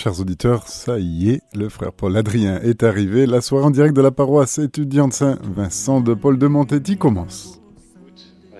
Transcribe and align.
Chers 0.00 0.20
auditeurs, 0.20 0.68
ça 0.68 1.00
y 1.00 1.30
est, 1.30 1.40
le 1.56 1.68
frère 1.68 1.92
Paul 1.92 2.16
Adrien 2.16 2.60
est 2.62 2.84
arrivé. 2.84 3.26
La 3.26 3.40
soirée 3.40 3.64
en 3.64 3.72
direct 3.72 3.96
de 3.96 4.00
la 4.00 4.12
paroisse 4.12 4.58
étudiante 4.58 5.12
Saint-Vincent 5.12 6.00
de 6.00 6.14
Paul 6.14 6.38
de 6.38 6.46
Montetti 6.46 6.96
commence. 6.96 7.60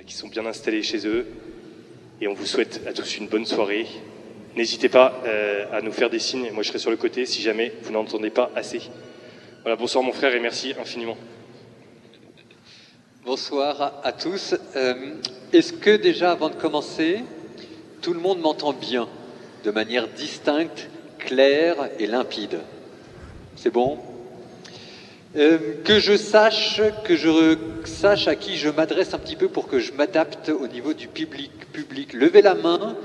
Qui 0.04 0.14
sont 0.16 0.26
bien 0.26 0.44
installés 0.46 0.82
chez 0.82 1.06
eux. 1.06 1.28
Et 2.20 2.26
on 2.26 2.34
vous 2.34 2.44
souhaite 2.44 2.82
à 2.88 2.92
tous 2.92 3.18
une 3.18 3.28
bonne 3.28 3.44
soirée. 3.44 3.86
N'hésitez 4.56 4.88
pas 4.88 5.22
euh, 5.26 5.66
à 5.70 5.80
nous 5.80 5.92
faire 5.92 6.10
des 6.10 6.18
signes. 6.18 6.50
Moi, 6.52 6.64
je 6.64 6.70
serai 6.70 6.80
sur 6.80 6.90
le 6.90 6.96
côté 6.96 7.24
si 7.24 7.40
jamais 7.40 7.72
vous 7.84 7.92
n'entendez 7.92 8.30
pas 8.30 8.50
assez. 8.56 8.80
Voilà, 9.62 9.76
bonsoir 9.76 10.02
mon 10.02 10.12
frère 10.12 10.34
et 10.34 10.40
merci 10.40 10.74
infiniment. 10.80 11.16
Bonsoir 13.24 14.00
à 14.02 14.10
tous. 14.10 14.56
Euh, 14.74 15.14
est-ce 15.52 15.72
que 15.72 15.98
déjà, 15.98 16.32
avant 16.32 16.48
de 16.48 16.56
commencer, 16.56 17.20
tout 18.02 18.12
le 18.12 18.18
monde 18.18 18.40
m'entend 18.40 18.72
bien, 18.72 19.06
de 19.62 19.70
manière 19.70 20.08
distincte 20.08 20.90
clair 21.18 21.74
et 21.98 22.06
limpide. 22.06 22.60
C'est 23.56 23.70
bon? 23.70 23.98
Euh, 25.36 25.58
que 25.84 25.98
je 25.98 26.16
sache, 26.16 26.80
que 27.04 27.14
je 27.14 27.56
sache 27.84 28.28
à 28.28 28.34
qui 28.34 28.56
je 28.56 28.70
m'adresse 28.70 29.12
un 29.12 29.18
petit 29.18 29.36
peu 29.36 29.48
pour 29.48 29.68
que 29.68 29.78
je 29.78 29.92
m'adapte 29.92 30.48
au 30.48 30.66
niveau 30.66 30.94
du 30.94 31.08
public. 31.08 31.50
Public, 31.72 32.14
levez 32.14 32.42
la 32.42 32.54
main 32.54 32.96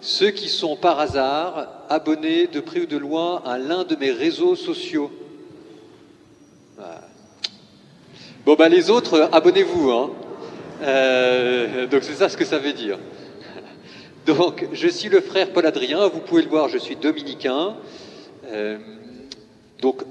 ceux 0.00 0.30
qui 0.30 0.48
sont 0.48 0.76
par 0.76 1.00
hasard 1.00 1.68
abonnés 1.88 2.46
de 2.46 2.60
près 2.60 2.80
ou 2.80 2.86
de 2.86 2.96
loin 2.96 3.42
à 3.44 3.58
l'un 3.58 3.84
de 3.84 3.96
mes 3.96 4.10
réseaux 4.10 4.56
sociaux. 4.56 5.10
Bon 8.44 8.54
ben 8.54 8.68
les 8.68 8.90
autres, 8.90 9.28
abonnez-vous. 9.32 9.90
Hein. 9.90 10.10
Euh, 10.82 11.86
donc 11.86 12.04
c'est 12.04 12.14
ça 12.14 12.28
ce 12.28 12.36
que 12.36 12.44
ça 12.44 12.58
veut 12.58 12.72
dire. 12.72 12.98
Donc, 14.26 14.66
je 14.72 14.88
suis 14.88 15.08
le 15.08 15.20
frère 15.20 15.52
Paul 15.52 15.66
Adrien, 15.66 16.08
vous 16.08 16.18
pouvez 16.18 16.42
le 16.42 16.48
voir, 16.48 16.68
je 16.68 16.78
suis 16.78 16.96
dominicain. 16.96 17.76
Euh, 18.46 18.76
donc, 19.80 20.02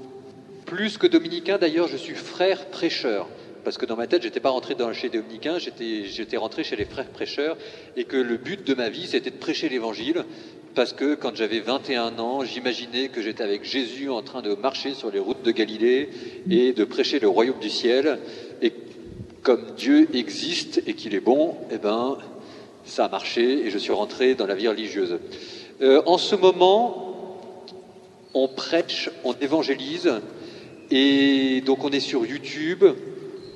plus 0.64 0.96
que 0.96 1.06
dominicain, 1.06 1.58
d'ailleurs, 1.58 1.86
je 1.86 1.98
suis 1.98 2.14
frère 2.14 2.64
prêcheur. 2.70 3.28
Parce 3.62 3.76
que 3.76 3.84
dans 3.84 3.96
ma 3.96 4.06
tête, 4.06 4.22
je 4.22 4.28
n'étais 4.28 4.40
pas 4.40 4.48
rentré 4.48 4.74
chez 4.94 5.10
les 5.10 5.18
dominicains, 5.18 5.58
j'étais 5.58 6.36
rentré 6.38 6.64
chez 6.64 6.76
les 6.76 6.86
frères 6.86 7.10
prêcheurs. 7.10 7.58
Et 7.98 8.04
que 8.04 8.16
le 8.16 8.38
but 8.38 8.66
de 8.66 8.72
ma 8.72 8.88
vie, 8.88 9.06
c'était 9.06 9.30
de 9.30 9.36
prêcher 9.36 9.68
l'évangile. 9.68 10.24
Parce 10.74 10.94
que 10.94 11.14
quand 11.14 11.36
j'avais 11.36 11.60
21 11.60 12.18
ans, 12.18 12.42
j'imaginais 12.42 13.08
que 13.08 13.20
j'étais 13.20 13.44
avec 13.44 13.64
Jésus 13.64 14.08
en 14.08 14.22
train 14.22 14.40
de 14.40 14.54
marcher 14.54 14.94
sur 14.94 15.10
les 15.10 15.18
routes 15.18 15.42
de 15.42 15.50
Galilée 15.50 16.08
et 16.48 16.72
de 16.72 16.84
prêcher 16.84 17.18
le 17.18 17.28
royaume 17.28 17.58
du 17.60 17.70
ciel. 17.70 18.18
Et 18.62 18.72
comme 19.42 19.74
Dieu 19.76 20.08
existe 20.14 20.82
et 20.86 20.94
qu'il 20.94 21.14
est 21.14 21.20
bon, 21.20 21.56
eh 21.70 21.76
ben, 21.76 22.16
ça 22.86 23.04
a 23.04 23.08
marché 23.08 23.66
et 23.66 23.70
je 23.70 23.78
suis 23.78 23.92
rentré 23.92 24.34
dans 24.34 24.46
la 24.46 24.54
vie 24.54 24.68
religieuse. 24.68 25.18
Euh, 25.82 26.02
en 26.06 26.18
ce 26.18 26.36
moment, 26.36 27.38
on 28.32 28.48
prêche, 28.48 29.10
on 29.24 29.34
évangélise, 29.40 30.12
et 30.90 31.60
donc 31.62 31.84
on 31.84 31.90
est 31.90 32.00
sur 32.00 32.24
YouTube, 32.24 32.84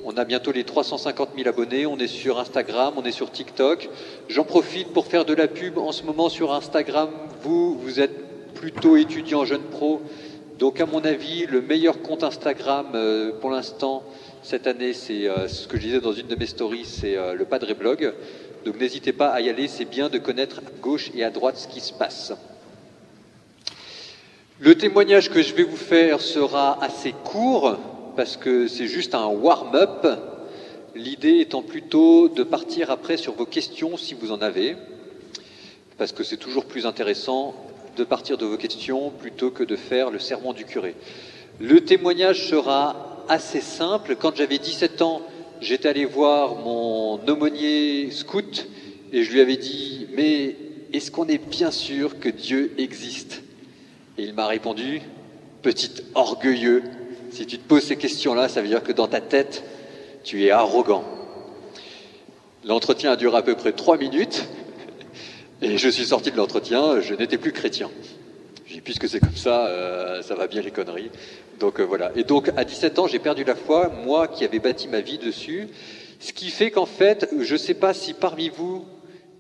on 0.05 0.17
a 0.17 0.25
bientôt 0.25 0.53
les 0.53 0.64
350 0.64 1.31
000 1.36 1.48
abonnés, 1.48 1.86
on 1.86 1.98
est 1.98 2.08
sur 2.08 2.39
Instagram, 2.41 2.95
on 2.97 3.05
est 3.05 3.12
sur 3.12 3.31
TikTok. 3.31 3.89
J'en 4.28 4.45
profite 4.45 4.89
pour 4.89 5.06
faire 5.06 5.25
de 5.25 5.34
la 5.34 5.47
pub 5.47 5.78
en 5.78 5.92
ce 5.92 6.03
moment 6.03 6.28
sur 6.28 6.53
Instagram. 6.53 7.11
Vous, 7.42 7.78
vous 7.78 8.01
êtes 8.01 8.53
plutôt 8.55 8.97
étudiant 8.97 9.45
jeune 9.45 9.62
pro, 9.62 10.03
donc 10.58 10.81
à 10.81 10.86
mon 10.86 11.03
avis, 11.05 11.47
le 11.47 11.62
meilleur 11.62 12.03
compte 12.03 12.25
Instagram 12.25 12.89
euh, 12.95 13.33
pour 13.41 13.51
l'instant 13.51 14.03
cette 14.42 14.67
année, 14.67 14.95
c'est 14.95 15.28
euh, 15.28 15.48
ce 15.48 15.69
que 15.69 15.77
je 15.77 15.83
disais 15.83 16.01
dans 16.01 16.12
une 16.12 16.27
de 16.27 16.34
mes 16.34 16.47
stories, 16.47 16.84
c'est 16.84 17.17
le 17.34 17.45
Padre 17.45 17.75
Blog. 17.75 18.12
Donc 18.64 18.78
n'hésitez 18.78 19.12
pas 19.12 19.28
à 19.28 19.41
y 19.41 19.48
aller, 19.48 19.69
c'est 19.69 19.86
bien 19.86 20.08
de 20.08 20.19
connaître 20.19 20.58
à 20.58 20.80
gauche 20.83 21.11
et 21.14 21.25
à 21.25 21.30
droite 21.30 21.56
ce 21.56 21.66
qui 21.66 21.80
se 21.80 21.92
passe. 21.92 22.33
Le 24.58 24.75
témoignage 24.75 25.30
que 25.30 25.42
je 25.42 25.55
vais 25.55 25.62
vous 25.62 25.77
faire 25.77 26.20
sera 26.20 26.83
assez 26.84 27.14
court 27.25 27.78
parce 28.17 28.36
que 28.36 28.69
c'est 28.69 28.89
juste 28.89 29.14
un 29.14 29.27
warm-up. 29.27 30.06
L'idée 30.94 31.39
étant 31.39 31.62
plutôt 31.62 32.29
de 32.29 32.42
partir 32.42 32.90
après 32.90 33.17
sur 33.17 33.33
vos 33.33 33.46
questions 33.46 33.96
si 33.96 34.12
vous 34.12 34.33
en 34.33 34.42
avez, 34.42 34.77
parce 35.96 36.12
que 36.12 36.23
c'est 36.23 36.36
toujours 36.36 36.67
plus 36.67 36.85
intéressant 36.85 37.55
de 37.96 38.05
partir 38.05 38.36
de 38.36 38.45
vos 38.45 38.58
questions 38.58 39.11
plutôt 39.11 39.51
que 39.51 39.64
de 39.64 39.77
faire 39.77 40.11
le 40.11 40.18
serment 40.18 40.52
du 40.52 40.67
curé. 40.67 40.95
Le 41.58 41.83
témoignage 41.83 42.48
sera 42.48 43.24
assez 43.29 43.61
simple. 43.61 44.17
Quand 44.17 44.36
j'avais 44.36 44.58
17 44.58 45.01
ans, 45.01 45.23
j'étais 45.61 45.89
allé 45.89 46.05
voir 46.05 46.57
mon 46.57 47.21
aumônier 47.29 48.11
scout 48.11 48.67
et 49.13 49.25
je 49.25 49.33
lui 49.33 49.41
avais 49.41 49.57
dit, 49.57 50.07
mais 50.15 50.57
est-ce 50.93 51.11
qu'on 51.11 51.27
est 51.27 51.39
bien 51.39 51.71
sûr 51.71 52.19
que 52.19 52.29
Dieu 52.29 52.73
existe? 52.79 53.43
Et 54.19 54.25
il 54.25 54.35
m'a 54.35 54.47
répondu, 54.47 55.03
petit 55.63 55.91
orgueilleux, 56.15 56.83
si 57.31 57.47
tu 57.47 57.59
te 57.59 57.67
poses 57.67 57.85
ces 57.85 57.97
questions-là, 57.97 58.48
ça 58.48 58.61
veut 58.63 58.69
dire 58.69 58.83
que 58.83 58.93
dans 58.93 59.09
ta 59.09 59.21
tête, 59.21 59.65
tu 60.25 60.45
es 60.45 60.51
arrogant. 60.51 61.05
L'entretien 62.65 63.13
a 63.13 63.17
duré 63.17 63.37
à 63.37 63.42
peu 63.42 63.55
près 63.55 63.73
trois 63.73 63.97
minutes 63.97 64.45
et 65.63 65.79
je 65.79 65.89
suis 65.89 66.07
sorti 66.07 66.31
de 66.31 66.37
l'entretien, 66.37 67.01
je 67.01 67.15
n'étais 67.15 67.39
plus 67.39 67.53
chrétien. 67.53 67.91
Puisque 68.85 69.08
c'est 69.08 69.19
comme 69.19 69.35
ça, 69.35 69.67
euh, 69.67 70.23
ça 70.23 70.36
va 70.36 70.47
bien 70.47 70.63
les 70.63 70.70
conneries. 70.70 71.11
Donc 71.58 71.81
euh, 71.81 71.85
voilà. 71.85 72.13
Et 72.14 72.23
donc 72.23 72.51
à 72.57 72.64
17 72.64 72.98
ans, 73.01 73.07
j'ai 73.08 73.19
perdu 73.19 73.42
la 73.42 73.57
foi, 73.57 73.91
moi 74.05 74.29
qui 74.29 74.45
avais 74.45 74.61
bâti 74.61 74.86
ma 74.86 75.01
vie 75.01 75.19
dessus. 75.19 75.69
Ce 76.20 76.33
qui 76.33 76.51
fait 76.51 76.70
qu'en 76.70 76.86
fait, 76.86 77.29
je 77.41 77.53
ne 77.53 77.59
sais 77.59 77.75
pas 77.75 77.95
si 77.95 78.14
parmi 78.14 78.48
vous, 78.48 78.85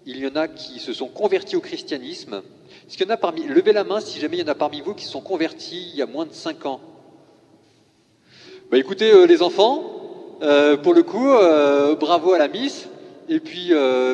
il 0.06 0.18
y 0.18 0.26
en 0.26 0.34
a 0.34 0.48
qui 0.48 0.80
se 0.80 0.92
sont 0.92 1.06
convertis 1.06 1.54
au 1.54 1.60
christianisme. 1.60 2.42
Est-ce 2.88 2.96
qu'il 2.96 3.06
y 3.06 3.10
en 3.10 3.14
a 3.14 3.16
parmi, 3.16 3.44
levez 3.44 3.72
la 3.72 3.84
main 3.84 4.00
si 4.00 4.18
jamais 4.18 4.38
il 4.38 4.40
y 4.40 4.42
en 4.42 4.52
a 4.52 4.54
parmi 4.54 4.80
vous 4.80 4.94
qui 4.94 5.04
se 5.04 5.12
sont 5.12 5.20
convertis 5.20 5.90
il 5.92 5.98
y 5.98 6.02
a 6.02 6.06
moins 6.06 6.26
de 6.26 6.32
5 6.32 6.66
ans. 6.66 6.80
Bah 8.70 8.78
écoutez, 8.78 9.12
euh, 9.12 9.26
les 9.26 9.42
enfants, 9.42 9.96
pour 10.82 10.94
le 10.94 11.02
coup, 11.02 11.28
bravo 12.00 12.32
à 12.32 12.38
la 12.38 12.48
Miss. 12.48 12.88
Et 13.28 13.38
puis 13.38 13.72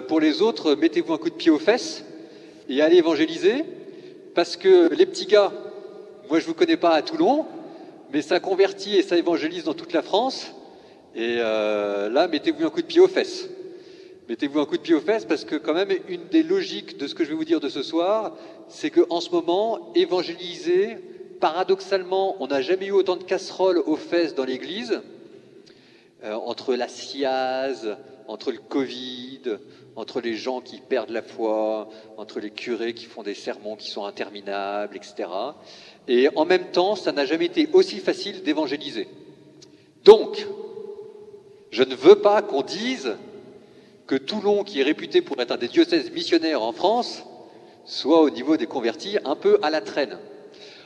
pour 0.08 0.20
les 0.20 0.42
autres, 0.42 0.74
mettez-vous 0.74 1.14
un 1.14 1.18
coup 1.18 1.30
de 1.30 1.36
pied 1.36 1.52
aux 1.52 1.58
fesses 1.58 2.04
et 2.68 2.82
allez 2.82 2.96
évangéliser. 2.96 3.64
Parce 4.36 4.58
que 4.58 4.94
les 4.94 5.06
petits 5.06 5.24
gars, 5.24 5.50
moi 6.28 6.38
je 6.40 6.44
ne 6.44 6.48
vous 6.48 6.54
connais 6.54 6.76
pas 6.76 6.90
à 6.90 7.00
Toulon, 7.00 7.46
mais 8.12 8.20
ça 8.20 8.38
convertit 8.38 8.94
et 8.98 9.02
ça 9.02 9.16
évangélise 9.16 9.64
dans 9.64 9.72
toute 9.72 9.94
la 9.94 10.02
France. 10.02 10.52
Et 11.14 11.36
euh, 11.38 12.10
là, 12.10 12.28
mettez-vous 12.28 12.66
un 12.66 12.68
coup 12.68 12.82
de 12.82 12.86
pied 12.86 13.00
aux 13.00 13.08
fesses. 13.08 13.48
Mettez-vous 14.28 14.60
un 14.60 14.66
coup 14.66 14.76
de 14.76 14.82
pied 14.82 14.94
aux 14.94 15.00
fesses 15.00 15.24
parce 15.24 15.46
que 15.46 15.56
quand 15.56 15.72
même, 15.72 15.88
une 16.08 16.26
des 16.26 16.42
logiques 16.42 16.98
de 16.98 17.06
ce 17.06 17.14
que 17.14 17.24
je 17.24 17.30
vais 17.30 17.34
vous 17.34 17.46
dire 17.46 17.60
de 17.60 17.70
ce 17.70 17.82
soir, 17.82 18.36
c'est 18.68 18.90
qu'en 18.90 19.22
ce 19.22 19.30
moment, 19.30 19.90
évangéliser, 19.94 20.98
paradoxalement, 21.40 22.36
on 22.38 22.48
n'a 22.48 22.60
jamais 22.60 22.88
eu 22.88 22.92
autant 22.92 23.16
de 23.16 23.24
casseroles 23.24 23.82
aux 23.86 23.96
fesses 23.96 24.34
dans 24.34 24.44
l'Église, 24.44 25.00
euh, 26.24 26.34
entre 26.34 26.74
la 26.74 26.88
siase, 26.88 27.96
entre 28.28 28.52
le 28.52 28.58
Covid, 28.58 29.40
entre 29.96 30.20
les 30.20 30.34
gens 30.34 30.60
qui 30.60 30.78
perdent 30.78 31.10
la 31.10 31.22
foi, 31.22 31.88
entre 32.18 32.38
les 32.38 32.50
curés 32.50 32.92
qui 32.92 33.06
font 33.06 33.22
des 33.22 33.34
sermons 33.34 33.76
qui 33.76 33.90
sont 33.90 34.04
interminables, 34.04 34.94
etc. 34.94 35.28
Et 36.06 36.28
en 36.36 36.44
même 36.44 36.70
temps, 36.70 36.94
ça 36.94 37.12
n'a 37.12 37.24
jamais 37.24 37.46
été 37.46 37.68
aussi 37.72 37.98
facile 37.98 38.42
d'évangéliser. 38.42 39.08
Donc, 40.04 40.46
je 41.70 41.82
ne 41.82 41.94
veux 41.94 42.16
pas 42.16 42.42
qu'on 42.42 42.62
dise 42.62 43.16
que 44.06 44.14
Toulon, 44.14 44.64
qui 44.64 44.80
est 44.80 44.84
réputé 44.84 45.22
pour 45.22 45.40
être 45.40 45.50
un 45.50 45.56
des 45.56 45.68
diocèses 45.68 46.12
missionnaires 46.12 46.62
en 46.62 46.72
France, 46.72 47.24
soit 47.86 48.20
au 48.20 48.30
niveau 48.30 48.56
des 48.56 48.66
convertis 48.66 49.18
un 49.24 49.34
peu 49.34 49.58
à 49.62 49.70
la 49.70 49.80
traîne. 49.80 50.18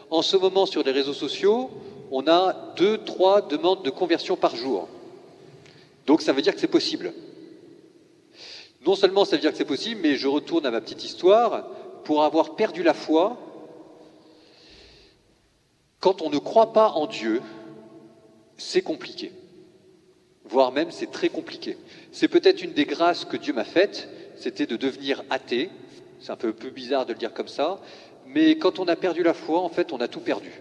En 0.08 0.22
ce 0.22 0.36
moment, 0.36 0.66
sur 0.66 0.82
les 0.82 0.92
réseaux 0.92 1.14
sociaux, 1.14 1.70
on 2.10 2.26
a 2.28 2.74
deux, 2.76 2.98
trois 2.98 3.42
demandes 3.42 3.82
de 3.82 3.90
conversion 3.90 4.36
par 4.36 4.56
jour. 4.56 4.88
Donc 6.06 6.22
ça 6.22 6.32
veut 6.32 6.42
dire 6.42 6.54
que 6.54 6.60
c'est 6.60 6.66
possible. 6.66 7.12
Non 8.86 8.94
seulement 8.94 9.24
ça 9.24 9.36
veut 9.36 9.42
dire 9.42 9.52
que 9.52 9.58
c'est 9.58 9.64
possible, 9.64 10.00
mais 10.02 10.16
je 10.16 10.26
retourne 10.26 10.64
à 10.66 10.70
ma 10.70 10.80
petite 10.80 11.04
histoire. 11.04 11.66
Pour 12.04 12.24
avoir 12.24 12.56
perdu 12.56 12.82
la 12.82 12.94
foi, 12.94 13.36
quand 16.00 16.22
on 16.22 16.30
ne 16.30 16.38
croit 16.38 16.72
pas 16.72 16.90
en 16.92 17.06
Dieu, 17.06 17.42
c'est 18.56 18.82
compliqué. 18.82 19.32
Voire 20.44 20.72
même 20.72 20.90
c'est 20.90 21.10
très 21.10 21.28
compliqué. 21.28 21.76
C'est 22.10 22.28
peut-être 22.28 22.62
une 22.62 22.72
des 22.72 22.86
grâces 22.86 23.24
que 23.24 23.36
Dieu 23.36 23.52
m'a 23.52 23.64
faites, 23.64 24.08
c'était 24.36 24.66
de 24.66 24.76
devenir 24.76 25.22
athée. 25.28 25.70
C'est 26.20 26.32
un 26.32 26.36
peu, 26.36 26.52
peu 26.52 26.70
bizarre 26.70 27.06
de 27.06 27.12
le 27.12 27.18
dire 27.18 27.34
comme 27.34 27.48
ça. 27.48 27.80
Mais 28.26 28.56
quand 28.56 28.78
on 28.78 28.88
a 28.88 28.96
perdu 28.96 29.22
la 29.22 29.34
foi, 29.34 29.60
en 29.60 29.68
fait, 29.68 29.92
on 29.92 29.98
a 29.98 30.08
tout 30.08 30.20
perdu. 30.20 30.52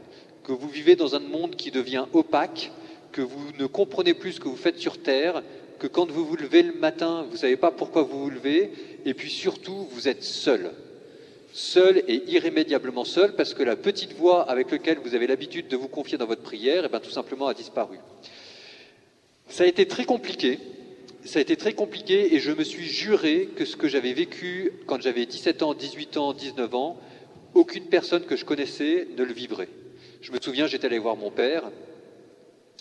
Que 0.44 0.52
vous 0.52 0.68
vivez 0.68 0.96
dans 0.96 1.16
un 1.16 1.20
monde 1.20 1.56
qui 1.56 1.72
devient 1.72 2.06
opaque, 2.14 2.72
que 3.12 3.22
vous 3.22 3.52
ne 3.58 3.66
comprenez 3.66 4.14
plus 4.14 4.34
ce 4.34 4.40
que 4.40 4.48
vous 4.48 4.56
faites 4.56 4.78
sur 4.78 5.02
Terre, 5.02 5.44
que 5.80 5.88
quand 5.88 6.12
vous 6.12 6.26
vous 6.26 6.36
levez 6.36 6.62
le 6.62 6.74
matin, 6.74 7.24
vous 7.28 7.34
ne 7.34 7.38
savez 7.38 7.58
pas 7.58 7.72
pourquoi 7.72 8.04
vous 8.04 8.24
vous 8.24 8.30
levez, 8.30 8.72
et 9.06 9.14
puis 9.14 9.32
surtout, 9.32 9.88
vous 9.92 10.08
êtes 10.08 10.24
seul 10.24 10.72
seul 11.52 12.04
et 12.08 12.24
irrémédiablement 12.32 13.06
seul, 13.06 13.36
parce 13.36 13.54
que 13.54 13.64
la 13.64 13.76
petite 13.76 14.14
voix 14.14 14.50
avec 14.50 14.72
laquelle 14.72 15.00
vous 15.00 15.16
avez 15.16 15.28
l'habitude 15.28 15.68
de 15.68 15.78
vous 15.78 15.88
confier 15.88 16.18
dans 16.18 16.26
votre 16.26 16.42
prière, 16.42 16.84
eh 16.86 16.90
bien, 16.90 17.00
tout 17.00 17.10
simplement 17.10 17.48
a 17.48 17.54
disparu. 17.54 17.98
Ça 19.48 19.64
a 19.64 19.68
été 19.68 19.88
très 19.88 20.06
compliqué, 20.06 20.60
ça 21.26 21.40
a 21.40 21.42
été 21.42 21.58
très 21.58 21.74
compliqué, 21.74 22.36
et 22.36 22.40
je 22.40 22.52
me 22.52 22.64
suis 22.64 22.86
juré 22.86 23.50
que 23.56 23.66
ce 23.66 23.76
que 23.76 23.88
j'avais 23.88 24.14
vécu 24.14 24.74
quand 24.86 25.02
j'avais 25.02 25.26
17 25.26 25.64
ans, 25.64 25.74
18 25.74 26.18
ans, 26.18 26.34
19 26.34 26.76
ans, 26.76 26.98
aucune 27.56 27.86
personne 27.86 28.24
que 28.26 28.36
je 28.36 28.46
connaissais 28.46 29.08
ne 29.18 29.24
le 29.24 29.34
vivrait. 29.34 29.70
Je 30.22 30.32
me 30.32 30.40
souviens, 30.40 30.68
j'étais 30.68 30.86
allé 30.86 31.00
voir 31.00 31.16
mon 31.16 31.32
père. 31.32 31.64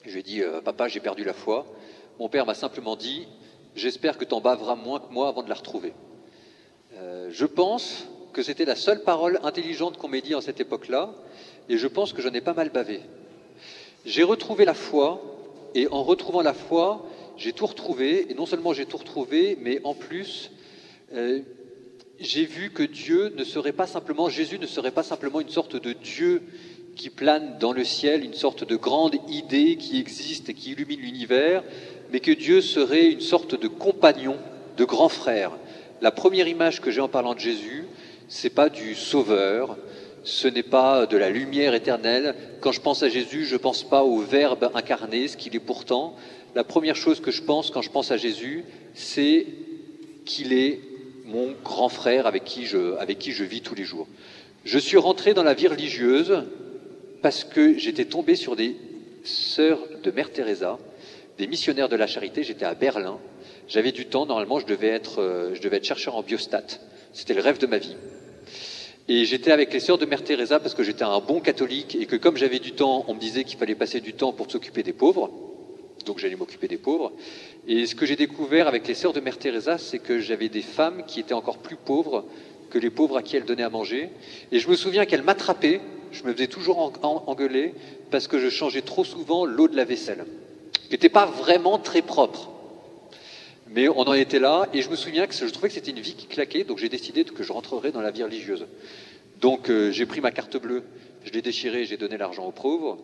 Je 0.04 0.12
lui 0.12 0.20
ai 0.20 0.22
dit, 0.22 0.42
euh, 0.42 0.60
papa, 0.60 0.88
j'ai 0.88 1.00
perdu 1.00 1.24
la 1.24 1.32
foi. 1.32 1.66
Mon 2.18 2.28
père 2.28 2.46
m'a 2.46 2.54
simplement 2.54 2.96
dit, 2.96 3.28
j'espère 3.76 4.18
que 4.18 4.24
tu 4.24 4.34
en 4.34 4.40
baveras 4.40 4.74
moins 4.74 4.98
que 4.98 5.12
moi 5.12 5.28
avant 5.28 5.44
de 5.44 5.48
la 5.48 5.54
retrouver. 5.54 5.92
Euh, 6.94 7.28
je 7.30 7.46
pense 7.46 8.06
que 8.32 8.42
c'était 8.42 8.64
la 8.64 8.74
seule 8.74 9.04
parole 9.04 9.38
intelligente 9.44 9.98
qu'on 9.98 10.08
m'ait 10.08 10.20
dit 10.20 10.34
en 10.34 10.40
cette 10.40 10.58
époque-là, 10.58 11.14
et 11.68 11.78
je 11.78 11.86
pense 11.86 12.12
que 12.12 12.20
j'en 12.20 12.32
ai 12.32 12.40
pas 12.40 12.54
mal 12.54 12.70
bavé. 12.70 13.02
J'ai 14.04 14.24
retrouvé 14.24 14.64
la 14.64 14.74
foi, 14.74 15.22
et 15.76 15.86
en 15.92 16.02
retrouvant 16.02 16.42
la 16.42 16.54
foi, 16.54 17.06
j'ai 17.36 17.52
tout 17.52 17.66
retrouvé, 17.66 18.28
et 18.30 18.34
non 18.34 18.46
seulement 18.46 18.72
j'ai 18.72 18.86
tout 18.86 18.96
retrouvé, 18.96 19.56
mais 19.60 19.80
en 19.84 19.94
plus, 19.94 20.50
euh, 21.12 21.40
j'ai 22.18 22.46
vu 22.46 22.72
que 22.72 22.82
Dieu 22.82 23.32
ne 23.36 23.44
serait 23.44 23.72
pas 23.72 23.86
simplement, 23.86 24.28
Jésus 24.28 24.58
ne 24.58 24.66
serait 24.66 24.90
pas 24.90 25.04
simplement 25.04 25.40
une 25.40 25.50
sorte 25.50 25.76
de 25.76 25.92
Dieu 25.92 26.42
qui 26.96 27.10
plane 27.10 27.58
dans 27.60 27.72
le 27.72 27.84
ciel, 27.84 28.24
une 28.24 28.34
sorte 28.34 28.64
de 28.64 28.74
grande 28.74 29.14
idée 29.28 29.76
qui 29.76 30.00
existe 30.00 30.48
et 30.48 30.54
qui 30.54 30.72
illumine 30.72 31.00
l'univers, 31.00 31.62
mais 32.12 32.20
que 32.20 32.32
Dieu 32.32 32.60
serait 32.60 33.10
une 33.10 33.20
sorte 33.20 33.60
de 33.60 33.68
compagnon, 33.68 34.36
de 34.76 34.84
grand 34.84 35.08
frère. 35.08 35.52
La 36.00 36.10
première 36.10 36.48
image 36.48 36.80
que 36.80 36.90
j'ai 36.90 37.00
en 37.00 37.08
parlant 37.08 37.34
de 37.34 37.40
Jésus, 37.40 37.84
c'est 38.28 38.50
pas 38.50 38.68
du 38.68 38.94
sauveur, 38.94 39.76
ce 40.22 40.48
n'est 40.48 40.62
pas 40.62 41.06
de 41.06 41.16
la 41.16 41.30
lumière 41.30 41.74
éternelle. 41.74 42.34
Quand 42.60 42.72
je 42.72 42.80
pense 42.80 43.02
à 43.02 43.08
Jésus, 43.08 43.46
je 43.46 43.54
ne 43.54 43.58
pense 43.58 43.82
pas 43.82 44.02
au 44.04 44.18
Verbe 44.18 44.70
incarné, 44.74 45.28
ce 45.28 45.36
qu'il 45.36 45.56
est 45.56 45.60
pourtant. 45.60 46.14
La 46.54 46.64
première 46.64 46.96
chose 46.96 47.20
que 47.20 47.30
je 47.30 47.42
pense 47.42 47.70
quand 47.70 47.82
je 47.82 47.90
pense 47.90 48.10
à 48.10 48.16
Jésus, 48.16 48.64
c'est 48.94 49.46
qu'il 50.24 50.52
est 50.52 50.80
mon 51.24 51.54
grand 51.64 51.88
frère 51.88 52.26
avec 52.26 52.44
qui, 52.44 52.66
je, 52.66 52.96
avec 52.98 53.18
qui 53.18 53.32
je 53.32 53.44
vis 53.44 53.60
tous 53.60 53.74
les 53.74 53.84
jours. 53.84 54.06
Je 54.64 54.78
suis 54.78 54.96
rentré 54.96 55.34
dans 55.34 55.42
la 55.42 55.54
vie 55.54 55.68
religieuse 55.68 56.44
parce 57.22 57.44
que 57.44 57.78
j'étais 57.78 58.04
tombé 58.04 58.34
sur 58.34 58.56
des 58.56 58.76
sœurs 59.24 59.80
de 60.02 60.10
Mère 60.10 60.32
Teresa, 60.32 60.78
des 61.38 61.46
missionnaires 61.46 61.88
de 61.88 61.96
la 61.96 62.06
charité. 62.06 62.42
J'étais 62.42 62.64
à 62.64 62.74
Berlin. 62.74 63.18
J'avais 63.68 63.92
du 63.92 64.06
temps. 64.06 64.26
Normalement, 64.26 64.58
je 64.58 64.66
devais 64.66 64.88
être, 64.88 65.22
euh, 65.22 65.54
je 65.54 65.62
devais 65.62 65.76
être 65.76 65.84
chercheur 65.84 66.16
en 66.16 66.22
biostat. 66.22 66.64
C'était 67.12 67.34
le 67.34 67.40
rêve 67.40 67.58
de 67.58 67.66
ma 67.66 67.78
vie. 67.78 67.96
Et 69.08 69.24
j'étais 69.24 69.52
avec 69.52 69.72
les 69.72 69.80
sœurs 69.80 69.96
de 69.96 70.04
Mère 70.04 70.22
Teresa 70.22 70.60
parce 70.60 70.74
que 70.74 70.82
j'étais 70.82 71.04
un 71.04 71.20
bon 71.20 71.40
catholique 71.40 71.96
et 71.98 72.04
que 72.04 72.16
comme 72.16 72.36
j'avais 72.36 72.58
du 72.58 72.72
temps, 72.72 73.04
on 73.08 73.14
me 73.14 73.20
disait 73.20 73.44
qu'il 73.44 73.58
fallait 73.58 73.74
passer 73.74 74.00
du 74.00 74.12
temps 74.12 74.32
pour 74.32 74.50
s'occuper 74.50 74.82
des 74.82 74.92
pauvres. 74.92 75.30
Donc 76.04 76.18
j'allais 76.18 76.36
m'occuper 76.36 76.68
des 76.68 76.76
pauvres. 76.76 77.12
Et 77.66 77.86
ce 77.86 77.94
que 77.94 78.04
j'ai 78.04 78.16
découvert 78.16 78.68
avec 78.68 78.86
les 78.86 78.94
sœurs 78.94 79.14
de 79.14 79.20
Mère 79.20 79.38
Teresa, 79.38 79.78
c'est 79.78 79.98
que 79.98 80.20
j'avais 80.20 80.50
des 80.50 80.60
femmes 80.60 81.04
qui 81.06 81.20
étaient 81.20 81.34
encore 81.34 81.58
plus 81.58 81.76
pauvres 81.76 82.26
que 82.70 82.78
les 82.78 82.90
pauvres 82.90 83.16
à 83.16 83.22
qui 83.22 83.36
elles 83.36 83.44
donnaient 83.44 83.62
à 83.62 83.70
manger. 83.70 84.10
Et 84.52 84.58
je 84.58 84.68
me 84.68 84.76
souviens 84.76 85.06
qu'elles 85.06 85.22
m'attrapaient, 85.22 85.80
je 86.12 86.24
me 86.24 86.32
faisais 86.32 86.46
toujours 86.46 86.92
engueuler 87.02 87.72
parce 88.10 88.28
que 88.28 88.38
je 88.38 88.50
changeais 88.50 88.82
trop 88.82 89.04
souvent 89.04 89.46
l'eau 89.46 89.68
de 89.68 89.76
la 89.76 89.84
vaisselle, 89.84 90.26
qui 90.88 90.94
n'était 90.94 91.10
pas 91.10 91.26
vraiment 91.26 91.78
très 91.78 92.02
propre. 92.02 92.50
Mais 93.68 93.88
on 93.88 94.00
en 94.00 94.14
était 94.14 94.38
là, 94.38 94.66
et 94.72 94.80
je 94.80 94.88
me 94.88 94.96
souviens 94.96 95.26
que 95.26 95.34
je 95.34 95.44
trouvais 95.52 95.68
que 95.68 95.74
c'était 95.74 95.90
une 95.90 96.00
vie 96.00 96.14
qui 96.14 96.26
claquait, 96.26 96.64
donc 96.64 96.78
j'ai 96.78 96.88
décidé 96.88 97.24
que 97.24 97.42
je 97.42 97.52
rentrerais 97.52 97.92
dans 97.92 98.00
la 98.00 98.10
vie 98.10 98.22
religieuse. 98.22 98.66
Donc 99.40 99.68
euh, 99.68 99.92
j'ai 99.92 100.06
pris 100.06 100.22
ma 100.22 100.30
carte 100.30 100.56
bleue, 100.56 100.82
je 101.24 101.30
l'ai 101.32 101.42
déchirée, 101.42 101.84
j'ai 101.84 101.98
donné 101.98 102.16
l'argent 102.16 102.46
aux 102.46 102.52
pauvres. 102.52 102.98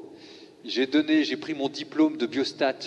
J'ai 0.65 0.87
donné, 0.87 1.25
j'ai 1.25 1.37
pris 1.37 1.53
mon 1.53 1.69
diplôme 1.69 2.17
de 2.17 2.25
biostat, 2.25 2.79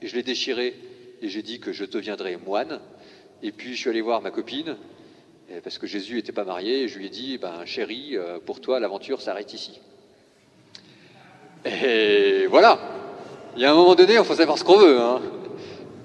et 0.00 0.06
je 0.06 0.14
l'ai 0.16 0.22
déchiré, 0.22 0.74
et 1.20 1.28
j'ai 1.28 1.42
dit 1.42 1.60
que 1.60 1.70
je 1.70 1.84
deviendrais 1.84 2.38
moine. 2.38 2.80
Et 3.42 3.52
puis 3.52 3.74
je 3.74 3.80
suis 3.80 3.90
allé 3.90 4.00
voir 4.00 4.22
ma 4.22 4.30
copine, 4.30 4.78
parce 5.62 5.76
que 5.76 5.86
Jésus 5.86 6.14
n'était 6.14 6.32
pas 6.32 6.44
marié, 6.44 6.84
et 6.84 6.88
je 6.88 6.98
lui 6.98 7.06
ai 7.06 7.10
dit, 7.10 7.36
ben 7.36 7.66
chérie, 7.66 8.16
euh, 8.16 8.38
pour 8.38 8.62
toi 8.62 8.80
l'aventure 8.80 9.20
s'arrête 9.20 9.52
ici. 9.52 9.78
Et 11.66 12.46
voilà. 12.46 13.01
Il 13.54 13.60
y 13.60 13.66
a 13.66 13.70
un 13.70 13.74
moment 13.74 13.94
donné, 13.94 14.14
il 14.14 14.24
faut 14.24 14.34
savoir 14.34 14.56
ce 14.56 14.64
qu'on 14.64 14.78
veut. 14.78 14.98
Hein. 14.98 15.20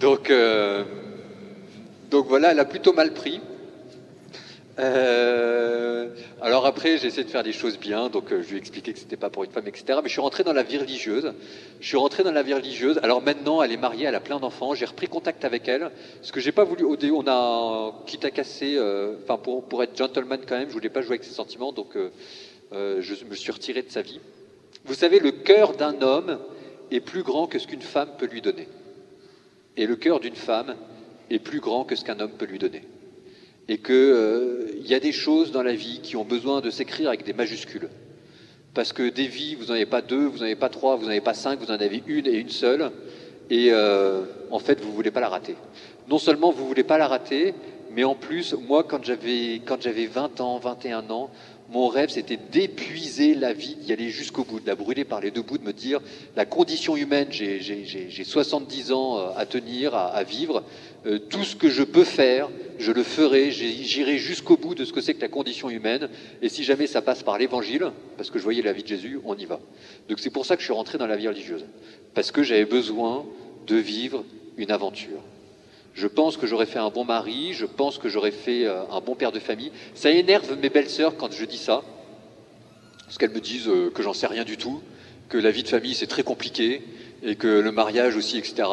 Donc, 0.02 0.30
euh, 0.30 0.84
donc 2.12 2.28
voilà, 2.28 2.52
elle 2.52 2.60
a 2.60 2.66
plutôt 2.66 2.92
mal 2.92 3.14
pris. 3.14 3.40
Euh, 4.80 6.10
alors 6.42 6.66
après, 6.66 6.98
j'ai 6.98 7.08
essayé 7.08 7.24
de 7.24 7.30
faire 7.30 7.44
des 7.44 7.54
choses 7.54 7.80
bien, 7.80 8.10
donc 8.10 8.34
euh, 8.34 8.44
je 8.44 8.50
lui 8.50 8.56
ai 8.58 8.60
expliqué 8.60 8.92
que 8.92 9.00
c'était 9.00 9.16
pas 9.16 9.30
pour 9.30 9.46
une 9.46 9.52
femme, 9.52 9.66
etc. 9.66 10.00
Mais 10.04 10.10
je 10.10 10.12
suis 10.12 10.22
rentré 10.22 10.44
dans 10.44 10.52
la 10.52 10.64
vie 10.64 10.78
religieuse. 10.78 11.34
Je 11.80 11.88
suis 11.88 11.96
rentré 11.96 12.24
dans 12.24 12.34
la 12.34 12.44
vie 12.44 12.54
religieuse. 12.54 13.00
Alors 13.02 13.22
maintenant, 13.22 13.64
elle 13.64 13.72
est 13.72 13.78
mariée, 13.78 14.08
elle 14.08 14.16
a 14.16 14.20
plein 14.20 14.42
d'enfants. 14.42 14.76
J'ai 14.76 14.86
repris 14.86 15.08
contact 15.08 15.46
avec 15.46 15.70
elle. 15.70 15.90
Ce 16.22 16.34
que 16.34 16.42
j'ai 16.42 16.52
pas 16.52 16.66
voulu, 16.66 16.84
on 16.84 17.28
a, 17.28 17.94
quitte 18.08 18.26
à 18.26 18.30
casser, 18.30 18.78
enfin 19.24 19.38
pour, 19.38 19.64
pour 19.64 19.82
être 19.84 19.98
gentleman 19.98 20.42
quand 20.46 20.58
même, 20.58 20.68
je 20.68 20.74
voulais 20.74 20.90
pas 20.90 21.02
jouer 21.02 21.14
avec 21.14 21.24
ses 21.24 21.34
sentiments, 21.34 21.72
donc 21.72 21.98
je 22.74 23.26
me 23.26 23.36
suis 23.36 23.52
retiré 23.54 23.84
de 23.84 23.90
sa 23.90 24.02
vie. 24.02 24.20
Vous 24.86 24.96
savez, 24.96 25.20
le 25.20 25.32
cœur 25.32 25.74
d'un 25.74 26.02
homme 26.02 26.40
est 26.92 27.00
plus 27.00 27.24
grand 27.24 27.48
que 27.48 27.60
ce 27.60 27.68
qu'une 27.68 27.82
femme 27.82 28.10
peut 28.18 28.28
lui 28.28 28.42
donner. 28.42 28.68
Et 29.76 29.86
le 29.86 29.96
cœur 29.96 30.20
d'une 30.20 30.36
femme 30.36 30.76
est 31.30 31.40
plus 31.40 31.60
grand 31.60 31.84
que 31.84 31.96
ce 31.96 32.04
qu'un 32.04 32.20
homme 32.20 32.32
peut 32.32 32.46
lui 32.46 32.60
donner. 32.60 32.84
Et 33.68 33.78
qu'il 33.78 33.94
euh, 33.96 34.72
y 34.80 34.94
a 34.94 35.00
des 35.00 35.12
choses 35.12 35.52
dans 35.52 35.64
la 35.64 35.74
vie 35.74 36.00
qui 36.02 36.16
ont 36.16 36.24
besoin 36.24 36.62
de 36.62 36.70
s'écrire 36.70 37.10
avec 37.10 37.26
des 37.26 37.34
majuscules. 37.34 37.90
Parce 38.74 38.94
que 38.94 39.10
des 39.10 39.28
vies, 39.28 39.56
vous 39.56 39.66
n'en 39.66 39.74
avez 39.74 39.86
pas 39.86 40.02
deux, 40.02 40.26
vous 40.26 40.38
n'en 40.38 40.46
avez 40.46 40.56
pas 40.56 40.70
trois, 40.70 40.96
vous 40.96 41.04
n'en 41.04 41.12
avez 41.12 41.22
pas 41.22 41.34
cinq, 41.34 41.60
vous 41.60 41.72
en 41.72 41.76
avez 41.76 42.02
une 42.08 42.28
et 42.28 42.36
une 42.36 42.50
seule. 42.50 42.92
Et 43.50 43.70
euh, 43.72 44.22
en 44.52 44.60
fait, 44.60 44.80
vous 44.82 44.90
ne 44.90 44.96
voulez 44.96 45.12
pas 45.12 45.20
la 45.20 45.30
rater. 45.30 45.56
Non 46.10 46.18
seulement 46.18 46.52
vous 46.52 46.64
ne 46.64 46.68
voulez 46.68 46.84
pas 46.84 46.98
la 46.98 47.08
rater, 47.08 47.54
mais 47.92 48.04
en 48.04 48.16
plus, 48.16 48.54
moi, 48.54 48.84
quand 48.84 49.04
j'avais, 49.04 49.62
quand 49.66 49.82
j'avais 49.82 50.06
20 50.06 50.42
ans, 50.42 50.60
21 50.60 51.10
ans, 51.10 51.30
mon 51.70 51.88
rêve, 51.88 52.10
c'était 52.10 52.38
d'épuiser 52.38 53.36
la 53.36 53.52
vie, 53.52 53.76
d'y 53.76 53.92
aller 53.92 54.10
jusqu'au 54.10 54.44
bout, 54.44 54.60
de 54.60 54.68
la 54.68 54.76
brûler 54.76 55.04
par 55.04 55.20
les 55.20 55.32
deux 55.32 55.42
bouts, 55.42 55.58
de 55.58 55.66
me 55.66 55.74
dire, 55.74 56.00
la 56.36 56.46
condition 56.46 56.96
humaine, 56.96 57.28
j'ai 57.30 58.24
70 58.24 58.92
ans 58.94 59.18
euh, 59.18 59.30
à 59.36 59.46
tenir, 59.46 59.94
à, 59.94 60.24
vivre, 60.24 60.64
euh, 61.06 61.20
tout 61.20 61.44
ce 61.44 61.56
que 61.56 61.70
je 61.70 61.84
peux 61.84 62.06
faire, 62.06 62.50
je 62.80 62.92
le 62.92 63.04
ferai, 63.04 63.52
j'irai 63.52 64.18
jusqu'au 64.18 64.56
bout 64.56 64.76
de 64.76 64.86
ce 64.86 64.94
que 64.94 65.02
c'est 65.02 65.14
que 65.14 65.22
la 65.22 65.28
condition 65.28 65.70
humaine, 65.70 66.10
et 66.42 66.50
si 66.50 66.64
jamais 66.64 66.88
ça 66.88 67.02
passe 67.02 67.24
par 67.24 67.38
l'évangile, 67.38 67.92
parce 68.16 68.30
que 68.30 68.40
je 68.40 68.44
voyais 68.44 68.62
la 68.62 68.74
vie 68.74 68.84
de 68.84 68.88
Jésus, 68.88 69.20
on 69.26 69.36
y 69.36 69.46
va. 69.46 69.60
Donc 70.08 70.20
c'est 70.20 70.30
pour 70.30 70.46
ça 70.46 70.56
que 70.56 70.62
je 70.62 70.68
suis 70.68 70.74
rentré 70.74 70.98
dans 70.98 71.08
la 71.08 71.18
vie 71.18 71.28
religieuse, 71.28 71.66
parce 72.14 72.32
que 72.32 72.44
j'avais 72.44 72.66
besoin 72.66 73.26
de 73.68 73.76
vivre 73.76 74.24
une 74.56 74.72
aventure. 74.72 75.22
Je 75.98 76.06
pense 76.06 76.38
que 76.38 76.46
j'aurais 76.46 76.68
fait 76.68 76.78
un 76.78 76.92
bon 76.92 77.06
mari, 77.06 77.54
je 77.54 77.66
pense 77.66 77.98
que 77.98 78.08
j'aurais 78.08 78.30
fait 78.30 78.66
euh, 78.66 78.84
un 78.92 79.02
bon 79.02 79.16
père 79.16 79.32
de 79.32 79.40
famille. 79.40 79.72
Ça 79.96 80.12
énerve 80.12 80.56
mes 80.62 80.70
belles-sœurs 80.70 81.18
quand 81.18 81.32
je 81.32 81.44
dis 81.44 81.58
ça, 81.58 81.82
parce 83.06 83.18
qu'elles 83.18 83.32
me 83.32 83.42
disent 83.42 83.68
euh, 83.68 83.90
que 83.90 84.04
j'en 84.04 84.14
sais 84.14 84.28
rien 84.28 84.44
du 84.44 84.58
tout, 84.58 84.84
que 85.28 85.40
la 85.40 85.50
vie 85.50 85.64
de 85.64 85.68
famille 85.68 85.96
c'est 85.96 86.06
très 86.06 86.22
compliqué, 86.22 86.84
et 87.24 87.36
que 87.36 87.48
le 87.48 87.72
mariage 87.72 88.16
aussi, 88.16 88.38
etc. 88.38 88.70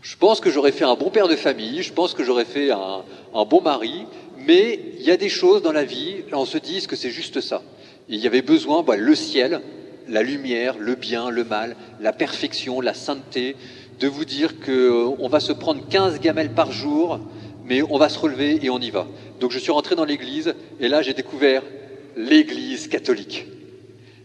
Je 0.00 0.16
pense 0.16 0.38
que 0.38 0.48
j'aurais 0.48 0.70
fait 0.70 0.84
un 0.84 0.94
bon 0.94 1.10
père 1.10 1.26
de 1.26 1.34
famille, 1.34 1.82
je 1.82 1.92
pense 1.92 2.14
que 2.14 2.22
j'aurais 2.22 2.44
fait 2.44 2.70
un, 2.70 3.44
bon 3.44 3.62
mari, 3.62 4.06
mais 4.46 4.78
il 4.96 5.02
y 5.02 5.10
a 5.10 5.16
des 5.16 5.28
choses 5.28 5.62
dans 5.62 5.72
la 5.72 5.84
vie, 5.84 6.22
on 6.32 6.46
se 6.46 6.58
dit 6.58 6.86
que 6.86 6.94
c'est 6.94 7.10
juste 7.10 7.40
ça? 7.40 7.64
il 8.08 8.20
y 8.20 8.28
avait 8.28 8.42
besoin, 8.42 8.84
bah, 8.84 8.94
le 8.94 9.14
ciel, 9.16 9.60
la 10.08 10.22
lumière, 10.22 10.76
le 10.78 10.94
bien, 10.94 11.30
le 11.30 11.44
mal, 11.44 11.76
la 12.00 12.12
perfection, 12.12 12.80
la 12.80 12.94
sainteté, 12.94 13.56
de 14.02 14.08
vous 14.08 14.24
dire 14.24 14.58
qu'on 14.58 15.24
euh, 15.24 15.28
va 15.28 15.38
se 15.38 15.52
prendre 15.52 15.88
15 15.88 16.18
gamelles 16.18 16.52
par 16.52 16.72
jour, 16.72 17.20
mais 17.64 17.82
on 17.82 17.98
va 17.98 18.08
se 18.08 18.18
relever 18.18 18.58
et 18.60 18.68
on 18.68 18.80
y 18.80 18.90
va. 18.90 19.06
Donc 19.38 19.52
je 19.52 19.60
suis 19.60 19.70
rentré 19.70 19.94
dans 19.94 20.04
l'église 20.04 20.54
et 20.80 20.88
là 20.88 21.02
j'ai 21.02 21.14
découvert 21.14 21.62
l'église 22.16 22.88
catholique. 22.88 23.46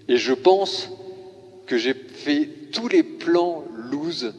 Et 0.08 0.18
je 0.18 0.34
pense 0.34 0.90
que 1.68 1.78
j'ai 1.78 1.94
fait 1.94 2.50
tous 2.72 2.88
les 2.88 3.04
plans 3.04 3.66
loose 3.92 4.34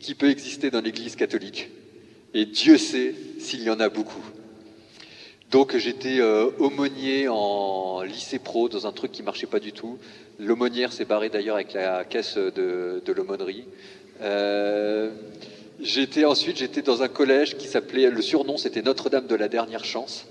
qui 0.00 0.16
peut 0.16 0.30
exister 0.30 0.72
dans 0.72 0.80
l'église 0.80 1.14
catholique. 1.14 1.70
Et 2.34 2.44
Dieu 2.44 2.76
sait 2.76 3.14
s'il 3.38 3.62
y 3.62 3.70
en 3.70 3.78
a 3.78 3.88
beaucoup. 3.88 4.24
Donc 5.52 5.76
j'étais 5.76 6.18
euh, 6.18 6.50
aumônier 6.58 7.28
en 7.28 8.02
lycée 8.02 8.40
pro 8.40 8.68
dans 8.68 8.88
un 8.88 8.92
truc 8.92 9.12
qui 9.12 9.22
marchait 9.22 9.46
pas 9.46 9.60
du 9.60 9.72
tout. 9.72 9.98
L'aumônière 10.40 10.92
s'est 10.92 11.04
barrée 11.04 11.28
d'ailleurs 11.28 11.54
avec 11.54 11.72
la 11.72 12.04
caisse 12.04 12.36
de, 12.36 13.00
de 13.04 13.12
l'aumônerie. 13.12 13.66
Euh, 14.20 15.10
j'étais 15.80 16.24
ensuite 16.24 16.58
j'étais 16.58 16.82
dans 16.82 17.02
un 17.02 17.08
collège 17.08 17.56
qui 17.56 17.66
s'appelait 17.66 18.10
le 18.10 18.22
surnom 18.22 18.56
c'était 18.56 18.82
Notre-Dame 18.82 19.26
de 19.26 19.34
la 19.34 19.48
dernière 19.48 19.84
chance. 19.84 20.26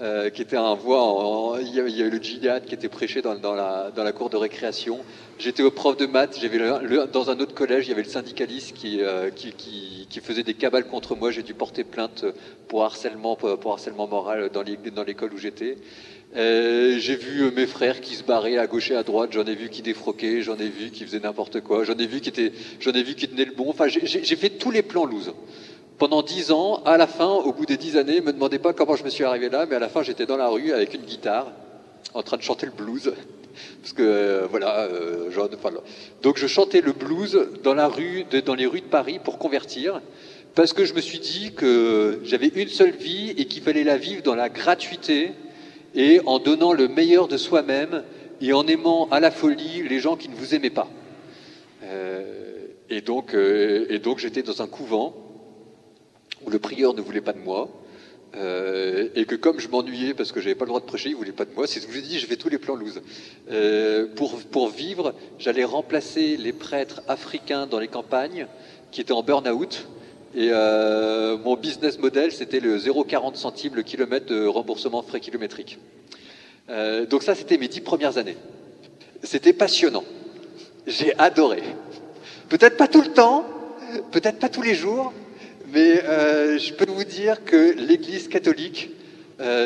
Euh, 0.00 0.30
qui 0.30 0.42
était 0.42 0.56
un 0.56 0.74
voix, 0.74 1.58
il, 1.60 1.74
y 1.74 1.80
avait, 1.80 2.08
le 2.08 2.22
djihad 2.22 2.64
qui 2.64 2.72
était 2.72 2.88
prêché 2.88 3.20
dans, 3.20 3.34
la, 3.34 3.90
dans 3.90 4.04
la 4.04 4.12
cour 4.12 4.30
de 4.30 4.36
récréation. 4.36 5.00
J'étais 5.40 5.64
au 5.64 5.72
prof 5.72 5.96
de 5.96 6.06
maths, 6.06 6.38
j'avais 6.40 6.60
dans 7.12 7.30
un 7.30 7.40
autre 7.40 7.52
collège, 7.52 7.86
il 7.86 7.88
y 7.88 7.92
avait 7.94 8.04
le 8.04 8.08
syndicaliste 8.08 8.76
qui, 8.76 9.02
euh, 9.02 9.30
qui, 9.30 9.52
qui, 10.08 10.20
faisait 10.20 10.44
des 10.44 10.54
cabales 10.54 10.86
contre 10.86 11.16
moi. 11.16 11.32
J'ai 11.32 11.42
dû 11.42 11.52
porter 11.52 11.82
plainte 11.82 12.24
pour 12.68 12.84
harcèlement, 12.84 13.34
pour 13.34 13.72
harcèlement 13.72 14.06
moral 14.06 14.50
dans 14.52 15.02
l'école 15.02 15.34
où 15.34 15.38
j'étais. 15.38 15.78
Euh, 16.36 16.98
j'ai 16.98 17.16
vu 17.16 17.42
euh, 17.42 17.50
mes 17.50 17.66
frères 17.66 18.02
qui 18.02 18.14
se 18.14 18.22
barraient 18.22 18.58
à 18.58 18.66
gauche 18.66 18.90
et 18.90 18.94
à 18.94 19.02
droite, 19.02 19.30
j'en 19.32 19.44
ai 19.44 19.54
vu 19.54 19.70
qui 19.70 19.80
défroquaient, 19.80 20.42
j'en 20.42 20.56
ai 20.56 20.68
vu 20.68 20.90
qui 20.90 21.04
faisaient 21.04 21.20
n'importe 21.20 21.60
quoi, 21.62 21.84
j'en 21.84 21.96
ai 21.96 22.06
vu 22.06 22.20
qui 22.20 22.30
tenaient 22.30 23.44
le 23.46 23.54
bon. 23.54 23.70
Enfin, 23.70 23.86
j'ai 23.88 24.36
fait 24.36 24.50
tous 24.50 24.70
les 24.70 24.82
plans 24.82 25.06
loose 25.06 25.32
pendant 25.96 26.22
dix 26.22 26.52
ans, 26.52 26.80
à 26.84 26.96
la 26.96 27.08
fin, 27.08 27.26
au 27.26 27.52
bout 27.52 27.66
des 27.66 27.76
dix 27.76 27.96
années, 27.96 28.20
me 28.20 28.32
demandez 28.32 28.60
pas 28.60 28.72
comment 28.72 28.94
je 28.94 29.02
me 29.02 29.10
suis 29.10 29.24
arrivé 29.24 29.48
là, 29.48 29.66
mais 29.68 29.74
à 29.74 29.78
la 29.80 29.88
fin, 29.88 30.04
j'étais 30.04 30.26
dans 30.26 30.36
la 30.36 30.48
rue 30.48 30.72
avec 30.72 30.94
une 30.94 31.02
guitare, 31.02 31.50
en 32.14 32.22
train 32.22 32.36
de 32.36 32.42
chanter 32.42 32.66
le 32.66 32.72
blues. 32.72 33.12
Parce 33.82 33.92
que, 33.92 34.02
euh, 34.02 34.46
voilà, 34.48 34.88
donc 36.22 36.38
je 36.38 36.46
chantais 36.46 36.80
le 36.80 36.92
blues 36.92 37.48
dans, 37.64 37.74
la 37.74 37.88
rue 37.88 38.24
dans 38.46 38.54
les 38.54 38.66
rues 38.66 38.82
de 38.82 38.86
Paris 38.86 39.18
pour 39.18 39.38
convertir, 39.38 40.00
parce 40.54 40.72
que 40.72 40.84
je 40.84 40.94
me 40.94 41.00
suis 41.00 41.18
dit 41.18 41.52
que 41.54 42.20
j'avais 42.22 42.52
une 42.54 42.68
seule 42.68 42.94
vie 42.94 43.30
et 43.36 43.46
qu'il 43.46 43.62
fallait 43.62 43.82
la 43.82 43.96
vivre 43.96 44.22
dans 44.22 44.36
la 44.36 44.48
gratuité 44.48 45.32
et 45.98 46.20
en 46.26 46.38
donnant 46.38 46.72
le 46.72 46.86
meilleur 46.88 47.26
de 47.26 47.36
soi-même 47.36 48.04
et 48.40 48.52
en 48.52 48.66
aimant 48.68 49.08
à 49.10 49.18
la 49.18 49.32
folie 49.32 49.82
les 49.86 49.98
gens 49.98 50.16
qui 50.16 50.28
ne 50.28 50.34
vous 50.36 50.54
aimaient 50.54 50.70
pas. 50.70 50.88
Euh, 51.82 52.68
et 52.88 53.00
donc, 53.00 53.34
euh, 53.34 53.84
et 53.90 53.98
donc 53.98 54.18
j'étais 54.20 54.44
dans 54.44 54.62
un 54.62 54.68
couvent 54.68 55.14
où 56.46 56.50
le 56.50 56.60
prieur 56.60 56.94
ne 56.94 57.02
voulait 57.02 57.20
pas 57.20 57.32
de 57.32 57.40
moi. 57.40 57.68
euh, 58.36 59.08
et 59.14 59.24
que 59.24 59.34
comme 59.34 59.58
je 59.58 59.68
m'ennuyais 59.68 60.14
parce 60.14 60.32
que 60.32 60.40
j'avais 60.40 60.54
pas 60.54 60.66
le 60.66 60.68
droit 60.68 60.80
de 60.80 60.84
prêcher, 60.86 61.08
il 61.08 61.16
voulait 61.16 61.32
pas 61.32 61.46
de 61.46 61.54
moi. 61.54 61.66
C'est 61.66 61.80
ce 61.80 61.86
que 61.86 61.92
je 61.92 61.98
vous 61.98 62.04
ai 62.04 62.08
dit, 62.08 62.18
je 62.18 62.26
fais 62.26 62.36
tous 62.36 62.50
les 62.50 62.58
plans 62.58 62.76
loose. 62.76 63.00
Pour 64.52 64.68
vivre, 64.68 65.14
j'allais 65.38 65.64
remplacer 65.64 66.36
les 66.36 66.52
prêtres 66.52 67.02
africains 67.08 67.66
dans 67.66 67.80
les 67.80 67.88
campagnes 67.88 68.46
qui 68.92 69.00
étaient 69.00 69.12
en 69.12 69.22
burn-out. 69.22 69.88
Et 70.34 70.50
euh, 70.52 71.38
mon 71.38 71.56
business 71.56 71.98
model, 71.98 72.32
c'était 72.32 72.60
le 72.60 72.76
0,40 72.78 73.34
centimes 73.36 73.74
le 73.74 73.82
kilomètre 73.82 74.26
de 74.26 74.46
remboursement 74.46 75.02
frais 75.02 75.20
kilométriques. 75.20 75.78
Euh, 76.68 77.06
donc 77.06 77.22
ça, 77.22 77.34
c'était 77.34 77.56
mes 77.56 77.68
dix 77.68 77.80
premières 77.80 78.18
années. 78.18 78.36
C'était 79.22 79.54
passionnant. 79.54 80.04
J'ai 80.86 81.18
adoré. 81.18 81.62
Peut-être 82.50 82.76
pas 82.76 82.88
tout 82.88 83.00
le 83.00 83.08
temps, 83.08 83.46
peut-être 84.10 84.38
pas 84.38 84.48
tous 84.48 84.62
les 84.62 84.74
jours, 84.74 85.12
mais 85.72 86.02
euh, 86.04 86.58
je 86.58 86.74
peux 86.74 86.90
vous 86.90 87.04
dire 87.04 87.44
que 87.44 87.74
l'Église 87.78 88.28
catholique, 88.28 88.90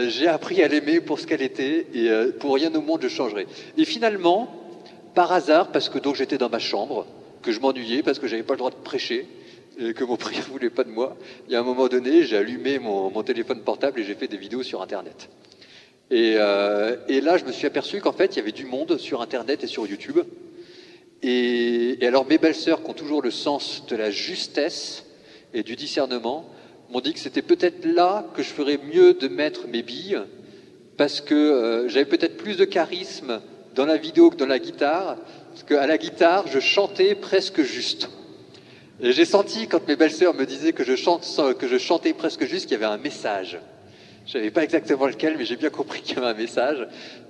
j'ai 0.08 0.28
appris 0.28 0.62
à 0.62 0.68
l'aimer 0.68 1.00
pour 1.00 1.18
ce 1.18 1.26
qu'elle 1.26 1.40
était 1.40 1.86
et 1.94 2.10
pour 2.40 2.54
rien 2.54 2.74
au 2.74 2.82
monde 2.82 3.00
je 3.02 3.08
changerai. 3.08 3.46
Et 3.78 3.86
finalement, 3.86 4.54
par 5.14 5.32
hasard, 5.32 5.72
parce 5.72 5.88
que 5.88 5.98
donc 5.98 6.16
j'étais 6.16 6.36
dans 6.36 6.50
ma 6.50 6.58
chambre, 6.58 7.06
que 7.40 7.52
je 7.52 7.60
m'ennuyais 7.60 8.02
parce 8.02 8.18
que 8.18 8.26
j'avais 8.26 8.42
pas 8.42 8.52
le 8.52 8.58
droit 8.58 8.70
de 8.70 8.76
prêcher 8.76 9.26
et 9.78 9.94
que 9.94 10.04
mon 10.04 10.16
prieur 10.16 10.44
voulait 10.50 10.70
pas 10.70 10.84
de 10.84 10.90
moi, 10.90 11.16
il 11.46 11.52
y 11.52 11.56
a 11.56 11.60
un 11.60 11.64
moment 11.64 11.88
donné, 11.88 12.24
j'ai 12.24 12.36
allumé 12.36 12.78
mon, 12.78 13.22
téléphone 13.22 13.60
portable 13.60 14.00
et 14.00 14.04
j'ai 14.04 14.14
fait 14.14 14.28
des 14.28 14.36
vidéos 14.36 14.62
sur 14.62 14.82
Internet. 14.82 15.28
Et, 16.10 16.34
euh, 16.36 16.96
et 17.08 17.20
là, 17.20 17.38
je 17.38 17.44
me 17.44 17.52
suis 17.52 17.66
aperçu 17.66 18.00
qu'en 18.00 18.12
fait, 18.12 18.34
il 18.34 18.36
y 18.36 18.42
avait 18.42 18.52
du 18.52 18.66
monde 18.66 18.98
sur 18.98 19.22
Internet 19.22 19.64
et 19.64 19.66
sur 19.66 19.86
YouTube. 19.86 20.18
Et, 21.22 22.04
et 22.04 22.06
alors, 22.06 22.26
mes 22.26 22.38
belles-sœurs, 22.38 22.82
qui 22.82 22.90
ont 22.90 22.94
toujours 22.94 23.22
le 23.22 23.30
sens 23.30 23.86
de 23.86 23.96
la 23.96 24.10
justesse 24.10 25.06
et 25.54 25.62
du 25.62 25.76
discernement, 25.76 26.50
m'ont 26.90 27.00
dit 27.00 27.14
que 27.14 27.20
c'était 27.20 27.42
peut-être 27.42 27.86
là 27.86 28.26
que 28.34 28.42
je 28.42 28.50
ferais 28.50 28.78
mieux 28.78 29.14
de 29.14 29.28
mettre 29.28 29.66
mes 29.68 29.82
billes, 29.82 30.20
parce 30.98 31.20
que 31.22 31.34
euh, 31.34 31.88
j'avais 31.88 32.04
peut-être 32.04 32.36
plus 32.36 32.56
de 32.56 32.64
charisme 32.64 33.40
dans 33.74 33.86
la 33.86 33.96
vidéo 33.96 34.30
que 34.30 34.36
dans 34.36 34.46
la 34.46 34.58
guitare, 34.58 35.16
parce 35.50 35.62
qu'à 35.62 35.86
la 35.86 35.96
guitare, 35.96 36.46
je 36.48 36.60
chantais 36.60 37.14
presque 37.14 37.62
juste. 37.62 38.10
J'ai 39.00 39.24
senti, 39.24 39.66
quand 39.68 39.86
mes 39.88 39.96
belles-sœurs 39.96 40.34
me 40.34 40.44
disaient 40.44 40.72
que 40.72 40.84
je, 40.84 40.94
chantais 41.78 42.12
presque 42.12 42.44
juste, 42.44 42.66
qu'il 42.66 42.72
y 42.72 42.82
avait 42.82 42.92
un 42.92 42.98
message. 42.98 43.58
Je 44.26 44.32
savais 44.32 44.50
pas 44.50 44.62
exactement 44.62 45.06
lequel, 45.06 45.36
mais 45.36 45.44
j'ai 45.44 45.56
bien 45.56 45.70
compris 45.70 46.00
qu'il 46.02 46.16
y 46.16 46.18
avait 46.18 46.28
un 46.28 46.34
message. 46.34 46.86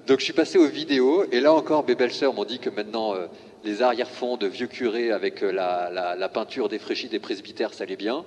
Donc 0.07 0.19
je 0.19 0.25
suis 0.25 0.33
passé 0.33 0.59
aux 0.59 0.67
vidéos, 0.67 1.25
et 1.33 1.41
là 1.41 1.53
encore, 1.53 1.87
mes 1.87 1.95
belles-sœurs 1.95 2.35
m'ont 2.35 2.45
dit 2.45 2.59
que 2.59 2.69
maintenant, 2.69 3.15
euh, 3.15 3.27
les 3.65 3.81
arrière-fonds 3.81 4.37
de 4.37 4.47
vieux 4.47 4.67
curés 4.67 5.13
avec 5.13 5.43
euh, 5.43 5.53
la, 5.53 5.89
la, 5.91 6.17
la 6.17 6.29
peinture 6.29 6.69
défraîchie 6.69 7.09
des 7.09 7.21
presbytères, 7.21 7.73
ça 7.73 7.85
allait 7.85 7.97
bien, 7.97 8.25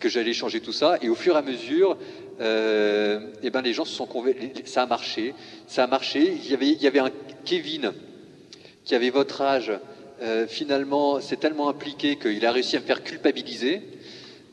que 0.00 0.08
j'allais 0.08 0.32
changer 0.32 0.60
tout 0.60 0.72
ça. 0.72 0.98
Et 1.02 1.08
au 1.08 1.14
fur 1.14 1.34
et 1.34 1.38
à 1.38 1.42
mesure, 1.42 1.96
euh, 2.40 3.20
eh 3.42 3.50
ben, 3.50 3.62
les 3.62 3.74
gens 3.74 3.84
se 3.84 3.94
sont 3.94 4.06
convaincus. 4.06 4.50
Ça 4.64 4.82
a 4.82 4.86
marché, 4.86 5.34
ça 5.66 5.84
a 5.84 5.86
marché. 5.86 6.32
Il 6.44 6.82
y 6.82 6.86
avait 6.86 6.98
un 6.98 7.10
Kevin 7.44 7.92
qui 8.84 8.94
avait 8.94 9.10
votre 9.10 9.42
âge. 9.42 9.72
Euh, 10.20 10.46
finalement, 10.48 11.20
c'est 11.20 11.38
tellement 11.38 11.68
impliqué 11.68 12.16
qu'il 12.16 12.44
a 12.44 12.52
réussi 12.52 12.76
à 12.76 12.80
me 12.80 12.84
faire 12.84 13.04
culpabiliser 13.04 13.82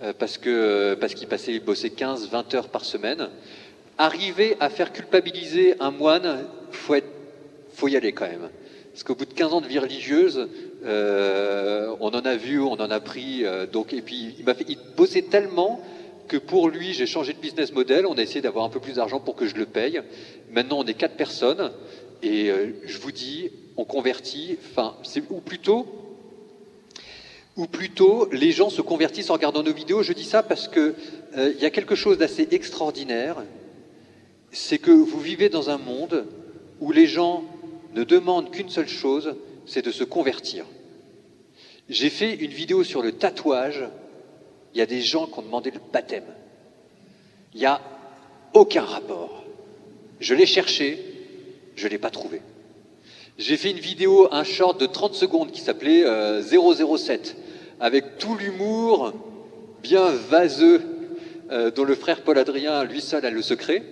euh, 0.04 0.14
parce 0.18 0.38
que 0.38 0.94
parce 0.96 1.16
qu'il 1.16 1.28
passait, 1.28 1.54
il 1.54 1.64
bossait 1.64 1.90
15, 1.90 2.30
20 2.30 2.54
heures 2.54 2.70
par 2.70 2.86
semaine. 2.86 3.30
Arriver 3.98 4.58
à 4.60 4.70
faire 4.70 4.94
culpabiliser 4.94 5.76
un 5.80 5.92
moine, 5.92 6.46
faut 6.72 6.96
faut 7.74 7.88
y 7.88 7.98
aller 7.98 8.12
quand 8.12 8.28
même. 8.28 8.50
Parce 8.92 9.04
qu'au 9.04 9.16
bout 9.16 9.26
de 9.26 9.34
15 9.34 9.54
ans 9.54 9.62
de 9.62 9.68
vie 9.68 9.80
religieuse, 9.80 10.48
euh, 10.86 11.94
on 12.00 12.10
en 12.10 12.22
a 12.22 12.36
vu, 12.36 12.60
on 12.62 12.74
en 12.74 12.92
a 12.92 13.00
pris. 13.00 13.44
euh, 13.44 13.66
donc, 13.66 13.92
et 13.92 14.02
puis, 14.02 14.36
il 14.40 14.46
m'a 14.46 14.54
il 14.68 14.78
bossait 14.96 15.24
tellement 15.24 15.82
que 16.28 16.38
pour 16.38 16.70
lui, 16.70 16.94
j'ai 16.94 17.06
changé 17.06 17.34
de 17.34 17.40
business 17.40 17.74
model. 17.74 18.06
On 18.06 18.18
a 18.18 18.22
essayé 18.22 18.42
d'avoir 18.42 18.66
un 18.66 18.70
peu 18.70 18.80
plus 18.80 18.94
d'argent 18.94 19.20
pour 19.20 19.36
que 19.36 19.48
je 19.48 19.56
le 19.56 19.66
paye. 19.66 20.02
Maintenant, 20.52 20.80
on 20.80 20.86
est 20.86 20.94
quatre 20.94 21.16
personnes. 21.16 21.72
Et 22.26 22.50
euh, 22.50 22.72
je 22.86 22.98
vous 22.98 23.12
dis, 23.12 23.52
on 23.78 23.86
convertit. 23.86 24.58
Enfin, 24.72 24.96
ou 25.30 25.42
plutôt, 25.42 25.86
ou 27.56 27.68
plutôt, 27.68 28.28
les 28.32 28.52
gens 28.52 28.72
se 28.72 28.82
convertissent 28.82 29.30
en 29.30 29.34
regardant 29.34 29.62
nos 29.62 29.74
vidéos. 29.74 30.02
Je 30.02 30.12
dis 30.12 30.24
ça 30.24 30.42
parce 30.42 30.68
que 30.68 30.96
euh, 31.38 31.54
il 31.56 31.62
y 31.62 31.66
a 31.66 31.70
quelque 31.70 31.94
chose 31.94 32.18
d'assez 32.18 32.48
extraordinaire. 32.50 33.44
C'est 34.52 34.80
que 34.80 34.90
vous 34.90 35.20
vivez 35.20 35.50
dans 35.50 35.70
un 35.70 35.78
monde 35.78 36.26
où 36.80 36.92
les 36.92 37.06
gens 37.06 37.44
ne 37.94 38.04
demandent 38.04 38.50
qu'une 38.50 38.70
seule 38.70 38.88
chose, 38.88 39.36
c'est 39.68 39.86
de 39.86 39.92
se 39.92 40.04
convertir. 40.04 40.66
J'ai 41.90 42.10
fait 42.10 42.34
une 42.34 42.52
vidéo 42.52 42.84
sur 42.84 43.04
le 43.04 43.12
tatouage. 43.12 43.84
Il 44.74 44.80
y 44.80 44.82
a 44.82 44.88
des 44.88 45.02
gens 45.02 45.28
qui 45.28 45.38
ont 45.38 45.44
demandé 45.44 45.70
le 45.70 45.80
baptême. 45.94 46.26
Il 47.54 47.60
n'y 47.60 47.68
a 47.68 47.80
aucun 48.54 48.84
rapport. 48.84 49.44
Je 50.20 50.34
l'ai 50.34 50.48
cherché, 50.48 51.15
je 51.76 51.86
ne 51.86 51.92
l'ai 51.92 51.98
pas 51.98 52.10
trouvé. 52.10 52.42
J'ai 53.38 53.58
fait 53.58 53.72
une 53.72 53.80
vidéo, 53.80 54.30
un 54.32 54.44
short 54.44 54.80
de 54.80 54.86
30 54.86 55.14
secondes 55.14 55.52
qui 55.52 55.62
s'appelait 55.62 56.06
euh, 56.06 56.42
007, 56.42 57.36
avec 57.80 58.18
tout 58.18 58.36
l'humour 58.36 59.14
bien 59.84 60.10
vaseux 60.30 60.82
euh, 61.52 61.70
dont 61.70 61.84
le 61.84 61.96
frère 61.96 62.22
Paul 62.22 62.38
Adrien, 62.38 62.84
lui 62.86 63.02
seul, 63.02 63.26
a 63.26 63.30
le 63.30 63.42
secret. 63.42 63.84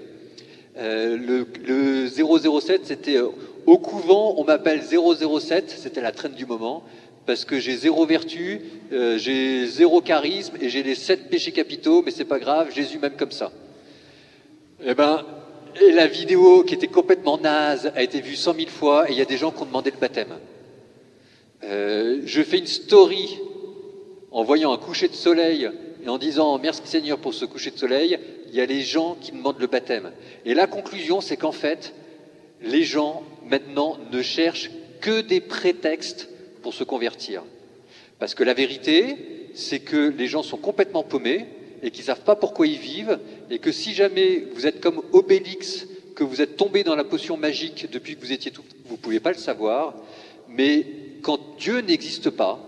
Euh, 0.78 1.18
le, 1.18 1.46
le 1.68 2.08
007, 2.08 2.86
c'était 2.86 3.18
euh, 3.18 3.28
au 3.66 3.78
couvent, 3.78 4.36
on 4.38 4.44
m'appelle 4.44 4.82
007, 4.82 5.70
c'était 5.70 6.02
la 6.02 6.12
traîne 6.12 6.34
du 6.34 6.46
moment, 6.46 6.84
parce 7.26 7.46
que 7.46 7.60
j'ai 7.60 7.76
zéro 7.76 8.06
vertu, 8.06 8.62
euh, 8.92 9.18
j'ai 9.18 9.68
zéro 9.68 10.02
charisme 10.02 10.56
et 10.60 10.70
j'ai 10.70 10.84
les 10.84 10.96
sept 10.96 11.30
péchés 11.30 11.52
capitaux, 11.52 12.02
mais 12.04 12.12
c'est 12.12 12.26
pas 12.26 12.40
grave, 12.40 12.74
Jésus 12.74 12.98
m'aime 12.98 13.16
comme 13.18 13.32
ça. 13.32 13.52
Eh 14.86 14.94
ben, 14.96 15.26
la 15.94 16.08
vidéo 16.08 16.64
qui 16.64 16.74
était 16.74 16.88
complètement 16.88 17.38
naze 17.38 17.92
a 17.96 18.04
été 18.04 18.22
vue 18.22 18.36
cent 18.36 18.54
mille 18.54 18.70
fois 18.70 19.10
et 19.10 19.14
il 19.14 19.18
y 19.18 19.22
a 19.22 19.26
des 19.26 19.38
gens 19.38 19.52
qui 19.52 19.62
ont 19.62 19.66
demandé 19.66 19.92
le 19.92 19.98
baptême. 19.98 20.38
Euh, 21.64 22.22
je 22.26 22.42
fais 22.42 22.58
une 22.58 22.68
story 22.68 23.40
en 24.32 24.44
voyant 24.44 24.74
un 24.74 24.78
coucher 24.78 25.08
de 25.08 25.14
soleil 25.14 25.70
et 26.04 26.10
en 26.10 26.18
disant 26.18 26.58
merci 26.60 26.82
Seigneur 26.86 27.18
pour 27.18 27.34
ce 27.34 27.46
coucher 27.46 27.72
de 27.72 27.78
soleil, 27.78 28.20
il 28.48 28.56
y 28.56 28.62
a 28.62 28.66
les 28.66 28.82
gens 28.82 29.16
qui 29.20 29.32
demandent 29.32 29.60
le 29.60 29.68
baptême. 29.68 30.12
Et 30.46 30.54
la 30.54 30.68
conclusion, 30.68 31.22
c'est 31.22 31.38
qu'en 31.38 31.52
fait, 31.52 31.94
les 32.62 32.84
gens 32.84 33.24
maintenant 33.46 33.98
ne 34.12 34.22
cherchent 34.22 34.70
que 35.02 35.22
des 35.22 35.42
prétextes 35.42 36.30
pour 36.62 36.74
se 36.74 36.84
convertir. 36.84 37.44
Parce 38.20 38.36
que 38.36 38.44
la 38.44 38.54
vérité, 38.54 39.50
c'est 39.54 39.80
que 39.80 40.14
les 40.18 40.28
gens 40.28 40.44
sont 40.44 40.58
complètement 40.58 41.04
paumés 41.04 41.46
et 41.84 41.92
ne 41.92 42.02
savent 42.02 42.24
pas 42.24 42.38
pourquoi 42.38 42.66
ils 42.66 42.80
vivent, 42.80 43.20
et 43.50 43.60
que 43.60 43.72
si 43.72 43.94
jamais 43.94 44.46
vous 44.56 44.66
êtes 44.66 44.80
comme 44.80 45.02
Obélix, 45.12 45.86
que 46.16 46.24
vous 46.24 46.42
êtes 46.42 46.56
tombé 46.56 46.84
dans 46.84 46.96
la 46.96 47.04
potion 47.04 47.36
magique 47.36 47.92
depuis 47.92 48.16
que 48.16 48.22
vous 48.22 48.32
étiez 48.32 48.52
tout, 48.52 48.64
vous 48.86 48.96
ne 48.96 49.00
pouvez 49.00 49.20
pas 49.20 49.32
le 49.32 49.38
savoir, 49.38 49.94
mais 50.48 50.88
quand 51.22 51.40
Dieu 51.60 51.82
n'existe 51.82 52.30
pas, 52.30 52.60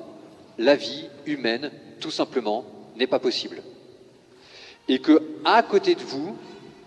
la 0.58 0.76
vie 0.76 1.06
humaine, 1.26 1.72
tout 2.02 2.12
simplement, 2.12 2.66
n'est 2.98 3.08
pas 3.08 3.20
possible. 3.20 3.64
Et 4.90 5.00
que 5.00 5.22
à 5.46 5.64
côté 5.64 5.96
de 5.96 6.02
vous, 6.02 6.36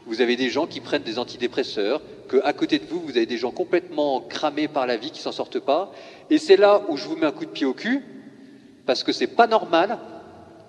vous 0.07 0.21
avez 0.21 0.37
des 0.37 0.51
gens 0.51 0.67
qui 0.67 0.81
prennent 0.81 1.03
des 1.03 1.19
antidépresseurs, 1.19 2.03
que 2.29 2.39
à 2.45 2.53
côté 2.53 2.79
de 2.79 2.85
vous, 2.85 3.01
vous 3.01 3.17
avez 3.17 3.27
des 3.27 3.39
gens 3.39 3.51
complètement 3.51 4.21
cramés 4.21 4.69
par 4.69 4.87
la 4.87 4.99
vie 4.99 5.11
qui 5.11 5.21
s'en 5.21 5.33
sortent 5.33 5.61
pas. 5.61 5.93
Et 6.29 6.37
c'est 6.37 6.57
là 6.57 6.83
où 6.89 6.97
je 6.99 7.07
vous 7.07 7.17
mets 7.17 7.27
un 7.27 7.33
coup 7.33 7.47
de 7.47 7.51
pied 7.51 7.67
au 7.67 7.75
cul, 7.75 8.05
parce 8.85 9.03
que 9.03 9.13
c'est 9.13 9.27
pas 9.27 9.47
normal 9.47 9.99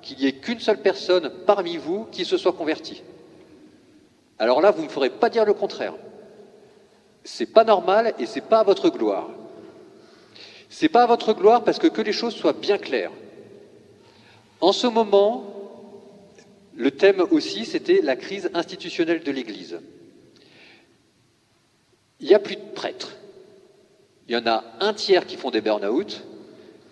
qu'il 0.01 0.19
y 0.19 0.27
ait 0.27 0.33
qu'une 0.33 0.59
seule 0.59 0.81
personne 0.81 1.31
parmi 1.45 1.77
vous 1.77 2.05
qui 2.05 2.25
se 2.25 2.37
soit 2.37 2.53
convertie. 2.53 3.03
Alors 4.37 4.61
là, 4.61 4.71
vous 4.71 4.81
ne 4.81 4.87
me 4.87 4.91
ferez 4.91 5.09
pas 5.09 5.29
dire 5.29 5.45
le 5.45 5.53
contraire. 5.53 5.93
C'est 7.23 7.53
pas 7.53 7.63
normal 7.63 8.13
et 8.17 8.25
c'est 8.25 8.41
pas 8.41 8.59
à 8.59 8.63
votre 8.63 8.89
gloire. 8.89 9.29
C'est 10.69 10.89
pas 10.89 11.03
à 11.03 11.07
votre 11.07 11.33
gloire 11.33 11.63
parce 11.63 11.79
que 11.79 11.87
que 11.87 12.01
les 12.01 12.13
choses 12.13 12.35
soient 12.35 12.53
bien 12.53 12.77
claires. 12.77 13.11
En 14.61 14.71
ce 14.71 14.87
moment, 14.87 15.53
le 16.75 16.91
thème 16.91 17.21
aussi, 17.31 17.65
c'était 17.65 18.01
la 18.01 18.15
crise 18.15 18.49
institutionnelle 18.53 19.23
de 19.23 19.31
l'Église. 19.31 19.79
Il 22.19 22.27
n'y 22.27 22.33
a 22.33 22.39
plus 22.39 22.55
de 22.55 22.61
prêtres. 22.73 23.15
Il 24.27 24.33
y 24.33 24.37
en 24.37 24.45
a 24.45 24.63
un 24.79 24.93
tiers 24.93 25.25
qui 25.25 25.37
font 25.37 25.49
des 25.49 25.61
burn-out, 25.61 26.23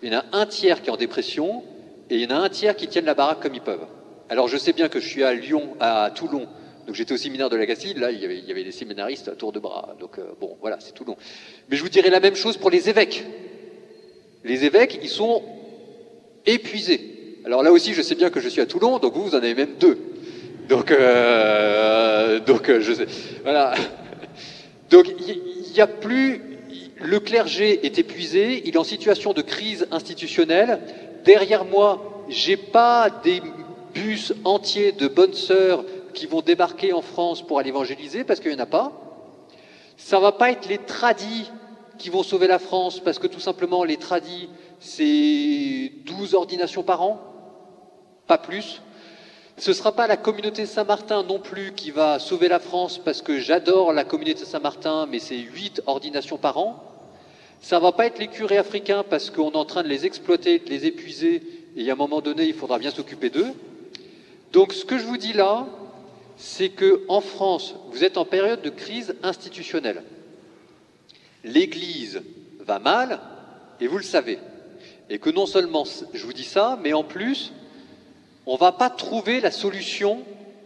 il 0.02 0.12
y 0.12 0.16
en 0.16 0.20
a 0.20 0.24
un 0.32 0.46
tiers 0.46 0.82
qui 0.82 0.88
est 0.88 0.92
en 0.92 0.96
dépression, 0.96 1.62
et 2.10 2.16
il 2.16 2.20
y 2.20 2.26
en 2.26 2.30
a 2.30 2.38
un 2.38 2.48
tiers 2.48 2.76
qui 2.76 2.88
tiennent 2.88 3.04
la 3.04 3.14
baraque 3.14 3.40
comme 3.40 3.54
ils 3.54 3.60
peuvent. 3.60 3.86
Alors 4.28 4.48
je 4.48 4.56
sais 4.56 4.72
bien 4.72 4.88
que 4.88 5.00
je 5.00 5.08
suis 5.08 5.24
à 5.24 5.32
Lyon, 5.34 5.74
à 5.80 6.10
Toulon, 6.14 6.46
donc 6.86 6.94
j'étais 6.94 7.12
au 7.12 7.18
séminaire 7.18 7.50
de 7.50 7.56
la 7.56 7.66
Castille, 7.66 7.94
là 7.94 8.10
il 8.10 8.20
y 8.20 8.24
avait, 8.24 8.38
il 8.38 8.44
y 8.44 8.50
avait 8.50 8.64
des 8.64 8.72
séminaristes 8.72 9.28
à 9.28 9.32
tour 9.32 9.52
de 9.52 9.58
bras, 9.58 9.94
donc 10.00 10.18
euh, 10.18 10.24
bon 10.40 10.56
voilà, 10.60 10.78
c'est 10.80 10.92
Toulon. 10.92 11.16
Mais 11.70 11.76
je 11.76 11.82
vous 11.82 11.88
dirais 11.88 12.10
la 12.10 12.20
même 12.20 12.34
chose 12.34 12.56
pour 12.56 12.70
les 12.70 12.88
évêques. 12.88 13.24
Les 14.44 14.64
évêques, 14.64 14.98
ils 15.02 15.08
sont 15.08 15.42
épuisés. 16.46 17.40
Alors 17.44 17.62
là 17.62 17.72
aussi, 17.72 17.94
je 17.94 18.02
sais 18.02 18.14
bien 18.14 18.30
que 18.30 18.40
je 18.40 18.48
suis 18.48 18.60
à 18.60 18.66
Toulon, 18.66 18.98
donc 18.98 19.14
vous, 19.14 19.24
vous 19.24 19.34
en 19.34 19.38
avez 19.38 19.54
même 19.54 19.74
deux. 19.80 19.98
Donc, 20.68 20.90
euh, 20.90 22.40
donc 22.40 22.68
euh, 22.68 22.80
je 22.80 22.92
sais, 22.92 23.06
voilà. 23.42 23.74
Donc 24.90 25.06
il 25.26 25.72
n'y 25.72 25.80
a 25.80 25.86
plus, 25.86 26.42
le 27.00 27.20
clergé 27.20 27.84
est 27.86 27.98
épuisé, 27.98 28.62
il 28.64 28.74
est 28.74 28.78
en 28.78 28.84
situation 28.84 29.32
de 29.32 29.42
crise 29.42 29.86
institutionnelle. 29.90 30.80
Derrière 31.24 31.64
moi, 31.64 32.24
j'ai 32.28 32.56
pas 32.56 33.10
des 33.10 33.42
bus 33.94 34.32
entiers 34.44 34.92
de 34.92 35.08
bonnes 35.08 35.34
sœurs 35.34 35.84
qui 36.14 36.26
vont 36.26 36.40
débarquer 36.40 36.92
en 36.92 37.02
France 37.02 37.46
pour 37.46 37.58
aller 37.58 37.68
évangéliser 37.68 38.24
parce 38.24 38.40
qu'il 38.40 38.50
n'y 38.50 38.56
en 38.56 38.62
a 38.62 38.66
pas. 38.66 38.92
Ça 39.96 40.20
va 40.20 40.32
pas 40.32 40.50
être 40.50 40.68
les 40.68 40.78
tradis 40.78 41.50
qui 41.98 42.10
vont 42.10 42.22
sauver 42.22 42.46
la 42.46 42.58
France 42.58 43.00
parce 43.00 43.18
que 43.18 43.26
tout 43.26 43.40
simplement 43.40 43.84
les 43.84 43.96
tradis, 43.96 44.48
c'est 44.80 45.92
12 46.04 46.34
ordinations 46.34 46.82
par 46.82 47.02
an, 47.02 47.20
pas 48.26 48.38
plus. 48.38 48.80
Ce 49.56 49.70
ne 49.70 49.74
sera 49.74 49.90
pas 49.90 50.06
la 50.06 50.16
communauté 50.16 50.66
Saint-Martin 50.66 51.24
non 51.24 51.40
plus 51.40 51.74
qui 51.74 51.90
va 51.90 52.20
sauver 52.20 52.46
la 52.46 52.60
France 52.60 53.00
parce 53.04 53.22
que 53.22 53.40
j'adore 53.40 53.92
la 53.92 54.04
communauté 54.04 54.44
Saint-Martin, 54.44 55.06
mais 55.10 55.18
c'est 55.18 55.36
8 55.36 55.82
ordinations 55.86 56.38
par 56.38 56.58
an. 56.58 56.80
Ça 57.60 57.78
va 57.78 57.92
pas 57.92 58.06
être 58.06 58.18
les 58.18 58.28
curés 58.28 58.58
africains 58.58 59.04
parce 59.08 59.30
qu'on 59.30 59.50
est 59.50 59.56
en 59.56 59.64
train 59.64 59.82
de 59.82 59.88
les 59.88 60.06
exploiter, 60.06 60.58
de 60.58 60.70
les 60.70 60.86
épuiser, 60.86 61.42
et 61.76 61.90
à 61.90 61.92
un 61.92 61.96
moment 61.96 62.20
donné, 62.20 62.44
il 62.44 62.54
faudra 62.54 62.78
bien 62.78 62.90
s'occuper 62.90 63.30
d'eux. 63.30 63.52
Donc 64.52 64.72
ce 64.72 64.84
que 64.84 64.98
je 64.98 65.04
vous 65.04 65.16
dis 65.16 65.32
là, 65.32 65.66
c'est 66.36 66.68
que 66.68 67.02
en 67.08 67.20
France, 67.20 67.74
vous 67.90 68.04
êtes 68.04 68.16
en 68.16 68.24
période 68.24 68.62
de 68.62 68.70
crise 68.70 69.16
institutionnelle. 69.22 70.02
L'Église 71.44 72.22
va 72.60 72.78
mal, 72.78 73.20
et 73.80 73.86
vous 73.86 73.98
le 73.98 74.04
savez. 74.04 74.38
Et 75.10 75.18
que 75.18 75.30
non 75.30 75.46
seulement 75.46 75.84
je 76.12 76.24
vous 76.24 76.32
dis 76.32 76.44
ça, 76.44 76.78
mais 76.82 76.92
en 76.92 77.04
plus, 77.04 77.52
on 78.46 78.54
ne 78.54 78.58
va 78.58 78.72
pas 78.72 78.90
trouver 78.90 79.40
la 79.40 79.50
solution 79.50 80.22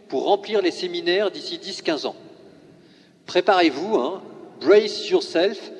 pour 0.07 0.25
remplir 0.25 0.61
les 0.61 0.71
séminaires 0.71 1.31
d'ici 1.31 1.57
10-15 1.57 2.05
ans. 2.07 2.15
Préparez-vous, 3.25 3.97
hein, 3.97 4.21
brace 4.61 5.09
yourself. 5.09 5.71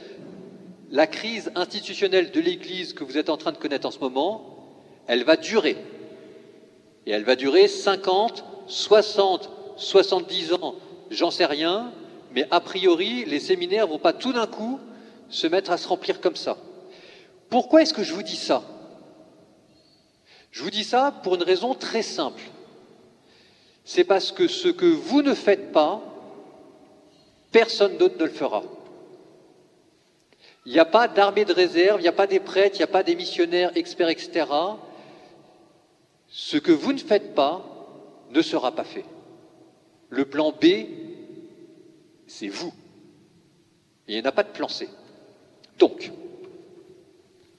La 0.94 1.08
crise 1.08 1.52
institutionnelle 1.56 2.30
de 2.30 2.40
l'Église 2.40 2.94
que 2.94 3.04
vous 3.04 3.18
êtes 3.18 3.30
en 3.30 3.38
train 3.38 3.52
de 3.52 3.58
connaître 3.58 3.88
en 3.88 3.92
ce 3.92 3.98
moment, 3.98 4.46
elle 5.08 5.24
va 5.24 5.38
durer. 5.38 5.76
Et 7.08 7.12
elle 7.12 7.24
va 7.24 7.36
durer 7.36 7.68
50, 7.68 8.46
60, 8.68 9.50
70 9.76 10.54
ans, 10.54 10.76
j'en 11.10 11.32
sais 11.32 11.48
rien, 11.48 11.92
mais 12.36 12.46
a 12.52 12.60
priori, 12.60 13.26
les 13.26 13.40
séminaires 13.40 13.88
vont 13.88 13.98
pas 13.98 14.14
tout 14.14 14.34
d'un 14.34 14.46
coup 14.46 14.80
se 15.30 15.48
mettre 15.48 15.72
à 15.72 15.78
se 15.78 15.88
remplir 15.88 16.22
comme 16.22 16.36
ça. 16.36 16.58
Pourquoi 17.50 17.82
est-ce 17.82 17.96
que 17.96 18.04
je 18.04 18.14
vous 18.14 18.22
dis 18.22 18.36
ça? 18.36 18.62
Je 20.52 20.62
vous 20.62 20.70
dis 20.70 20.84
ça 20.84 21.12
pour 21.24 21.34
une 21.34 21.44
raison 21.44 21.74
très 21.74 22.04
simple. 22.04 22.44
C'est 23.84 24.04
parce 24.04 24.32
que 24.32 24.48
ce 24.48 24.68
que 24.68 24.86
vous 24.86 25.24
ne 25.24 25.34
faites 25.34 25.72
pas, 25.72 26.04
personne 27.52 27.98
d'autre 27.98 28.20
ne 28.20 28.26
le 28.26 28.32
fera. 28.32 28.62
Il 30.66 30.72
n'y 30.72 30.80
a 30.80 30.86
pas 30.86 31.08
d'armée 31.08 31.46
de 31.46 31.54
réserve, 31.54 32.00
il 32.00 32.04
n'y 32.04 32.10
a 32.10 32.14
pas 32.14 32.28
des 32.28 32.40
prêtres, 32.40 32.78
il 32.78 32.80
n'y 32.80 32.84
a 32.84 32.88
pas 32.88 33.04
des 33.04 33.16
missionnaires 33.16 33.72
experts, 33.76 34.10
etc. 34.10 34.46
Ce 36.28 36.58
que 36.58 36.72
vous 36.72 36.94
ne 36.94 37.00
faites 37.00 37.36
pas 37.36 37.64
ne 38.30 38.42
sera 38.42 38.72
pas 38.72 38.84
fait. 38.84 39.06
Le 40.10 40.26
plan 40.26 40.52
B, 40.52 40.66
c'est 42.28 42.48
vous. 42.48 42.74
il 44.08 44.16
n'y 44.16 44.22
en 44.22 44.26
a 44.26 44.32
pas 44.32 44.44
de 44.44 44.50
plan 44.50 44.68
C. 44.68 44.88
Donc, 45.78 46.12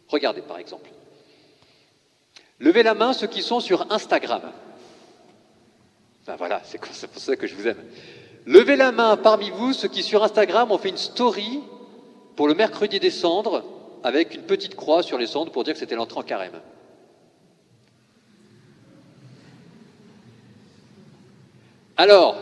regardez 0.08 0.40
par 0.40 0.58
exemple. 0.58 0.90
Levez 2.58 2.82
la 2.82 2.94
main 2.94 3.12
ceux 3.12 3.26
qui 3.26 3.42
sont 3.42 3.60
sur 3.60 3.92
Instagram. 3.92 4.42
Ben 6.26 6.36
voilà, 6.36 6.62
c'est 6.64 6.78
pour 6.78 7.20
ça 7.20 7.36
que 7.36 7.46
je 7.46 7.54
vous 7.54 7.68
aime. 7.68 7.84
Levez 8.46 8.76
la 8.76 8.92
main 8.92 9.16
parmi 9.16 9.50
vous 9.50 9.72
ceux 9.72 9.88
qui 9.88 10.02
sur 10.02 10.22
Instagram 10.22 10.70
ont 10.70 10.78
fait 10.78 10.88
une 10.88 10.96
story 10.96 11.60
pour 12.36 12.48
le 12.48 12.54
mercredi 12.54 13.00
des 13.00 13.10
cendres 13.10 13.64
avec 14.02 14.34
une 14.34 14.42
petite 14.42 14.74
croix 14.74 15.02
sur 15.02 15.18
les 15.18 15.26
cendres 15.26 15.50
pour 15.50 15.64
dire 15.64 15.74
que 15.74 15.80
c'était 15.80 15.94
l'entrée 15.94 16.20
en 16.20 16.22
carême. 16.22 16.60
Alors, 21.96 22.36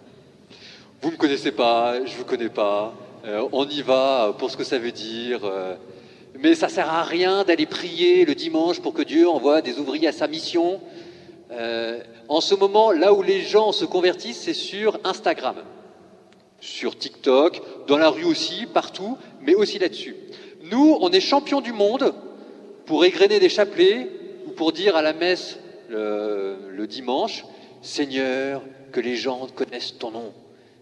vous 1.02 1.08
ne 1.08 1.14
me 1.14 1.18
connaissez 1.18 1.52
pas, 1.52 2.04
je 2.04 2.12
ne 2.12 2.18
vous 2.18 2.24
connais 2.24 2.48
pas, 2.48 2.94
euh, 3.24 3.48
on 3.52 3.68
y 3.68 3.82
va 3.82 4.34
pour 4.38 4.50
ce 4.50 4.56
que 4.56 4.64
ça 4.64 4.78
veut 4.78 4.92
dire, 4.92 5.40
euh, 5.44 5.74
mais 6.38 6.54
ça 6.54 6.68
sert 6.68 6.88
à 6.88 7.02
rien 7.02 7.42
d'aller 7.42 7.66
prier 7.66 8.24
le 8.24 8.34
dimanche 8.34 8.80
pour 8.80 8.94
que 8.94 9.02
Dieu 9.02 9.28
envoie 9.28 9.60
des 9.60 9.78
ouvriers 9.78 10.08
à 10.08 10.12
sa 10.12 10.28
mission. 10.28 10.80
Euh, 11.50 12.00
en 12.28 12.40
ce 12.40 12.54
moment, 12.54 12.92
là 12.92 13.12
où 13.12 13.22
les 13.22 13.42
gens 13.42 13.72
se 13.72 13.84
convertissent, 13.84 14.42
c'est 14.42 14.54
sur 14.54 15.00
Instagram, 15.02 15.56
sur 16.60 16.98
TikTok, 16.98 17.60
dans 17.86 17.98
la 17.98 18.08
rue 18.08 18.24
aussi, 18.24 18.66
partout, 18.66 19.16
mais 19.40 19.54
aussi 19.54 19.78
là-dessus. 19.78 20.16
Nous, 20.70 20.98
on 21.00 21.10
est 21.10 21.20
champions 21.20 21.60
du 21.60 21.72
monde 21.72 22.14
pour 22.86 23.04
égrener 23.04 23.38
des 23.38 23.48
chapelets 23.48 24.10
ou 24.46 24.50
pour 24.50 24.72
dire 24.72 24.96
à 24.96 25.02
la 25.02 25.12
messe 25.12 25.58
le 25.88 26.86
dimanche, 26.86 27.44
Seigneur, 27.80 28.62
que 28.92 29.00
les 29.00 29.16
gens 29.16 29.46
connaissent 29.54 29.98
ton 29.98 30.10
nom. 30.10 30.32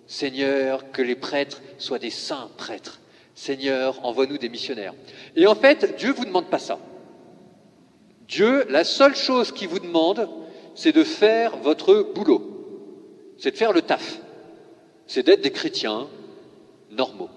Seigneur, 0.07 0.91
que 0.93 1.03
les 1.03 1.17
prêtres 1.17 1.61
soient 1.79 1.99
des 1.99 2.11
saints 2.11 2.51
prêtres. 2.57 3.01
Seigneur, 3.35 4.05
envoie-nous 4.05 4.39
des 4.39 4.49
missionnaires. 4.49 4.95
Et 5.35 5.47
en 5.47 5.55
fait, 5.55 5.97
Dieu 5.99 6.09
ne 6.09 6.15
vous 6.15 6.25
demande 6.25 6.47
pas 6.47 6.59
ça. 6.59 6.79
Dieu, 8.29 8.65
la 8.71 8.85
seule 8.85 9.15
chose 9.15 9.53
qu'il 9.53 9.69
vous 9.69 9.79
demande, 9.79 10.29
c'est 10.75 10.93
de 10.93 11.05
faire 11.05 11.57
votre 11.59 12.13
boulot. 12.15 13.35
C'est 13.39 13.51
de 13.51 13.57
faire 13.57 13.73
le 13.73 13.83
taf. 13.83 14.21
C'est 15.07 15.25
d'être 15.25 15.43
des 15.43 15.53
chrétiens 15.53 16.09
normaux. 16.91 17.31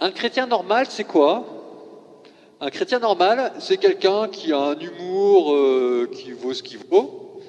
Un 0.00 0.10
chrétien 0.10 0.46
normal, 0.46 0.86
c'est 0.88 1.04
quoi? 1.04 1.44
Un 2.60 2.70
chrétien 2.70 2.98
normal, 2.98 3.52
c'est 3.58 3.76
quelqu'un 3.76 4.28
qui 4.28 4.52
a 4.52 4.58
un 4.58 4.78
humour 4.78 5.52
euh, 5.52 6.10
qui 6.12 6.32
vaut 6.32 6.54
ce 6.54 6.62
qu'il 6.62 6.78
vaut, 6.78 7.40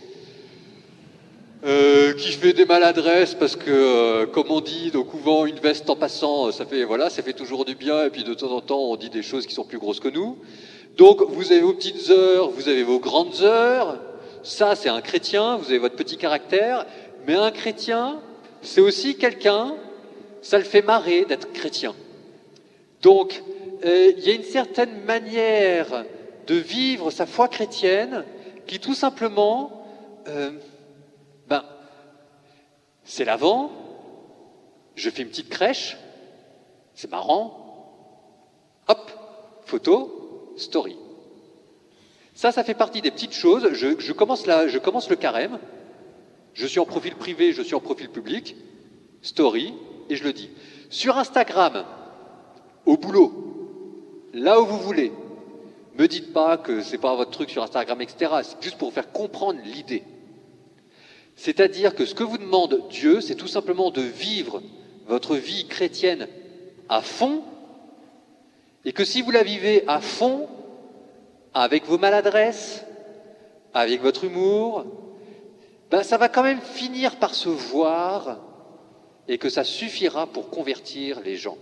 euh, 1.66 2.14
qui 2.14 2.34
fait 2.34 2.54
des 2.54 2.66
maladresses 2.66 3.34
parce 3.34 3.56
que, 3.56 3.70
euh, 3.70 4.26
comme 4.26 4.52
on 4.52 4.62
dit 4.62 4.92
au 4.96 5.04
couvent, 5.04 5.46
une 5.46 5.60
veste 5.60 5.90
en 5.90 5.96
passant, 5.96 6.52
ça 6.52 6.66
fait 6.66 6.84
voilà, 6.84 7.10
ça 7.10 7.24
fait 7.24 7.34
toujours 7.34 7.66
du 7.66 7.76
bien. 7.76 8.06
Et 8.06 8.10
puis 8.10 8.24
de 8.24 8.34
temps 8.34 8.52
en 8.52 8.62
temps, 8.62 8.80
on 8.80 8.96
dit 8.96 9.10
des 9.10 9.24
choses 9.24 9.48
qui 9.48 9.54
sont 9.54 9.64
plus 9.64 9.80
grosses 9.80 10.00
que 10.00 10.10
nous. 10.10 10.38
Donc 10.98 11.22
vous 11.22 11.52
avez 11.52 11.62
vos 11.62 11.74
petites 11.74 12.10
heures, 12.10 12.50
vous 12.50 12.68
avez 12.68 12.84
vos 12.84 13.00
grandes 13.00 13.42
heures. 13.42 13.98
Ça, 14.44 14.76
c'est 14.76 14.90
un 14.90 15.02
chrétien. 15.02 15.58
Vous 15.58 15.66
avez 15.70 15.80
votre 15.80 15.96
petit 15.96 16.18
caractère. 16.18 16.86
Mais 17.26 17.36
un 17.36 17.52
chrétien, 17.52 18.20
c'est 18.68 18.82
aussi 18.82 19.18
quelqu'un. 19.18 19.76
Ça 20.42 20.58
le 20.58 20.64
fait 20.64 20.82
marrer 20.82 21.26
d'être 21.26 21.52
chrétien. 21.52 21.96
Donc, 23.02 23.44
euh, 23.86 24.14
il 24.16 24.24
y 24.24 24.32
a 24.32 24.34
une 24.34 24.44
certaine 24.44 25.04
manière 25.06 26.06
de 26.46 26.56
vivre 26.56 27.12
sa 27.12 27.26
foi 27.26 27.48
chrétienne 27.48 28.24
qui, 28.66 28.80
tout 28.80 28.94
simplement, 28.94 29.86
ben, 31.48 31.64
c'est 33.04 33.26
l'avant, 33.26 33.72
je 34.96 35.10
fais 35.10 35.22
une 35.22 35.30
petite 35.30 35.50
crèche, 35.50 35.98
c'est 36.94 37.10
marrant, 37.10 37.68
hop, 38.88 39.12
photo, 39.66 40.54
story. 40.58 40.98
Ça, 42.34 42.52
ça 42.52 42.64
fait 42.64 42.74
partie 42.74 43.02
des 43.02 43.12
petites 43.12 43.34
choses. 43.34 43.70
Je, 43.74 44.12
commence, 44.12 44.46
je 44.46 44.78
commence 44.78 45.10
le 45.10 45.16
carême, 45.16 45.60
je 46.58 46.66
suis 46.66 46.80
en 46.80 46.86
profil 46.86 47.14
privé, 47.14 47.54
je 47.54 47.62
suis 47.62 47.76
en 47.76 47.80
profil 47.80 48.10
public, 48.10 48.56
story, 49.22 49.76
et 50.10 50.16
je 50.16 50.24
le 50.24 50.34
dis. 50.34 50.50
Sur 50.90 51.18
Instagram, 51.18 51.86
au 52.88 52.98
boulot, 52.98 53.32
là 54.34 54.60
où 54.60 54.66
vous 54.66 54.80
voulez, 54.80 55.12
me 56.00 56.08
dites 56.08 56.34
pas 56.34 56.58
que 56.58 56.82
c'est 56.82 56.98
pas 56.98 57.16
votre 57.16 57.30
truc 57.30 57.52
sur 57.52 57.62
Instagram, 57.62 58.02
etc. 58.02 58.32
C'est 58.42 58.64
juste 58.64 58.80
pour 58.80 58.90
vous 58.90 58.96
faire 58.96 59.12
comprendre 59.12 59.60
l'idée. 59.64 60.04
C'est-à-dire 61.36 61.94
que 61.94 62.06
ce 62.06 62.16
que 62.16 62.24
vous 62.24 62.40
demande 62.40 62.88
Dieu, 62.90 63.22
c'est 63.22 63.36
tout 63.36 63.48
simplement 63.48 63.92
de 63.92 64.02
vivre 64.02 64.64
votre 65.06 65.36
vie 65.36 65.68
chrétienne 65.68 66.28
à 66.90 67.04
fond, 67.04 67.44
et 68.84 68.94
que 68.94 69.06
si 69.06 69.22
vous 69.22 69.30
la 69.30 69.44
vivez 69.44 69.84
à 69.88 70.02
fond, 70.02 70.48
avec 71.54 71.86
vos 71.86 72.00
maladresses, 72.00 72.84
avec 73.76 74.02
votre 74.02 74.24
humour, 74.24 74.86
ben 75.90 76.04
ça 76.04 76.18
va 76.18 76.30
quand 76.30 76.44
même 76.44 76.62
finir 76.62 77.18
par 77.18 77.34
se 77.34 77.50
voir 77.50 78.40
et 79.28 79.38
que 79.38 79.50
ça 79.50 79.64
suffira 79.64 80.28
pour 80.28 80.50
convertir 80.50 81.22
les 81.22 81.38
gens. 81.38 81.58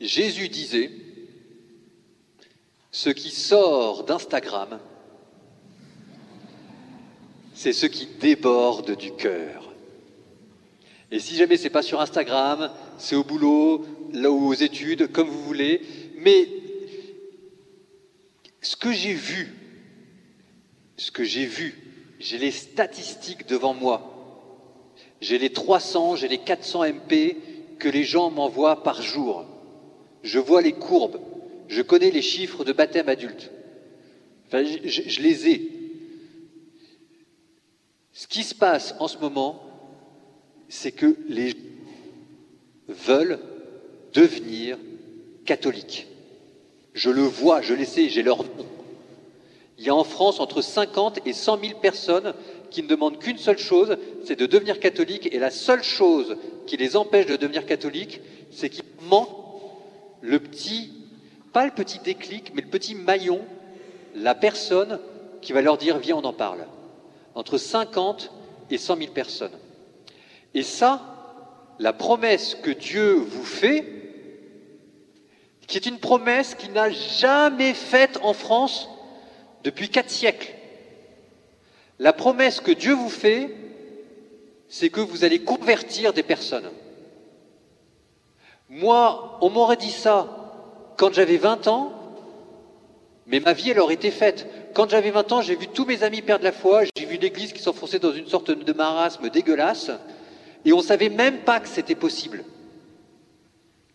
Jésus 0.00 0.48
disait, 0.48 0.90
ce 2.90 3.10
qui 3.10 3.30
sort 3.30 4.04
d'Instagram 4.04 4.78
c'est 7.56 7.72
ce 7.72 7.86
qui 7.86 8.06
déborde 8.20 8.96
du 8.96 9.12
cœur. 9.12 9.72
Et 11.10 11.18
si 11.18 11.36
jamais 11.36 11.56
c'est 11.56 11.70
pas 11.70 11.82
sur 11.82 12.02
Instagram, 12.02 12.70
c'est 12.98 13.16
au 13.16 13.24
boulot, 13.24 13.86
là 14.12 14.30
ou 14.30 14.48
aux 14.48 14.54
études, 14.54 15.10
comme 15.10 15.28
vous 15.28 15.42
voulez, 15.42 15.80
mais 16.18 16.48
ce 18.60 18.76
que 18.76 18.92
j'ai 18.92 19.14
vu, 19.14 19.54
ce 20.98 21.10
que 21.10 21.24
j'ai 21.24 21.46
vu, 21.46 21.85
j'ai 22.18 22.38
les 22.38 22.50
statistiques 22.50 23.46
devant 23.46 23.74
moi. 23.74 24.12
J'ai 25.20 25.38
les 25.38 25.52
300, 25.52 26.16
j'ai 26.16 26.28
les 26.28 26.38
400 26.38 26.84
MP 26.84 27.36
que 27.78 27.88
les 27.88 28.04
gens 28.04 28.30
m'envoient 28.30 28.82
par 28.82 29.02
jour. 29.02 29.44
Je 30.22 30.38
vois 30.38 30.62
les 30.62 30.72
courbes, 30.72 31.20
je 31.68 31.82
connais 31.82 32.10
les 32.10 32.22
chiffres 32.22 32.64
de 32.64 32.72
baptême 32.72 33.08
adulte. 33.08 33.50
Enfin, 34.46 34.64
je, 34.64 35.20
les 35.20 35.48
ai. 35.48 35.70
Ce 38.12 38.26
qui 38.26 38.44
se 38.44 38.54
passe 38.54 38.94
en 38.98 39.08
ce 39.08 39.18
moment, 39.18 39.62
c'est 40.68 40.92
que 40.92 41.16
les 41.28 41.50
gens 41.50 41.56
veulent 42.88 43.40
devenir 44.14 44.78
catholiques. 45.44 46.06
Je 46.94 47.10
le 47.10 47.22
vois, 47.22 47.60
je 47.60 47.74
les 47.74 47.84
sais, 47.84 48.08
j'ai 48.08 48.22
leur. 48.22 48.44
Il 49.78 49.84
y 49.84 49.90
a 49.90 49.94
en 49.94 50.04
France 50.04 50.40
entre 50.40 50.62
50 50.62 51.20
et 51.26 51.32
100 51.32 51.60
000 51.60 51.78
personnes 51.80 52.34
qui 52.70 52.82
ne 52.82 52.88
demandent 52.88 53.18
qu'une 53.18 53.38
seule 53.38 53.58
chose, 53.58 53.96
c'est 54.24 54.38
de 54.38 54.46
devenir 54.46 54.80
catholique. 54.80 55.28
Et 55.32 55.38
la 55.38 55.50
seule 55.50 55.82
chose 55.82 56.36
qui 56.66 56.76
les 56.76 56.96
empêche 56.96 57.26
de 57.26 57.36
devenir 57.36 57.66
catholique, 57.66 58.20
c'est 58.50 58.70
qu'il 58.70 58.84
manque 59.02 59.28
le 60.22 60.40
petit, 60.40 60.92
pas 61.52 61.66
le 61.66 61.72
petit 61.72 61.98
déclic, 61.98 62.52
mais 62.54 62.62
le 62.62 62.68
petit 62.68 62.94
maillon, 62.94 63.40
la 64.14 64.34
personne 64.34 64.98
qui 65.42 65.52
va 65.52 65.60
leur 65.60 65.76
dire 65.76 65.98
viens, 65.98 66.16
on 66.16 66.24
en 66.24 66.32
parle. 66.32 66.66
Entre 67.34 67.58
50 67.58 68.32
et 68.70 68.78
100 68.78 68.96
000 68.96 69.12
personnes. 69.12 69.58
Et 70.54 70.62
ça, 70.62 71.02
la 71.78 71.92
promesse 71.92 72.54
que 72.54 72.70
Dieu 72.70 73.12
vous 73.12 73.44
fait, 73.44 73.92
qui 75.66 75.76
est 75.76 75.86
une 75.86 75.98
promesse 75.98 76.54
qu'il 76.54 76.72
n'a 76.72 76.90
jamais 76.90 77.74
faite 77.74 78.18
en 78.22 78.32
France 78.32 78.88
depuis 79.66 79.88
quatre 79.88 80.10
siècles. 80.10 80.54
La 81.98 82.12
promesse 82.12 82.60
que 82.60 82.70
Dieu 82.70 82.94
vous 82.94 83.08
fait, 83.08 83.50
c'est 84.68 84.90
que 84.90 85.00
vous 85.00 85.24
allez 85.24 85.40
convertir 85.40 86.12
des 86.12 86.22
personnes. 86.22 86.70
Moi, 88.68 89.38
on 89.40 89.50
m'aurait 89.50 89.76
dit 89.76 89.90
ça 89.90 90.28
quand 90.96 91.12
j'avais 91.12 91.36
20 91.36 91.66
ans, 91.66 91.92
mais 93.26 93.40
ma 93.40 93.54
vie, 93.54 93.70
elle 93.70 93.80
aurait 93.80 93.94
été 93.94 94.12
faite. 94.12 94.46
Quand 94.72 94.88
j'avais 94.88 95.10
20 95.10 95.32
ans, 95.32 95.42
j'ai 95.42 95.56
vu 95.56 95.66
tous 95.66 95.84
mes 95.84 96.04
amis 96.04 96.22
perdre 96.22 96.44
la 96.44 96.52
foi, 96.52 96.84
j'ai 96.96 97.04
vu 97.04 97.16
l'Église 97.16 97.52
qui 97.52 97.60
s'enfonçait 97.60 97.98
dans 97.98 98.12
une 98.12 98.28
sorte 98.28 98.52
de 98.52 98.72
marasme 98.72 99.28
dégueulasse, 99.30 99.90
et 100.64 100.72
on 100.72 100.78
ne 100.78 100.82
savait 100.82 101.08
même 101.08 101.38
pas 101.38 101.58
que 101.58 101.68
c'était 101.68 101.96
possible. 101.96 102.44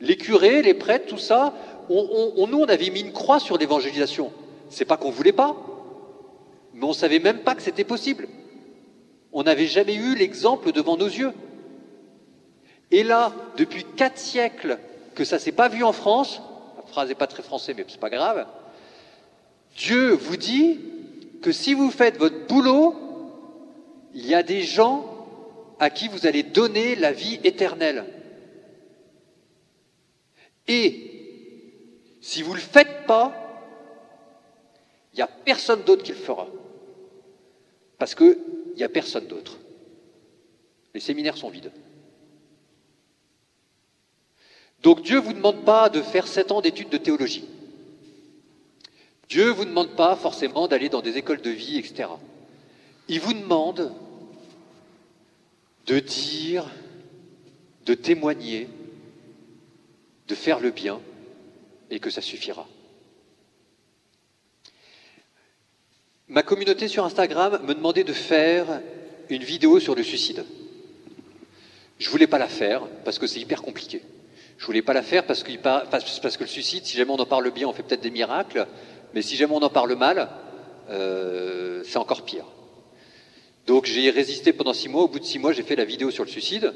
Les 0.01 0.17
curés, 0.17 0.63
les 0.63 0.73
prêtres, 0.73 1.07
tout 1.07 1.17
ça, 1.17 1.53
nous, 1.89 2.60
on 2.60 2.65
avait 2.65 2.89
mis 2.89 3.01
une 3.01 3.13
croix 3.13 3.39
sur 3.39 3.57
l'évangélisation. 3.57 4.34
C'est 4.71 4.86
pas 4.86 4.95
qu'on 4.97 5.12
voulait 5.12 5.34
pas, 5.34 5.55
mais 6.73 6.86
on 6.86 6.93
savait 6.93 7.19
même 7.19 7.39
pas 7.39 7.55
que 7.55 7.62
c'était 7.62 7.84
possible. 7.84 8.27
On 9.34 9.43
n'avait 9.43 9.67
jamais 9.67 9.95
eu 9.95 10.15
l'exemple 10.15 10.71
devant 10.71 10.95
nos 10.95 11.07
yeux. 11.07 11.34
Et 12.89 13.03
là, 13.03 13.34
depuis 13.57 13.84
quatre 13.84 14.17
siècles 14.17 14.79
que 15.13 15.25
ça 15.25 15.39
s'est 15.39 15.51
pas 15.51 15.67
vu 15.67 15.84
en 15.84 15.91
France, 15.91 16.41
la 16.77 16.84
phrase 16.84 17.10
n'est 17.10 17.15
pas 17.15 17.27
très 17.27 17.43
français, 17.43 17.73
mais 17.75 17.86
c'est 17.88 17.99
pas 17.99 18.10
grave. 18.10 18.47
Dieu 19.75 20.12
vous 20.12 20.38
dit 20.38 20.79
que 21.41 21.51
si 21.51 21.73
vous 21.73 21.91
faites 21.91 22.17
votre 22.17 22.47
boulot, 22.47 22.95
il 24.13 24.25
y 24.25 24.36
a 24.36 24.43
des 24.43 24.62
gens 24.62 25.05
à 25.79 25.89
qui 25.89 26.07
vous 26.07 26.27
allez 26.27 26.43
donner 26.43 26.95
la 26.95 27.12
vie 27.12 27.39
éternelle. 27.43 28.05
Et 30.67 31.12
si 32.21 32.41
vous 32.41 32.51
ne 32.51 32.55
le 32.55 32.62
faites 32.62 33.05
pas, 33.05 33.50
n'y 35.21 35.29
a 35.29 35.36
personne 35.45 35.84
d'autre 35.84 36.03
qui 36.03 36.12
le 36.12 36.17
fera. 36.17 36.47
Parce 37.97 38.15
qu'il 38.15 38.38
n'y 38.75 38.84
a 38.84 38.89
personne 38.89 39.27
d'autre. 39.27 39.57
Les 40.93 40.99
séminaires 40.99 41.38
sont 41.38 41.49
vides. 41.49 41.71
Donc 44.81 45.03
Dieu 45.03 45.17
ne 45.17 45.21
vous 45.21 45.34
demande 45.34 45.63
pas 45.63 45.89
de 45.89 46.01
faire 46.01 46.27
sept 46.27 46.51
ans 46.51 46.62
d'études 46.62 46.89
de 46.89 46.97
théologie. 46.97 47.47
Dieu 49.29 49.45
ne 49.45 49.51
vous 49.51 49.65
demande 49.65 49.95
pas 49.95 50.15
forcément 50.15 50.67
d'aller 50.67 50.89
dans 50.89 51.01
des 51.01 51.17
écoles 51.17 51.41
de 51.41 51.51
vie, 51.51 51.77
etc. 51.77 52.10
Il 53.07 53.19
vous 53.19 53.34
demande 53.34 53.93
de 55.86 55.99
dire, 55.99 56.69
de 57.86 57.93
témoigner, 57.93 58.67
de 60.27 60.36
faire 60.36 60.60
le 60.60 60.71
bien, 60.71 60.99
et 61.89 61.99
que 61.99 62.10
ça 62.10 62.21
suffira. 62.21 62.67
Ma 66.31 66.43
communauté 66.43 66.87
sur 66.87 67.03
Instagram 67.03 67.59
me 67.67 67.75
demandait 67.75 68.05
de 68.05 68.13
faire 68.13 68.79
une 69.29 69.43
vidéo 69.43 69.81
sur 69.81 69.95
le 69.95 70.01
suicide. 70.01 70.45
Je 71.99 72.09
voulais 72.09 72.25
pas 72.25 72.37
la 72.37 72.47
faire 72.47 72.83
parce 73.03 73.19
que 73.19 73.27
c'est 73.27 73.41
hyper 73.41 73.61
compliqué. 73.61 74.01
Je 74.57 74.65
voulais 74.65 74.81
pas 74.81 74.93
la 74.93 75.01
faire 75.01 75.25
parce 75.25 75.43
que, 75.43 75.51
parce 75.57 76.37
que 76.37 76.43
le 76.43 76.47
suicide, 76.47 76.85
si 76.85 76.95
jamais 76.95 77.11
on 77.11 77.19
en 77.19 77.25
parle 77.25 77.51
bien, 77.51 77.67
on 77.67 77.73
fait 77.73 77.83
peut-être 77.83 77.99
des 77.99 78.11
miracles, 78.11 78.65
mais 79.13 79.21
si 79.21 79.35
jamais 79.35 79.53
on 79.53 79.61
en 79.61 79.69
parle 79.69 79.93
mal, 79.95 80.29
euh, 80.89 81.83
c'est 81.85 81.97
encore 81.97 82.23
pire. 82.23 82.45
Donc 83.67 83.85
j'ai 83.85 84.09
résisté 84.09 84.53
pendant 84.53 84.73
six 84.73 84.87
mois. 84.87 85.03
Au 85.03 85.09
bout 85.09 85.19
de 85.19 85.25
six 85.25 85.37
mois, 85.37 85.51
j'ai 85.51 85.63
fait 85.63 85.75
la 85.75 85.83
vidéo 85.83 86.11
sur 86.11 86.23
le 86.23 86.29
suicide. 86.29 86.73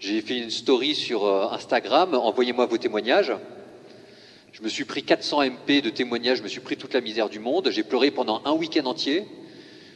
J'ai 0.00 0.20
fait 0.20 0.36
une 0.36 0.50
story 0.50 0.96
sur 0.96 1.26
euh, 1.26 1.46
Instagram. 1.52 2.12
Envoyez-moi 2.12 2.66
vos 2.66 2.78
témoignages. 2.78 3.32
Je 4.58 4.64
me 4.64 4.68
suis 4.68 4.84
pris 4.84 5.04
400 5.04 5.42
MP 5.50 5.80
de 5.80 5.88
témoignages. 5.88 6.38
Je 6.38 6.42
me 6.42 6.48
suis 6.48 6.58
pris 6.58 6.76
toute 6.76 6.92
la 6.92 7.00
misère 7.00 7.28
du 7.28 7.38
monde. 7.38 7.70
J'ai 7.70 7.84
pleuré 7.84 8.10
pendant 8.10 8.42
un 8.44 8.50
week-end 8.50 8.86
entier. 8.86 9.24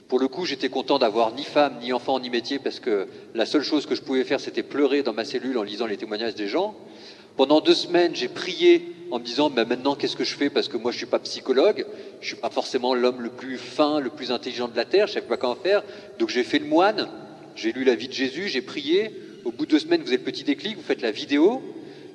Pour 0.06 0.20
le 0.20 0.28
coup, 0.28 0.44
j'étais 0.44 0.68
content 0.68 1.00
d'avoir 1.00 1.34
ni 1.34 1.42
femme, 1.42 1.78
ni 1.80 1.92
enfant, 1.92 2.20
ni 2.20 2.30
métier, 2.30 2.60
parce 2.60 2.78
que 2.78 3.08
la 3.34 3.44
seule 3.44 3.64
chose 3.64 3.86
que 3.86 3.96
je 3.96 4.02
pouvais 4.02 4.22
faire, 4.22 4.38
c'était 4.38 4.62
pleurer 4.62 5.02
dans 5.02 5.12
ma 5.12 5.24
cellule 5.24 5.58
en 5.58 5.64
lisant 5.64 5.86
les 5.86 5.96
témoignages 5.96 6.36
des 6.36 6.46
gens. 6.46 6.76
Pendant 7.36 7.60
deux 7.60 7.74
semaines, 7.74 8.14
j'ai 8.14 8.28
prié 8.28 8.86
en 9.10 9.18
me 9.18 9.24
disant, 9.24 9.50
mais 9.50 9.64
maintenant, 9.64 9.96
qu'est-ce 9.96 10.14
que 10.14 10.22
je 10.22 10.36
fais? 10.36 10.48
Parce 10.48 10.68
que 10.68 10.76
moi, 10.76 10.92
je 10.92 10.98
suis 10.98 11.06
pas 11.06 11.18
psychologue, 11.18 11.84
je 12.20 12.28
suis 12.28 12.36
pas 12.36 12.50
forcément 12.50 12.94
l'homme 12.94 13.20
le 13.20 13.30
plus 13.30 13.58
fin, 13.58 13.98
le 13.98 14.10
plus 14.10 14.30
intelligent 14.30 14.68
de 14.68 14.76
la 14.76 14.84
terre, 14.84 15.08
je 15.08 15.14
sais 15.14 15.22
pas 15.22 15.36
quoi 15.36 15.58
faire. 15.60 15.82
Donc, 16.20 16.28
j'ai 16.28 16.44
fait 16.44 16.60
le 16.60 16.66
moine, 16.66 17.08
j'ai 17.56 17.72
lu 17.72 17.82
la 17.82 17.96
vie 17.96 18.06
de 18.06 18.12
Jésus, 18.12 18.46
j'ai 18.46 18.62
prié. 18.62 19.10
Au 19.44 19.50
bout 19.50 19.66
de 19.66 19.72
deux 19.72 19.80
semaines, 19.80 20.02
vous 20.02 20.08
avez 20.08 20.18
le 20.18 20.22
petit 20.22 20.44
déclic, 20.44 20.76
vous 20.76 20.84
faites 20.84 21.02
la 21.02 21.10
vidéo. 21.10 21.60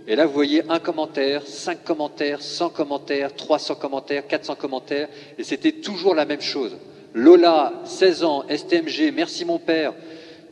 Et 0.09 0.15
là, 0.15 0.25
vous 0.25 0.33
voyez 0.33 0.63
un 0.69 0.79
commentaire, 0.79 1.45
cinq 1.45 1.83
commentaires, 1.83 2.41
100 2.41 2.69
commentaires, 2.69 3.35
300 3.35 3.75
commentaires, 3.75 4.25
400 4.25 4.55
commentaires. 4.55 5.09
Et 5.37 5.43
c'était 5.43 5.73
toujours 5.73 6.15
la 6.15 6.23
même 6.23 6.39
chose. 6.39 6.77
Lola, 7.13 7.73
16 7.83 8.23
ans, 8.23 8.45
STMG, 8.47 9.11
merci 9.13 9.43
mon 9.43 9.59
père, 9.59 9.93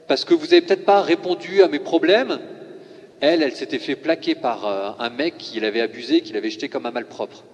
parce 0.07 0.25
que 0.25 0.33
vous 0.33 0.47
n'avez 0.47 0.61
peut-être 0.61 0.83
pas 0.83 1.01
répondu 1.01 1.61
à 1.61 1.69
mes 1.69 1.79
problèmes. 1.79 2.39
Elle, 3.21 3.43
elle 3.43 3.55
s'était 3.55 3.79
fait 3.79 3.95
plaquer 3.95 4.35
par 4.35 4.65
euh, 4.65 4.89
un 4.99 5.09
mec 5.09 5.37
qui 5.37 5.61
l'avait 5.61 5.79
abusé, 5.79 6.19
qui 6.19 6.33
l'avait 6.33 6.49
jeté 6.49 6.67
comme 6.67 6.85
un 6.85 6.91
malpropre. 6.91 7.45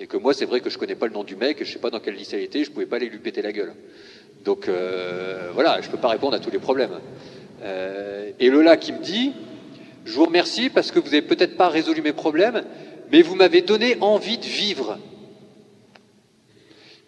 Et 0.00 0.08
que 0.08 0.16
moi, 0.16 0.34
c'est 0.34 0.46
vrai 0.46 0.60
que 0.60 0.68
je 0.68 0.78
connais 0.78 0.96
pas 0.96 1.06
le 1.06 1.12
nom 1.12 1.22
du 1.22 1.36
mec, 1.36 1.58
je 1.64 1.72
sais 1.72 1.78
pas 1.78 1.90
dans 1.90 2.00
quel 2.00 2.14
lycée 2.14 2.38
il 2.38 2.44
était, 2.44 2.64
je 2.64 2.72
pouvais 2.72 2.86
pas 2.86 2.96
aller 2.96 3.08
lui 3.08 3.18
péter 3.18 3.40
la 3.40 3.52
gueule. 3.52 3.72
Donc 4.44 4.68
euh, 4.68 5.50
voilà, 5.54 5.80
je 5.80 5.88
peux 5.88 5.96
pas 5.96 6.08
répondre 6.08 6.34
à 6.34 6.40
tous 6.40 6.50
les 6.50 6.58
problèmes. 6.58 6.98
Euh, 7.62 8.32
et 8.40 8.50
Lola 8.50 8.76
qui 8.76 8.92
me 8.92 8.98
dit, 8.98 9.32
je 10.06 10.12
vous 10.12 10.24
remercie 10.24 10.70
parce 10.70 10.92
que 10.92 11.00
vous 11.00 11.08
avez 11.08 11.22
peut-être 11.22 11.56
pas 11.56 11.68
résolu 11.68 12.00
mes 12.00 12.12
problèmes, 12.12 12.62
mais 13.10 13.22
vous 13.22 13.34
m'avez 13.34 13.60
donné 13.60 13.96
envie 14.00 14.38
de 14.38 14.44
vivre. 14.44 14.98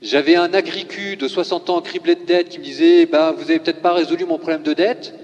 J'avais 0.02 0.34
un 0.34 0.52
agricu 0.52 1.16
de 1.16 1.28
60 1.28 1.70
ans 1.70 1.80
criblé 1.80 2.16
de 2.16 2.24
dettes 2.24 2.48
qui 2.48 2.58
me 2.58 2.64
disait 2.64 3.06
bah, 3.06 3.32
Vous 3.36 3.42
n'avez 3.42 3.60
peut-être 3.60 3.82
pas 3.82 3.92
résolu 3.92 4.24
mon 4.24 4.38
problème 4.38 4.64
de 4.64 4.72
dette, 4.72 5.14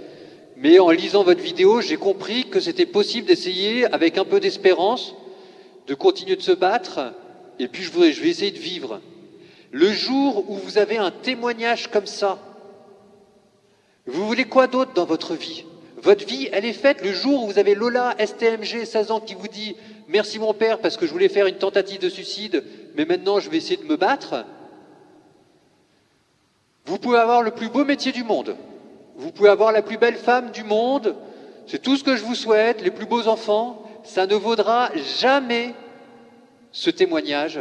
mais 0.56 0.78
en 0.78 0.90
lisant 0.90 1.24
votre 1.24 1.42
vidéo, 1.42 1.80
j'ai 1.80 1.96
compris 1.96 2.44
que 2.44 2.60
c'était 2.60 2.87
possible 2.87 3.26
d'essayer, 3.26 3.92
avec 3.92 4.18
un 4.18 4.24
peu 4.24 4.38
d'espérance, 4.38 5.16
de 5.88 5.94
continuer 5.94 6.37
de 6.37 6.42
se 6.42 6.52
battre, 6.52 7.12
et 7.58 7.66
puis 7.66 7.82
je 7.82 7.90
vais 7.90 8.28
essayer 8.28 8.52
de 8.52 8.58
vivre. 8.58 9.00
Le 9.72 9.90
jour 9.90 10.48
où 10.48 10.54
vous 10.54 10.78
avez 10.78 10.96
un 10.96 11.10
témoignage 11.10 11.88
comme 11.90 12.06
ça, 12.06 12.38
vous 14.06 14.26
voulez 14.28 14.44
quoi 14.44 14.68
d'autre 14.68 14.92
dans 14.94 15.06
votre 15.06 15.34
vie? 15.34 15.64
Votre 16.04 16.26
vie, 16.26 16.50
elle 16.52 16.66
est 16.66 16.74
faite 16.74 17.02
le 17.02 17.12
jour 17.12 17.44
où 17.44 17.46
vous 17.46 17.58
avez 17.58 17.74
Lola, 17.74 18.14
STMG, 18.18 18.84
16 18.84 19.10
ans, 19.10 19.20
qui 19.20 19.34
vous 19.34 19.48
dit 19.48 19.74
Merci 20.06 20.38
mon 20.38 20.52
père 20.52 20.78
parce 20.78 20.98
que 20.98 21.06
je 21.06 21.12
voulais 21.12 21.30
faire 21.30 21.46
une 21.46 21.56
tentative 21.56 21.98
de 21.98 22.10
suicide, 22.10 22.62
mais 22.94 23.06
maintenant 23.06 23.40
je 23.40 23.48
vais 23.48 23.56
essayer 23.56 23.78
de 23.78 23.84
me 23.84 23.96
battre. 23.96 24.44
Vous 26.84 26.98
pouvez 26.98 27.16
avoir 27.16 27.42
le 27.42 27.52
plus 27.52 27.70
beau 27.70 27.86
métier 27.86 28.12
du 28.12 28.22
monde. 28.22 28.54
Vous 29.16 29.32
pouvez 29.32 29.48
avoir 29.48 29.72
la 29.72 29.80
plus 29.80 29.96
belle 29.96 30.16
femme 30.16 30.50
du 30.50 30.62
monde. 30.62 31.16
C'est 31.66 31.80
tout 31.80 31.96
ce 31.96 32.04
que 32.04 32.16
je 32.16 32.24
vous 32.24 32.34
souhaite, 32.34 32.82
les 32.82 32.90
plus 32.90 33.06
beaux 33.06 33.26
enfants. 33.26 33.82
Ça 34.04 34.26
ne 34.26 34.34
vaudra 34.34 34.90
jamais 35.18 35.72
ce 36.70 36.90
témoignage 36.90 37.60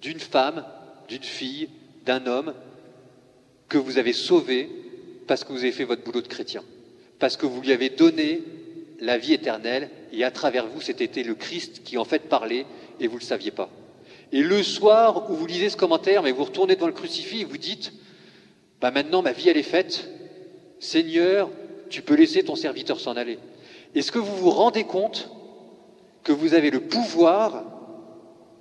d'une 0.00 0.20
femme, 0.20 0.64
d'une 1.08 1.24
fille, 1.24 1.68
d'un 2.04 2.24
homme 2.26 2.54
que 3.68 3.78
vous 3.78 3.98
avez 3.98 4.12
sauvé 4.12 4.70
parce 5.26 5.42
que 5.42 5.52
vous 5.52 5.60
avez 5.60 5.72
fait 5.72 5.84
votre 5.84 6.04
boulot 6.04 6.20
de 6.20 6.28
chrétien, 6.28 6.62
parce 7.22 7.36
que 7.36 7.46
vous 7.46 7.60
lui 7.60 7.70
avez 7.70 7.88
donné 7.88 8.42
la 8.98 9.16
vie 9.16 9.32
éternelle, 9.32 9.90
et 10.12 10.24
à 10.24 10.32
travers 10.32 10.66
vous, 10.66 10.80
c'était 10.80 11.22
le 11.22 11.36
Christ 11.36 11.84
qui 11.84 11.96
en 11.96 12.04
fait 12.04 12.28
parlait, 12.28 12.66
et 12.98 13.06
vous 13.06 13.14
ne 13.14 13.20
le 13.20 13.24
saviez 13.24 13.52
pas. 13.52 13.70
Et 14.32 14.42
le 14.42 14.60
soir 14.64 15.30
où 15.30 15.36
vous 15.36 15.46
lisez 15.46 15.68
ce 15.68 15.76
commentaire, 15.76 16.24
mais 16.24 16.32
vous 16.32 16.42
retournez 16.42 16.74
devant 16.74 16.88
le 16.88 16.92
crucifix 16.92 17.42
et 17.42 17.44
vous 17.44 17.58
dites, 17.58 17.92
bah 18.80 18.90
maintenant 18.90 19.22
ma 19.22 19.30
vie 19.30 19.48
elle 19.48 19.56
est 19.56 19.62
faite, 19.62 20.10
Seigneur, 20.80 21.48
tu 21.90 22.02
peux 22.02 22.16
laisser 22.16 22.42
ton 22.42 22.56
serviteur 22.56 22.98
s'en 22.98 23.16
aller. 23.16 23.38
Est-ce 23.94 24.10
que 24.10 24.18
vous 24.18 24.36
vous 24.38 24.50
rendez 24.50 24.82
compte 24.82 25.30
que 26.24 26.32
vous 26.32 26.54
avez 26.54 26.72
le 26.72 26.80
pouvoir 26.80 27.62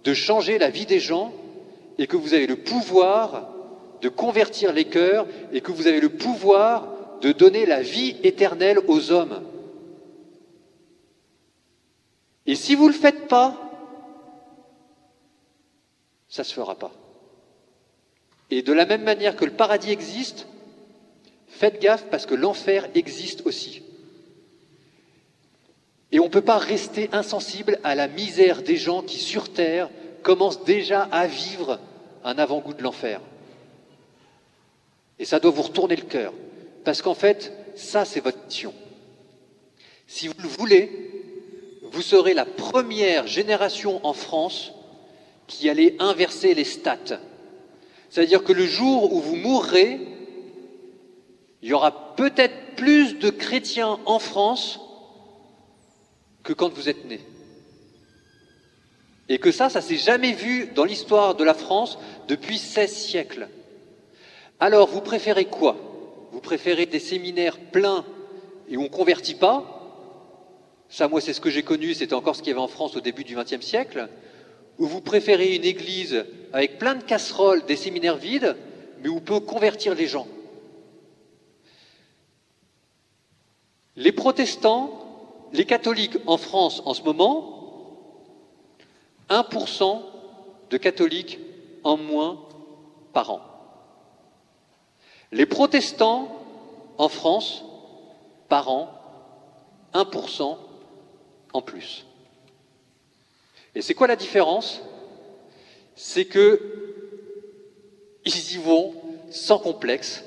de 0.03 0.13
changer 0.13 0.59
la 0.59 0.69
vie 0.69 0.85
des 0.85 0.99
gens 0.99 1.33
et 1.97 2.05
que 2.05 2.15
vous 2.15 2.35
avez 2.35 2.45
le 2.45 2.57
pouvoir 2.57 3.55
de 4.03 4.09
convertir 4.09 4.71
les 4.71 4.85
cœurs 4.85 5.25
et 5.51 5.61
que 5.61 5.71
vous 5.71 5.87
avez 5.87 5.99
le 5.99 6.09
pouvoir 6.09 7.00
de 7.21 7.31
donner 7.31 7.65
la 7.65 7.81
vie 7.81 8.17
éternelle 8.23 8.79
aux 8.87 9.11
hommes. 9.11 9.43
Et 12.45 12.55
si 12.55 12.75
vous 12.75 12.87
ne 12.87 12.93
le 12.93 12.97
faites 12.97 13.27
pas, 13.27 13.57
ça 16.27 16.41
ne 16.41 16.47
se 16.47 16.53
fera 16.53 16.75
pas. 16.75 16.91
Et 18.49 18.61
de 18.63 18.73
la 18.73 18.85
même 18.85 19.03
manière 19.03 19.35
que 19.35 19.45
le 19.45 19.51
paradis 19.51 19.91
existe, 19.91 20.47
faites 21.47 21.81
gaffe 21.81 22.05
parce 22.09 22.25
que 22.25 22.35
l'enfer 22.35 22.89
existe 22.95 23.45
aussi. 23.45 23.83
Et 26.11 26.19
on 26.19 26.25
ne 26.25 26.29
peut 26.29 26.41
pas 26.41 26.57
rester 26.57 27.09
insensible 27.13 27.79
à 27.83 27.95
la 27.95 28.07
misère 28.07 28.63
des 28.63 28.75
gens 28.75 29.01
qui, 29.01 29.19
sur 29.19 29.53
Terre, 29.53 29.89
commencent 30.23 30.63
déjà 30.65 31.03
à 31.03 31.27
vivre 31.27 31.79
un 32.23 32.37
avant-goût 32.37 32.73
de 32.73 32.83
l'enfer. 32.83 33.21
Et 35.19 35.25
ça 35.25 35.39
doit 35.39 35.51
vous 35.51 35.61
retourner 35.61 35.95
le 35.95 36.03
cœur. 36.03 36.33
Parce 36.83 37.01
qu'en 37.01 37.13
fait, 37.13 37.53
ça, 37.75 38.05
c'est 38.05 38.19
votre 38.19 38.43
mission. 38.45 38.73
Si 40.07 40.27
vous 40.27 40.33
le 40.39 40.47
voulez, 40.47 41.11
vous 41.83 42.01
serez 42.01 42.33
la 42.33 42.45
première 42.45 43.27
génération 43.27 44.05
en 44.05 44.13
France 44.13 44.73
qui 45.47 45.69
allait 45.69 45.95
inverser 45.99 46.53
les 46.53 46.63
stats. 46.63 47.19
C'est-à-dire 48.09 48.43
que 48.43 48.53
le 48.53 48.65
jour 48.65 49.13
où 49.13 49.19
vous 49.19 49.35
mourrez, 49.35 49.99
il 51.61 51.69
y 51.69 51.73
aura 51.73 52.15
peut-être 52.15 52.75
plus 52.75 53.19
de 53.19 53.29
chrétiens 53.29 53.99
en 54.05 54.19
France 54.19 54.79
que 56.43 56.53
quand 56.53 56.73
vous 56.73 56.89
êtes 56.89 57.05
né. 57.05 57.19
Et 59.29 59.37
que 59.37 59.51
ça, 59.51 59.69
ça 59.69 59.81
s'est 59.81 59.97
jamais 59.97 60.33
vu 60.33 60.71
dans 60.75 60.83
l'histoire 60.83 61.35
de 61.35 61.43
la 61.43 61.53
France 61.53 61.99
depuis 62.27 62.57
16 62.57 62.91
siècles. 62.91 63.47
Alors, 64.59 64.89
vous 64.89 65.01
préférez 65.01 65.45
quoi? 65.45 65.90
Vous 66.31 66.39
préférez 66.39 66.85
des 66.85 66.99
séminaires 66.99 67.59
pleins 67.59 68.05
et 68.69 68.77
où 68.77 68.81
on 68.81 68.85
ne 68.85 68.89
convertit 68.89 69.35
pas 69.35 69.65
Ça, 70.89 71.07
moi, 71.07 71.19
c'est 71.19 71.33
ce 71.33 71.41
que 71.41 71.49
j'ai 71.49 71.63
connu, 71.63 71.93
c'était 71.93 72.13
encore 72.13 72.35
ce 72.35 72.41
qu'il 72.41 72.51
y 72.51 72.53
avait 72.53 72.61
en 72.61 72.67
France 72.67 72.95
au 72.95 73.01
début 73.01 73.23
du 73.23 73.35
XXe 73.35 73.65
siècle. 73.65 74.09
Ou 74.79 74.85
vous 74.85 75.01
préférez 75.01 75.55
une 75.55 75.65
église 75.65 76.25
avec 76.53 76.79
plein 76.79 76.95
de 76.95 77.03
casseroles, 77.03 77.65
des 77.65 77.75
séminaires 77.75 78.17
vides, 78.17 78.55
mais 79.01 79.09
où 79.09 79.17
on 79.17 79.21
peut 79.21 79.39
convertir 79.41 79.93
les 79.93 80.07
gens 80.07 80.27
Les 83.97 84.13
protestants, 84.13 85.49
les 85.51 85.65
catholiques 85.65 86.17
en 86.25 86.37
France 86.37 86.81
en 86.85 86.93
ce 86.93 87.03
moment, 87.03 87.61
1% 89.29 90.01
de 90.69 90.77
catholiques 90.77 91.39
en 91.83 91.97
moins 91.97 92.39
par 93.11 93.31
an. 93.31 93.50
Les 95.31 95.45
protestants 95.45 96.27
en 96.97 97.09
France, 97.09 97.63
par 98.49 98.69
an, 98.69 98.89
1% 99.93 100.57
en 101.53 101.61
plus. 101.61 102.05
Et 103.75 103.81
c'est 103.81 103.93
quoi 103.93 104.07
la 104.07 104.15
différence? 104.15 104.81
C'est 105.95 106.25
que 106.25 106.59
ils 108.25 108.53
y 108.53 108.57
vont 108.57 108.93
sans 109.29 109.57
complexe 109.57 110.23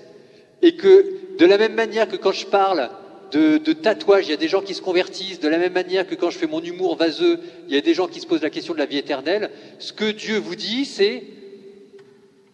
et 0.63 0.77
que 0.77 1.37
de 1.39 1.47
la 1.47 1.59
même 1.59 1.75
manière 1.75 2.09
que 2.09 2.17
quand 2.17 2.33
je 2.33 2.47
parle 2.47 2.91
de, 3.31 3.59
de, 3.59 3.73
tatouage, 3.73 4.27
il 4.27 4.31
y 4.31 4.35
a 4.35 4.39
des 4.39 4.49
gens 4.49 4.63
qui 4.63 4.75
se 4.75 4.83
convertissent, 4.83 5.41
de 5.41 5.49
la 5.49 5.59
même 5.59 5.73
manière 5.73 6.07
que 6.07 6.15
quand 6.15 6.31
je 6.31 6.39
fais 6.39 6.47
mon 6.47 6.63
humour 6.63 6.97
vaseux, 6.97 7.41
il 7.69 7.75
y 7.75 7.79
a 7.79 7.81
des 7.81 7.95
gens 7.95 8.07
qui 8.07 8.21
se 8.21 8.27
posent 8.27 8.43
la 8.43 8.51
question 8.51 8.73
de 8.73 8.79
la 8.79 8.87
vie 8.87 8.99
éternelle, 8.99 9.51
ce 9.79 9.93
que 9.93 10.11
Dieu 10.11 10.39
vous 10.39 10.57
dit, 10.57 10.85
c'est 10.85 11.25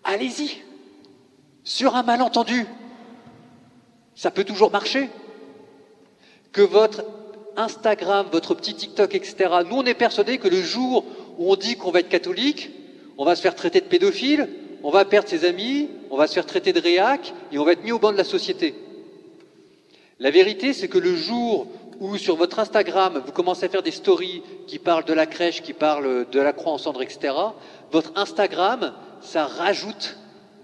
allez-y 0.04 0.62
sur 1.64 1.96
un 1.96 2.02
malentendu. 2.02 2.66
Ça 4.14 4.30
peut 4.30 4.44
toujours 4.44 4.70
marcher. 4.70 5.08
Que 6.52 6.62
votre 6.62 7.04
Instagram, 7.56 8.26
votre 8.32 8.54
petit 8.54 8.74
TikTok, 8.74 9.14
etc., 9.14 9.50
nous 9.68 9.76
on 9.76 9.84
est 9.84 9.94
persuadés 9.94 10.38
que 10.38 10.48
le 10.48 10.60
jour 10.60 11.04
où 11.38 11.52
on 11.52 11.56
dit 11.56 11.76
qu'on 11.76 11.90
va 11.90 12.00
être 12.00 12.08
catholique, 12.08 12.70
on 13.18 13.24
va 13.24 13.36
se 13.36 13.42
faire 13.42 13.54
traiter 13.54 13.80
de 13.80 13.86
pédophile, 13.86 14.48
on 14.82 14.90
va 14.90 15.04
perdre 15.04 15.28
ses 15.28 15.44
amis, 15.44 15.88
on 16.10 16.16
va 16.16 16.26
se 16.26 16.34
faire 16.34 16.46
traiter 16.46 16.72
de 16.72 16.80
réac 16.80 17.34
et 17.52 17.58
on 17.58 17.64
va 17.64 17.72
être 17.72 17.84
mis 17.84 17.92
au 17.92 17.98
banc 17.98 18.12
de 18.12 18.16
la 18.16 18.24
société. 18.24 18.74
La 20.18 20.30
vérité, 20.30 20.72
c'est 20.72 20.88
que 20.88 20.98
le 20.98 21.14
jour 21.14 21.66
où 21.98 22.16
sur 22.16 22.36
votre 22.36 22.58
Instagram, 22.58 23.22
vous 23.24 23.32
commencez 23.32 23.66
à 23.66 23.68
faire 23.68 23.82
des 23.82 23.90
stories 23.90 24.42
qui 24.66 24.78
parlent 24.78 25.04
de 25.04 25.12
la 25.12 25.26
crèche, 25.26 25.62
qui 25.62 25.74
parlent 25.74 26.26
de 26.30 26.40
la 26.40 26.52
croix 26.52 26.72
en 26.72 26.78
cendre, 26.78 27.02
etc., 27.02 27.34
votre 27.92 28.12
Instagram, 28.16 28.94
ça 29.20 29.46
rajoute 29.46 30.16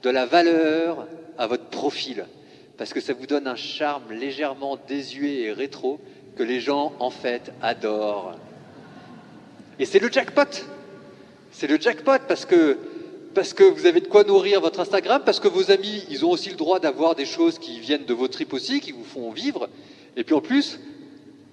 de 0.07 0.11
la 0.13 0.25
valeur 0.25 1.09
à 1.37 1.49
votre 1.49 1.65
profil, 1.65 2.27
parce 2.79 2.93
que 2.93 3.01
ça 3.01 3.13
vous 3.13 3.27
donne 3.27 3.49
un 3.49 3.57
charme 3.57 4.13
légèrement 4.13 4.79
désuet 4.87 5.41
et 5.41 5.53
rétro 5.53 5.99
que 6.37 6.45
les 6.45 6.61
gens, 6.61 6.93
en 7.01 7.11
fait, 7.11 7.53
adorent. 7.61 8.37
Et 9.81 9.85
c'est 9.85 9.99
le 9.99 10.09
jackpot. 10.09 10.65
C'est 11.51 11.67
le 11.67 11.81
jackpot 11.81 12.21
parce 12.29 12.47
que, 12.47 12.79
parce 13.35 13.53
que 13.53 13.65
vous 13.65 13.85
avez 13.85 14.01
de 14.01 14.07
quoi 14.07 14.23
nourrir 14.23 14.61
votre 14.61 14.79
Instagram, 14.79 15.23
parce 15.27 15.41
que 15.41 15.49
vos 15.49 15.73
amis, 15.73 16.05
ils 16.09 16.25
ont 16.25 16.31
aussi 16.31 16.51
le 16.51 16.57
droit 16.57 16.79
d'avoir 16.79 17.17
des 17.17 17.27
choses 17.27 17.59
qui 17.59 17.81
viennent 17.81 18.05
de 18.05 18.15
vos 18.15 18.29
tripes 18.29 18.53
aussi, 18.53 18.79
qui 18.81 18.93
vous 18.93 19.03
font 19.03 19.33
vivre. 19.33 19.69
Et 20.17 20.23
puis 20.23 20.37
en 20.37 20.41
plus, 20.41 20.79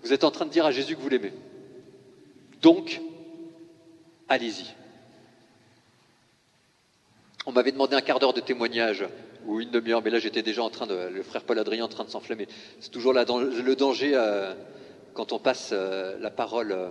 vous 0.04 0.14
êtes 0.14 0.24
en 0.24 0.30
train 0.30 0.46
de 0.46 0.52
dire 0.52 0.68
à 0.68 0.72
Jésus 0.72 0.96
que 0.96 1.02
vous 1.02 1.10
l'aimez. 1.10 1.34
Donc, 2.62 3.02
allez-y. 4.30 4.76
On 7.46 7.52
m'avait 7.52 7.74
demandé 7.74 7.96
un 7.96 8.02
quart 8.02 8.20
d'heure 8.20 8.34
de 8.34 8.40
témoignage 8.40 9.06
ou 9.46 9.60
une 9.60 9.70
demi-heure, 9.70 10.02
mais 10.02 10.10
là 10.10 10.20
j'étais 10.20 10.42
déjà 10.42 10.64
en 10.64 10.70
train 10.70 10.88
de, 10.88 11.10
le 11.14 11.24
frère 11.24 11.44
Paul 11.44 11.60
Adrien 11.60 11.84
en 11.84 11.90
train 11.90 12.06
de 12.06 12.10
s'enflammer. 12.10 12.48
C'est 12.80 12.92
toujours 12.92 13.12
le 13.12 13.76
danger 13.76 14.12
euh, 14.14 14.54
quand 15.14 15.34
on 15.34 15.40
passe 15.40 15.72
euh, 15.74 16.18
la 16.22 16.30
parole 16.30 16.72
euh, 16.72 16.90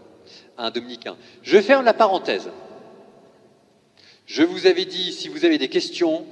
à 0.59 0.67
un 0.67 0.71
dominicain. 0.71 1.17
Je 1.43 1.59
ferme 1.59 1.87
la 1.87 1.95
parenthèse. 1.95 2.51
Je 4.27 4.43
vous 4.43 4.67
avais 4.67 4.85
dit, 4.85 5.13
si 5.13 5.29
vous 5.29 5.47
avez 5.47 5.57
des 5.57 5.69
questions, 5.69 6.27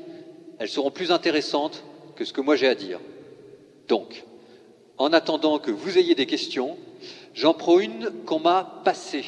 elles 0.58 0.68
seront 0.68 0.90
plus 0.90 1.12
intéressantes 1.12 1.82
que 2.14 2.26
ce 2.26 2.34
que 2.34 2.42
moi 2.42 2.56
j'ai 2.56 2.68
à 2.68 2.74
dire. 2.74 3.00
Donc, 3.88 4.24
en 4.98 5.14
attendant 5.14 5.58
que 5.58 5.70
vous 5.70 5.96
ayez 5.96 6.14
des 6.14 6.26
questions, 6.26 6.76
j'en 7.32 7.54
prends 7.54 7.80
une 7.80 8.10
qu'on 8.26 8.38
m'a 8.38 8.82
passée. 8.84 9.24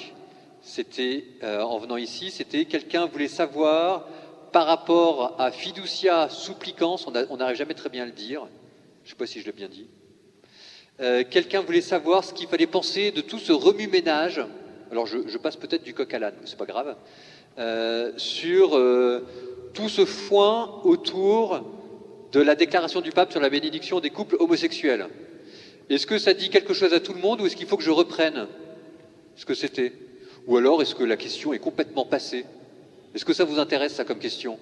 C'était, 0.61 1.24
en 1.42 1.78
venant 1.78 1.96
ici, 1.96 2.31
c'était 2.31 2.66
quelqu'un 2.66 3.07
voulait 3.07 3.26
savoir 3.26 4.07
par 4.52 4.66
rapport 4.66 5.34
à 5.38 5.50
fiducia 5.50 6.28
supplicans, 6.28 6.96
on 7.30 7.36
n'arrive 7.36 7.56
jamais 7.56 7.74
très 7.74 7.88
bien 7.88 8.02
à 8.02 8.06
le 8.06 8.12
dire, 8.12 8.46
je 9.02 9.08
ne 9.08 9.10
sais 9.10 9.16
pas 9.16 9.26
si 9.26 9.40
je 9.40 9.46
l'ai 9.46 9.52
bien 9.52 9.68
dit, 9.68 9.88
euh, 11.00 11.24
quelqu'un 11.28 11.62
voulait 11.62 11.80
savoir 11.80 12.22
ce 12.22 12.34
qu'il 12.34 12.46
fallait 12.48 12.66
penser 12.66 13.10
de 13.10 13.22
tout 13.22 13.38
ce 13.38 13.52
remue-ménage, 13.52 14.42
alors 14.90 15.06
je, 15.06 15.38
passe 15.38 15.56
peut-être 15.56 15.82
du 15.82 15.94
coq 15.94 16.12
à 16.12 16.18
l'âne, 16.18 16.34
c'est 16.44 16.58
pas 16.58 16.66
grave, 16.66 16.96
euh, 17.58 18.12
sur 18.18 18.76
euh, 18.76 19.26
tout 19.72 19.88
ce 19.88 20.04
foin 20.04 20.80
autour 20.84 21.64
de 22.32 22.40
la 22.40 22.54
déclaration 22.54 23.00
du 23.00 23.10
pape 23.10 23.32
sur 23.32 23.40
la 23.40 23.50
bénédiction 23.50 24.00
des 24.00 24.10
couples 24.10 24.36
homosexuels. 24.38 25.06
Est-ce 25.88 26.06
que 26.06 26.18
ça 26.18 26.34
dit 26.34 26.50
quelque 26.50 26.74
chose 26.74 26.92
à 26.92 27.00
tout 27.00 27.12
le 27.12 27.20
monde 27.20 27.40
ou 27.40 27.46
est-ce 27.46 27.56
qu'il 27.56 27.66
faut 27.66 27.76
que 27.76 27.82
je 27.82 27.90
reprenne 27.90 28.46
ce 29.36 29.44
que 29.44 29.54
c'était? 29.54 29.92
Ou 30.46 30.56
alors 30.56 30.80
est-ce 30.82 30.94
que 30.94 31.04
la 31.04 31.16
question 31.16 31.52
est 31.52 31.58
complètement 31.58 32.06
passée? 32.06 32.44
Est-ce 33.14 33.25
que 33.25 33.33
ça 33.33 33.44
vous 33.44 33.59
intéresse, 33.59 33.94
ça, 33.94 34.05
comme 34.05 34.18
question? 34.18 34.59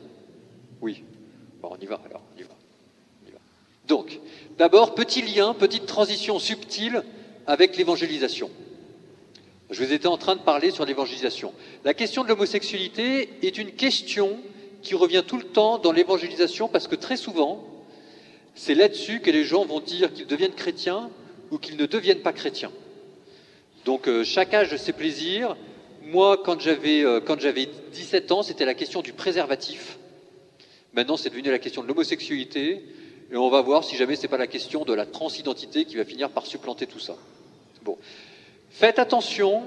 Oui. 0.81 1.05
Bon, 1.61 1.71
on 1.73 1.83
y 1.83 1.87
va 1.87 2.01
alors, 2.05 2.23
on 2.35 2.41
y 2.41 2.43
va. 2.43 2.51
Donc, 3.91 4.21
d'abord, 4.57 4.95
petit 4.95 5.21
lien, 5.21 5.53
petite 5.53 5.87
transition 5.87 6.39
subtile 6.39 7.03
avec 7.47 7.77
l'évangélisation. 7.77 8.51
Je 9.71 9.85
vous 9.85 9.93
étais 9.93 10.07
en 10.07 10.17
train 10.17 10.37
de 10.37 10.41
parler 10.41 10.71
sur 10.71 10.85
l'évangélisation. 10.85 11.53
La 11.85 11.93
question 11.93 12.23
de 12.23 12.29
l'homosexualité 12.29 13.31
est 13.43 13.59
une 13.59 13.73
question 13.73 14.39
qui 14.83 14.95
revient 14.95 15.25
tout 15.27 15.39
le 15.39 15.45
temps 15.45 15.79
dans 15.79 15.91
l'évangélisation 15.91 16.69
parce 16.69 16.87
que 16.87 16.95
très 16.95 17.17
souvent, 17.17 17.65
c'est 18.55 18.75
là-dessus 18.75 19.21
que 19.21 19.31
les 19.31 19.45
gens 19.45 19.65
vont 19.65 19.81
dire 19.81 20.13
qu'ils 20.13 20.29
deviennent 20.29 20.55
chrétiens 20.55 21.11
ou 21.51 21.59
qu'ils 21.59 21.77
ne 21.77 21.87
deviennent 21.87 22.23
pas 22.23 22.33
chrétiens. 22.33 22.71
Donc, 23.85 24.07
euh, 24.07 24.23
chaque 24.23 24.55
âge 24.55 24.77
ses 24.77 24.93
plaisirs, 24.93 25.57
moi, 26.03 26.41
quand 26.45 26.61
j'avais, 26.61 27.05
euh, 27.05 27.21
quand 27.21 27.41
j'avais 27.41 27.69
17 27.93 28.33
ans, 28.33 28.43
c'était 28.43 28.65
la 28.65 28.75
question 28.75 29.03
du 29.03 29.13
préservatif. 29.13 29.99
Maintenant, 30.93 31.17
c'est 31.17 31.31
devenu 31.31 31.51
la 31.51 31.59
question 31.59 31.83
de 31.83 31.89
l'homosexualité, 31.89 32.85
et 33.31 33.37
on 33.37 33.49
va 33.49 33.61
voir 33.61 33.85
si 33.85 33.97
jamais 33.97 34.17
c'est 34.17 34.29
pas 34.29 34.39
la 34.39 34.47
question 34.47 34.85
de 34.85 34.93
la 34.93 35.07
transidentité 35.07 35.85
qui 35.85 35.97
va 35.97 36.05
finir 36.05 36.31
par 36.31 36.47
supplanter 36.47 36.87
tout 36.87 36.99
ça. 36.99 37.17
Bon. 37.83 37.97
Faites 38.71 38.99
attention, 38.99 39.63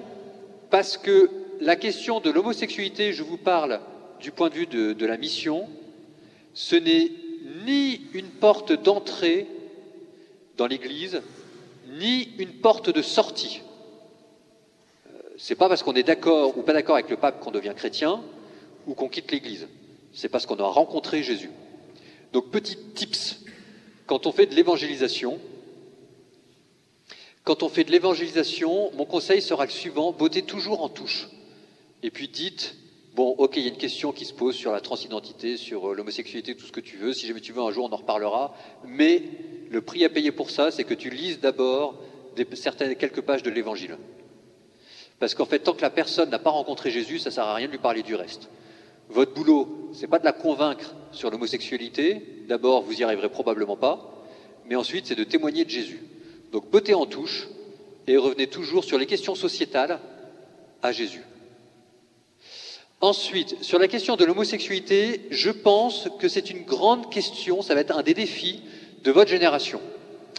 parce 0.69 0.97
que 0.97 1.29
la 1.61 1.75
question 1.75 2.19
de 2.19 2.29
l'homosexualité, 2.29 3.13
je 3.13 3.23
vous 3.23 3.37
parle 3.37 3.79
du 4.19 4.31
point 4.31 4.49
de 4.49 4.55
vue 4.55 4.67
de, 4.67 4.93
de 4.93 5.05
la 5.05 5.17
mission, 5.17 5.67
ce 6.53 6.75
n'est 6.75 7.11
ni 7.65 8.01
une 8.13 8.29
porte 8.29 8.73
d'entrée 8.73 9.47
dans 10.57 10.67
l'Église, 10.67 11.21
ni 11.99 12.29
une 12.37 12.53
porte 12.53 12.89
de 12.89 13.01
sortie. 13.01 13.61
C'est 15.45 15.55
pas 15.55 15.67
parce 15.67 15.83
qu'on 15.83 15.93
est 15.95 16.03
d'accord 16.03 16.57
ou 16.57 16.61
pas 16.61 16.71
d'accord 16.71 16.95
avec 16.95 17.09
le 17.09 17.17
pape 17.17 17.41
qu'on 17.41 17.51
devient 17.51 17.73
chrétien 17.75 18.23
ou 18.87 18.93
qu'on 18.93 19.09
quitte 19.09 19.29
l'Église. 19.29 19.67
C'est 20.13 20.29
parce 20.29 20.45
qu'on 20.45 20.55
a 20.55 20.63
rencontré 20.63 21.21
Jésus. 21.21 21.49
Donc 22.31 22.49
petit 22.49 22.77
tips, 22.95 23.41
quand 24.05 24.25
on 24.25 24.31
fait 24.31 24.45
de 24.45 24.55
l'évangélisation, 24.55 25.37
quand 27.43 27.61
on 27.61 27.67
fait 27.67 27.83
de 27.83 27.91
l'évangélisation, 27.91 28.91
mon 28.93 29.03
conseil 29.03 29.41
sera 29.41 29.65
le 29.65 29.71
suivant, 29.71 30.13
votez 30.13 30.43
toujours 30.43 30.81
en 30.81 30.87
touche. 30.87 31.27
Et 32.03 32.09
puis 32.09 32.29
dites, 32.29 32.77
bon, 33.13 33.35
ok, 33.37 33.57
il 33.57 33.63
y 33.63 33.65
a 33.65 33.69
une 33.69 33.75
question 33.75 34.13
qui 34.13 34.23
se 34.23 34.33
pose 34.33 34.55
sur 34.55 34.71
la 34.71 34.79
transidentité, 34.79 35.57
sur 35.57 35.91
euh, 35.91 35.93
l'homosexualité, 35.93 36.55
tout 36.55 36.67
ce 36.67 36.71
que 36.71 36.79
tu 36.79 36.95
veux. 36.95 37.11
Si 37.11 37.27
jamais 37.27 37.41
tu 37.41 37.51
veux, 37.51 37.63
un 37.63 37.71
jour, 37.71 37.89
on 37.91 37.93
en 37.93 37.97
reparlera. 37.97 38.55
Mais 38.85 39.23
le 39.69 39.81
prix 39.81 40.05
à 40.05 40.09
payer 40.09 40.31
pour 40.31 40.51
ça, 40.51 40.71
c'est 40.71 40.85
que 40.85 40.93
tu 40.93 41.09
lises 41.09 41.41
d'abord 41.41 41.99
quelques 42.33 43.21
pages 43.21 43.43
de 43.43 43.49
l'évangile. 43.49 43.97
Parce 45.23 45.35
qu'en 45.35 45.45
fait, 45.45 45.59
tant 45.59 45.73
que 45.73 45.81
la 45.81 45.89
personne 45.89 46.29
n'a 46.31 46.37
pas 46.37 46.49
rencontré 46.49 46.91
Jésus, 46.91 47.17
ça 47.17 47.29
ne 47.29 47.35
sert 47.35 47.45
à 47.45 47.55
rien 47.55 47.67
de 47.67 47.71
lui 47.71 47.77
parler 47.77 48.03
du 48.03 48.13
reste. 48.13 48.49
Votre 49.07 49.33
boulot, 49.33 49.89
c'est 49.93 50.07
pas 50.07 50.19
de 50.19 50.25
la 50.25 50.33
convaincre 50.33 50.93
sur 51.13 51.31
l'homosexualité. 51.31 52.43
D'abord, 52.49 52.81
vous 52.81 52.99
y 52.99 53.05
arriverez 53.05 53.29
probablement 53.29 53.77
pas. 53.77 54.25
Mais 54.65 54.75
ensuite, 54.75 55.05
c'est 55.05 55.15
de 55.15 55.23
témoigner 55.23 55.63
de 55.63 55.69
Jésus. 55.69 56.03
Donc, 56.51 56.69
botez 56.69 56.93
en 56.93 57.05
touche 57.05 57.47
et 58.05 58.17
revenez 58.17 58.47
toujours 58.47 58.83
sur 58.83 58.97
les 58.97 59.05
questions 59.05 59.33
sociétales 59.33 60.01
à 60.81 60.91
Jésus. 60.91 61.23
Ensuite, 62.99 63.63
sur 63.63 63.79
la 63.79 63.87
question 63.87 64.17
de 64.17 64.25
l'homosexualité, 64.25 65.21
je 65.31 65.51
pense 65.51 66.09
que 66.19 66.27
c'est 66.27 66.49
une 66.49 66.63
grande 66.63 67.09
question, 67.09 67.61
ça 67.61 67.75
va 67.75 67.79
être 67.79 67.97
un 67.97 68.03
des 68.03 68.13
défis 68.13 68.61
de 69.05 69.11
votre 69.11 69.29
génération. 69.29 69.79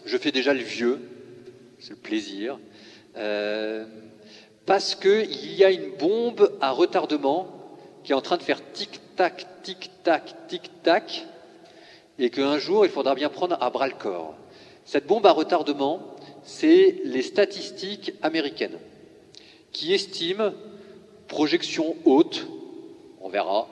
Je 0.04 0.18
fais 0.18 0.30
déjà 0.30 0.52
le 0.52 0.60
vieux, 0.60 1.00
c'est 1.78 1.92
le 1.92 1.96
plaisir, 1.96 2.58
euh, 3.16 3.86
parce 4.66 4.94
qu'il 4.94 5.54
y 5.54 5.64
a 5.64 5.70
une 5.70 5.90
bombe 5.98 6.56
à 6.60 6.70
retardement 6.70 7.48
qui 8.02 8.12
est 8.12 8.14
en 8.14 8.20
train 8.20 8.36
de 8.36 8.42
faire 8.42 8.60
tic-tac, 8.72 9.46
tic-tac, 9.62 10.34
tic-tac, 10.48 11.26
et 12.18 12.30
qu'un 12.30 12.58
jour, 12.58 12.84
il 12.84 12.90
faudra 12.90 13.14
bien 13.14 13.28
prendre 13.28 13.56
à 13.60 13.70
bras 13.70 13.88
le 13.88 13.94
corps. 13.94 14.34
Cette 14.84 15.06
bombe 15.06 15.26
à 15.26 15.32
retardement, 15.32 16.00
c'est 16.42 17.00
les 17.04 17.22
statistiques 17.22 18.12
américaines, 18.22 18.78
qui 19.72 19.94
estiment, 19.94 20.52
projection 21.28 21.96
haute, 22.04 22.46
on 23.20 23.28
verra, 23.28 23.68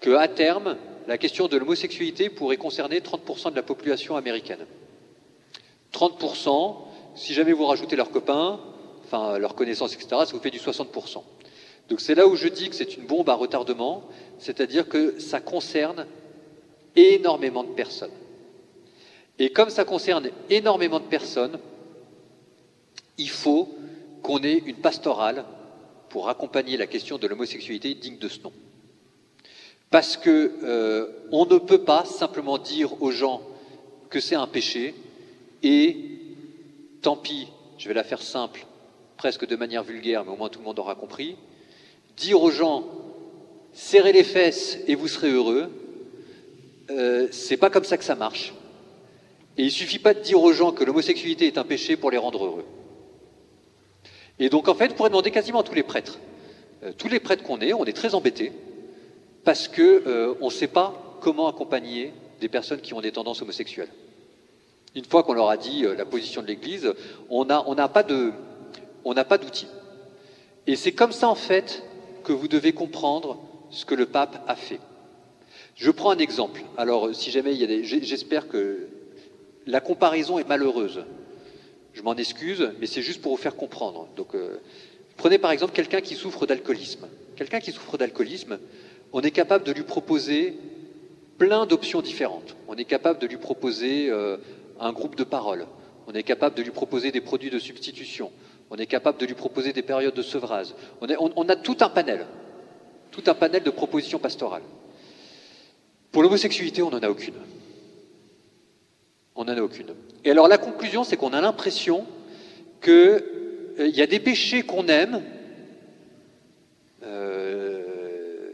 qu'à 0.00 0.26
terme, 0.28 0.76
la 1.06 1.18
question 1.18 1.46
de 1.48 1.56
l'homosexualité 1.56 2.30
pourrait 2.30 2.56
concerner 2.56 3.00
30% 3.00 3.50
de 3.50 3.56
la 3.56 3.62
population 3.62 4.16
américaine. 4.16 4.66
30%, 5.92 6.76
si 7.14 7.34
jamais 7.34 7.52
vous 7.52 7.66
rajoutez 7.66 7.96
leurs 7.96 8.10
copains, 8.10 8.60
enfin 9.10 9.38
leurs 9.38 9.54
connaissances, 9.54 9.94
etc., 9.94 10.08
ça 10.10 10.32
vous 10.32 10.40
fait 10.40 10.50
du 10.50 10.58
60%. 10.58 11.22
Donc 11.88 12.00
c'est 12.00 12.14
là 12.14 12.26
où 12.26 12.36
je 12.36 12.46
dis 12.46 12.68
que 12.70 12.76
c'est 12.76 12.96
une 12.96 13.06
bombe 13.06 13.28
à 13.28 13.34
retardement, 13.34 14.04
c'est-à-dire 14.38 14.88
que 14.88 15.18
ça 15.18 15.40
concerne 15.40 16.06
énormément 16.94 17.64
de 17.64 17.70
personnes. 17.70 18.12
Et 19.38 19.50
comme 19.50 19.70
ça 19.70 19.84
concerne 19.84 20.30
énormément 20.50 21.00
de 21.00 21.06
personnes, 21.06 21.58
il 23.18 23.30
faut 23.30 23.74
qu'on 24.22 24.42
ait 24.42 24.62
une 24.66 24.76
pastorale 24.76 25.44
pour 26.08 26.28
accompagner 26.28 26.76
la 26.76 26.86
question 26.86 27.18
de 27.18 27.26
l'homosexualité 27.26 27.94
digne 27.94 28.18
de 28.18 28.28
ce 28.28 28.40
nom. 28.40 28.52
Parce 29.90 30.16
que 30.16 30.52
euh, 30.62 31.08
on 31.32 31.46
ne 31.46 31.58
peut 31.58 31.82
pas 31.82 32.04
simplement 32.04 32.58
dire 32.58 33.02
aux 33.02 33.10
gens 33.10 33.42
que 34.10 34.20
c'est 34.20 34.36
un 34.36 34.46
péché 34.46 34.94
et 35.62 35.96
tant 37.02 37.16
pis, 37.16 37.48
je 37.78 37.88
vais 37.88 37.94
la 37.94 38.04
faire 38.04 38.22
simple, 38.22 38.66
presque 39.20 39.46
de 39.46 39.54
manière 39.54 39.84
vulgaire, 39.84 40.24
mais 40.24 40.32
au 40.32 40.36
moins 40.36 40.48
tout 40.48 40.60
le 40.60 40.64
monde 40.64 40.78
aura 40.78 40.94
compris. 40.94 41.36
Dire 42.16 42.40
aux 42.40 42.50
gens 42.50 42.84
serrez 43.74 44.14
les 44.14 44.24
fesses 44.24 44.78
et 44.86 44.94
vous 44.94 45.08
serez 45.08 45.30
heureux, 45.30 45.70
euh, 46.88 47.28
c'est 47.30 47.58
pas 47.58 47.68
comme 47.68 47.84
ça 47.84 47.98
que 47.98 48.04
ça 48.04 48.14
marche. 48.14 48.54
Et 49.58 49.64
il 49.64 49.70
suffit 49.70 49.98
pas 49.98 50.14
de 50.14 50.20
dire 50.20 50.42
aux 50.42 50.54
gens 50.54 50.72
que 50.72 50.84
l'homosexualité 50.84 51.46
est 51.46 51.58
un 51.58 51.64
péché 51.64 51.98
pour 51.98 52.10
les 52.10 52.16
rendre 52.16 52.46
heureux. 52.46 52.64
Et 54.38 54.48
donc 54.48 54.68
en 54.68 54.74
fait, 54.74 54.88
vous 54.88 54.94
pourrez 54.94 55.10
demander 55.10 55.30
quasiment 55.30 55.60
à 55.60 55.64
tous 55.64 55.74
les 55.74 55.82
prêtres. 55.82 56.18
Euh, 56.82 56.92
tous 56.96 57.08
les 57.08 57.20
prêtres 57.20 57.42
qu'on 57.42 57.60
est, 57.60 57.74
on 57.74 57.84
est 57.84 57.92
très 57.92 58.14
embêtés 58.14 58.52
parce 59.44 59.68
qu'on 59.68 59.82
euh, 59.82 60.34
ne 60.40 60.48
sait 60.48 60.66
pas 60.66 61.18
comment 61.20 61.46
accompagner 61.46 62.14
des 62.40 62.48
personnes 62.48 62.80
qui 62.80 62.94
ont 62.94 63.02
des 63.02 63.12
tendances 63.12 63.42
homosexuelles. 63.42 63.90
Une 64.94 65.04
fois 65.04 65.24
qu'on 65.24 65.34
leur 65.34 65.50
a 65.50 65.58
dit 65.58 65.82
la 65.82 66.06
position 66.06 66.40
de 66.40 66.46
l'Église, 66.46 66.94
on 67.28 67.44
n'a 67.44 67.88
pas 67.88 68.02
d'outils. 69.04 69.68
Et 70.66 70.76
c'est 70.76 70.92
comme 70.92 71.12
ça, 71.12 71.28
en 71.28 71.34
fait, 71.34 71.82
que 72.24 72.32
vous 72.32 72.48
devez 72.48 72.72
comprendre 72.72 73.38
ce 73.70 73.84
que 73.84 73.94
le 73.94 74.06
pape 74.06 74.42
a 74.46 74.56
fait. 74.56 74.80
Je 75.76 75.90
prends 75.90 76.10
un 76.10 76.18
exemple. 76.18 76.62
Alors, 76.76 77.14
si 77.14 77.30
jamais 77.30 77.52
il 77.52 77.60
y 77.60 77.64
a 77.64 77.66
des... 77.66 77.84
J'espère 77.84 78.48
que 78.48 78.88
la 79.66 79.80
comparaison 79.80 80.38
est 80.38 80.48
malheureuse. 80.48 81.04
Je 81.92 82.02
m'en 82.02 82.14
excuse, 82.14 82.70
mais 82.80 82.86
c'est 82.86 83.02
juste 83.02 83.22
pour 83.22 83.32
vous 83.32 83.42
faire 83.42 83.56
comprendre. 83.56 84.08
Donc, 84.16 84.34
euh, 84.34 84.58
prenez 85.16 85.38
par 85.38 85.50
exemple 85.50 85.72
quelqu'un 85.72 86.00
qui 86.00 86.14
souffre 86.14 86.46
d'alcoolisme. 86.46 87.08
Quelqu'un 87.36 87.60
qui 87.60 87.72
souffre 87.72 87.96
d'alcoolisme, 87.96 88.58
on 89.12 89.22
est 89.22 89.30
capable 89.30 89.64
de 89.64 89.72
lui 89.72 89.82
proposer 89.82 90.56
plein 91.38 91.66
d'options 91.66 92.02
différentes. 92.02 92.56
On 92.68 92.74
est 92.74 92.84
capable 92.84 93.18
de 93.18 93.26
lui 93.26 93.38
proposer 93.38 94.10
euh, 94.10 94.36
un 94.78 94.92
groupe 94.92 95.16
de 95.16 95.24
paroles. 95.24 95.66
On 96.06 96.12
est 96.12 96.22
capable 96.22 96.56
de 96.56 96.62
lui 96.62 96.70
proposer 96.70 97.12
des 97.12 97.20
produits 97.20 97.50
de 97.50 97.58
substitution. 97.58 98.30
On 98.70 98.76
est 98.76 98.86
capable 98.86 99.18
de 99.18 99.26
lui 99.26 99.34
proposer 99.34 99.72
des 99.72 99.82
périodes 99.82 100.14
de 100.14 100.22
sevrage. 100.22 100.68
On, 101.00 101.48
a 101.48 101.56
tout 101.56 101.76
un 101.80 101.88
panel, 101.88 102.26
tout 103.10 103.24
un 103.26 103.34
panel 103.34 103.62
de 103.62 103.70
propositions 103.70 104.20
pastorales. 104.20 104.62
Pour 106.12 106.22
l'homosexualité, 106.22 106.82
on 106.82 106.90
n'en 106.90 107.00
a 107.00 107.10
aucune. 107.10 107.34
On 109.34 109.44
n'en 109.44 109.56
a 109.56 109.60
aucune. 109.60 109.94
Et 110.24 110.30
alors 110.30 110.46
la 110.46 110.58
conclusion, 110.58 111.02
c'est 111.02 111.16
qu'on 111.16 111.32
a 111.32 111.40
l'impression 111.40 112.06
qu'il 112.80 112.92
euh, 112.92 113.88
y 113.88 114.02
a 114.02 114.06
des 114.06 114.20
péchés 114.20 114.62
qu'on 114.62 114.86
aime, 114.86 115.22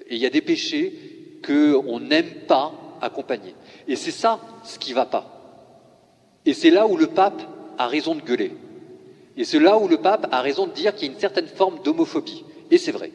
et 0.08 0.14
il 0.14 0.18
y 0.18 0.26
a 0.26 0.30
des 0.30 0.40
péchés 0.40 1.40
qu'on 1.44 2.00
n'aime 2.00 2.30
pas 2.46 2.72
accompagner. 3.00 3.54
Et 3.88 3.96
c'est 3.96 4.10
ça 4.10 4.40
ce 4.64 4.78
qui 4.78 4.90
ne 4.90 4.96
va 4.96 5.06
pas. 5.06 5.36
Et 6.44 6.54
c'est 6.54 6.70
là 6.70 6.86
où 6.86 6.96
le 6.96 7.08
pape 7.08 7.42
a 7.76 7.86
raison 7.86 8.14
de 8.14 8.20
gueuler. 8.20 8.52
Et 9.36 9.44
c'est 9.44 9.58
là 9.58 9.78
où 9.78 9.86
le 9.88 9.98
pape 9.98 10.28
a 10.30 10.40
raison 10.40 10.66
de 10.66 10.72
dire 10.72 10.94
qu'il 10.94 11.08
y 11.08 11.10
a 11.10 11.14
une 11.14 11.20
certaine 11.20 11.46
forme 11.46 11.80
d'homophobie. 11.82 12.44
Et 12.70 12.78
c'est 12.78 12.92
vrai. 12.92 13.10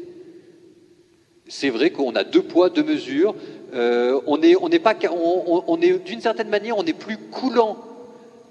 C'est 1.47 1.69
vrai 1.69 1.89
qu'on 1.89 2.15
a 2.15 2.23
deux 2.23 2.43
poids, 2.43 2.69
deux 2.69 2.84
mesures. 2.84 3.36
Euh, 3.73 4.21
on 4.27 4.41
est, 4.41 4.55
on 4.55 4.69
pas, 4.69 4.95
on, 5.12 5.63
on 5.67 5.81
est 5.81 5.97
d'une 5.99 6.21
certaine 6.21 6.49
manière, 6.49 6.77
on 6.77 6.86
est 6.86 6.93
plus 6.93 7.17
coulant 7.17 7.77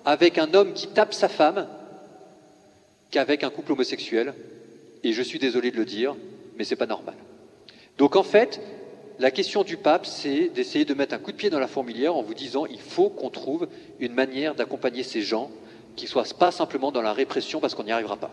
avec 0.04 0.38
un 0.38 0.52
homme 0.54 0.72
qui 0.72 0.88
tape 0.88 1.14
sa 1.14 1.28
femme 1.28 1.66
qu'avec 3.10 3.44
un 3.44 3.50
couple 3.50 3.72
homosexuel. 3.72 4.34
Et 5.02 5.12
je 5.12 5.22
suis 5.22 5.38
désolé 5.38 5.70
de 5.70 5.76
le 5.76 5.84
dire, 5.84 6.16
mais 6.56 6.64
c'est 6.64 6.76
pas 6.76 6.86
normal. 6.86 7.14
Donc 7.96 8.16
en 8.16 8.22
fait, 8.22 8.60
la 9.18 9.30
question 9.30 9.62
du 9.62 9.76
pape, 9.76 10.06
c'est 10.06 10.48
d'essayer 10.48 10.84
de 10.84 10.94
mettre 10.94 11.14
un 11.14 11.18
coup 11.18 11.32
de 11.32 11.36
pied 11.36 11.50
dans 11.50 11.58
la 11.58 11.68
fourmilière 11.68 12.16
en 12.16 12.22
vous 12.22 12.34
disant 12.34 12.66
il 12.66 12.80
faut 12.80 13.10
qu'on 13.10 13.30
trouve 13.30 13.68
une 13.98 14.14
manière 14.14 14.54
d'accompagner 14.54 15.02
ces 15.02 15.22
gens 15.22 15.50
qui 16.00 16.06
ne 16.06 16.10
soient 16.10 16.24
pas 16.38 16.50
simplement 16.50 16.92
dans 16.92 17.02
la 17.02 17.12
répression 17.12 17.60
parce 17.60 17.74
qu'on 17.74 17.84
n'y 17.84 17.92
arrivera 17.92 18.16
pas. 18.16 18.30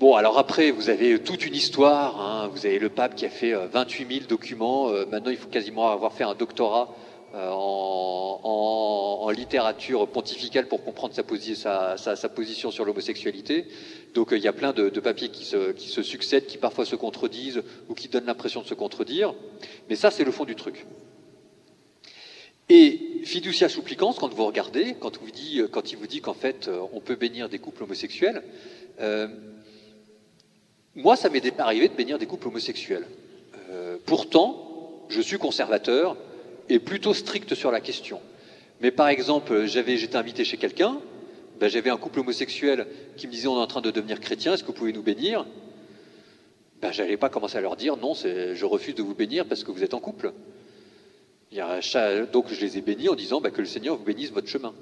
Bon, 0.00 0.14
alors 0.14 0.38
après, 0.38 0.72
vous 0.72 0.88
avez 0.88 1.20
toute 1.20 1.46
une 1.46 1.54
histoire. 1.54 2.20
Hein. 2.20 2.50
Vous 2.52 2.66
avez 2.66 2.80
le 2.80 2.88
pape 2.88 3.14
qui 3.14 3.26
a 3.26 3.30
fait 3.30 3.52
28 3.52 4.04
euh, 4.04 4.08
000 4.08 4.26
documents. 4.28 4.88
Euh, 4.88 5.06
maintenant, 5.06 5.30
il 5.30 5.36
faut 5.36 5.48
quasiment 5.48 5.90
avoir 5.90 6.14
fait 6.14 6.24
un 6.24 6.34
doctorat 6.34 6.92
euh, 7.34 7.48
en, 7.52 9.30
littérature 9.30 10.08
pontificale 10.08 10.66
pour 10.66 10.82
comprendre 10.82 11.14
sa, 11.14 12.28
position 12.28 12.72
sur 12.72 12.84
l'homosexualité. 12.84 13.68
Donc 14.12 14.30
il 14.32 14.40
y 14.40 14.48
a 14.48 14.52
plein 14.52 14.72
de, 14.72 14.88
papiers 14.98 15.28
qui 15.28 15.44
se, 15.44 16.02
succèdent, 16.02 16.46
qui 16.46 16.58
parfois 16.58 16.84
se 16.84 16.96
contredisent 16.96 17.62
ou 17.88 17.94
qui 17.94 18.08
donnent 18.08 18.26
l'impression 18.26 18.62
de 18.62 18.66
se 18.66 18.74
contredire. 18.74 19.32
Mais 19.88 19.94
ça, 19.94 20.10
c'est 20.10 20.24
le 20.24 20.32
fond 20.32 20.44
du 20.44 20.56
truc. 20.56 20.84
Et 22.70 23.00
fiducia 23.24 23.68
supplicans, 23.68 24.14
quand 24.14 24.32
vous 24.32 24.46
regardez, 24.46 24.94
quand, 24.94 25.10
il 25.90 25.98
vous 25.98 26.06
dit 26.06 26.20
qu'en 26.20 26.34
fait 26.34 26.68
euh, 26.68 26.80
on 26.92 27.00
peut 27.00 27.16
bénir 27.16 27.48
des 27.48 27.58
couples 27.58 27.82
homosexuels, 27.82 28.42
moi 30.94 31.16
ça 31.16 31.28
m'est 31.30 31.60
arrivé 31.60 31.88
de 31.88 31.94
bénir 31.94 32.18
des 32.18 32.26
couples 32.26 32.46
homosexuels. 32.46 33.06
pourtant, 34.06 35.06
je 35.08 35.20
suis 35.20 35.38
conservateur 35.38 36.16
et 36.68 36.78
plutôt 36.78 37.12
strict 37.12 37.54
sur 37.54 37.72
la 37.72 37.80
question. 37.80 38.20
Mais 38.80 38.90
par 38.90 39.08
exemple, 39.08 39.66
j'avais, 39.66 39.96
j'étais 39.96 40.16
invité 40.16 40.44
chez 40.44 40.56
quelqu'un, 40.56 41.00
ben, 41.58 41.68
j'avais 41.68 41.90
un 41.90 41.96
couple 41.96 42.20
homosexuel 42.20 42.86
qui 43.16 43.26
me 43.26 43.32
disait 43.32 43.48
on 43.48 43.56
est 43.56 43.62
en 43.62 43.66
train 43.66 43.80
de 43.80 43.90
devenir 43.90 44.20
chrétien, 44.20 44.54
est-ce 44.54 44.62
que 44.62 44.68
vous 44.68 44.74
pouvez 44.74 44.92
nous 44.92 45.02
bénir? 45.02 45.44
Ben, 46.80 46.92
J'allais 46.92 47.16
pas 47.16 47.28
commencer 47.28 47.58
à 47.58 47.60
leur 47.60 47.76
dire 47.76 47.96
non, 47.96 48.14
je 48.14 48.64
refuse 48.64 48.94
de 48.94 49.02
vous 49.02 49.14
bénir 49.14 49.44
parce 49.46 49.64
que 49.64 49.72
vous 49.72 49.82
êtes 49.82 49.94
en 49.94 50.00
couple. 50.00 50.32
Donc 51.52 52.46
je 52.52 52.60
les 52.60 52.78
ai 52.78 52.80
bénis 52.80 53.08
en 53.08 53.14
disant 53.14 53.40
ben, 53.40 53.50
que 53.50 53.60
le 53.60 53.66
Seigneur 53.66 53.96
vous 53.96 54.04
bénisse 54.04 54.30
votre 54.30 54.48
chemin. 54.48 54.72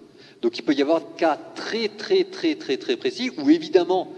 Donc 0.43 0.59
il 0.59 0.63
peut 0.63 0.75
y 0.75 0.83
avoir 0.83 1.01
des 1.01 1.17
cas 1.17 1.39
très 1.55 1.89
très 1.89 2.25
très 2.25 2.57
très 2.57 2.77
très 2.77 2.97
précis 2.97 3.31
où 3.39 3.49
évidemment 3.49 4.13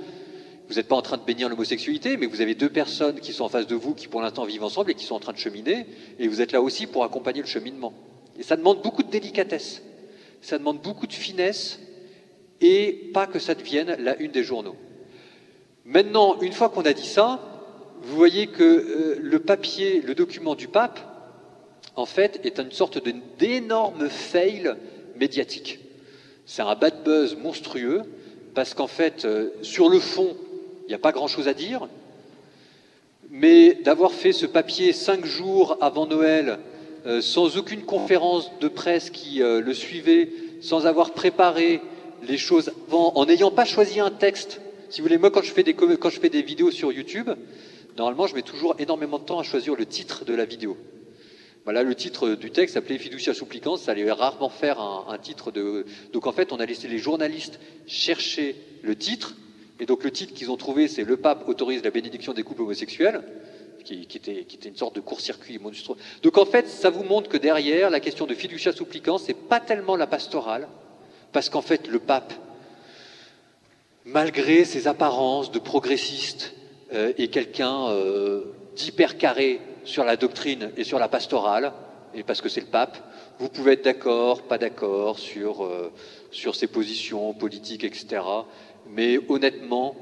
vous 0.69 0.77
n'êtes 0.77 0.89
pas 0.89 0.97
en 0.97 1.03
train 1.03 1.17
de 1.17 1.25
bénir 1.25 1.49
l'homosexualité, 1.49 2.17
mais 2.17 2.27
vous 2.27 2.41
avez 2.41 2.55
deux 2.55 2.69
personnes 2.69 3.19
qui 3.19 3.33
sont 3.33 3.43
en 3.45 3.49
face 3.49 3.67
de 3.67 3.75
vous, 3.75 3.93
qui 3.93 4.07
pour 4.07 4.23
l'instant 4.23 4.45
vivent 4.45 4.63
ensemble 4.63 4.93
et 4.93 4.95
qui 4.95 5.05
sont 5.05 5.17
en 5.17 5.21
train 5.21 5.33
de 5.33 5.39
cheminer, 5.39 5.85
et 6.21 6.29
vous 6.29 6.41
êtes 6.41 6.53
là 6.53 6.63
aussi 6.63 6.87
pour 6.87 7.03
accompagner 7.03 7.41
le 7.41 7.49
cheminement. 7.49 7.93
Et 8.39 8.45
ça 8.45 8.57
demande 8.57 8.81
beaucoup 8.81 9.03
de 9.03 9.11
délicatesse, 9.11 9.83
ça 10.41 10.59
demande 10.59 10.81
beaucoup 10.81 11.09
de 11.09 11.13
finesse, 11.13 11.81
et 12.61 13.11
pas 13.13 13.27
que 13.27 13.41
ça 13.41 13.57
devienne 13.57 13.97
la 13.99 14.17
une 14.21 14.31
des 14.31 14.45
journaux. 14.45 14.77
Maintenant, 15.85 16.41
une 16.41 16.53
fois 16.53 16.69
qu'on 16.69 16.83
a 16.83 16.93
dit 16.93 17.07
ça, 17.07 17.41
vous 18.03 18.17
voyez 18.17 18.47
que 18.47 18.63
euh, 18.63 19.19
le 19.21 19.41
papier, 19.41 20.01
le 20.03 20.15
document 20.15 20.55
du 20.55 20.69
pape, 20.69 21.01
en 21.97 22.07
fait, 22.07 22.41
est 22.45 22.59
une 22.59 22.73
sorte 22.73 22.99
d'énorme 23.39 24.09
fail 24.09 24.75
médiatique. 25.17 25.81
C'est 26.47 26.63
un 26.63 26.75
bad 26.75 27.05
buzz 27.05 27.37
monstrueux, 27.37 28.03
parce 28.55 28.75
qu'en 28.75 28.87
fait, 28.87 29.25
euh, 29.25 29.51
sur 29.63 29.89
le 29.89 30.01
fond, 30.01 30.37
il 30.85 30.89
n'y 30.89 30.95
a 30.95 30.99
pas 30.99 31.13
grand-chose 31.13 31.49
à 31.49 31.55
dire. 31.55 31.89
Mais 33.31 33.75
d'avoir 33.75 34.13
fait 34.13 34.33
ce 34.33 34.47
papier 34.47 34.93
cinq 34.93 35.25
jours 35.25 35.77
avant 35.81 36.07
Noël, 36.07 36.59
euh, 37.07 37.21
sans 37.21 37.57
aucune 37.57 37.83
conférence 37.83 38.51
de 38.61 38.69
presse 38.69 39.11
qui 39.11 39.43
euh, 39.43 39.61
le 39.61 39.73
suivait, 39.73 40.31
sans 40.61 40.87
avoir 40.87 41.13
préparé 41.13 41.81
les 42.27 42.37
choses 42.37 42.73
avant, 42.89 43.13
en 43.15 43.25
n'ayant 43.27 43.51
pas 43.51 43.65
choisi 43.65 44.01
un 44.01 44.11
texte. 44.11 44.61
Si 44.91 45.01
vous 45.01 45.07
voulez, 45.07 45.19
moi, 45.19 45.31
quand 45.31 45.43
je 45.43 45.53
fais 45.53 45.63
des, 45.63 45.75
quand 45.75 46.11
je 46.11 46.21
fais 46.21 46.29
des 46.29 46.43
vidéos 46.43 46.73
sur 46.73 46.93
YouTube, 46.93 47.31
normalement, 47.97 48.27
je 48.27 48.35
mets 48.35 48.43
toujours 48.43 48.75
énormément 48.79 49.19
de 49.19 49.25
temps 49.25 49.39
à 49.39 49.45
choisir 49.45 49.77
le 49.77 49.87
titre 49.87 50.25
de 50.25 50.35
la 50.35 50.45
vidéo. 50.45 50.77
Voilà, 51.65 51.83
le 51.83 51.95
titre 51.95 52.31
du 52.35 52.51
texte 52.51 52.75
s'appelait 52.75 52.99
Fiducia 52.99 53.35
supplicans, 53.35 53.77
ça 53.77 53.93
allait 53.93 54.11
rarement 54.11 54.49
faire 54.49 54.81
un, 54.81 55.07
un, 55.09 55.19
titre 55.19 55.51
de. 55.51 55.85
Donc 56.13 56.27
en 56.27 56.33
fait, 56.33 56.53
on 56.53 56.57
a 56.57 56.67
laissé 56.67 56.89
les 56.89 56.99
journalistes 56.99 57.61
chercher 57.87 58.57
le 58.83 58.97
titre, 58.97 59.35
et 59.79 59.87
donc 59.87 60.05
le 60.05 60.11
titre 60.11 60.35
qu'ils 60.35 60.51
ont 60.51 60.57
trouvé, 60.57 60.89
c'est 60.89 61.05
Le 61.05 61.17
pape 61.17 61.49
autorise 61.49 61.83
la 61.83 61.91
bénédiction 61.91 62.33
des 62.33 62.43
couples 62.43 62.63
homosexuels, 62.63 63.23
qui, 63.85 64.07
était, 64.15 64.69
une 64.69 64.77
sorte 64.77 64.95
de 64.95 65.01
court-circuit 65.01 65.59
monstrueux. 65.59 65.97
Donc 66.23 66.39
en 66.39 66.45
fait, 66.45 66.69
ça 66.69 66.91
vous 66.91 67.03
montre 67.03 67.29
que 67.29 67.37
derrière, 67.37 67.91
la 67.91 68.01
question 68.01 68.27
de 68.27 68.35
fiducia 68.35 68.73
supplicans, 68.73 69.19
c'est 69.19 69.35
pas 69.35 69.61
tellement 69.61 69.97
la 69.97 70.07
pastorale, 70.07 70.69
parce 71.33 71.49
qu'en 71.49 71.63
fait, 71.63 71.89
le 71.89 71.99
pape, 71.99 72.33
malgré 74.05 74.65
ses 74.65 74.87
apparences 74.87 75.51
de 75.51 75.59
progressiste, 75.59 76.55
euh, 76.93 77.13
est 77.19 77.29
quelqu'un 77.29 77.89
euh, 77.89 78.45
d'hyper 78.75 79.17
carré 79.17 79.61
sur 79.85 80.05
la 80.05 80.17
doctrine 80.17 80.71
et 80.77 80.85
sur 80.85 80.99
la 80.99 81.09
pastorale, 81.09 81.73
et 82.15 82.23
parce 82.23 82.41
que 82.41 82.49
c'est 82.49 82.61
le 82.61 82.67
pape, 82.67 82.99
vous 83.39 83.49
pouvez 83.49 83.73
être 83.73 83.85
d'accord, 83.85 84.43
pas 84.43 84.59
d'accord 84.59 85.19
sur, 85.19 85.65
euh, 85.65 85.93
sur 86.31 86.55
ses 86.55 86.67
positions 86.67 87.33
politiques, 87.35 87.85
etc 87.85 88.21
mais 88.89 89.19
honnêtement, 89.29 89.97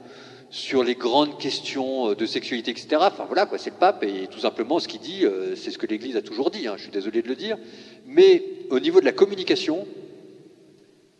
sur 0.50 0.82
les 0.82 0.94
grandes 0.94 1.38
questions 1.38 2.10
euh, 2.10 2.14
de 2.14 2.26
sexualité, 2.26 2.70
etc. 2.70 2.96
Enfin 3.00 3.24
voilà, 3.26 3.46
quoi, 3.46 3.58
c'est 3.58 3.70
le 3.70 3.76
pape 3.76 4.02
et 4.02 4.26
tout 4.28 4.40
simplement 4.40 4.78
ce 4.78 4.88
qu'il 4.88 5.00
dit, 5.00 5.24
euh, 5.24 5.54
c'est 5.56 5.70
ce 5.70 5.78
que 5.78 5.86
l'Église 5.86 6.16
a 6.16 6.22
toujours 6.22 6.50
dit. 6.50 6.66
Hein, 6.66 6.74
je 6.76 6.82
suis 6.82 6.90
désolé 6.90 7.22
de 7.22 7.28
le 7.28 7.36
dire, 7.36 7.58
mais 8.06 8.42
au 8.70 8.80
niveau 8.80 9.00
de 9.00 9.04
la 9.04 9.12
communication, 9.12 9.86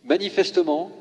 manifestement, 0.03 0.91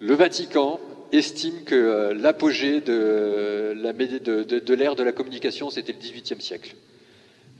le 0.00 0.14
Vatican 0.14 0.80
estime 1.12 1.64
que 1.64 1.74
euh, 1.74 2.14
l'apogée 2.14 2.80
de, 2.80 3.74
de, 3.74 4.74
l'ère 4.74 4.96
de 4.96 5.02
la 5.02 5.12
communication, 5.12 5.70
c'était 5.70 5.92
le 5.92 5.98
XVIIIe 5.98 6.40
siècle. 6.40 6.74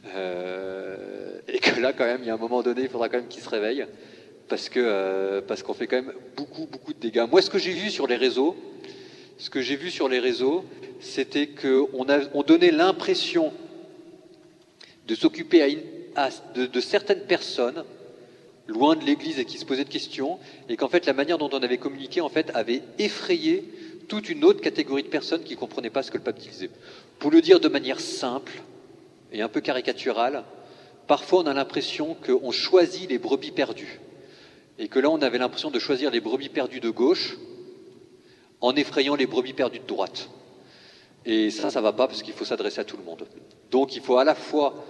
et 0.07 1.59
que 1.59 1.81
là, 1.81 1.93
quand 1.93 2.05
même, 2.05 2.23
il 2.23 2.27
y 2.27 2.31
a 2.31 2.35
un 2.35 2.39
moment 2.39 2.63
donné, 2.63 2.83
il 2.83 2.89
faudra 2.89 3.09
quand 3.09 3.19
même 3.19 3.29
qu'il 3.29 3.43
se 3.43 3.49
réveille 3.49 3.87
parce 4.53 4.69
que 4.69 4.81
euh, 4.81 5.41
parce 5.41 5.63
qu'on 5.63 5.73
fait 5.73 5.87
quand 5.87 5.97
même 5.97 6.13
beaucoup 6.37 6.67
beaucoup 6.67 6.93
de 6.93 6.99
dégâts. 6.99 7.25
Moi, 7.31 7.41
ce 7.41 7.49
que 7.49 7.59
j'ai 7.59 7.73
vu 7.73 7.91
sur 7.91 8.07
les 8.07 8.17
réseaux, 8.17 8.55
ce 9.39 9.49
que 9.49 9.63
j'ai 9.63 9.77
vu 9.77 9.91
sur 9.91 10.11
les 10.11 10.19
réseaux, 10.19 10.67
c'était 11.01 11.47
qu'on 11.47 11.89
on 12.35 12.43
donnait 12.43 12.71
l'impression 12.71 13.51
de 15.09 15.15
s'occuper 15.15 15.79
de, 16.55 16.81
certaines 16.81 17.23
personnes 17.23 17.83
loin 18.69 18.97
de 18.97 19.05
l'Église 19.05 19.39
et 19.39 19.45
qui 19.45 19.59
se 19.59 19.65
posaient 19.65 19.85
de 19.85 19.91
questions, 19.91 20.39
et 20.69 20.77
qu'en 20.77 20.89
fait 20.89 21.07
la 21.07 21.13
manière 21.13 21.39
dont 21.39 21.51
on 21.53 21.63
avait 21.63 21.79
communiqué 21.79 22.21
en 22.21 22.29
fait 22.29 22.51
avait 22.55 22.83
effrayé 22.99 23.65
toute 24.09 24.29
une 24.29 24.45
autre 24.45 24.61
catégorie 24.61 25.03
de 25.03 25.09
personnes 25.09 25.43
qui 25.43 25.55
ne 25.55 25.59
comprenaient 25.59 25.91
pas 25.91 26.03
ce 26.03 26.11
que 26.11 26.19
le 26.19 26.25
pape 26.25 26.39
disait. 26.39 26.71
Pour 27.19 27.31
le 27.31 27.41
dire 27.41 27.61
de 27.61 27.69
manière 27.69 28.01
simple 28.01 28.63
et 29.33 29.43
un 29.43 29.49
peu 29.49 29.61
caricaturale, 29.61 30.45
parfois 31.07 31.41
on 31.41 31.47
a 31.47 31.55
l'impression 31.55 32.15
qu'on 32.15 32.51
choisit 32.51 33.09
les 33.09 33.19
brebis 33.19 33.53
perdues 33.53 34.01
et 34.79 34.89
que 34.89 34.99
là 34.99 35.11
on 35.11 35.23
avait 35.23 35.39
l'impression 35.39 35.71
de 35.71 35.79
choisir 35.79 36.11
les 36.11 36.21
brebis 36.21 36.49
perdues 36.49 36.81
de 36.81 36.91
gauche 36.91 37.37
en 38.61 38.75
effrayant 38.77 39.15
les 39.15 39.27
brebis 39.27 39.53
perdues 39.53 39.81
de 39.81 39.87
droite. 39.87 40.29
Et 41.25 41.51
ça, 41.51 41.71
ça 41.71 41.81
va 41.81 41.93
pas 41.93 42.09
parce 42.09 42.23
qu'il 42.23 42.35
faut 42.35 42.45
s'adresser 42.45 42.81
à 42.81 42.85
tout 42.85 42.97
le 42.97 43.05
monde. 43.05 43.27
Donc 43.71 43.95
il 43.95 44.03
faut 44.03 44.19
à 44.19 44.25
la 44.25 44.35
fois 44.35 44.85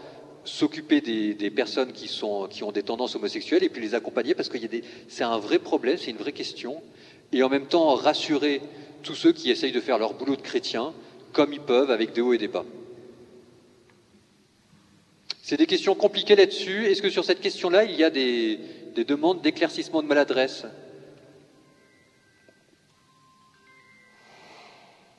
s'occuper 0.45 1.01
des, 1.01 1.51
personnes 1.51 1.93
qui, 1.93 2.09
sont, 2.09 2.49
qui 2.49 2.64
ont 2.64 2.72
des 2.72 2.82
tendances 2.82 3.14
homosexuelles 3.14 3.62
et 3.62 3.68
puis 3.68 3.82
les 3.82 3.95
accompagner 3.95 4.34
parce 4.34 4.49
que 4.49 4.59
c'est 5.09 5.24
un 5.24 5.38
vrai 5.38 5.59
problème, 5.59 5.97
c'est 5.97 6.11
une 6.11 6.16
vraie 6.16 6.32
question, 6.32 6.82
et 7.32 7.43
en 7.43 7.49
même 7.49 7.66
temps 7.66 7.95
rassurer 7.95 8.61
tous 9.03 9.14
ceux 9.14 9.32
qui 9.32 9.51
essayent 9.51 9.72
de 9.72 9.80
faire 9.80 9.99
leur 9.99 10.14
boulot 10.14 10.36
de 10.36 10.43
chrétien 10.43 10.93
comme 11.32 11.53
ils 11.53 11.61
peuvent 11.61 11.90
avec 11.90 12.12
des 12.12 12.20
hauts 12.20 12.34
et 12.34 12.38
des 12.38 12.49
bas. 12.49 12.64
C'est 15.43 15.57
des 15.57 15.66
questions 15.66 15.95
compliquées 15.95 16.36
là-dessus. 16.36 16.86
Est-ce 16.86 17.03
que 17.03 17.11
sur 17.11 17.24
cette 17.24 17.40
question-là, 17.40 17.84
il 17.84 17.97
y 17.97 18.05
a 18.05 18.11
des, 18.11 18.59
des 18.95 19.05
demandes 19.05 19.43
d'éclaircissement 19.43 20.03
de 20.03 20.07
maladresse? 20.07 20.64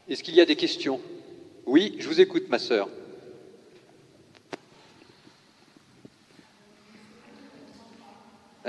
Est-ce 0.08 0.24
qu'il 0.24 0.36
y 0.36 0.42
a 0.42 0.46
des 0.46 0.56
questions? 0.56 1.00
Oui, 1.66 1.96
je 2.00 2.08
vous 2.08 2.22
écoute, 2.22 2.50
ma 2.50 2.60
sœur. 2.60 2.90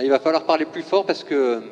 Il 0.03 0.11
va 0.11 0.18
falloir 0.18 0.45
parler 0.45 0.64
plus 0.64 0.82
fort 0.82 1.07
parce 1.07 1.22
que... 1.22 1.62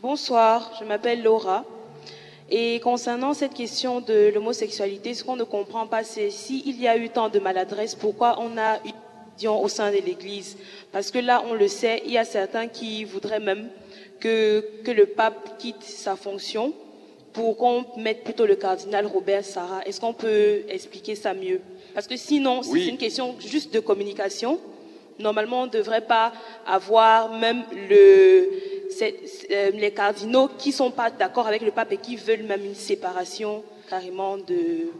Bonsoir, 0.00 0.72
je 0.80 0.84
m'appelle 0.84 1.22
Laura. 1.22 1.64
Et 2.50 2.80
concernant 2.80 3.32
cette 3.32 3.54
question 3.54 4.00
de 4.00 4.32
l'homosexualité, 4.34 5.14
ce 5.14 5.22
qu'on 5.22 5.36
ne 5.36 5.44
comprend 5.44 5.86
pas, 5.86 6.02
c'est 6.02 6.30
s'il 6.30 6.80
y 6.80 6.88
a 6.88 6.96
eu 6.96 7.08
tant 7.08 7.28
de 7.28 7.38
maladresse, 7.38 7.94
pourquoi 7.94 8.36
on 8.40 8.58
a 8.58 8.78
eu 8.84 9.46
au 9.46 9.68
sein 9.68 9.90
de 9.90 9.98
l'Église? 9.98 10.58
Parce 10.90 11.10
que 11.10 11.18
là, 11.18 11.42
on 11.46 11.54
le 11.54 11.68
sait, 11.68 12.02
il 12.04 12.12
y 12.12 12.18
a 12.18 12.24
certains 12.24 12.66
qui 12.66 13.04
voudraient 13.04 13.40
même 13.40 13.68
que, 14.20 14.82
que 14.84 14.90
le 14.90 15.06
pape 15.06 15.56
quitte 15.58 15.82
sa 15.82 16.16
fonction 16.16 16.74
pour 17.32 17.56
qu'on 17.56 17.86
mette 17.96 18.24
plutôt 18.24 18.44
le 18.44 18.56
cardinal 18.56 19.06
Robert 19.06 19.44
Sarah. 19.44 19.80
Est-ce 19.86 20.00
qu'on 20.00 20.12
peut 20.12 20.62
expliquer 20.68 21.14
ça 21.14 21.32
mieux? 21.34 21.60
Parce 21.94 22.06
que 22.06 22.16
sinon, 22.16 22.62
c'est 22.62 22.86
une 22.86 22.98
question 22.98 23.36
juste 23.38 23.72
de 23.74 23.80
communication. 23.80 24.58
Normalement, 25.18 25.62
on 25.62 25.66
ne 25.66 25.70
devrait 25.70 26.06
pas 26.06 26.32
avoir 26.66 27.32
même 27.32 27.64
le, 27.88 28.48
euh, 29.00 29.70
les 29.74 29.90
cardinaux 29.92 30.48
qui 30.58 30.70
ne 30.70 30.74
sont 30.74 30.90
pas 30.90 31.10
d'accord 31.10 31.46
avec 31.46 31.62
le 31.62 31.70
pape 31.70 31.92
et 31.92 31.96
qui 31.98 32.16
veulent 32.16 32.44
même 32.44 32.64
une 32.64 32.74
séparation 32.74 33.62
carrément 33.88 34.38
de, 34.38 34.90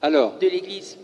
Alors, 0.00 0.38
de 0.38 0.46
l'Église. 0.46 0.98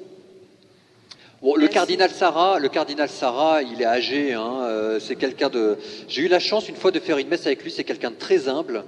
Bon, 1.40 1.54
le 1.54 1.68
cardinal 1.68 2.10
Sarah, 2.10 2.58
le 2.58 2.68
cardinal 2.68 3.08
Sarah, 3.08 3.62
il 3.62 3.80
est 3.80 3.86
âgé. 3.86 4.34
Hein, 4.34 4.60
euh, 4.62 5.00
c'est 5.00 5.16
quelqu'un 5.16 5.48
de. 5.48 5.78
J'ai 6.08 6.22
eu 6.22 6.28
la 6.28 6.40
chance 6.40 6.68
une 6.68 6.76
fois 6.76 6.90
de 6.90 7.00
faire 7.00 7.16
une 7.16 7.28
messe 7.28 7.46
avec 7.46 7.62
lui. 7.62 7.70
C'est 7.70 7.84
quelqu'un 7.84 8.10
de 8.10 8.16
très 8.16 8.48
humble, 8.48 8.84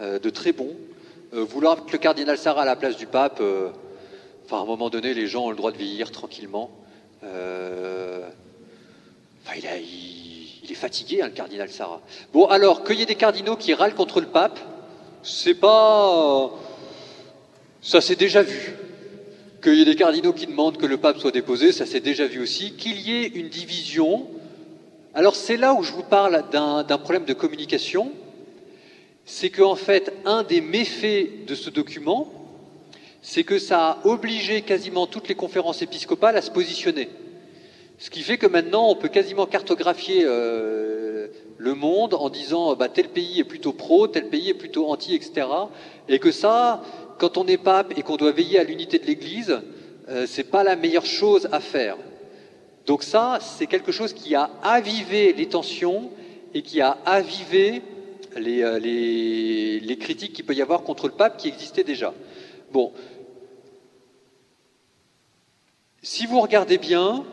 euh, 0.00 0.18
de 0.18 0.30
très 0.30 0.52
bon. 0.52 0.70
vouloir 1.32 1.76
mettre 1.76 1.92
le 1.92 1.98
cardinal 1.98 2.38
Sarah 2.38 2.62
à 2.62 2.64
la 2.64 2.76
place 2.76 2.96
du 2.96 3.06
pape, 3.06 3.42
enfin 4.44 4.58
à 4.58 4.60
un 4.62 4.66
moment 4.66 4.90
donné, 4.90 5.14
les 5.14 5.26
gens 5.26 5.46
ont 5.46 5.50
le 5.50 5.56
droit 5.56 5.72
de 5.72 5.78
vieillir 5.78 6.10
tranquillement. 6.10 6.70
A, 9.46 9.78
il 10.64 10.70
est 10.70 10.74
fatigué, 10.74 11.22
hein, 11.22 11.26
le 11.26 11.32
cardinal 11.32 11.70
Sarah. 11.70 12.00
Bon, 12.32 12.46
alors, 12.46 12.84
qu'il 12.84 12.98
y 12.98 13.02
ait 13.02 13.06
des 13.06 13.14
cardinaux 13.14 13.56
qui 13.56 13.74
râlent 13.74 13.94
contre 13.94 14.20
le 14.20 14.26
pape, 14.26 14.58
c'est 15.22 15.54
pas. 15.54 16.50
Ça 17.82 18.00
s'est 18.00 18.16
déjà 18.16 18.42
vu. 18.42 18.74
Qu'il 19.62 19.74
y 19.74 19.82
ait 19.82 19.86
des 19.86 19.96
cardinaux 19.96 20.32
qui 20.32 20.46
demandent 20.46 20.76
que 20.76 20.86
le 20.86 20.96
pape 20.96 21.18
soit 21.18 21.30
déposé, 21.30 21.72
ça 21.72 21.86
s'est 21.86 22.00
déjà 22.00 22.26
vu 22.26 22.40
aussi. 22.40 22.72
Qu'il 22.72 23.00
y 23.00 23.12
ait 23.12 23.26
une 23.26 23.48
division. 23.48 24.26
Alors, 25.14 25.36
c'est 25.36 25.56
là 25.56 25.74
où 25.74 25.82
je 25.82 25.92
vous 25.92 26.02
parle 26.02 26.44
d'un 26.50 26.98
problème 26.98 27.24
de 27.24 27.34
communication. 27.34 28.12
C'est 29.26 29.50
qu'en 29.50 29.76
fait, 29.76 30.12
un 30.24 30.42
des 30.42 30.60
méfaits 30.60 31.46
de 31.46 31.54
ce 31.54 31.70
document, 31.70 32.30
c'est 33.24 33.42
que 33.42 33.58
ça 33.58 33.88
a 33.88 34.06
obligé 34.06 34.60
quasiment 34.60 35.06
toutes 35.06 35.28
les 35.28 35.34
conférences 35.34 35.80
épiscopales 35.80 36.36
à 36.36 36.42
se 36.42 36.50
positionner. 36.50 37.08
Ce 37.98 38.10
qui 38.10 38.20
fait 38.20 38.36
que 38.36 38.46
maintenant, 38.46 38.90
on 38.90 38.96
peut 38.96 39.08
quasiment 39.08 39.46
cartographier 39.46 40.24
euh, 40.24 41.28
le 41.56 41.74
monde 41.74 42.12
en 42.12 42.28
disant 42.28 42.76
bah, 42.76 42.90
tel 42.90 43.08
pays 43.08 43.40
est 43.40 43.44
plutôt 43.44 43.72
pro, 43.72 44.08
tel 44.08 44.28
pays 44.28 44.50
est 44.50 44.54
plutôt 44.54 44.88
anti, 44.88 45.14
etc. 45.14 45.46
Et 46.06 46.18
que 46.18 46.30
ça, 46.30 46.82
quand 47.18 47.38
on 47.38 47.46
est 47.46 47.56
pape 47.56 47.94
et 47.96 48.02
qu'on 48.02 48.16
doit 48.16 48.30
veiller 48.30 48.58
à 48.58 48.62
l'unité 48.62 48.98
de 48.98 49.06
l'Église, 49.06 49.58
euh, 50.10 50.26
c'est 50.28 50.50
pas 50.50 50.62
la 50.62 50.76
meilleure 50.76 51.06
chose 51.06 51.48
à 51.50 51.60
faire. 51.60 51.96
Donc 52.84 53.02
ça, 53.02 53.38
c'est 53.40 53.66
quelque 53.66 53.90
chose 53.90 54.12
qui 54.12 54.34
a 54.34 54.50
avivé 54.62 55.32
les 55.32 55.46
tensions 55.46 56.10
et 56.52 56.60
qui 56.60 56.82
a 56.82 56.98
avivé 57.06 57.80
les, 58.36 58.62
euh, 58.62 58.78
les, 58.78 59.80
les 59.80 59.96
critiques 59.96 60.34
qu'il 60.34 60.44
peut 60.44 60.54
y 60.54 60.60
avoir 60.60 60.82
contre 60.82 61.06
le 61.06 61.14
pape 61.14 61.38
qui 61.38 61.48
existaient 61.48 61.84
déjà. 61.84 62.12
Bon, 62.74 62.90
si 66.04 66.26
vous 66.26 66.38
regardez 66.40 66.76
bien, 66.76 67.24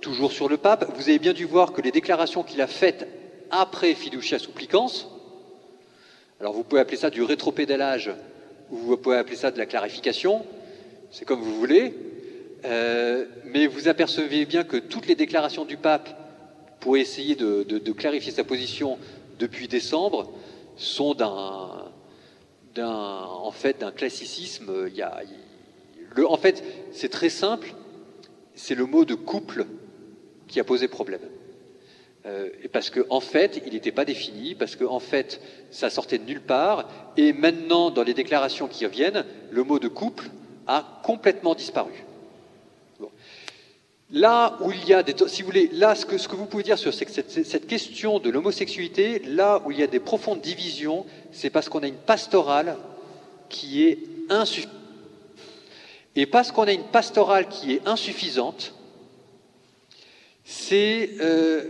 toujours 0.00 0.30
sur 0.30 0.48
le 0.48 0.56
pape, 0.56 0.88
vous 0.94 1.08
avez 1.08 1.18
bien 1.18 1.32
dû 1.32 1.44
voir 1.44 1.72
que 1.72 1.82
les 1.82 1.90
déclarations 1.90 2.44
qu'il 2.44 2.60
a 2.60 2.68
faites 2.68 3.06
après 3.50 3.92
Fiducia 3.92 4.38
Supplicans, 4.38 4.88
alors 6.38 6.52
vous 6.52 6.62
pouvez 6.62 6.80
appeler 6.80 6.96
ça 6.96 7.10
du 7.10 7.22
rétropédalage 7.22 8.12
ou 8.70 8.76
vous 8.76 8.96
pouvez 8.96 9.16
appeler 9.16 9.36
ça 9.36 9.50
de 9.50 9.58
la 9.58 9.66
clarification, 9.66 10.46
c'est 11.10 11.24
comme 11.24 11.40
vous 11.40 11.56
voulez, 11.56 11.92
euh, 12.64 13.26
mais 13.46 13.66
vous 13.66 13.88
apercevez 13.88 14.46
bien 14.46 14.62
que 14.62 14.76
toutes 14.76 15.08
les 15.08 15.16
déclarations 15.16 15.64
du 15.64 15.76
pape 15.76 16.08
pour 16.78 16.96
essayer 16.96 17.34
de, 17.34 17.92
clarifier 17.92 18.30
sa 18.30 18.44
position 18.44 18.96
depuis 19.40 19.66
décembre 19.66 20.30
sont 20.76 21.14
d'un, 21.14 21.90
en 22.86 23.50
fait, 23.50 23.80
d'un 23.80 23.90
classicisme. 23.90 24.88
En 26.16 26.36
fait, 26.36 26.62
c'est 26.92 27.08
très 27.08 27.28
simple. 27.28 27.74
C'est 28.62 28.74
le 28.74 28.84
mot 28.84 29.06
de 29.06 29.14
couple 29.14 29.64
qui 30.46 30.60
a 30.60 30.64
posé 30.64 30.86
problème. 30.86 31.22
Euh, 32.26 32.50
parce 32.70 32.90
qu'en 32.90 33.00
en 33.08 33.20
fait, 33.20 33.62
il 33.66 33.72
n'était 33.72 33.90
pas 33.90 34.04
défini, 34.04 34.54
parce 34.54 34.76
qu'en 34.76 34.92
en 34.92 35.00
fait, 35.00 35.40
ça 35.70 35.88
sortait 35.88 36.18
de 36.18 36.24
nulle 36.24 36.42
part, 36.42 36.86
et 37.16 37.32
maintenant, 37.32 37.90
dans 37.90 38.02
les 38.02 38.12
déclarations 38.12 38.68
qui 38.68 38.84
reviennent, 38.84 39.24
le 39.50 39.64
mot 39.64 39.78
de 39.78 39.88
couple 39.88 40.28
a 40.66 41.00
complètement 41.02 41.54
disparu. 41.54 42.04
Là 44.12 44.58
où 44.60 44.72
il 44.72 44.86
y 44.86 44.92
a 44.92 45.02
des, 45.02 45.14
si 45.26 45.40
vous 45.40 45.46
voulez, 45.46 45.70
là 45.72 45.94
ce 45.94 46.04
que, 46.04 46.18
ce 46.18 46.28
que 46.28 46.36
vous 46.36 46.44
pouvez 46.44 46.64
dire 46.64 46.78
sur 46.78 46.92
cette, 46.92 47.30
cette 47.30 47.66
question 47.66 48.18
de 48.18 48.28
l'homosexualité, 48.28 49.20
là 49.20 49.62
où 49.64 49.70
il 49.70 49.78
y 49.78 49.82
a 49.82 49.86
des 49.86 50.00
profondes 50.00 50.42
divisions, 50.42 51.06
c'est 51.32 51.48
parce 51.48 51.70
qu'on 51.70 51.82
a 51.82 51.86
une 51.86 51.94
pastorale 51.94 52.76
qui 53.48 53.84
est 53.84 53.98
insuffisante. 54.28 54.79
Et 56.16 56.26
parce 56.26 56.52
qu'on 56.52 56.64
a 56.64 56.72
une 56.72 56.84
pastorale 56.84 57.48
qui 57.48 57.72
est 57.72 57.86
insuffisante, 57.86 58.74
c'est 60.44 61.10
euh, 61.20 61.62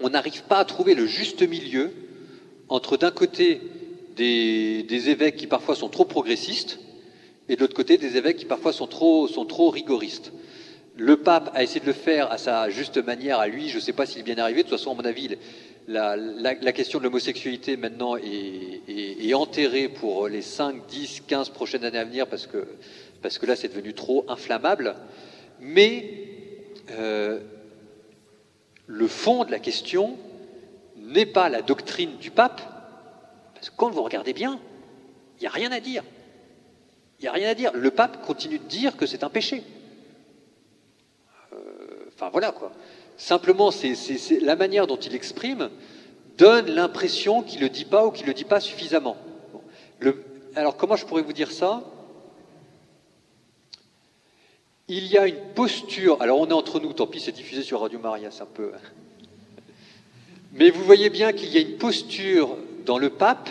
on 0.00 0.10
n'arrive 0.10 0.44
pas 0.44 0.58
à 0.58 0.64
trouver 0.64 0.94
le 0.94 1.06
juste 1.06 1.42
milieu 1.42 1.92
entre 2.68 2.96
d'un 2.96 3.10
côté 3.10 3.60
des, 4.16 5.08
évêques 5.08 5.36
qui 5.36 5.46
parfois 5.46 5.74
sont 5.74 5.88
trop 5.88 6.04
progressistes 6.04 6.78
et 7.48 7.56
de 7.56 7.60
l'autre 7.60 7.74
côté 7.74 7.98
des 7.98 8.16
évêques 8.16 8.36
qui 8.36 8.44
parfois 8.44 8.72
sont 8.72 8.86
trop, 8.86 9.26
sont 9.26 9.46
rigoristes. 9.68 10.32
Le 10.96 11.16
pape 11.16 11.50
a 11.54 11.62
essayé 11.62 11.80
de 11.80 11.86
le 11.86 11.92
faire 11.92 12.30
à 12.30 12.38
sa 12.38 12.68
juste 12.70 12.98
manière, 12.98 13.40
à 13.40 13.48
lui, 13.48 13.68
je 13.68 13.76
ne 13.76 13.80
sais 13.80 13.92
pas 13.92 14.06
s'il 14.06 14.20
est 14.20 14.22
bien 14.22 14.38
arrivé, 14.38 14.62
de 14.62 14.68
toute 14.68 14.78
façon, 14.78 14.92
à 14.92 14.94
mon 14.94 15.04
avis, 15.04 15.36
la, 15.88 16.72
question 16.72 16.98
de 16.98 17.04
l'homosexualité 17.04 17.76
maintenant 17.76 18.16
est, 18.16 19.34
enterrée 19.34 19.88
pour 19.88 20.28
les 20.28 20.42
5, 20.42 20.86
10, 20.86 21.22
15 21.26 21.50
prochaines 21.50 21.84
années 21.84 21.98
à 21.98 22.04
venir 22.04 22.26
parce 22.26 22.46
que, 22.46 22.66
parce 23.22 23.38
que 23.38 23.46
là, 23.46 23.56
c'est 23.56 23.68
devenu 23.68 23.94
trop 23.94 24.24
inflammable. 24.28 24.94
Mais 25.60 26.28
euh, 26.90 27.40
le 28.86 29.06
fond 29.06 29.44
de 29.44 29.50
la 29.50 29.58
question 29.58 30.18
n'est 30.96 31.26
pas 31.26 31.48
la 31.48 31.62
doctrine 31.62 32.16
du 32.18 32.30
pape, 32.30 32.60
parce 33.54 33.70
que 33.70 33.76
quand 33.76 33.90
vous 33.90 34.02
regardez 34.02 34.32
bien, 34.32 34.60
il 35.38 35.42
n'y 35.42 35.46
a 35.46 35.50
rien 35.50 35.72
à 35.72 35.80
dire. 35.80 36.04
Il 37.18 37.22
n'y 37.22 37.28
a 37.28 37.32
rien 37.32 37.48
à 37.48 37.54
dire. 37.54 37.72
Le 37.74 37.90
pape 37.90 38.24
continue 38.24 38.58
de 38.58 38.64
dire 38.64 38.96
que 38.96 39.06
c'est 39.06 39.24
un 39.24 39.30
péché. 39.30 39.62
Euh, 41.52 41.56
enfin 42.08 42.28
voilà 42.30 42.52
quoi. 42.52 42.72
Simplement, 43.16 43.70
c'est 43.70 44.40
la 44.40 44.56
manière 44.56 44.86
dont 44.86 44.96
il 44.96 45.14
exprime 45.14 45.70
donne 46.38 46.70
l'impression 46.70 47.42
qu'il 47.42 47.60
ne 47.60 47.64
le 47.64 47.70
dit 47.70 47.84
pas 47.84 48.06
ou 48.06 48.10
qu'il 48.10 48.24
ne 48.24 48.28
le 48.28 48.34
dit 48.34 48.44
pas 48.44 48.60
suffisamment. 48.60 49.16
alors 50.56 50.76
comment 50.76 50.96
je 50.96 51.06
pourrais 51.06 51.22
vous 51.22 51.32
dire 51.32 51.52
ça? 51.52 51.84
Il 54.88 55.06
y 55.06 55.16
a 55.16 55.26
une 55.26 55.52
posture, 55.54 56.20
alors 56.20 56.40
on 56.40 56.48
est 56.48 56.52
entre 56.52 56.80
nous, 56.80 56.92
tant 56.92 57.06
pis 57.06 57.20
c'est 57.20 57.32
diffusé 57.32 57.62
sur 57.62 57.80
Radio 57.80 57.98
Maria, 57.98 58.30
c'est 58.30 58.42
un 58.42 58.46
peu... 58.46 58.72
Mais 60.52 60.70
vous 60.70 60.84
voyez 60.84 61.08
bien 61.08 61.32
qu'il 61.32 61.48
y 61.50 61.56
a 61.56 61.60
une 61.60 61.78
posture 61.78 62.58
dans 62.84 62.98
le 62.98 63.08
pape, 63.08 63.48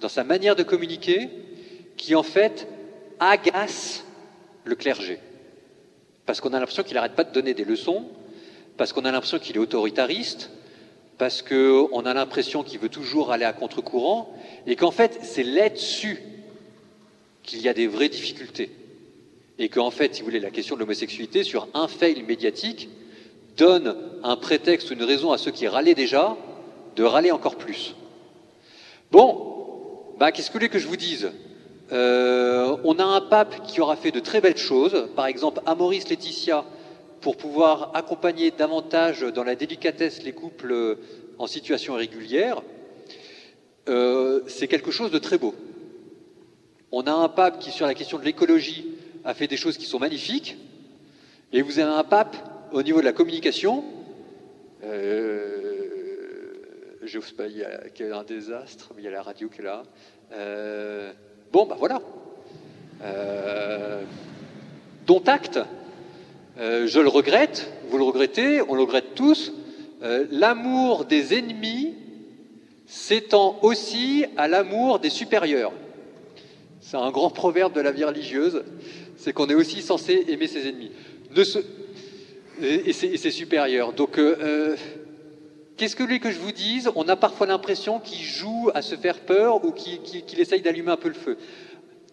dans 0.00 0.08
sa 0.08 0.22
manière 0.22 0.54
de 0.54 0.62
communiquer, 0.62 1.28
qui 1.96 2.14
en 2.14 2.22
fait 2.22 2.68
agace 3.18 4.04
le 4.64 4.76
clergé. 4.76 5.18
Parce 6.26 6.40
qu'on 6.40 6.52
a 6.52 6.60
l'impression 6.60 6.84
qu'il 6.84 6.94
n'arrête 6.94 7.16
pas 7.16 7.24
de 7.24 7.32
donner 7.32 7.54
des 7.54 7.64
leçons, 7.64 8.06
parce 8.76 8.92
qu'on 8.92 9.04
a 9.04 9.12
l'impression 9.12 9.38
qu'il 9.38 9.56
est 9.56 9.60
autoritariste, 9.60 10.50
parce 11.18 11.42
qu'on 11.42 12.06
a 12.06 12.14
l'impression 12.14 12.62
qu'il 12.62 12.80
veut 12.80 12.88
toujours 12.88 13.32
aller 13.32 13.44
à 13.44 13.52
contre-courant, 13.52 14.34
et 14.66 14.76
qu'en 14.76 14.90
fait 14.90 15.18
c'est 15.22 15.44
là-dessus 15.44 16.22
qu'il 17.42 17.60
y 17.60 17.68
a 17.68 17.74
des 17.74 17.86
vraies 17.86 18.08
difficultés. 18.08 18.70
Et 19.58 19.68
qu'en 19.68 19.90
fait, 19.90 20.14
si 20.14 20.20
vous 20.20 20.26
voulez, 20.26 20.40
la 20.40 20.50
question 20.50 20.74
de 20.74 20.80
l'homosexualité, 20.80 21.44
sur 21.44 21.68
un 21.74 21.86
fail 21.86 22.22
médiatique, 22.24 22.88
donne 23.56 23.96
un 24.24 24.36
prétexte 24.36 24.90
ou 24.90 24.94
une 24.94 25.04
raison 25.04 25.30
à 25.30 25.38
ceux 25.38 25.52
qui 25.52 25.68
râlaient 25.68 25.94
déjà 25.94 26.36
de 26.96 27.04
râler 27.04 27.30
encore 27.30 27.56
plus. 27.56 27.94
Bon, 29.12 29.54
bah, 30.18 30.32
qu'est-ce 30.32 30.48
que 30.48 30.54
vous 30.54 30.58
voulez 30.58 30.68
que 30.68 30.80
je 30.80 30.88
vous 30.88 30.96
dise? 30.96 31.30
Euh, 31.92 32.76
On 32.82 32.98
a 32.98 33.04
un 33.04 33.20
pape 33.20 33.64
qui 33.66 33.80
aura 33.80 33.94
fait 33.94 34.10
de 34.10 34.18
très 34.18 34.40
belles 34.40 34.56
choses, 34.56 35.08
par 35.14 35.26
exemple 35.26 35.60
Amoris 35.66 36.08
Laetitia, 36.08 36.64
pour 37.24 37.38
pouvoir 37.38 37.90
accompagner 37.94 38.50
davantage 38.50 39.22
dans 39.22 39.44
la 39.44 39.54
délicatesse 39.54 40.22
les 40.22 40.32
couples 40.32 40.98
en 41.38 41.46
situation 41.46 41.94
irrégulière. 41.94 42.60
Euh, 43.88 44.42
c'est 44.46 44.68
quelque 44.68 44.90
chose 44.90 45.10
de 45.10 45.16
très 45.16 45.38
beau. 45.38 45.54
On 46.92 47.00
a 47.04 47.12
un 47.12 47.30
pape 47.30 47.60
qui, 47.60 47.70
sur 47.70 47.86
la 47.86 47.94
question 47.94 48.18
de 48.18 48.24
l'écologie, 48.24 48.84
a 49.24 49.32
fait 49.32 49.46
des 49.46 49.56
choses 49.56 49.78
qui 49.78 49.86
sont 49.86 49.98
magnifiques, 49.98 50.58
et 51.54 51.62
vous 51.62 51.78
avez 51.78 51.90
un 51.90 52.04
pape 52.04 52.36
au 52.72 52.82
niveau 52.82 53.00
de 53.00 53.06
la 53.06 53.14
communication, 53.14 53.84
euh, 54.84 55.48
je 57.04 57.20
sais 57.20 57.32
pas, 57.32 57.46
il 57.46 57.56
y, 57.56 57.64
a, 57.64 58.18
un 58.18 58.24
désastre, 58.24 58.92
mais 58.94 59.00
il 59.00 59.04
y 59.06 59.08
a 59.08 59.12
la 59.12 59.22
radio 59.22 59.48
qui 59.48 59.62
est 59.62 59.64
là. 59.64 59.84
Euh, 60.34 61.10
bon, 61.50 61.64
ben 61.64 61.76
voilà. 61.76 62.02
Euh, 63.02 64.02
dont 65.06 65.22
acte. 65.24 65.58
Euh, 66.58 66.86
je 66.86 67.00
le 67.00 67.08
regrette, 67.08 67.72
vous 67.88 67.98
le 67.98 68.04
regrettez, 68.04 68.62
on 68.62 68.74
le 68.74 68.82
regrette 68.82 69.14
tous. 69.14 69.52
l'amour 70.30 71.06
des 71.06 71.32
ennemis 71.32 71.94
s'étend 72.86 73.58
aussi 73.62 74.26
à 74.36 74.48
l'amour 74.48 74.98
des 74.98 75.10
supérieurs. 75.10 75.72
C'est 76.80 76.98
un 76.98 77.10
grand 77.10 77.30
proverbe 77.30 77.72
de 77.72 77.80
la 77.80 77.90
vie 77.90 78.04
religieuse 78.04 78.62
c'est 79.24 79.32
qu'on 79.32 79.48
est 79.48 79.54
aussi 79.54 79.80
censé 79.80 80.26
aimer 80.28 80.46
ses 80.46 80.68
ennemis. 80.68 80.90
Et, 82.62 82.92
c'est 82.92 83.30
supérieur. 83.30 83.94
Donc, 83.94 84.18
euh, 84.18 84.36
euh, 84.40 84.76
qu'est-ce 85.76 85.96
que 85.96 86.02
lui 86.02 86.20
que 86.20 86.30
je 86.30 86.38
vous 86.38 86.52
dise? 86.52 86.90
On 86.94 87.08
a 87.08 87.16
parfois 87.16 87.46
l'impression 87.46 88.00
qu'il 88.00 88.20
joue 88.20 88.70
à 88.74 88.82
se 88.82 88.94
faire 88.96 89.20
peur 89.20 89.64
ou 89.64 89.72
qu'il 89.72 90.40
essaye 90.40 90.60
d'allumer 90.60 90.92
un 90.92 90.96
peu 90.96 91.08
le 91.08 91.14
feu. 91.14 91.38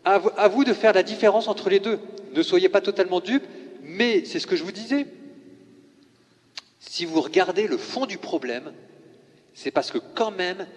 À, 0.06 0.22
à 0.38 0.48
vous 0.48 0.64
de 0.64 0.74
faire 0.74 0.94
la 0.94 1.04
différence 1.04 1.50
entre 1.50 1.70
les 1.70 1.80
deux. 1.80 2.00
Ne 2.34 2.42
soyez 2.42 2.70
pas 2.70 2.82
totalement 2.82 3.20
dupes, 3.20 3.46
mais 3.82 4.26
c'est 4.26 4.40
ce 4.40 4.48
que 4.48 4.56
je 4.56 4.64
vous 4.64 4.72
disais. 4.72 5.06
Si 6.80 7.06
vous 7.06 7.22
regardez 7.22 7.68
le 7.68 7.78
fond 7.78 8.06
du 8.06 8.18
problème, 8.18 8.74
c'est 9.54 9.72
parce 9.72 9.92
que 9.92 9.98
quand 9.98 10.32
même, 10.32 10.68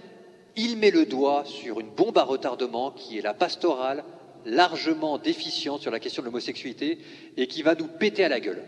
il 0.56 0.76
met 0.76 0.90
le 0.90 1.06
doigt 1.06 1.44
sur 1.44 1.80
une 1.80 1.90
bombe 1.90 2.18
à 2.18 2.24
retardement 2.24 2.90
qui 2.90 3.18
est 3.18 3.22
la 3.22 3.34
pastorale 3.34 4.04
largement 4.44 5.18
déficiente 5.18 5.80
sur 5.80 5.90
la 5.90 6.00
question 6.00 6.22
de 6.22 6.26
l'homosexualité 6.26 6.98
et 7.36 7.46
qui 7.46 7.62
va 7.62 7.74
nous 7.74 7.86
péter 7.86 8.24
à 8.24 8.28
la 8.28 8.40
gueule. 8.40 8.62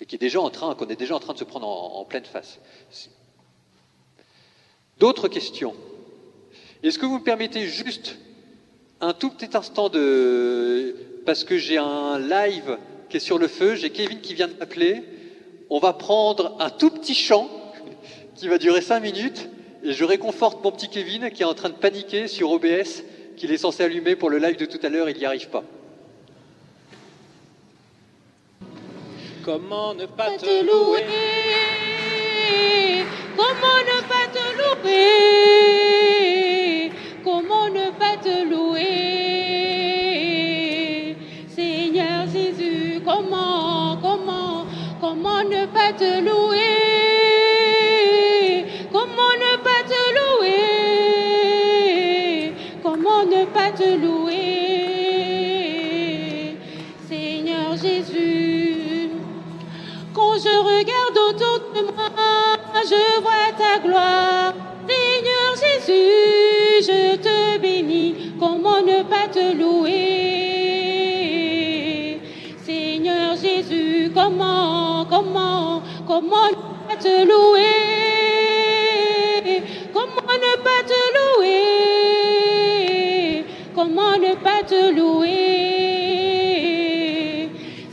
Et 0.00 0.06
qui 0.06 0.16
est 0.16 0.18
déjà 0.18 0.40
en 0.40 0.50
train, 0.50 0.74
qu'on 0.74 0.88
est 0.88 0.96
déjà 0.96 1.16
en 1.16 1.20
train 1.20 1.32
de 1.32 1.38
se 1.38 1.44
prendre 1.44 1.66
en, 1.66 2.04
pleine 2.04 2.24
face. 2.24 2.60
D'autres 4.98 5.28
questions 5.28 5.74
Est-ce 6.82 6.98
que 6.98 7.06
vous 7.06 7.18
me 7.18 7.24
permettez 7.24 7.66
juste 7.66 8.16
un 9.00 9.14
tout 9.14 9.30
petit 9.30 9.56
instant 9.56 9.88
de... 9.88 11.15
Parce 11.26 11.42
que 11.42 11.58
j'ai 11.58 11.76
un 11.76 12.20
live 12.20 12.78
qui 13.10 13.16
est 13.16 13.20
sur 13.20 13.38
le 13.38 13.48
feu, 13.48 13.74
j'ai 13.74 13.90
Kevin 13.90 14.20
qui 14.20 14.34
vient 14.34 14.46
de 14.46 14.54
m'appeler. 14.54 15.02
On 15.68 15.80
va 15.80 15.92
prendre 15.92 16.56
un 16.60 16.70
tout 16.70 16.90
petit 16.90 17.16
chant 17.16 17.50
qui 18.36 18.46
va 18.46 18.58
durer 18.58 18.80
cinq 18.80 19.00
minutes 19.00 19.48
et 19.82 19.92
je 19.92 20.04
réconforte 20.04 20.62
mon 20.62 20.70
petit 20.70 20.88
Kevin 20.88 21.32
qui 21.32 21.42
est 21.42 21.46
en 21.46 21.54
train 21.54 21.70
de 21.70 21.74
paniquer 21.74 22.28
sur 22.28 22.52
OBS 22.52 23.02
qu'il 23.36 23.50
est 23.50 23.58
censé 23.58 23.82
allumer 23.82 24.14
pour 24.14 24.30
le 24.30 24.38
live 24.38 24.56
de 24.56 24.66
tout 24.66 24.78
à 24.84 24.88
l'heure, 24.88 25.10
il 25.10 25.18
n'y 25.18 25.24
arrive 25.24 25.48
pas. 25.48 25.64
Comment 29.44 29.94
ne 29.94 30.06
pas 30.06 30.30
te 30.38 30.64
louer 30.64 31.04
Comment 33.36 33.78
ne 33.84 34.00
pas 34.08 34.28
te 34.32 34.44
louer 34.84 35.02
Comment 37.24 37.68
ne 37.68 37.90
pas 37.98 38.16
te 38.16 38.48
louer 38.48 39.15
comment, 43.16 43.96
comment, 44.02 44.66
comment 45.00 45.42
ne 45.42 45.66
pas 45.66 45.92
te 45.92 46.20
louer? 46.20 46.76
Comment 48.92 49.34
ne 49.44 49.56
pas 49.66 49.82
te 49.92 50.02
louer? 50.18 50.52
Comment 52.82 53.24
ne 53.24 53.44
pas 53.46 53.70
te 53.70 53.88
louer? 54.04 54.34
Seigneur 57.08 57.76
Jésus, 57.76 59.10
quand 60.14 60.34
je 60.34 60.54
regarde 60.70 61.18
autour 61.28 61.58
de 61.74 61.82
moi, 61.92 62.10
je 62.84 63.04
vois 63.20 63.50
ta 63.56 63.74
gloire. 63.78 64.52
Seigneur 64.88 65.50
Jésus, 65.64 66.82
je 66.88 67.16
te 67.16 67.36
bénis. 67.58 68.14
Comment 68.38 68.80
ne 68.82 69.02
pas 69.02 69.28
te 69.32 69.44
louer? 69.56 70.45
Comment, 74.26 75.06
comment, 75.08 75.82
comment 76.06 76.48
ne 76.48 76.54
pas 76.88 76.96
te 77.00 77.24
louer? 77.30 77.76
Comment 79.92 80.36
ne 80.46 80.52
pas 80.66 80.82
te 80.90 81.00
louer? 81.16 81.64
Comment 83.74 84.16
ne 84.18 84.32
pas 84.46 84.62
te 84.66 84.80
louer? 84.96 85.36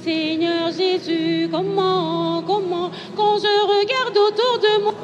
Seigneur 0.03 0.71
Jésus, 0.71 1.49
comment, 1.51 2.41
comment, 2.47 2.89
quand 3.15 3.37
je 3.37 3.53
regarde 3.75 4.17
autour 4.17 4.57
de 4.57 4.73
moi, 4.83 4.95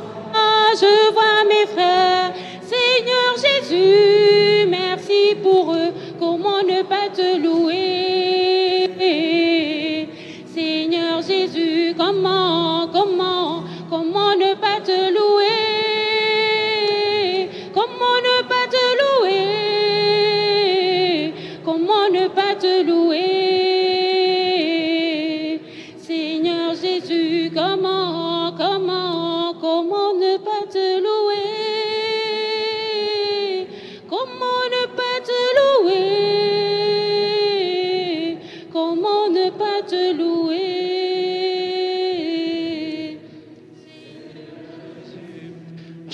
je 0.74 0.94
vois 1.14 1.44
mes 1.48 1.68
frères. 1.68 2.32
Seigneur 2.74 3.32
Jésus, 3.46 4.68
merci 4.68 5.36
pour 5.44 5.74
eux, 5.74 5.92
comment 6.20 6.62
ne 6.64 6.82
pas 6.82 7.10
te 7.14 7.38
louer? 7.38 7.89
Jésus, 12.12 12.69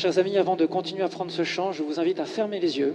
Chers 0.05 0.19
amis, 0.19 0.37
avant 0.37 0.55
de 0.55 0.67
continuer 0.67 1.01
à 1.01 1.09
prendre 1.09 1.31
ce 1.31 1.43
chant, 1.43 1.71
je 1.71 1.81
vous 1.81 1.99
invite 1.99 2.19
à 2.19 2.25
fermer 2.25 2.59
les 2.59 2.77
yeux. 2.77 2.93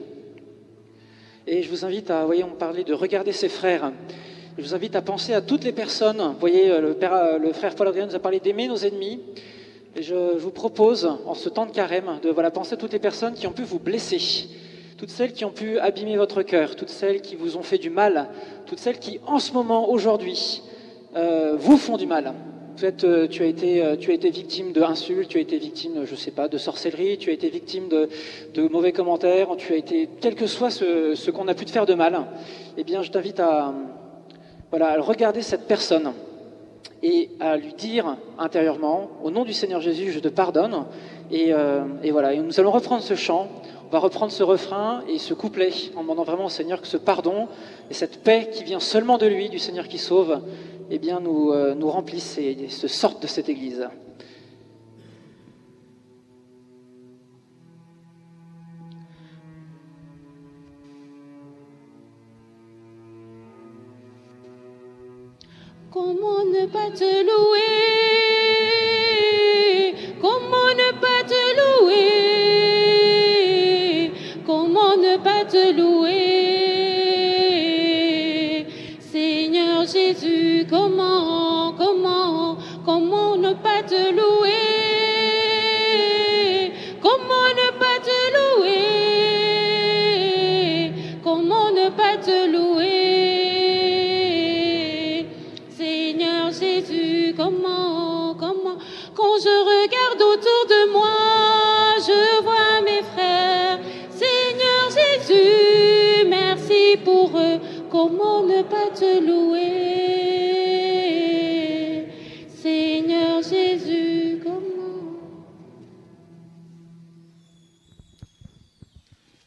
Et 1.44 1.64
je 1.64 1.68
vous 1.68 1.84
invite 1.84 2.08
à, 2.08 2.24
voyez, 2.24 2.44
on 2.44 2.52
parlait 2.52 2.84
de 2.84 2.94
regarder 2.94 3.32
ses 3.32 3.48
frères. 3.48 3.90
Je 4.56 4.62
vous 4.62 4.76
invite 4.76 4.94
à 4.94 5.02
penser 5.02 5.34
à 5.34 5.40
toutes 5.40 5.64
les 5.64 5.72
personnes. 5.72 6.36
Voyez, 6.38 6.68
le, 6.78 6.94
père, 6.94 7.12
euh, 7.12 7.38
le 7.38 7.52
frère 7.52 7.74
Paul 7.74 7.92
nous 7.92 8.14
a 8.14 8.20
parlé 8.20 8.38
d'aimer 8.38 8.68
nos 8.68 8.76
ennemis. 8.76 9.18
Et 9.96 10.04
je 10.04 10.36
vous 10.38 10.52
propose, 10.52 11.10
en 11.26 11.34
ce 11.34 11.48
temps 11.48 11.66
de 11.66 11.72
carême, 11.72 12.20
de 12.22 12.30
voilà, 12.30 12.52
penser 12.52 12.74
à 12.74 12.76
toutes 12.76 12.92
les 12.92 13.00
personnes 13.00 13.34
qui 13.34 13.48
ont 13.48 13.52
pu 13.52 13.64
vous 13.64 13.80
blesser, 13.80 14.46
toutes 14.96 15.10
celles 15.10 15.32
qui 15.32 15.44
ont 15.44 15.50
pu 15.50 15.80
abîmer 15.80 16.16
votre 16.16 16.42
cœur, 16.42 16.76
toutes 16.76 16.90
celles 16.90 17.22
qui 17.22 17.34
vous 17.34 17.56
ont 17.56 17.64
fait 17.64 17.78
du 17.78 17.90
mal, 17.90 18.28
toutes 18.66 18.78
celles 18.78 19.00
qui, 19.00 19.18
en 19.26 19.40
ce 19.40 19.52
moment, 19.52 19.90
aujourd'hui, 19.90 20.62
euh, 21.16 21.56
vous 21.58 21.76
font 21.76 21.96
du 21.96 22.06
mal. 22.06 22.34
Peut-être 22.76 23.04
euh, 23.04 23.26
tu, 23.26 23.42
as 23.42 23.46
été, 23.46 24.30
victime 24.30 24.72
d'insultes, 24.72 25.28
tu 25.28 25.38
as 25.38 25.40
été 25.40 25.58
victime, 25.58 26.04
je 26.04 26.14
sais 26.14 26.30
pas, 26.30 26.48
de 26.48 26.58
sorcellerie, 26.58 27.18
tu 27.18 27.30
as 27.30 27.32
été 27.32 27.48
victime 27.48 27.88
de, 27.88 28.08
de 28.54 28.68
mauvais 28.68 28.92
commentaires, 28.92 29.48
tu 29.56 29.72
as 29.72 29.76
été, 29.76 30.08
quel 30.20 30.34
que 30.34 30.46
soit 30.46 30.70
ce, 30.70 31.30
qu'on 31.30 31.48
a 31.48 31.54
pu 31.54 31.64
te 31.64 31.70
faire 31.70 31.86
de 31.86 31.94
mal, 31.94 32.26
eh 32.76 32.84
bien, 32.84 33.02
je 33.02 33.10
t'invite 33.10 33.40
à, 33.40 33.74
regarder 34.72 35.42
cette 35.42 35.66
personne 35.66 36.12
et 37.02 37.30
à 37.40 37.56
lui 37.56 37.72
dire 37.74 38.16
intérieurement, 38.38 39.10
au 39.22 39.30
nom 39.30 39.44
du 39.44 39.52
Seigneur 39.52 39.80
Jésus, 39.80 40.12
je 40.12 40.20
te 40.20 40.28
pardonne. 40.28 40.84
Et, 41.30 41.52
euh, 41.52 41.82
et 42.02 42.10
voilà, 42.10 42.34
et 42.34 42.38
nous 42.38 42.60
allons 42.60 42.70
reprendre 42.70 43.02
ce 43.02 43.14
chant, 43.14 43.48
on 43.88 43.92
va 43.92 43.98
reprendre 43.98 44.30
ce 44.30 44.44
refrain 44.44 45.02
et 45.08 45.18
ce 45.18 45.34
couplet 45.34 45.70
en 45.96 46.02
demandant 46.02 46.22
vraiment 46.22 46.44
au 46.44 46.50
Seigneur 46.50 46.80
que 46.80 46.86
ce 46.86 46.96
pardon 46.96 47.48
et 47.90 47.94
cette 47.94 48.22
paix 48.22 48.48
qui 48.52 48.62
vient 48.62 48.78
seulement 48.78 49.18
de 49.18 49.26
lui, 49.26 49.48
du 49.48 49.58
Seigneur 49.58 49.88
qui 49.88 49.98
sauve, 49.98 50.40
eh 50.92 50.98
bien, 50.98 51.20
nous, 51.20 51.52
euh, 51.52 51.74
nous 51.76 51.88
remplissent 51.88 52.36
et 52.38 52.68
se 52.68 52.88
sortent 52.88 53.22
de 53.22 53.28
cette 53.28 53.48
Église. 53.48 53.88
Comment 65.92 66.44
ne 66.44 66.66
pas 66.66 66.90
te 66.90 67.04
louer? 67.04 67.74
Comment 70.20 70.74
ne 70.74 70.90
pas 71.00 71.22
te 71.24 71.42
louer? 71.60 72.10
Comment 74.44 74.96
ne 74.96 75.16
pas 75.22 75.44
te 75.44 75.72
louer? 75.72 76.19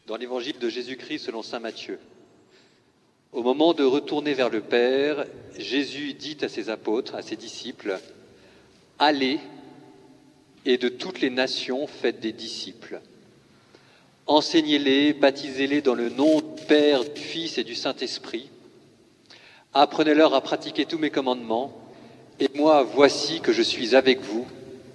Dans 0.07 0.17
l'évangile 0.17 0.59
de 0.59 0.69
Jésus-Christ 0.69 1.19
selon 1.19 1.41
Saint 1.41 1.59
Matthieu. 1.59 1.97
Au 3.31 3.41
moment 3.41 3.73
de 3.73 3.83
retourner 3.83 4.35
vers 4.35 4.49
le 4.49 4.61
Père, 4.61 5.25
Jésus 5.57 6.13
dit 6.13 6.37
à 6.41 6.49
ses 6.49 6.69
apôtres, 6.69 7.15
à 7.15 7.23
ses 7.23 7.35
disciples, 7.35 7.99
Allez 8.99 9.39
et 10.65 10.77
de 10.77 10.87
toutes 10.87 11.19
les 11.19 11.31
nations 11.31 11.87
faites 11.87 12.19
des 12.19 12.31
disciples. 12.31 13.01
Enseignez-les, 14.27 15.13
baptisez-les 15.13 15.81
dans 15.81 15.95
le 15.95 16.09
nom 16.09 16.41
du 16.41 16.63
Père, 16.67 17.03
du 17.03 17.19
Fils 17.19 17.57
et 17.57 17.63
du 17.63 17.75
Saint-Esprit. 17.75 18.49
Apprenez-leur 19.75 20.35
à 20.35 20.41
pratiquer 20.41 20.85
tous 20.85 20.99
mes 20.99 21.09
commandements. 21.09 21.73
Et 22.39 22.49
moi, 22.53 22.83
voici 22.83 23.41
que 23.41 23.51
je 23.51 23.63
suis 23.63 23.95
avec 23.95 24.21
vous 24.21 24.45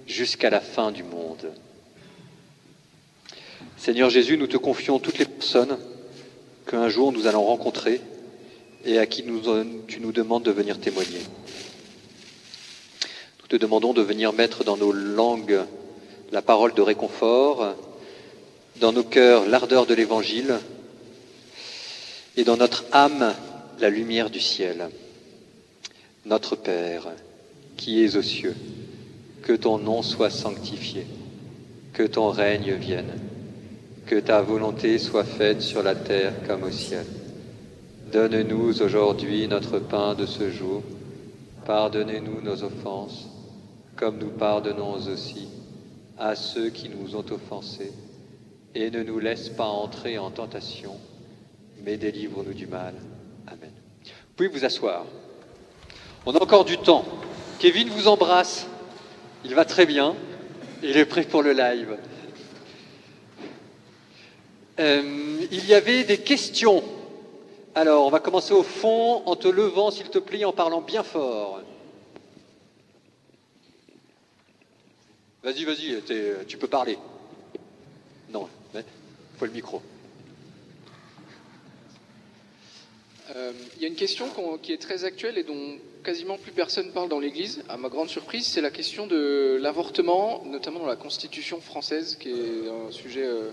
jusqu'à 0.07 0.49
la 0.49 0.61
fin 0.61 0.91
du 0.91 1.03
monde. 1.03 1.51
Seigneur 3.77 4.09
Jésus, 4.09 4.37
nous 4.37 4.47
te 4.47 4.55
confions 4.57 4.99
toutes 4.99 5.17
les 5.17 5.25
personnes 5.25 5.77
qu'un 6.65 6.87
jour 6.87 7.11
nous 7.11 7.27
allons 7.27 7.43
rencontrer 7.43 7.99
et 8.85 8.99
à 8.99 9.05
qui 9.05 9.23
tu 9.87 9.99
nous 9.99 10.11
demandes 10.11 10.43
de 10.43 10.51
venir 10.51 10.79
témoigner. 10.79 11.19
Nous 13.41 13.47
te 13.47 13.55
demandons 13.57 13.93
de 13.93 14.01
venir 14.01 14.31
mettre 14.31 14.63
dans 14.63 14.77
nos 14.77 14.93
langues 14.93 15.59
la 16.31 16.41
parole 16.41 16.73
de 16.73 16.81
réconfort, 16.81 17.75
dans 18.77 18.93
nos 18.93 19.03
cœurs 19.03 19.45
l'ardeur 19.45 19.85
de 19.85 19.93
l'Évangile 19.93 20.59
et 22.37 22.45
dans 22.45 22.55
notre 22.55 22.85
âme 22.93 23.33
la 23.79 23.89
lumière 23.89 24.29
du 24.29 24.39
ciel. 24.39 24.89
Notre 26.25 26.55
Père, 26.55 27.07
qui 27.77 28.03
es 28.03 28.15
aux 28.15 28.21
cieux, 28.21 28.55
que 29.41 29.53
ton 29.53 29.77
nom 29.77 30.01
soit 30.01 30.29
sanctifié, 30.29 31.05
que 31.93 32.03
ton 32.03 32.29
règne 32.29 32.73
vienne 32.73 33.19
que 34.09 34.19
ta 34.19 34.41
volonté 34.41 34.97
soit 34.97 35.23
faite 35.23 35.61
sur 35.61 35.83
la 35.83 35.93
terre 35.93 36.33
comme 36.47 36.63
au 36.63 36.71
ciel. 36.71 37.05
Donne-nous 38.11 38.81
aujourd'hui 38.81 39.47
notre 39.47 39.77
pain 39.77 40.15
de 40.15 40.25
ce 40.25 40.49
jour. 40.49 40.81
Pardonnez-nous 41.67 42.41
nos 42.41 42.63
offenses, 42.63 43.29
comme 43.95 44.17
nous 44.17 44.31
pardonnons 44.31 44.93
aussi 44.93 45.47
à 46.17 46.35
ceux 46.35 46.71
qui 46.71 46.89
nous 46.89 47.15
ont 47.15 47.25
offensés. 47.31 47.91
Et 48.73 48.89
ne 48.89 49.03
nous 49.03 49.19
laisse 49.19 49.49
pas 49.49 49.67
entrer 49.67 50.17
en 50.17 50.31
tentation, 50.31 50.95
mais 51.85 51.97
délivre-nous 51.97 52.55
du 52.55 52.65
mal. 52.65 52.95
Pouvez 54.39 54.47
vous 54.47 54.63
asseoir. 54.63 55.05
On 56.25 56.33
a 56.33 56.41
encore 56.41 56.63
du 56.63 56.77
temps. 56.77 57.03
Kevin 57.59 57.89
vous 57.89 58.07
embrasse. 58.07 58.67
Il 59.43 59.53
va 59.53 59.65
très 59.65 59.85
bien. 59.85 60.15
Il 60.81 60.95
est 60.95 61.03
prêt 61.03 61.23
pour 61.23 61.43
le 61.43 61.51
live. 61.51 61.97
Euh, 64.79 65.45
il 65.51 65.65
y 65.65 65.73
avait 65.73 66.05
des 66.05 66.19
questions. 66.19 66.81
Alors, 67.75 68.07
on 68.07 68.09
va 68.09 68.21
commencer 68.21 68.53
au 68.53 68.63
fond 68.63 69.23
en 69.25 69.35
te 69.35 69.49
levant, 69.49 69.91
s'il 69.91 70.09
te 70.09 70.19
plaît, 70.19 70.45
en 70.45 70.53
parlant 70.53 70.79
bien 70.79 71.03
fort. 71.03 71.59
Vas-y, 75.43 75.65
vas-y, 75.65 76.01
tu 76.47 76.57
peux 76.57 76.69
parler. 76.69 76.97
Non, 78.29 78.47
il 78.73 78.83
faut 79.37 79.45
le 79.47 79.51
micro. 79.51 79.81
Euh, 83.17 83.18
il 83.75 83.81
y 83.81 83.85
a 83.85 83.87
une 83.87 83.95
question 83.95 84.27
qui 84.61 84.73
est 84.73 84.81
très 84.81 85.05
actuelle 85.05 85.37
et 85.37 85.43
dont 85.43 85.77
quasiment 86.03 86.37
plus 86.37 86.51
personne 86.51 86.91
parle 86.91 87.09
dans 87.09 87.19
l'Église. 87.19 87.63
À 87.69 87.77
ma 87.77 87.89
grande 87.89 88.09
surprise, 88.09 88.47
c'est 88.47 88.61
la 88.61 88.71
question 88.71 89.05
de 89.07 89.59
l'avortement, 89.61 90.43
notamment 90.45 90.79
dans 90.79 90.87
la 90.87 90.95
Constitution 90.95 91.61
française, 91.61 92.15
qui 92.15 92.29
est 92.29 92.69
un 92.87 92.91
sujet 92.91 93.25
euh, 93.25 93.51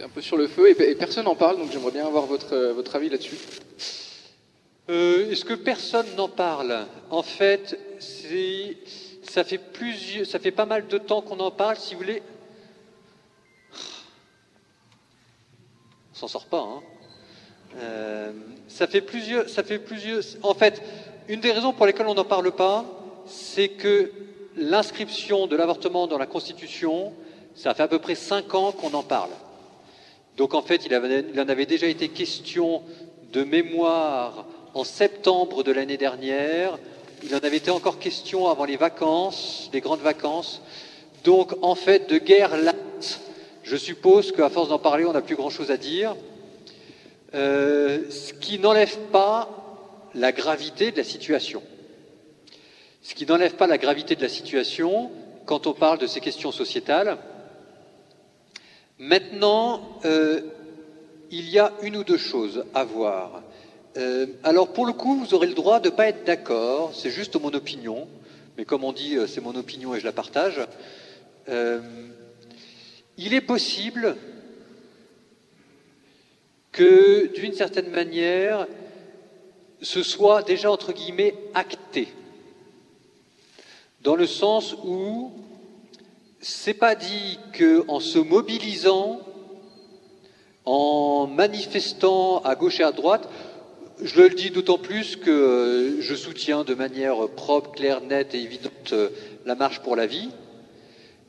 un 0.00 0.08
peu 0.08 0.20
sur 0.20 0.36
le 0.36 0.46
feu 0.46 0.70
et, 0.70 0.94
personne 0.94 1.24
n'en 1.24 1.34
parle. 1.34 1.58
Donc 1.58 1.72
j'aimerais 1.72 1.90
bien 1.90 2.06
avoir 2.06 2.26
votre, 2.26 2.54
euh, 2.54 2.72
votre 2.72 2.94
avis 2.94 3.08
là-dessus. 3.08 3.36
Est-ce 4.88 5.44
que 5.44 5.54
personne 5.54 6.06
n'en 6.16 6.28
parle? 6.28 6.86
En 7.10 7.22
fait, 7.22 7.78
ça 9.22 9.44
fait, 9.44 9.58
plusieurs, 9.58 10.24
ça 10.24 10.38
fait 10.38 10.50
pas 10.50 10.64
mal 10.64 10.86
de 10.86 10.96
temps 10.96 11.20
qu'on 11.20 11.40
en 11.40 11.50
parle. 11.50 11.76
Si 11.76 11.92
vous 11.94 12.00
voulez, 12.00 12.22
on 16.12 16.14
s'en 16.14 16.28
sort 16.28 16.46
pas. 16.46 16.60
Hein 16.60 16.82
euh, 17.76 18.32
ça 18.68 18.86
fait 18.86 19.00
plusieurs, 19.00 19.48
ça 19.48 19.62
fait 19.62 19.78
plusieurs. 19.78 20.22
En 20.42 20.54
fait, 20.54 20.82
une 21.28 21.40
des 21.40 21.52
raisons 21.52 21.72
pour 21.72 21.86
lesquelles 21.86 22.06
on 22.06 22.14
n'en 22.14 22.24
parle 22.24 22.50
pas, 22.52 22.84
c'est 23.26 23.68
que 23.68 24.10
l'inscription 24.56 25.46
de 25.46 25.56
l'avortement 25.56 26.06
dans 26.06 26.18
la 26.18 26.26
Constitution, 26.26 27.12
ça 27.54 27.74
fait 27.74 27.82
à 27.82 27.88
peu 27.88 27.98
près 27.98 28.14
cinq 28.14 28.54
ans 28.54 28.72
qu'on 28.72 28.94
en 28.94 29.02
parle. 29.02 29.30
Donc 30.36 30.54
en 30.54 30.62
fait, 30.62 30.86
il, 30.86 31.28
il 31.34 31.40
en 31.40 31.48
avait 31.48 31.66
déjà 31.66 31.86
été 31.86 32.08
question 32.08 32.82
de 33.32 33.44
mémoire 33.44 34.46
en 34.74 34.84
septembre 34.84 35.62
de 35.62 35.72
l'année 35.72 35.96
dernière. 35.96 36.78
Il 37.22 37.34
en 37.34 37.38
avait 37.38 37.56
été 37.56 37.70
encore 37.70 37.98
question 37.98 38.48
avant 38.48 38.64
les 38.64 38.76
vacances, 38.76 39.68
les 39.72 39.80
grandes 39.80 40.00
vacances. 40.00 40.62
Donc 41.24 41.54
en 41.62 41.74
fait, 41.74 42.08
de 42.08 42.18
guerre 42.18 42.56
latte, 42.56 43.20
je 43.64 43.76
suppose 43.76 44.32
qu'à 44.32 44.48
force 44.48 44.68
d'en 44.68 44.78
parler, 44.78 45.04
on 45.04 45.12
n'a 45.12 45.20
plus 45.20 45.36
grand-chose 45.36 45.70
à 45.70 45.76
dire. 45.76 46.14
Euh, 47.34 48.08
ce 48.10 48.32
qui 48.32 48.58
n'enlève 48.58 48.96
pas 49.12 49.50
la 50.14 50.32
gravité 50.32 50.92
de 50.92 50.96
la 50.96 51.04
situation. 51.04 51.62
Ce 53.02 53.14
qui 53.14 53.26
n'enlève 53.26 53.54
pas 53.54 53.66
la 53.66 53.76
gravité 53.76 54.16
de 54.16 54.22
la 54.22 54.30
situation 54.30 55.10
quand 55.44 55.66
on 55.66 55.74
parle 55.74 55.98
de 55.98 56.06
ces 56.06 56.20
questions 56.20 56.52
sociétales. 56.52 57.18
Maintenant, 58.98 60.00
euh, 60.06 60.40
il 61.30 61.50
y 61.50 61.58
a 61.58 61.72
une 61.82 61.98
ou 61.98 62.04
deux 62.04 62.16
choses 62.16 62.64
à 62.72 62.84
voir. 62.84 63.42
Euh, 63.98 64.26
alors 64.42 64.72
pour 64.72 64.86
le 64.86 64.94
coup, 64.94 65.18
vous 65.18 65.34
aurez 65.34 65.48
le 65.48 65.54
droit 65.54 65.80
de 65.80 65.90
ne 65.90 65.94
pas 65.94 66.08
être 66.08 66.24
d'accord, 66.24 66.92
c'est 66.94 67.10
juste 67.10 67.38
mon 67.38 67.52
opinion, 67.52 68.08
mais 68.56 68.64
comme 68.64 68.84
on 68.84 68.92
dit, 68.92 69.18
c'est 69.26 69.42
mon 69.42 69.54
opinion 69.54 69.94
et 69.94 70.00
je 70.00 70.04
la 70.06 70.12
partage. 70.12 70.60
il 73.18 73.34
est 73.34 73.40
possible 73.40 74.16
que, 76.78 77.26
d'une 77.34 77.54
certaine 77.54 77.90
manière, 77.90 78.68
ce 79.82 80.04
soit 80.04 80.42
déjà, 80.42 80.70
entre 80.70 80.92
guillemets, 80.92 81.34
acté. 81.52 82.06
Dans 84.02 84.14
le 84.14 84.28
sens 84.28 84.76
où 84.84 85.32
c'est 86.40 86.74
pas 86.74 86.94
dit 86.94 87.40
qu'en 87.58 87.98
se 87.98 88.20
mobilisant, 88.20 89.20
en 90.66 91.26
manifestant 91.26 92.42
à 92.42 92.54
gauche 92.54 92.78
et 92.78 92.84
à 92.84 92.92
droite, 92.92 93.28
je 94.00 94.20
le 94.20 94.30
dis 94.30 94.50
d'autant 94.50 94.78
plus 94.78 95.16
que 95.16 95.96
je 95.98 96.14
soutiens 96.14 96.62
de 96.62 96.74
manière 96.74 97.28
propre, 97.30 97.72
claire, 97.72 98.02
nette 98.02 98.36
et 98.36 98.40
évidente 98.40 98.94
la 99.44 99.56
marche 99.56 99.80
pour 99.80 99.96
la 99.96 100.06
vie. 100.06 100.28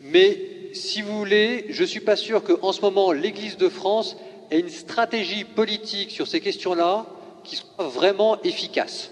Mais 0.02 0.38
si 0.74 1.02
vous 1.02 1.18
voulez, 1.18 1.66
je 1.70 1.82
ne 1.82 1.88
suis 1.88 2.02
pas 2.02 2.16
sûr 2.16 2.44
qu'en 2.44 2.72
ce 2.72 2.82
moment, 2.82 3.12
l'Église 3.12 3.58
de 3.58 3.68
France 3.68 4.16
et 4.52 4.60
une 4.60 4.70
stratégie 4.70 5.44
politique 5.44 6.12
sur 6.12 6.28
ces 6.28 6.42
questions-là 6.42 7.06
qui 7.44 7.56
soit 7.56 7.88
vraiment 7.88 8.42
efficace. 8.44 9.12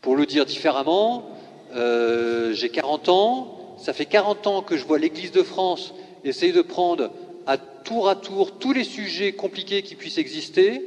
Pour 0.00 0.16
le 0.16 0.26
dire 0.26 0.44
différemment, 0.44 1.30
euh, 1.74 2.52
j'ai 2.52 2.70
40 2.70 3.08
ans, 3.08 3.76
ça 3.78 3.92
fait 3.92 4.06
40 4.06 4.46
ans 4.46 4.62
que 4.62 4.76
je 4.76 4.84
vois 4.84 4.98
l'Église 4.98 5.32
de 5.32 5.42
France 5.42 5.94
essayer 6.24 6.52
de 6.52 6.62
prendre 6.62 7.10
à 7.46 7.56
tour 7.56 8.08
à 8.08 8.16
tour 8.16 8.58
tous 8.58 8.72
les 8.72 8.84
sujets 8.84 9.32
compliqués 9.32 9.82
qui 9.82 9.96
puissent 9.96 10.18
exister, 10.18 10.82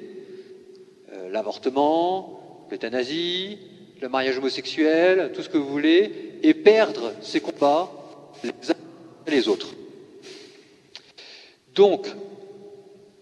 euh, 1.13 1.29
l'avortement, 1.29 2.67
l'euthanasie, 2.71 3.57
le 4.01 4.09
mariage 4.09 4.37
homosexuel, 4.37 5.31
tout 5.33 5.41
ce 5.41 5.49
que 5.49 5.57
vous 5.57 5.67
voulez, 5.67 6.37
et 6.43 6.53
perdre 6.53 7.13
ces 7.21 7.41
combats 7.41 7.91
les 8.43 8.71
uns 8.71 8.75
les 9.27 9.47
autres. 9.47 9.73
Donc, 11.73 12.07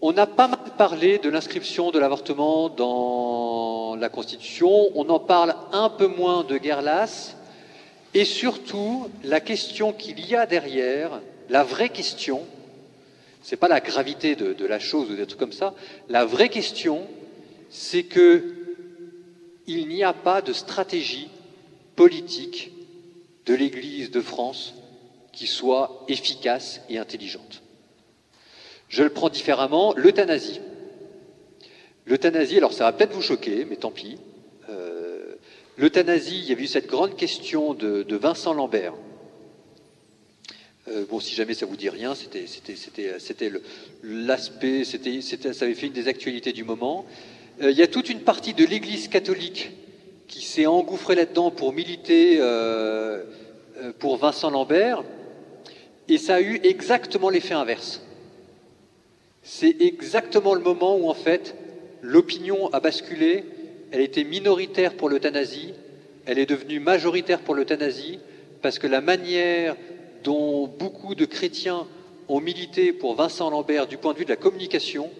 on 0.05 0.17
a 0.17 0.27
pas 0.27 0.49
mal 0.49 0.59
parlé 0.77 1.17
de 1.17 1.29
l'inscription 1.29 1.89
de 1.89 1.97
l'avortement 1.97 2.67
dans 2.67 3.95
la 3.95 4.09
Constitution, 4.09 4.89
on 4.95 5.07
en 5.07 5.19
parle 5.19 5.55
un 5.71 5.87
peu 5.87 6.07
moins 6.07 6.43
de 6.43 6.57
guerre 6.57 6.81
lasse, 6.81 7.37
et 8.13 8.25
surtout 8.25 9.07
la 9.23 9.39
question 9.39 9.93
qu'il 9.93 10.19
y 10.19 10.35
a 10.35 10.45
derrière, 10.45 11.21
la 11.47 11.63
vraie 11.63 11.87
question, 11.87 12.41
c'est 13.43 13.55
pas 13.55 13.69
la 13.69 13.79
gravité 13.79 14.35
de, 14.35 14.65
la 14.65 14.77
chose 14.77 15.09
ou 15.09 15.15
des 15.15 15.25
trucs 15.25 15.39
comme 15.39 15.53
ça, 15.53 15.73
la 16.09 16.25
vraie 16.25 16.49
question, 16.49 17.07
c'est 17.69 18.03
que 18.03 18.55
il 19.67 19.87
n'y 19.87 20.03
a 20.03 20.11
pas 20.11 20.41
de 20.41 20.51
stratégie 20.51 21.29
politique 21.95 22.73
de 23.45 23.53
l'Église 23.53 24.11
de 24.11 24.19
France 24.19 24.73
qui 25.31 25.47
soit 25.47 26.03
efficace 26.09 26.81
et 26.89 26.97
intelligente. 26.97 27.62
Je 28.93 29.01
le 29.01 29.09
prends 29.09 29.29
différemment, 29.29 29.95
l'euthanasie. 29.97 30.61
L'euthanasie, 32.05 32.57
alors 32.57 32.73
ça 32.73 32.83
va 32.83 32.91
peut-être 32.91 33.13
vous 33.13 33.23
choquer, 33.23 33.65
mais 33.65 33.75
tant 33.75 33.89
pis. 33.89 34.19
Euh, 34.69 35.33
l'euthanasie, 35.79 36.37
il 36.37 36.45
y 36.47 36.53
a 36.55 36.59
eu 36.59 36.67
cette 36.67 36.85
grande 36.85 37.15
question 37.15 37.73
de, 37.73 38.15
Vincent 38.15 38.53
Lambert. 38.53 38.93
Euh, 40.89 41.05
bon, 41.09 41.19
si 41.19 41.33
jamais 41.33 41.55
ça 41.55 41.65
vous 41.65 41.75
dit 41.75 41.89
rien, 41.89 42.13
c'était, 42.13 42.45
l'aspect, 44.03 44.83
c'était, 44.83 45.21
ça 45.21 45.65
avait 45.65 45.73
fait 45.73 45.87
une 45.87 45.93
des 45.93 46.07
actualités 46.07 46.53
du 46.53 46.63
moment. 46.63 47.07
Euh, 47.63 47.71
il 47.71 47.77
y 47.77 47.81
a 47.81 47.87
toute 47.87 48.11
une 48.11 48.21
partie 48.21 48.53
de 48.53 48.63
l'Église 48.63 49.07
catholique 49.07 49.71
qui 50.27 50.43
s'est 50.43 50.67
engouffrée 50.67 51.15
là-dedans 51.15 51.49
pour 51.49 51.73
militer 51.73 52.37
pour 53.97 54.17
Vincent 54.17 54.51
Lambert, 54.51 55.03
et 56.07 56.19
ça 56.19 56.35
a 56.35 56.41
eu 56.41 56.59
exactement 56.63 57.31
l'effet 57.31 57.55
inverse 57.55 57.99
c'est 59.43 59.75
exactement 59.81 60.53
le 60.53 60.61
moment 60.61 60.95
où 60.95 61.09
en 61.09 61.13
fait 61.13 61.55
l'opinion 62.01 62.69
a 62.73 62.79
basculé, 62.79 63.43
elle 63.91 64.01
était 64.01 64.23
minoritaire 64.23 64.95
pour 64.95 65.09
l'euthanasie, 65.09 65.73
elle 66.25 66.39
est 66.39 66.45
devenue 66.45 66.79
majoritaire 66.79 67.41
pour 67.41 67.53
l'euthanasie, 67.53 68.19
parce 68.61 68.79
que 68.79 68.87
la 68.87 69.01
manière 69.01 69.75
dont 70.23 70.67
beaucoup 70.67 71.15
de 71.15 71.25
chrétiens 71.25 71.85
ont 72.29 72.39
milité 72.39 72.93
pour 72.93 73.15
Vincent 73.15 73.49
Lambert 73.49 73.87
du 73.87 73.97
point 73.97 74.13
de 74.13 74.19
vue 74.19 74.25
de 74.25 74.29
la 74.29 74.37
communication 74.37 75.11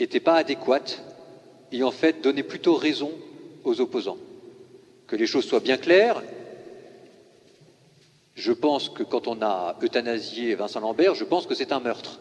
n'était 0.00 0.20
pas 0.20 0.36
adéquate 0.36 1.02
et 1.72 1.82
en 1.82 1.90
fait 1.90 2.22
donnait 2.22 2.42
plutôt 2.42 2.74
raison 2.74 3.12
aux 3.64 3.80
opposants. 3.82 4.18
Que 5.06 5.16
les 5.16 5.26
choses 5.26 5.44
soient 5.44 5.60
bien 5.60 5.76
claires, 5.76 6.22
je 8.34 8.52
pense 8.52 8.88
que 8.88 9.02
quand 9.02 9.28
on 9.28 9.42
a 9.42 9.76
euthanasié 9.82 10.54
Vincent 10.54 10.80
Lambert, 10.80 11.14
je 11.14 11.24
pense 11.24 11.46
que 11.46 11.54
c'est 11.54 11.72
un 11.72 11.80
meurtre 11.80 12.20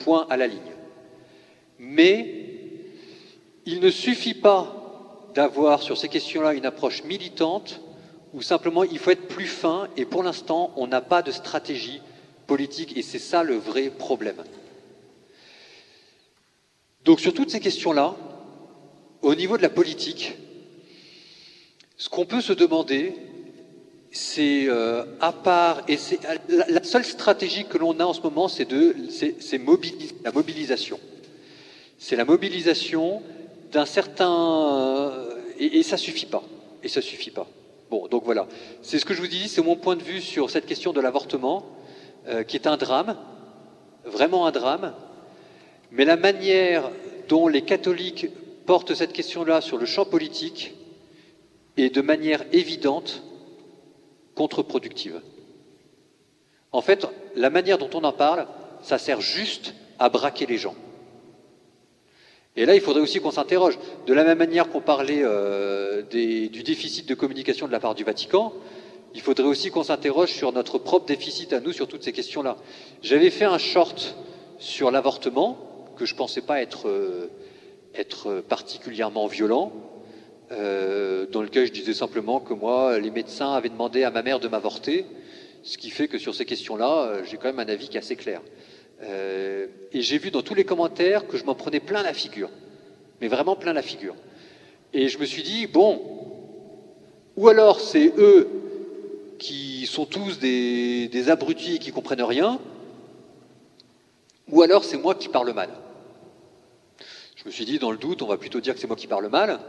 point 0.00 0.26
à 0.28 0.36
la 0.36 0.46
ligne. 0.46 0.74
Mais 1.78 2.44
il 3.64 3.80
ne 3.80 3.90
suffit 3.90 4.34
pas 4.34 4.76
d'avoir 5.34 5.82
sur 5.82 5.96
ces 5.96 6.08
questions-là 6.08 6.54
une 6.54 6.66
approche 6.66 7.04
militante 7.04 7.80
ou 8.32 8.42
simplement 8.42 8.82
il 8.82 8.98
faut 8.98 9.10
être 9.10 9.28
plus 9.28 9.46
fin 9.46 9.88
et 9.96 10.04
pour 10.04 10.22
l'instant 10.22 10.72
on 10.76 10.86
n'a 10.88 11.00
pas 11.00 11.22
de 11.22 11.30
stratégie 11.30 12.00
politique, 12.50 12.96
et 12.96 13.02
c'est 13.02 13.20
ça 13.20 13.44
le 13.44 13.54
vrai 13.54 13.90
problème. 13.90 14.42
Donc 17.04 17.20
sur 17.20 17.32
toutes 17.32 17.50
ces 17.50 17.60
questions-là, 17.60 18.16
au 19.22 19.36
niveau 19.36 19.56
de 19.56 19.62
la 19.62 19.68
politique, 19.68 20.36
ce 21.96 22.08
qu'on 22.08 22.26
peut 22.26 22.40
se 22.40 22.52
demander, 22.52 23.14
c'est 24.12 24.66
euh, 24.68 25.04
à 25.20 25.32
part, 25.32 25.82
et 25.86 25.96
c'est 25.96 26.18
la, 26.48 26.82
seule 26.82 27.04
stratégie 27.04 27.64
que 27.64 27.78
l'on 27.78 27.98
a 28.00 28.04
en 28.04 28.12
ce 28.12 28.20
moment, 28.22 28.48
c'est 28.48 28.64
de, 28.64 28.96
c'est, 29.08 29.36
la 30.24 30.32
mobilisation. 30.32 30.98
C'est 31.98 32.16
la 32.16 32.24
mobilisation 32.24 33.22
d'un 33.70 33.86
certain, 33.86 34.72
euh, 34.72 35.34
et, 35.58 35.78
et 35.78 35.82
ça 35.82 35.96
suffit 35.96 36.26
pas, 36.26 36.42
et 36.82 36.88
ça 36.88 37.00
suffit 37.00 37.30
pas. 37.30 37.46
Bon, 37.90 38.08
donc 38.08 38.24
voilà, 38.24 38.48
c'est 38.82 38.98
ce 38.98 39.04
que 39.04 39.14
je 39.14 39.20
vous 39.20 39.28
dis, 39.28 39.48
c'est 39.48 39.62
mon 39.62 39.76
point 39.76 39.96
de 39.96 40.02
vue 40.02 40.20
sur 40.20 40.50
cette 40.50 40.66
question 40.66 40.92
de 40.92 41.00
l'avortement, 41.00 41.64
euh, 42.28 42.42
qui 42.42 42.56
est 42.56 42.66
un 42.66 42.76
drame, 42.76 43.16
vraiment 44.04 44.46
un 44.46 44.50
drame, 44.50 44.92
mais 45.92 46.04
la 46.04 46.16
manière 46.16 46.90
dont 47.28 47.46
les 47.46 47.62
catholiques 47.62 48.26
portent 48.66 48.94
cette 48.94 49.12
question-là 49.12 49.60
sur 49.60 49.78
le 49.78 49.86
champ 49.86 50.04
politique 50.04 50.74
est 51.76 51.94
de 51.94 52.00
manière 52.00 52.44
évidente 52.52 53.22
contre-productive. 54.40 55.20
En 56.72 56.80
fait, 56.80 57.06
la 57.36 57.50
manière 57.50 57.76
dont 57.76 57.90
on 57.92 58.04
en 58.04 58.12
parle, 58.12 58.46
ça 58.80 58.96
sert 58.96 59.20
juste 59.20 59.74
à 59.98 60.08
braquer 60.08 60.46
les 60.46 60.56
gens. 60.56 60.74
Et 62.56 62.64
là, 62.64 62.74
il 62.74 62.80
faudrait 62.80 63.02
aussi 63.02 63.20
qu'on 63.20 63.32
s'interroge. 63.32 63.78
De 64.06 64.14
la 64.14 64.24
même 64.24 64.38
manière 64.38 64.70
qu'on 64.70 64.80
parlait 64.80 65.20
euh, 65.22 66.00
du 66.00 66.62
déficit 66.62 67.06
de 67.06 67.14
communication 67.14 67.66
de 67.66 67.72
la 67.72 67.80
part 67.80 67.94
du 67.94 68.02
Vatican, 68.02 68.54
il 69.14 69.20
faudrait 69.20 69.46
aussi 69.46 69.70
qu'on 69.70 69.82
s'interroge 69.82 70.32
sur 70.32 70.52
notre 70.52 70.78
propre 70.78 71.04
déficit 71.04 71.52
à 71.52 71.60
nous 71.60 71.72
sur 71.72 71.86
toutes 71.86 72.02
ces 72.02 72.12
questions-là. 72.12 72.56
J'avais 73.02 73.28
fait 73.28 73.44
un 73.44 73.58
short 73.58 74.16
sur 74.58 74.90
l'avortement, 74.90 75.58
que 75.98 76.06
je 76.06 76.14
pensais 76.14 76.40
pas 76.40 76.62
être, 76.62 76.88
euh, 76.88 77.28
être 77.94 78.40
particulièrement 78.48 79.26
violent, 79.26 79.70
euh, 80.52 81.26
dans 81.26 81.42
lequel 81.42 81.66
je 81.66 81.72
disais 81.72 81.94
simplement 81.94 82.40
que 82.40 82.52
moi, 82.52 82.98
les 82.98 83.10
médecins 83.10 83.52
avaient 83.52 83.68
demandé 83.68 84.02
à 84.02 84.10
ma 84.10 84.22
mère 84.22 84.40
de 84.40 84.48
m'avorter, 84.48 85.06
ce 85.62 85.78
qui 85.78 85.90
fait 85.90 86.08
que 86.08 86.18
sur 86.18 86.34
ces 86.34 86.44
questions-là, 86.44 87.04
euh, 87.04 87.22
j'ai 87.24 87.36
quand 87.36 87.48
même 87.48 87.60
un 87.60 87.72
avis 87.72 87.88
qui 87.88 87.96
est 87.96 88.00
assez 88.00 88.16
clair. 88.16 88.40
Euh, 89.02 89.66
et 89.92 90.02
j'ai 90.02 90.18
vu 90.18 90.30
dans 90.30 90.42
tous 90.42 90.54
les 90.54 90.64
commentaires 90.64 91.28
que 91.28 91.36
je 91.36 91.44
m'en 91.44 91.54
prenais 91.54 91.80
plein 91.80 92.02
la 92.02 92.12
figure, 92.12 92.50
mais 93.20 93.28
vraiment 93.28 93.54
plein 93.54 93.72
la 93.72 93.82
figure. 93.82 94.16
Et 94.92 95.08
je 95.08 95.18
me 95.18 95.24
suis 95.24 95.42
dit, 95.42 95.66
bon, 95.68 96.02
ou 97.36 97.48
alors 97.48 97.80
c'est 97.80 98.12
eux 98.18 98.48
qui 99.38 99.86
sont 99.86 100.04
tous 100.04 100.38
des, 100.38 101.08
des 101.08 101.30
abrutis 101.30 101.78
qui 101.78 101.92
comprennent 101.92 102.22
rien, 102.22 102.58
ou 104.48 104.62
alors 104.62 104.82
c'est 104.84 104.98
moi 104.98 105.14
qui 105.14 105.28
parle 105.28 105.52
mal. 105.52 105.70
Je 107.36 107.44
me 107.46 107.50
suis 107.50 107.64
dit, 107.64 107.78
dans 107.78 107.92
le 107.92 107.96
doute, 107.96 108.20
on 108.20 108.26
va 108.26 108.36
plutôt 108.36 108.60
dire 108.60 108.74
que 108.74 108.80
c'est 108.80 108.88
moi 108.88 108.96
qui 108.96 109.06
parle 109.06 109.28
mal. 109.28 109.60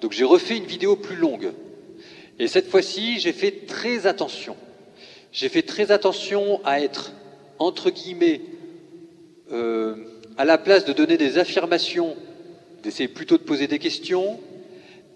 Donc 0.00 0.12
j'ai 0.12 0.24
refait 0.24 0.56
une 0.56 0.66
vidéo 0.66 0.96
plus 0.96 1.16
longue. 1.16 1.52
Et 2.38 2.48
cette 2.48 2.68
fois-ci, 2.68 3.18
j'ai 3.18 3.32
fait 3.32 3.66
très 3.66 4.06
attention. 4.06 4.56
J'ai 5.32 5.48
fait 5.48 5.62
très 5.62 5.90
attention 5.90 6.60
à 6.64 6.80
être, 6.80 7.12
entre 7.58 7.90
guillemets, 7.90 8.42
euh, 9.52 9.96
à 10.36 10.44
la 10.44 10.58
place 10.58 10.84
de 10.84 10.92
donner 10.92 11.16
des 11.16 11.38
affirmations, 11.38 12.16
d'essayer 12.82 13.08
plutôt 13.08 13.38
de 13.38 13.42
poser 13.42 13.66
des 13.66 13.78
questions, 13.78 14.38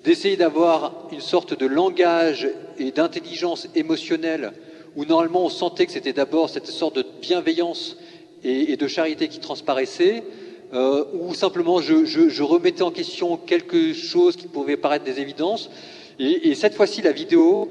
d'essayer 0.05 0.37
d'avoir 0.37 1.09
une 1.13 1.21
sorte 1.21 1.59
de 1.59 1.67
langage 1.67 2.49
et 2.79 2.91
d'intelligence 2.91 3.69
émotionnelle 3.75 4.53
où 4.97 5.05
normalement 5.05 5.45
on 5.45 5.49
sentait 5.51 5.87
que 5.87 5.93
c'était 5.93 6.13
d'abord 6.13 6.49
cette 6.49 6.67
sorte 6.67 6.97
de 6.97 7.07
bienveillance 7.21 7.97
et, 8.43 8.73
et 8.73 8.77
de 8.77 8.89
charité 8.89 9.29
qui 9.29 9.39
transparaissait, 9.39 10.25
euh, 10.73 11.05
ou 11.13 11.35
simplement 11.35 11.81
je, 11.81 12.43
remettais 12.43 12.83
en 12.83 12.91
question 12.91 13.37
quelque 13.37 13.93
chose 13.93 14.37
qui 14.37 14.47
pouvait 14.47 14.77
paraître 14.77 15.05
des 15.05 15.21
évidences. 15.21 15.71
Et, 16.19 16.51
et 16.51 16.55
cette 16.55 16.75
fois-ci, 16.75 17.03
la 17.03 17.13
vidéo, 17.13 17.69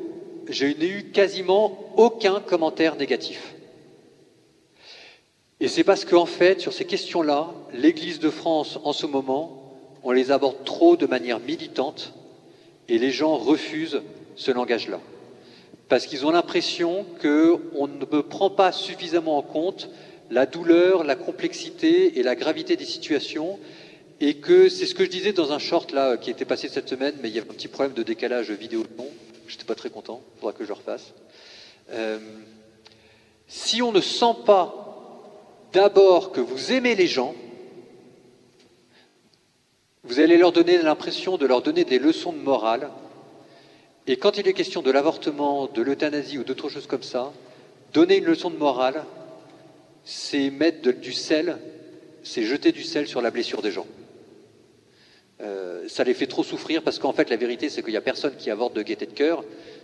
je 0.50 0.66
n'ai 0.66 0.88
eu 0.88 1.12
quasiment 1.12 1.93
aucun 1.97 2.39
commentaire 2.39 2.95
négatif. 2.95 3.56
Et 5.62 5.68
c'est 5.68 5.84
parce 5.84 6.06
qu'en 6.06 6.26
fait, 6.26 6.62
sur 6.62 6.74
ces 6.74 6.86
questions-là, 6.86 7.50
l'Église 7.74 8.20
de 8.20 8.30
France, 8.30 8.80
en 8.84 8.93
ce 8.93 9.06
moment, 9.06 9.60
on 10.04 10.12
les 10.12 10.32
aborde 10.32 10.64
trop 10.64 10.95
de 10.95 11.06
manière 11.06 11.39
militante 11.39 12.14
et 12.88 12.97
les 12.97 13.12
gens 13.12 13.36
refusent 13.36 14.02
ce 14.36 14.52
langage-là. 14.52 15.00
Parce 15.89 16.06
qu'ils 16.06 16.26
ont 16.26 16.32
l'impression 16.32 17.06
qu'on 17.22 17.88
ne 17.88 18.22
prend 18.22 18.50
pas 18.50 18.72
suffisamment 18.72 19.38
en 19.38 19.41
compte 19.41 19.89
la 20.30 20.46
douleur, 20.46 21.04
la 21.04 21.16
complexité 21.16 22.20
et 22.20 22.24
la 22.24 22.36
gravité 22.36 22.76
des 22.76 22.86
situations 22.86 23.60
et 24.20 24.36
que 24.36 24.70
c'est 24.70 24.86
ce 24.86 24.96
que 24.96 25.06
je 25.06 25.10
disais 25.10 25.34
dans 25.34 25.52
un 25.52 25.60
short 25.60 25.92
là 25.92 26.18
qui 26.18 26.30
était 26.30 26.46
passé 26.46 26.68
cette 26.68 26.90
semaine, 26.90 27.16
mais 27.22 27.30
il 27.30 27.36
y 27.36 27.40
avait 27.40 27.50
un 27.50 27.54
petit 27.54 27.68
problème 27.68 27.94
de 27.94 28.04
décalage 28.04 28.52
vidéo 28.52 28.84
nom. 28.98 29.08
J'étais 29.48 29.66
pas 29.66 29.76
très 29.76 29.90
content, 29.90 30.22
il 30.36 30.40
faudra 30.40 30.54
que 30.54 30.64
je 30.64 30.70
le 30.70 30.74
refasse. 30.74 31.14
Euh, 31.92 32.20
si 33.48 33.82
on 33.82 33.92
ne 33.92 34.02
sent 34.02 34.36
pas 34.46 34.86
d'abord 35.74 36.32
que 36.32 36.42
vous 36.42 36.72
aimez 36.72 36.96
les 36.96 37.08
gens, 37.08 37.34
vous 40.04 40.20
allez 40.20 40.38
leur 40.38 40.52
donner 40.52 40.78
l'impression 40.78 41.38
de 41.38 41.46
leur 41.46 41.62
donner 41.62 41.84
des 41.84 42.00
leçons 42.00 42.34
de 42.34 42.38
morale. 42.38 42.90
Et 44.08 44.18
quand 44.18 44.38
il 44.38 44.48
est 44.48 44.54
question 44.54 44.82
de 44.82 44.92
l'avortement, 44.92 45.68
de 45.68 45.82
l'euthanasie 45.82 46.38
ou 46.38 46.44
d'autres 46.44 46.70
choses 46.70 46.88
comme 46.88 47.04
ça, 47.04 47.32
donner 47.94 48.18
une 48.18 48.26
leçon 48.26 48.50
de 48.50 48.58
morale, 48.58 49.04
c'est 50.10 50.49
mettre 50.49 50.91
du 50.91 51.14
sel, 51.14 51.60
c'est 52.24 52.41
jeter 52.41 52.72
du 52.72 52.82
sel 52.82 53.07
sur 53.07 53.22
la 53.22 53.30
blessure 53.30 53.62
des 53.62 53.70
gens. 53.70 53.86
Euh, 55.39 55.88
ça 55.88 56.03
les 56.03 56.16
fait 56.16 56.26
trop 56.26 56.41
souffrir 56.43 56.82
parce 56.82 56.97
qu'en 56.97 57.14
fait, 57.14 57.30
la 57.30 57.38
vérité, 57.38 57.70
c'est 57.70 57.84
qu'il 57.84 57.91
n'y 57.91 57.97
a 57.97 58.01
personne 58.01 58.36
qui 58.36 58.49
avorte 58.49 58.76
de 58.76 58.82
gaieté 58.82 59.05
de 59.05 59.12
cœur, 59.12 59.43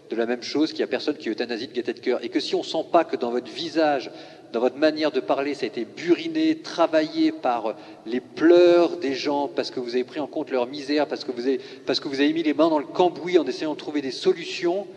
de 0.10 0.16
la 0.16 0.26
même 0.26 0.42
chose 0.42 0.72
qu'il 0.72 0.80
n'y 0.80 0.86
a 0.86 0.88
personne 0.88 1.16
qui 1.16 1.30
euthanasie 1.30 1.68
de 1.68 1.74
gaieté 1.74 1.94
de 1.94 2.00
cœur. 2.00 2.24
Et 2.24 2.30
que 2.30 2.40
si 2.40 2.56
on 2.56 2.62
ne 2.62 2.64
sent 2.64 2.86
pas 2.92 3.04
que 3.04 3.16
dans 3.16 3.30
votre 3.30 3.52
visage, 3.52 4.10
dans 4.52 4.60
votre 4.62 4.78
manière 4.78 5.12
de 5.12 5.20
parler, 5.20 5.54
ça 5.54 5.66
a 5.66 5.68
été 5.68 5.86
buriné, 5.86 6.58
travaillé 6.58 7.32
par 7.32 7.76
les 8.08 8.20
pleurs 8.20 8.98
des 8.98 9.14
gens, 9.14 9.48
parce 9.48 9.70
que 9.70 9.80
vous 9.80 9.94
avez 9.94 10.06
pris 10.06 10.20
en 10.20 10.28
compte 10.28 10.50
leur 10.50 10.66
misère, 10.66 11.08
parce 11.08 11.24
que 11.24 11.32
vous 11.32 11.46
avez, 11.46 11.60
parce 11.86 12.00
que 12.00 12.08
vous 12.08 12.20
avez 12.20 12.34
mis 12.34 12.42
les 12.42 12.56
mains 12.56 12.70
dans 12.70 12.80
le 12.80 12.88
cambouis 12.88 13.38
en 13.38 13.46
essayant 13.46 13.74
de 13.74 13.80
trouver 13.80 14.02
des 14.02 14.12
solutions, 14.12 14.88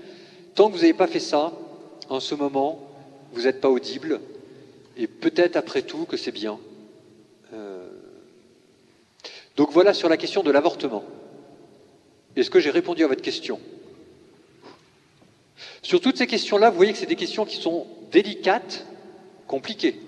tant 0.54 0.68
que 0.68 0.72
vous 0.72 0.80
n'avez 0.80 0.94
pas 0.94 1.06
fait 1.06 1.20
ça, 1.20 1.52
en 2.08 2.18
ce 2.18 2.34
moment, 2.34 2.80
vous 3.34 3.42
n'êtes 3.42 3.60
pas 3.60 3.68
audible. 3.68 4.20
Et 4.99 5.07
peut-être 5.07 5.57
après 5.57 5.82
tout 5.82 6.05
que 6.05 6.16
c'est 6.16 6.32
bien. 6.32 6.59
Euh, 7.55 7.88
donc 9.57 9.70
voilà 9.70 9.94
sur 9.94 10.09
la 10.09 10.16
question 10.16 10.42
de 10.42 10.51
l'avortement. 10.51 11.05
Est-ce 12.34 12.51
que 12.51 12.61
j'ai 12.61 12.70
répondu 12.70 13.05
à 13.05 13.07
votre 13.07 13.22
question? 13.22 13.61
Sur 15.82 16.01
toutes 16.01 16.18
ces 16.18 16.26
questions-là, 16.26 16.70
vous 16.70 16.76
voyez 16.76 16.92
que 16.92 16.99
c'est 16.99 17.07
des 17.07 17.16
questions 17.16 17.44
qui 17.44 17.57
sont 17.57 17.86
délicates, 18.11 18.86
compliquées. 19.46 19.99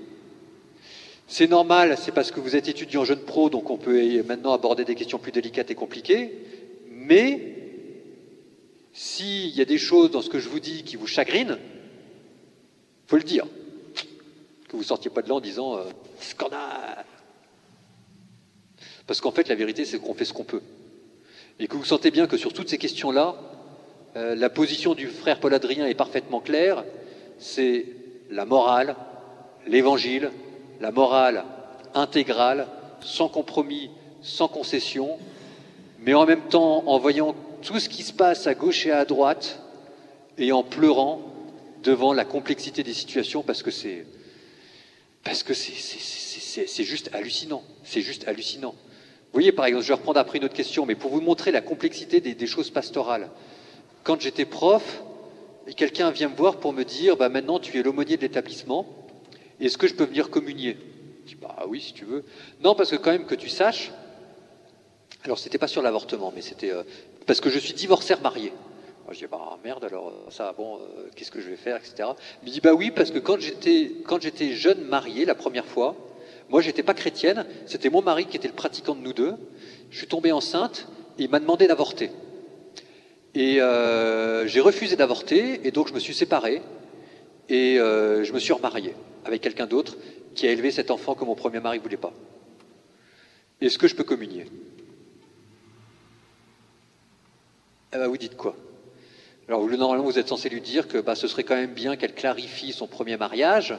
C'est 1.28 1.49
normal, 1.49 1.97
c'est 1.97 2.12
parce 2.12 2.32
que 2.32 2.41
vous 2.41 2.57
êtes 2.57 2.66
étudiant 2.66 3.05
jeune 3.05 3.20
pro, 3.20 3.49
donc 3.49 3.70
on 3.70 3.78
peut 3.78 4.22
maintenant 4.24 4.53
aborder 4.53 4.84
des 4.84 4.97
questions 4.97 5.18
plus 5.18 5.32
délicates 5.32 5.70
et 5.70 5.76
compliquées. 5.76 6.32
Mais 6.91 7.55
s'il 8.93 9.51
y 9.51 9.61
a 9.61 9.64
des 9.64 9.78
choses 9.78 10.11
dans 10.11 10.22
ce 10.22 10.28
que 10.28 10.41
je 10.41 10.49
vous 10.49 10.59
dis 10.59 10.82
qui 10.82 10.97
vous 10.97 11.07
chagrinent, 11.07 11.59
faut 13.07 13.16
le 13.16 13.22
dire. 13.22 13.47
Que 14.70 14.76
vous 14.76 14.84
sortiez 14.84 15.10
pas 15.10 15.20
de 15.20 15.28
là 15.28 15.34
en 15.34 15.40
disant 15.40 15.78
euh, 15.78 15.82
scandale. 16.20 17.04
Parce 19.04 19.20
qu'en 19.20 19.32
fait, 19.32 19.48
la 19.48 19.56
vérité, 19.56 19.84
c'est 19.84 19.98
qu'on 19.98 20.14
fait 20.14 20.24
ce 20.24 20.32
qu'on 20.32 20.44
peut. 20.44 20.62
Et 21.58 21.66
que 21.66 21.74
vous 21.74 21.84
sentez 21.84 22.12
bien 22.12 22.28
que 22.28 22.36
sur 22.36 22.52
toutes 22.52 22.68
ces 22.68 22.78
questions-là, 22.78 23.34
euh, 24.14 24.36
la 24.36 24.48
position 24.48 24.94
du 24.94 25.08
frère 25.08 25.40
Paul 25.40 25.54
Adrien 25.54 25.88
est 25.88 25.94
parfaitement 25.94 26.38
claire. 26.38 26.84
C'est 27.40 27.84
la 28.30 28.44
morale, 28.44 28.94
l'évangile, 29.66 30.30
la 30.80 30.92
morale 30.92 31.44
intégrale, 31.94 32.68
sans 33.00 33.28
compromis, 33.28 33.90
sans 34.22 34.46
concession, 34.46 35.18
mais 35.98 36.14
en 36.14 36.26
même 36.26 36.42
temps 36.42 36.84
en 36.86 36.96
voyant 37.00 37.34
tout 37.62 37.80
ce 37.80 37.88
qui 37.88 38.04
se 38.04 38.12
passe 38.12 38.46
à 38.46 38.54
gauche 38.54 38.86
et 38.86 38.92
à 38.92 39.04
droite 39.04 39.60
et 40.38 40.52
en 40.52 40.62
pleurant 40.62 41.22
devant 41.82 42.12
la 42.12 42.24
complexité 42.24 42.84
des 42.84 42.94
situations 42.94 43.42
parce 43.42 43.64
que 43.64 43.72
c'est 43.72 44.06
parce 45.24 45.42
que 45.42 45.54
c'est- 45.54 46.84
juste 46.84 47.10
hallucinant. 47.12 47.62
C'est 47.84 48.00
juste 48.00 48.26
hallucinant. 48.26 48.72
Vous 48.72 49.34
voyez, 49.34 49.52
par 49.52 49.66
exemple, 49.66 49.84
je 49.84 49.88
vais 49.88 49.94
reprendre 49.94 50.18
après 50.18 50.38
une 50.38 50.44
autre 50.44 50.54
question, 50.54 50.86
mais 50.86 50.94
pour 50.94 51.10
vous 51.10 51.20
montrer 51.20 51.52
la 51.52 51.60
complexité 51.60 52.20
des, 52.20 52.46
choses 52.46 52.70
pastorales. 52.70 53.30
Quand 54.02 54.20
j'étais 54.20 54.44
prof, 54.44 55.02
quelqu'un 55.76 56.10
vient 56.10 56.28
me 56.28 56.34
voir 56.34 56.58
pour 56.58 56.72
me 56.72 56.84
dire, 56.84 57.16
bah 57.16 57.28
maintenant 57.28 57.60
tu 57.60 57.78
es 57.78 57.82
l'aumônier 57.82 58.16
de 58.16 58.22
l'établissement, 58.22 58.86
est-ce 59.60 59.78
que 59.78 59.86
je 59.86 59.94
peux 59.94 60.04
venir 60.04 60.30
communier? 60.30 60.76
Je 61.26 61.30
dis, 61.30 61.34
bah 61.36 61.64
oui, 61.68 61.80
si 61.80 61.92
tu 61.92 62.04
veux. 62.04 62.24
Non, 62.64 62.74
parce 62.74 62.90
que 62.90 62.96
quand 62.96 63.12
même 63.12 63.26
que 63.26 63.34
tu 63.34 63.48
saches, 63.48 63.92
alors 65.24 65.38
c'était 65.38 65.58
pas 65.58 65.68
sur 65.68 65.82
l'avortement, 65.82 66.32
mais 66.34 66.40
c'était 66.40 66.72
euh, 66.72 66.82
parce 67.26 67.40
que 67.40 67.50
je 67.50 67.58
suis 67.58 67.74
divorcé 67.74 68.14
marié. 68.22 68.52
Je 69.14 69.18
dis, 69.18 69.26
bah 69.26 69.58
merde, 69.64 69.84
alors 69.84 70.12
ça, 70.30 70.52
bon, 70.56 70.76
euh, 70.76 71.08
qu'est-ce 71.14 71.30
que 71.30 71.40
je 71.40 71.48
vais 71.48 71.56
faire, 71.56 71.76
etc. 71.76 72.11
Il 72.42 72.48
me 72.48 72.52
dit, 72.52 72.61
bah 72.61 72.74
oui, 72.74 72.90
parce 72.90 73.11
que 73.11 73.18
quand 73.18 73.40
j'étais, 73.40 74.52
jeune 74.52 74.82
marié 74.84 75.24
la 75.24 75.34
première 75.34 75.66
fois, 75.66 75.96
moi, 76.48 76.61
j'étais 76.61 76.82
pas 76.82 76.94
chrétienne, 76.94 77.46
c'était 77.66 77.90
mon 77.90 78.02
mari 78.02 78.26
qui 78.26 78.36
était 78.36 78.48
le 78.48 78.54
pratiquant 78.54 78.94
de 78.94 79.00
nous 79.00 79.12
deux. 79.12 79.34
Je 79.90 79.98
suis 79.98 80.06
tombé 80.06 80.32
enceinte 80.32 80.88
et 81.18 81.24
il 81.24 81.30
m'a 81.30 81.40
demandé 81.40 81.66
d'avorter. 81.66 82.11
Et 83.34 83.61
euh, 83.61 84.46
j'ai 84.46 84.61
refusé 84.61 84.96
d'avorter 84.96 85.61
et 85.64 85.70
donc 85.70 85.88
je 85.88 85.94
me 85.94 86.00
suis 86.00 86.14
séparé 86.14 86.62
et 87.48 87.78
euh, 87.78 88.24
je 88.24 88.32
me 88.32 88.40
suis 88.40 88.52
remarié 88.52 88.94
avec 89.24 89.40
quelqu'un 89.40 89.66
d'autre 89.66 89.96
qui 90.34 90.48
a 90.48 90.50
élevé 90.50 90.72
cet 90.72 90.90
enfant 90.90 91.14
que 91.14 91.24
mon 91.24 91.36
premier 91.36 91.61
mari 91.61 91.78
voulait 91.78 91.96
pas. 91.96 92.12
Est-ce 93.61 93.78
que 93.78 93.86
je 93.86 93.94
peux 93.94 94.04
communier? 94.04 94.46
Eh 97.92 97.98
ben, 97.98 98.08
vous 98.08 98.16
dites 98.16 98.36
quoi? 98.36 98.56
Alors, 99.51 99.68
normalement, 99.68 100.05
vous 100.05 100.16
êtes 100.20 100.28
censé 100.28 100.48
lui 100.48 100.61
dire 100.61 100.86
que 100.86 100.98
bah, 100.98 101.16
ce 101.16 101.26
serait 101.26 101.42
quand 101.42 101.57
même 101.57 101.72
bien 101.72 101.96
qu'elle 101.96 102.14
clarifie 102.14 102.72
son 102.72 102.86
premier 102.86 103.16
mariage, 103.16 103.74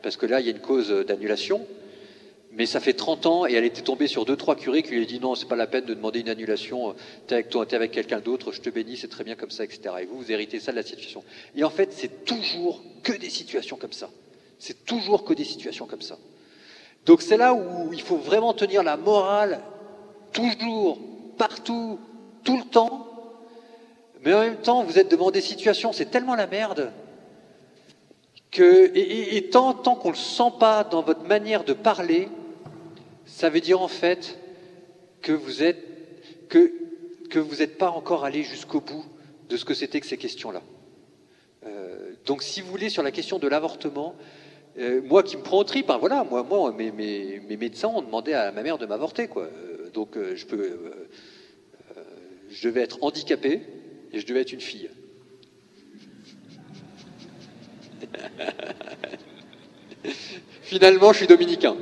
parce 0.00 0.16
que 0.16 0.26
là, 0.26 0.38
il 0.38 0.46
y 0.46 0.48
a 0.48 0.52
une 0.52 0.60
cause 0.60 0.90
d'annulation. 0.90 1.66
Mais 2.52 2.66
ça 2.66 2.78
fait 2.78 2.92
30 2.92 3.26
ans 3.26 3.44
et 3.44 3.54
elle 3.54 3.64
était 3.64 3.82
tombée 3.82 4.06
sur 4.06 4.24
deux, 4.24 4.36
trois 4.36 4.54
curés 4.54 4.84
qui 4.84 4.90
lui 4.90 5.02
ont 5.02 5.06
dit 5.06 5.18
non, 5.18 5.34
c'est 5.34 5.48
pas 5.48 5.56
la 5.56 5.66
peine 5.66 5.86
de 5.86 5.94
demander 5.94 6.20
une 6.20 6.28
annulation, 6.28 6.94
t'es 7.26 7.34
avec, 7.34 7.48
toi, 7.48 7.66
t'es 7.66 7.74
avec 7.74 7.90
quelqu'un 7.90 8.20
d'autre, 8.20 8.52
je 8.52 8.60
te 8.60 8.70
bénis, 8.70 8.96
c'est 8.96 9.08
très 9.08 9.24
bien 9.24 9.34
comme 9.34 9.50
ça, 9.50 9.64
etc. 9.64 9.80
Et 10.02 10.04
vous, 10.04 10.18
vous 10.18 10.30
héritez 10.30 10.60
ça 10.60 10.70
de 10.70 10.76
la 10.76 10.84
situation. 10.84 11.24
Et 11.56 11.64
en 11.64 11.70
fait, 11.70 11.92
c'est 11.92 12.24
toujours 12.24 12.80
que 13.02 13.12
des 13.12 13.30
situations 13.30 13.76
comme 13.76 13.92
ça. 13.92 14.08
C'est 14.60 14.84
toujours 14.84 15.24
que 15.24 15.34
des 15.34 15.44
situations 15.44 15.86
comme 15.86 16.02
ça. 16.02 16.16
Donc 17.06 17.22
c'est 17.22 17.38
là 17.38 17.54
où 17.54 17.92
il 17.92 18.02
faut 18.02 18.18
vraiment 18.18 18.54
tenir 18.54 18.84
la 18.84 18.96
morale, 18.96 19.62
toujours, 20.32 21.00
partout, 21.38 21.98
tout 22.44 22.56
le 22.56 22.64
temps. 22.70 23.11
Mais 24.24 24.34
en 24.34 24.40
même 24.40 24.56
temps, 24.56 24.84
vous 24.84 24.98
êtes 24.98 25.10
devant 25.10 25.30
des 25.30 25.40
situations, 25.40 25.92
c'est 25.92 26.10
tellement 26.10 26.36
la 26.36 26.46
merde 26.46 26.92
que, 28.52 28.92
et, 28.94 29.48
tant, 29.50 29.72
tant 29.72 29.96
qu'on 29.96 30.08
ne 30.08 30.14
le 30.14 30.18
sent 30.18 30.52
pas 30.60 30.84
dans 30.84 31.02
votre 31.02 31.22
manière 31.22 31.64
de 31.64 31.72
parler, 31.72 32.28
ça 33.24 33.48
veut 33.48 33.60
dire 33.60 33.80
en 33.80 33.88
fait 33.88 34.38
que 35.22 35.32
vous 35.32 35.62
êtes 35.62 35.78
que, 36.48 36.72
que 37.30 37.38
vous 37.38 37.56
n'êtes 37.56 37.78
pas 37.78 37.90
encore 37.90 38.24
allé 38.24 38.42
jusqu'au 38.42 38.80
bout 38.80 39.04
de 39.48 39.56
ce 39.56 39.64
que 39.64 39.74
c'était 39.74 40.00
que 40.00 40.06
ces 40.06 40.18
questions-là. 40.18 40.62
Euh, 41.64 42.12
donc, 42.26 42.42
si 42.42 42.60
vous 42.60 42.68
voulez, 42.70 42.90
sur 42.90 43.02
la 43.02 43.10
question 43.10 43.38
de 43.38 43.48
l'avortement, 43.48 44.14
euh, 44.78 45.00
moi 45.02 45.22
qui 45.22 45.36
me 45.36 45.42
prends 45.42 45.58
au 45.58 45.64
trip, 45.64 45.88
hein, 45.88 45.96
voilà, 45.98 46.24
moi, 46.24 46.42
moi 46.42 46.72
mes, 46.72 46.90
mes- 46.90 47.56
médecins 47.56 47.88
ont 47.88 48.02
demandé 48.02 48.34
à 48.34 48.52
ma 48.52 48.62
mère 48.62 48.76
de 48.76 48.86
m'avorter, 48.86 49.28
quoi. 49.28 49.44
Euh, 49.44 49.90
donc, 49.90 50.18
je 50.34 50.46
peux, 50.46 50.78
je 52.50 52.68
devais 52.68 52.82
être 52.82 52.98
handicapé 53.02 53.62
et 54.12 54.20
je 54.20 54.26
devais 54.26 54.42
être 54.42 54.52
une 54.52 54.60
fille. 54.60 54.90
Finalement, 60.62 61.12
je 61.12 61.18
suis 61.18 61.26
dominicain. 61.26 61.76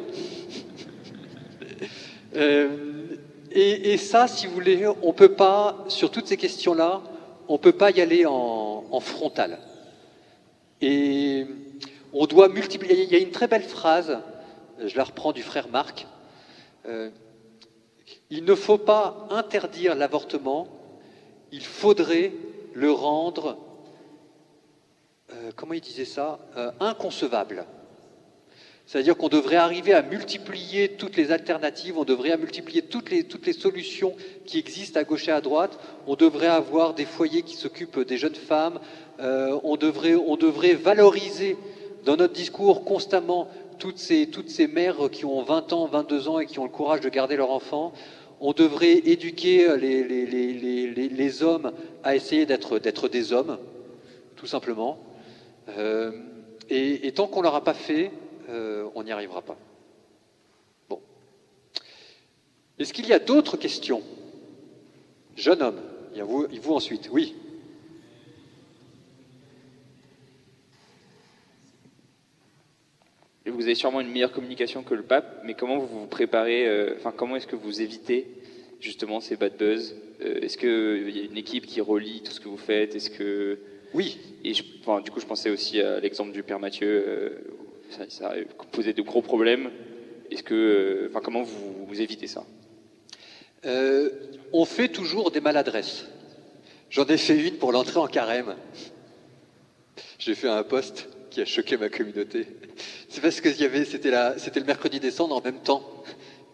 Euh, 2.36 3.16
et, 3.50 3.96
ça, 3.96 4.28
si 4.28 4.46
vous 4.46 4.54
voulez, 4.54 4.86
on 5.02 5.12
peut 5.12 5.32
pas, 5.32 5.84
sur 5.88 6.10
toutes 6.10 6.28
ces 6.28 6.36
questions-là, 6.36 7.02
on 7.48 7.58
peut 7.58 7.72
pas 7.72 7.90
y 7.90 8.00
aller 8.00 8.26
en, 8.26 8.84
en 8.90 9.00
frontal. 9.00 9.58
Et 10.80 11.46
on 12.12 12.26
doit 12.26 12.48
multiplier. 12.48 13.02
Il 13.02 13.10
y 13.10 13.16
a 13.16 13.18
une 13.18 13.32
très 13.32 13.48
belle 13.48 13.64
phrase, 13.64 14.18
je 14.84 14.96
la 14.96 15.04
reprends 15.04 15.32
du 15.32 15.42
frère 15.42 15.68
Marc. 15.68 16.06
euh, 16.86 17.10
il 18.30 18.44
ne 18.44 18.54
faut 18.54 18.78
pas 18.78 19.26
interdire 19.30 19.94
l'avortement, 19.94 20.68
il 21.52 21.64
faudrait 21.64 22.32
le 22.74 22.92
rendre, 22.92 23.58
euh, 25.32 25.50
comment 25.56 25.74
il 25.74 25.80
disait 25.80 26.04
ça, 26.04 26.38
Euh, 26.56 26.70
inconcevable. 26.80 27.66
C'est-à-dire 28.90 29.16
qu'on 29.16 29.28
devrait 29.28 29.54
arriver 29.54 29.92
à 29.92 30.02
multiplier 30.02 30.88
toutes 30.88 31.16
les 31.16 31.30
alternatives, 31.30 31.96
on 31.96 32.02
devrait 32.02 32.36
multiplier 32.36 32.82
toutes 32.82 33.10
les, 33.10 33.22
toutes 33.22 33.46
les 33.46 33.52
solutions 33.52 34.16
qui 34.46 34.58
existent 34.58 34.98
à 34.98 35.04
gauche 35.04 35.28
et 35.28 35.30
à 35.30 35.40
droite, 35.40 35.78
on 36.08 36.16
devrait 36.16 36.48
avoir 36.48 36.94
des 36.94 37.04
foyers 37.04 37.42
qui 37.42 37.54
s'occupent 37.54 38.00
des 38.00 38.18
jeunes 38.18 38.34
femmes, 38.34 38.80
euh, 39.20 39.56
on, 39.62 39.76
devrait, 39.76 40.16
on 40.16 40.36
devrait 40.36 40.74
valoriser 40.74 41.56
dans 42.04 42.16
notre 42.16 42.32
discours 42.32 42.84
constamment 42.84 43.48
toutes 43.78 43.98
ces, 43.98 44.26
toutes 44.26 44.50
ces 44.50 44.66
mères 44.66 45.08
qui 45.12 45.24
ont 45.24 45.40
20 45.42 45.72
ans, 45.72 45.86
22 45.86 46.28
ans 46.28 46.40
et 46.40 46.46
qui 46.46 46.58
ont 46.58 46.64
le 46.64 46.70
courage 46.70 47.00
de 47.00 47.08
garder 47.08 47.36
leur 47.36 47.52
enfant. 47.52 47.92
On 48.40 48.52
devrait 48.52 48.96
éduquer 49.04 49.76
les, 49.76 51.42
hommes 51.42 51.72
à 52.02 52.16
essayer 52.16 52.46
d'être 52.46 53.08
des 53.08 53.32
hommes, 53.32 53.58
tout 54.36 54.46
simplement. 54.46 54.98
Euh, 55.68 56.12
et, 56.70 57.12
tant 57.12 57.26
qu'on 57.26 57.40
ne 57.40 57.44
l'aura 57.44 57.62
pas 57.62 57.74
fait, 57.74 58.10
euh, 58.48 58.88
on 58.94 59.02
n'y 59.02 59.12
arrivera 59.12 59.42
pas. 59.42 59.58
Bon. 60.88 61.00
Est-ce 62.78 62.92
qu'il 62.92 63.06
y 63.06 63.12
a 63.12 63.18
d'autres 63.18 63.56
questions? 63.56 64.02
Jeune 65.36 65.62
homme, 65.62 65.80
il 66.14 66.60
vous 66.60 66.74
ensuite, 66.74 67.10
oui. 67.12 67.34
Vous 73.50 73.62
avez 73.62 73.74
sûrement 73.74 74.00
une 74.00 74.10
meilleure 74.10 74.32
communication 74.32 74.82
que 74.82 74.94
le 74.94 75.02
pape, 75.02 75.42
mais 75.44 75.54
comment 75.54 75.78
vous 75.78 76.00
vous 76.00 76.06
préparez, 76.06 76.66
euh, 76.66 76.94
enfin 76.96 77.12
comment 77.16 77.36
est-ce 77.36 77.46
que 77.46 77.56
vous 77.56 77.80
évitez 77.82 78.26
justement 78.80 79.20
ces 79.20 79.36
bad 79.36 79.56
buzz? 79.56 79.94
Euh, 80.22 80.40
Est-ce 80.40 80.56
qu'il 80.56 81.16
y 81.16 81.20
a 81.20 81.24
une 81.24 81.36
équipe 81.36 81.66
qui 81.66 81.80
relie 81.80 82.22
tout 82.22 82.32
ce 82.32 82.40
que 82.40 82.48
vous 82.48 82.56
faites? 82.56 82.94
Est-ce 82.94 83.10
que 83.10 83.58
Oui. 83.94 84.18
Et 84.44 84.54
je, 84.54 84.62
enfin, 84.80 85.00
du 85.00 85.10
coup, 85.10 85.20
je 85.20 85.26
pensais 85.26 85.50
aussi 85.50 85.80
à 85.80 86.00
l'exemple 86.00 86.32
du 86.32 86.42
père 86.42 86.58
Mathieu. 86.58 87.04
euh, 87.06 87.30
ça, 87.90 88.04
ça 88.08 88.34
posait 88.72 88.92
de 88.92 89.02
gros 89.02 89.22
problèmes. 89.22 89.70
Est-ce 90.30 90.42
que, 90.42 90.54
euh, 90.54 91.08
enfin, 91.10 91.20
comment 91.22 91.42
vous, 91.42 91.86
vous 91.86 92.00
évitez 92.00 92.26
ça? 92.26 92.44
Euh, 93.66 94.10
on 94.52 94.64
fait 94.64 94.88
toujours 94.88 95.30
des 95.30 95.40
maladresses. 95.40 96.06
J'en 96.88 97.04
ai 97.06 97.18
fait 97.18 97.36
une 97.36 97.54
pour 97.56 97.72
l'entrée 97.72 97.98
en 97.98 98.06
carême. 98.06 98.54
J'ai 100.18 100.34
fait 100.34 100.48
un 100.48 100.62
poste 100.62 101.08
qui 101.30 101.40
a 101.40 101.44
choqué 101.44 101.76
ma 101.76 101.88
communauté. 101.88 102.46
C'est 103.08 103.20
parce 103.20 103.40
que 103.40 103.50
c'était, 103.52 104.10
le 104.10 104.64
mercredi 104.66 105.00
décembre 105.00 105.36
en 105.36 105.40
même 105.40 105.60
temps 105.60 105.82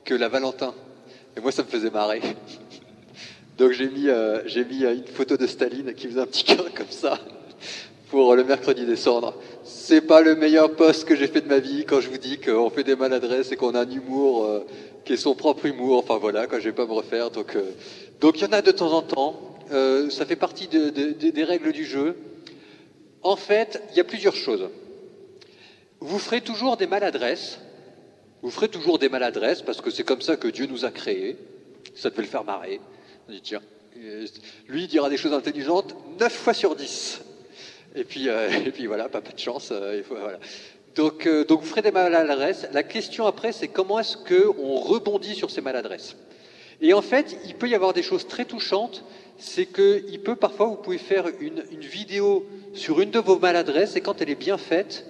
que 0.04 0.14
la 0.14 0.28
Valentin. 0.28 0.74
Et 1.36 1.40
moi, 1.40 1.50
ça 1.52 1.62
me 1.62 1.68
faisait 1.68 1.90
marrer. 1.90 2.20
Donc 3.58 3.72
j'ai 3.72 3.88
mis, 3.88 4.08
euh, 4.08 4.42
mis 4.70 4.84
euh, 4.84 4.94
une 4.94 5.06
photo 5.06 5.36
de 5.36 5.46
Staline 5.46 5.94
qui 5.94 6.06
faisait 6.08 6.20
un 6.20 6.26
petit 6.26 6.44
cœur 6.44 6.66
comme 6.74 6.90
ça 6.90 7.18
pour 8.10 8.36
le 8.36 8.44
mercredi 8.44 8.84
décembre. 8.84 9.34
C'est 9.64 10.02
pas 10.02 10.20
le 10.20 10.36
meilleur 10.36 10.72
poste 10.76 11.06
que 11.06 11.16
j'ai 11.16 11.26
fait 11.26 11.40
de 11.40 11.48
ma 11.48 11.58
vie 11.58 11.84
quand 11.86 12.00
je 12.00 12.08
vous 12.10 12.18
dis 12.18 12.38
qu'on 12.38 12.68
fait 12.70 12.84
des 12.84 12.96
maladresses 12.96 13.50
et 13.52 13.56
qu'on 13.56 13.74
a 13.74 13.80
un 13.80 13.90
humour 13.90 14.44
euh, 14.44 14.66
qui 15.06 15.14
est 15.14 15.16
son 15.16 15.34
propre 15.34 15.64
humour. 15.66 15.98
Enfin 15.98 16.18
voilà, 16.18 16.46
quand 16.46 16.58
je 16.58 16.64
vais 16.64 16.72
pas 16.74 16.86
me 16.86 16.92
refaire. 16.92 17.30
Donc 17.30 17.56
donc 18.20 18.38
il 18.40 18.44
y 18.44 18.46
en 18.46 18.52
a 18.52 18.60
de 18.62 18.70
temps 18.72 18.92
en 18.92 19.02
temps. 19.02 19.40
Ça 20.10 20.24
fait 20.26 20.36
partie 20.36 20.68
de- 20.68 20.90
de- 20.90 21.12
de- 21.12 21.30
des 21.30 21.44
règles 21.44 21.72
du 21.72 21.84
jeu. 21.84 22.14
En 23.26 23.34
fait, 23.34 23.82
il 23.90 23.96
y 23.96 24.00
a 24.00 24.04
plusieurs 24.04 24.36
choses. 24.36 24.70
Vous 25.98 26.20
ferez 26.20 26.40
toujours 26.42 26.76
des 26.76 26.86
maladresses. 26.86 27.58
Vous 28.40 28.52
ferez 28.52 28.68
toujours 28.68 29.00
des 29.00 29.08
maladresses 29.08 29.62
parce 29.62 29.80
que 29.80 29.90
c'est 29.90 30.04
comme 30.04 30.20
ça 30.20 30.36
que 30.36 30.46
Dieu 30.46 30.66
nous 30.66 30.84
a 30.84 30.92
créés. 30.92 31.36
Ça 31.96 32.10
devait 32.10 32.22
le 32.22 32.28
faire 32.28 32.44
marrer. 32.44 32.80
On 33.28 33.32
dit, 33.32 33.40
tiens, 33.40 33.62
euh, 33.96 34.26
lui 34.68 34.84
il 34.84 34.86
dira 34.86 35.10
des 35.10 35.16
choses 35.16 35.32
intelligentes 35.32 35.96
9 36.20 36.32
fois 36.32 36.54
sur 36.54 36.76
10. 36.76 37.20
Et 37.96 38.04
puis, 38.04 38.28
euh, 38.28 38.48
et 38.66 38.70
puis 38.70 38.86
voilà, 38.86 39.08
pas, 39.08 39.20
pas 39.20 39.32
de 39.32 39.40
chance. 39.40 39.70
euh. 39.72 40.02
Donc, 40.94 41.28
donc 41.48 41.62
vous 41.62 41.66
ferez 41.66 41.82
des 41.82 41.90
maladresses. 41.90 42.68
La 42.72 42.84
question 42.84 43.26
après, 43.26 43.50
c'est 43.50 43.66
comment 43.66 43.98
est-ce 43.98 44.16
qu'on 44.18 44.76
rebondit 44.76 45.34
sur 45.34 45.50
ces 45.50 45.62
maladresses? 45.62 46.14
Et 46.80 46.92
en 46.92 47.02
fait, 47.02 47.38
il 47.46 47.54
peut 47.54 47.68
y 47.68 47.74
avoir 47.74 47.92
des 47.92 48.02
choses 48.02 48.26
très 48.26 48.44
touchantes. 48.44 49.04
C'est 49.38 49.66
que 49.66 50.02
il 50.08 50.20
peut 50.20 50.36
parfois, 50.36 50.66
vous 50.66 50.76
pouvez 50.76 50.98
faire 50.98 51.26
une, 51.40 51.62
vidéo 51.80 52.46
sur 52.72 53.00
une 53.00 53.10
de 53.10 53.18
vos 53.18 53.38
maladresses 53.38 53.96
et 53.96 54.00
quand 54.00 54.20
elle 54.22 54.30
est 54.30 54.34
bien 54.34 54.56
faite, 54.56 55.06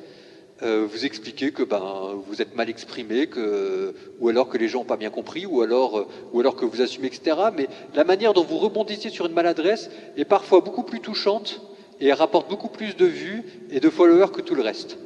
euh, 0.62 0.86
vous 0.90 1.04
expliquez 1.04 1.52
que 1.52 1.62
ben, 1.62 2.14
vous 2.26 2.40
êtes 2.40 2.56
mal 2.56 2.70
exprimé, 2.70 3.26
que, 3.26 3.94
ou 4.20 4.28
alors 4.28 4.48
que 4.48 4.58
les 4.58 4.68
gens 4.68 4.80
n'ont 4.80 4.84
pas 4.84 4.96
bien 4.96 5.10
compris, 5.10 5.46
ou 5.46 5.60
alors, 5.60 5.98
euh, 5.98 6.08
ou 6.32 6.40
alors 6.40 6.56
que 6.56 6.64
vous 6.64 6.80
assumez, 6.80 7.08
etc. 7.08 7.36
Mais 7.56 7.68
la 7.94 8.04
manière 8.04 8.32
dont 8.32 8.42
vous 8.42 8.58
rebondissez 8.58 9.10
sur 9.10 9.26
une 9.26 9.34
maladresse 9.34 9.90
est 10.16 10.24
parfois 10.24 10.60
beaucoup 10.60 10.82
plus 10.82 11.00
touchante 11.00 11.60
et 12.00 12.08
elle 12.08 12.14
rapporte 12.14 12.48
beaucoup 12.48 12.68
plus 12.68 12.96
de 12.96 13.06
vues 13.06 13.44
et 13.70 13.80
de 13.80 13.90
followers 13.90 14.32
que 14.32 14.40
tout 14.40 14.54
le 14.54 14.62
reste. 14.62 14.98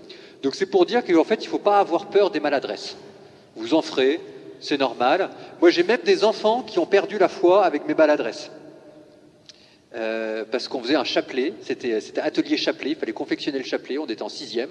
Donc 0.42 0.54
c'est 0.54 0.66
pour 0.66 0.86
dire 0.86 1.04
qu'en 1.04 1.24
fait, 1.24 1.42
il 1.42 1.46
ne 1.46 1.50
faut 1.50 1.58
pas 1.58 1.78
avoir 1.78 2.08
peur 2.08 2.30
des 2.30 2.40
maladresses. 2.40 2.96
Vous 3.56 3.74
en 3.74 3.82
ferez, 3.82 4.20
c'est 4.60 4.78
normal. 4.78 5.30
Moi, 5.60 5.70
j'ai 5.70 5.82
même 5.82 6.00
des 6.04 6.24
enfants 6.24 6.62
qui 6.62 6.78
ont 6.78 6.86
perdu 6.86 7.18
la 7.18 7.28
foi 7.28 7.64
avec 7.64 7.86
mes 7.86 7.94
maladresses. 7.94 8.50
Euh, 9.94 10.44
parce 10.50 10.68
qu'on 10.68 10.80
faisait 10.82 10.94
un 10.94 11.04
chapelet, 11.04 11.54
c'était 11.62 11.94
atelier 12.20 12.56
chapelet, 12.56 12.90
il 12.90 12.96
fallait 12.96 13.12
confectionner 13.12 13.58
le 13.58 13.64
chapelet, 13.64 13.98
on 13.98 14.06
était 14.06 14.22
en 14.22 14.28
sixième. 14.28 14.70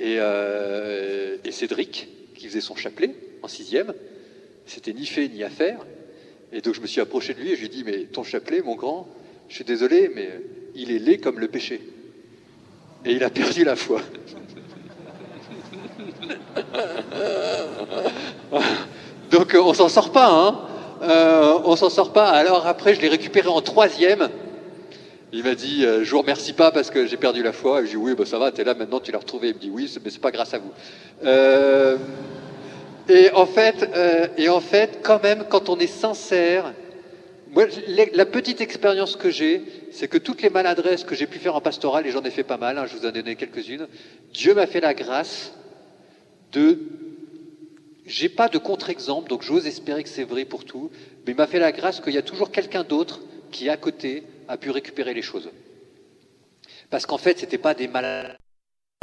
Et, 0.00 0.16
euh, 0.18 1.36
et 1.44 1.52
Cédric, 1.52 2.08
qui 2.34 2.48
faisait 2.48 2.60
son 2.60 2.74
chapelet 2.74 3.14
en 3.42 3.48
sixième, 3.48 3.94
c'était 4.66 4.92
ni 4.92 5.06
fait 5.06 5.28
ni 5.28 5.44
à 5.44 5.50
faire. 5.50 5.78
Et 6.52 6.60
donc 6.60 6.74
je 6.74 6.80
me 6.80 6.86
suis 6.86 7.00
approché 7.00 7.34
de 7.34 7.40
lui 7.40 7.52
et 7.52 7.54
je 7.54 7.60
lui 7.60 7.66
ai 7.66 7.70
dit, 7.70 7.84
mais 7.84 8.04
ton 8.04 8.24
chapelet, 8.24 8.62
mon 8.62 8.74
grand, 8.74 9.08
Je 9.48 9.54
suis 9.54 9.64
désolé, 9.64 10.10
mais 10.14 10.28
il 10.74 10.90
est 10.90 10.98
laid 10.98 11.18
comme 11.18 11.38
le 11.38 11.48
péché. 11.48 11.80
Et 13.04 13.12
il 13.12 13.22
a 13.22 13.30
perdu 13.30 13.62
la 13.64 13.76
foi. 13.76 14.02
Donc 19.30 19.56
on 19.58 19.74
s'en 19.74 19.88
sort 19.88 20.12
pas, 20.12 20.28
hein 20.28 20.60
euh, 21.02 21.58
On 21.64 21.76
s'en 21.76 21.90
sort 21.90 22.12
pas. 22.12 22.28
Alors 22.28 22.66
après, 22.66 22.94
je 22.94 23.00
l'ai 23.00 23.08
récupéré 23.08 23.48
en 23.48 23.60
troisième. 23.60 24.28
Il 25.32 25.42
m'a 25.42 25.54
dit, 25.54 25.84
euh, 25.84 26.04
je 26.04 26.10
vous 26.12 26.20
remercie 26.20 26.52
pas 26.52 26.70
parce 26.70 26.90
que 26.90 27.06
j'ai 27.06 27.16
perdu 27.16 27.42
la 27.42 27.52
foi. 27.52 27.82
Et 27.82 27.86
je 27.86 27.90
dis, 27.90 27.96
oui, 27.96 28.14
bah, 28.16 28.24
ça 28.24 28.38
va, 28.38 28.52
tu 28.52 28.60
es 28.60 28.64
là 28.64 28.74
maintenant, 28.74 29.00
tu 29.00 29.12
l'as 29.12 29.18
retrouvé. 29.18 29.48
Il 29.48 29.54
me 29.54 29.60
dit, 29.60 29.70
oui, 29.70 29.92
mais 30.04 30.10
c'est 30.10 30.20
pas 30.20 30.30
grâce 30.30 30.54
à 30.54 30.58
vous. 30.58 30.70
Euh, 31.24 31.96
et, 33.08 33.30
en 33.32 33.46
fait, 33.46 33.90
euh, 33.94 34.28
et 34.36 34.48
en 34.48 34.60
fait, 34.60 35.00
quand 35.02 35.22
même, 35.22 35.44
quand 35.48 35.68
on 35.68 35.78
est 35.78 35.88
sincère, 35.88 36.72
moi, 37.52 37.64
la 38.14 38.26
petite 38.26 38.60
expérience 38.60 39.16
que 39.16 39.30
j'ai, 39.30 39.62
c'est 39.90 40.08
que 40.08 40.18
toutes 40.18 40.42
les 40.42 40.50
maladresses 40.50 41.04
que 41.04 41.14
j'ai 41.14 41.26
pu 41.26 41.38
faire 41.38 41.56
en 41.56 41.60
pastoral, 41.60 42.06
et 42.06 42.10
j'en 42.10 42.22
ai 42.22 42.30
fait 42.30 42.42
pas 42.42 42.56
mal, 42.56 42.78
hein, 42.78 42.86
je 42.86 42.96
vous 42.96 43.04
en 43.04 43.08
ai 43.08 43.12
donné 43.12 43.36
quelques-unes, 43.36 43.88
Dieu 44.32 44.54
m'a 44.54 44.66
fait 44.66 44.80
la 44.80 44.94
grâce 44.94 45.52
de 46.52 46.78
j'ai 48.06 48.28
pas 48.28 48.48
de 48.48 48.58
contre-exemple, 48.58 49.28
donc 49.28 49.42
j'ose 49.42 49.66
espérer 49.66 50.04
que 50.04 50.08
c'est 50.08 50.24
vrai 50.24 50.44
pour 50.44 50.64
tout, 50.64 50.90
mais 51.26 51.32
il 51.32 51.36
m'a 51.36 51.48
fait 51.48 51.58
la 51.58 51.72
grâce 51.72 52.00
qu'il 52.00 52.14
y 52.14 52.18
a 52.18 52.22
toujours 52.22 52.52
quelqu'un 52.52 52.84
d'autre 52.84 53.20
qui, 53.50 53.68
à 53.68 53.76
côté, 53.76 54.22
a 54.48 54.56
pu 54.56 54.70
récupérer 54.70 55.12
les 55.12 55.22
choses. 55.22 55.50
Parce 56.88 57.04
qu'en 57.04 57.18
fait, 57.18 57.40
c'était 57.40 57.58
pas 57.58 57.74
des 57.74 57.88
maladresses 57.88 58.36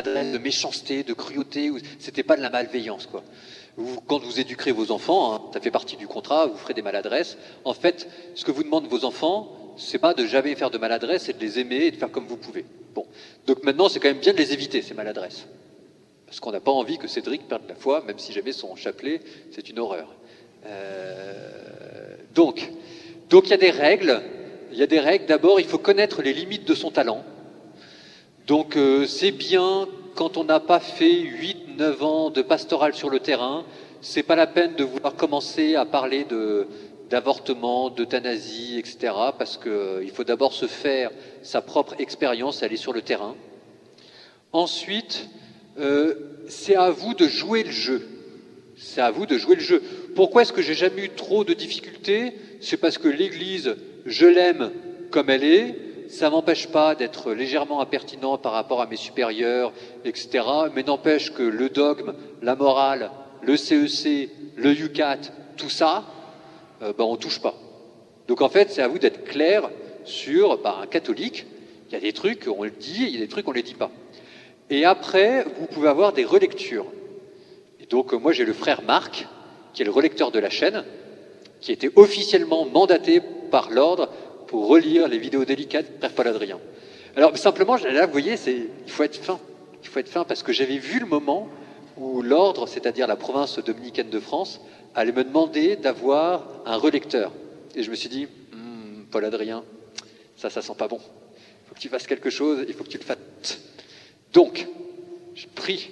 de 0.06 0.38
méchanceté, 0.38 1.04
de 1.04 1.14
cruauté, 1.14 1.72
c'était 2.00 2.24
pas 2.24 2.38
de 2.38 2.42
la 2.42 2.50
malveillance, 2.50 3.08
quoi. 3.08 3.24
Quand 4.08 4.20
vous 4.20 4.40
éduquerez 4.40 4.72
vos 4.72 4.92
enfants, 4.92 5.34
hein, 5.34 5.42
ça 5.54 5.60
fait 5.60 5.72
partie 5.72 5.98
du 5.98 6.08
contrat, 6.08 6.46
vous 6.46 6.58
ferez 6.58 6.74
des 6.74 6.82
maladresses. 6.82 7.38
En 7.66 7.74
fait, 7.74 8.08
ce 8.36 8.46
que 8.46 8.52
vous 8.52 8.64
demandent 8.64 8.88
vos 8.88 9.04
enfants, 9.04 9.76
c'est 9.78 9.98
pas 9.98 10.14
de 10.14 10.26
jamais 10.26 10.56
faire 10.56 10.70
de 10.70 10.78
maladresses, 10.78 11.24
c'est 11.24 11.38
de 11.38 11.44
les 11.44 11.60
aimer 11.60 11.86
et 11.86 11.92
de 11.92 11.98
faire 11.98 12.12
comme 12.12 12.28
vous 12.28 12.38
pouvez. 12.38 12.66
Bon. 12.94 13.06
Donc 13.48 13.64
maintenant, 13.64 13.90
c'est 13.90 14.00
quand 14.00 14.10
même 14.10 14.20
bien 14.20 14.34
de 14.34 14.38
les 14.38 14.54
éviter, 14.54 14.82
ces 14.82 14.94
maladresses. 14.94 15.48
Parce 16.34 16.40
qu'on 16.40 16.52
n'a 16.52 16.60
pas 16.60 16.72
envie 16.72 16.98
que 16.98 17.08
Cédric 17.08 17.48
perde 17.48 17.62
la 17.70 17.76
foi, 17.76 18.04
même 18.08 18.18
si 18.18 18.34
jamais 18.34 18.54
son 18.54 18.76
chapelet, 18.76 19.22
c'est 19.52 19.70
une 19.70 19.78
horreur. 19.78 20.08
Euh, 20.66 22.16
donc, 22.34 22.72
donc 23.30 23.46
il 23.46 23.52
y 23.52 23.54
a 23.54 23.58
des 23.58 23.70
règles. 23.70 24.20
Il 24.72 24.80
y 24.80 24.82
a 24.82 24.88
des 24.88 25.00
règles. 25.00 25.28
D'abord, 25.28 25.60
il 25.60 25.68
faut 25.68 25.78
connaître 25.78 26.24
les 26.24 26.34
limites 26.34 26.68
de 26.68 26.74
son 26.74 26.90
talent. 26.90 27.24
Donc, 28.48 28.78
euh, 28.78 29.06
c'est 29.06 29.30
bien 29.30 29.88
quand 30.16 30.38
on 30.38 30.44
n'a 30.44 30.60
pas 30.60 30.80
fait 30.80 31.14
8, 31.14 31.78
9 31.78 32.04
ans 32.04 32.30
de 32.32 32.42
pastoral 32.42 32.96
sur 32.96 33.12
le 33.12 33.20
terrain. 33.20 33.64
C'est 34.02 34.24
pas 34.24 34.36
la 34.36 34.48
peine 34.48 34.74
de 34.74 34.84
vouloir 34.84 35.16
commencer 35.16 35.76
à 35.76 35.86
parler 35.86 36.24
de 36.24 36.66
d'avortement, 37.12 37.92
d'euthanasie, 37.92 38.80
etc. 38.80 39.14
Parce 39.38 39.58
qu'il 39.58 39.72
euh, 39.72 40.08
faut 40.12 40.24
d'abord 40.24 40.54
se 40.54 40.66
faire 40.66 41.12
sa 41.44 41.62
propre 41.62 41.94
expérience, 42.00 42.64
aller 42.64 42.76
sur 42.76 42.92
le 42.92 43.04
terrain. 43.04 43.36
Ensuite, 44.52 45.30
euh, 45.80 46.14
c'est 46.48 46.76
à 46.76 46.90
vous 46.92 47.14
de 47.14 47.28
jouer 47.28 47.64
le 47.64 47.72
jeu. 47.72 48.08
C'est 48.76 49.02
à 49.02 49.12
vous 49.12 49.26
de 49.26 49.38
jouer 49.38 49.56
le 49.56 49.62
jeu. 49.62 49.82
Pourquoi 50.16 50.42
est-ce 50.42 50.54
que 50.54 50.62
j'ai 50.62 50.74
jamais 50.74 51.06
eu 51.06 51.10
trop 51.10 51.44
de 51.44 51.54
difficultés? 51.54 52.34
C'est 52.60 52.78
parce 52.78 52.98
que 52.98 53.08
l'Église, 53.08 53.76
je 54.06 54.26
l'aime 54.26 54.72
comme 55.12 55.30
elle 55.30 55.44
est. 55.44 55.76
Ça 56.10 56.30
m'empêche 56.30 56.68
pas 56.68 56.96
d'être 56.96 57.32
légèrement 57.32 57.82
impertinent 57.82 58.38
par 58.38 58.52
rapport 58.52 58.82
à 58.82 58.88
mes 58.88 58.96
supérieurs, 58.96 59.72
etc. 60.06 60.46
Mais 60.76 60.84
n'empêche 60.84 61.32
que 61.34 61.44
le 61.44 61.70
dogme, 61.70 62.14
la 62.42 62.56
morale, 62.56 63.12
le 63.42 63.58
CEC, 63.58 64.30
le 64.56 64.72
UCAT, 64.72 65.20
tout 65.58 65.70
ça, 65.70 66.04
euh, 66.82 66.94
ben, 66.98 67.04
on 67.04 67.16
touche 67.16 67.40
pas. 67.40 67.56
Donc 68.28 68.42
en 68.42 68.50
fait, 68.50 68.70
c'est 68.70 68.82
à 68.82 68.88
vous 68.88 69.00
d'être 69.00 69.24
clair 69.24 69.70
sur 70.06 70.58
ben, 70.62 70.76
un 70.82 70.88
catholique. 70.88 71.46
Il 71.90 71.94
y 71.94 71.98
a 71.98 72.00
des 72.00 72.14
trucs, 72.14 72.48
on 72.48 72.64
le 72.64 72.72
dit, 72.72 73.06
il 73.08 73.14
y 73.14 73.18
a 73.18 73.20
des 73.20 73.28
trucs, 73.28 73.48
on 73.48 73.52
ne 73.52 73.58
les 73.58 73.64
dit 73.64 73.76
pas. 73.76 73.92
Et 74.70 74.86
après, 74.86 75.46
vous 75.60 75.68
pouvez 75.68 75.90
avoir 75.90 76.14
des 76.14 76.26
relectures. 76.26 76.86
Et 77.80 77.86
donc, 77.86 78.14
moi, 78.14 78.32
j'ai 78.32 78.46
le 78.46 78.54
frère 78.54 78.82
Marc, 78.82 79.28
qui 79.74 79.82
est 79.82 79.86
le 79.86 79.92
relecteur 79.92 80.32
de 80.32 80.40
la 80.40 80.50
chaîne, 80.50 80.84
qui 81.62 81.72
été 81.72 81.90
officiellement 81.96 82.66
mandaté 82.66 83.22
par 83.52 83.72
l'ordre 83.72 84.10
pour 84.48 84.68
relire 84.68 85.08
les 85.08 85.18
vidéos 85.18 85.46
délicates 85.46 86.00
de 86.02 86.08
Paul 86.08 86.28
Adrien. 86.28 86.60
Alors, 87.16 87.38
simplement, 87.38 87.76
là, 87.76 88.06
vous 88.06 88.12
voyez, 88.12 88.36
il 88.48 88.92
faut 88.92 89.04
être 89.04 89.18
fin. 89.18 89.40
Il 89.82 89.90
faut 89.90 90.00
être 90.00 90.10
fin 90.10 90.24
parce 90.24 90.44
que 90.44 90.54
j'avais 90.54 90.78
vu 90.78 91.00
le 91.00 91.06
moment 91.06 91.48
où 91.98 92.22
l'ordre, 92.22 92.68
c'est-à-dire 92.68 93.08
la 93.08 93.16
province 93.16 93.60
dominicaine 93.60 94.10
de 94.10 94.20
France, 94.20 94.62
allait 94.96 95.12
me 95.12 95.24
demander 95.24 95.76
d'avoir 95.76 96.48
un 96.66 96.78
relecteur. 96.78 97.32
Et 97.76 97.84
je 97.84 97.92
me 97.92 97.96
suis 97.96 98.10
dit, 98.10 98.28
hmm, 98.54 99.06
Paul 99.12 99.26
Adrien, 99.26 99.64
ça, 100.36 100.50
ça 100.50 100.62
sent 100.62 100.76
pas 100.78 100.88
bon. 100.88 101.00
Il 101.00 101.70
faut 101.70 101.76
que 101.76 101.80
tu 101.80 101.90
fasses 101.90 102.08
quelque 102.08 102.30
chose, 102.30 102.66
il 102.68 102.74
faut 102.74 102.84
que 102.84 102.90
tu 102.90 102.98
le 102.98 103.04
fasses. 103.04 103.60
Donc, 104.34 104.68
j'ai 105.36 105.48
pris 105.54 105.92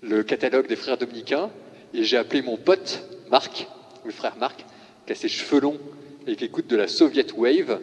le 0.00 0.22
catalogue 0.22 0.66
des 0.66 0.76
frères 0.76 0.96
dominicains 0.96 1.50
et 1.92 2.02
j'ai 2.02 2.16
appelé 2.16 2.40
mon 2.40 2.56
pote 2.56 3.02
Marc, 3.30 3.66
le 4.04 4.10
frère 4.10 4.36
Marc, 4.36 4.64
qui 5.06 5.12
a 5.12 5.14
ses 5.14 5.28
cheveux 5.28 5.60
longs 5.60 5.78
et 6.26 6.36
qui 6.36 6.46
écoute 6.46 6.66
de 6.66 6.76
la 6.76 6.88
Soviet 6.88 7.26
Wave 7.36 7.78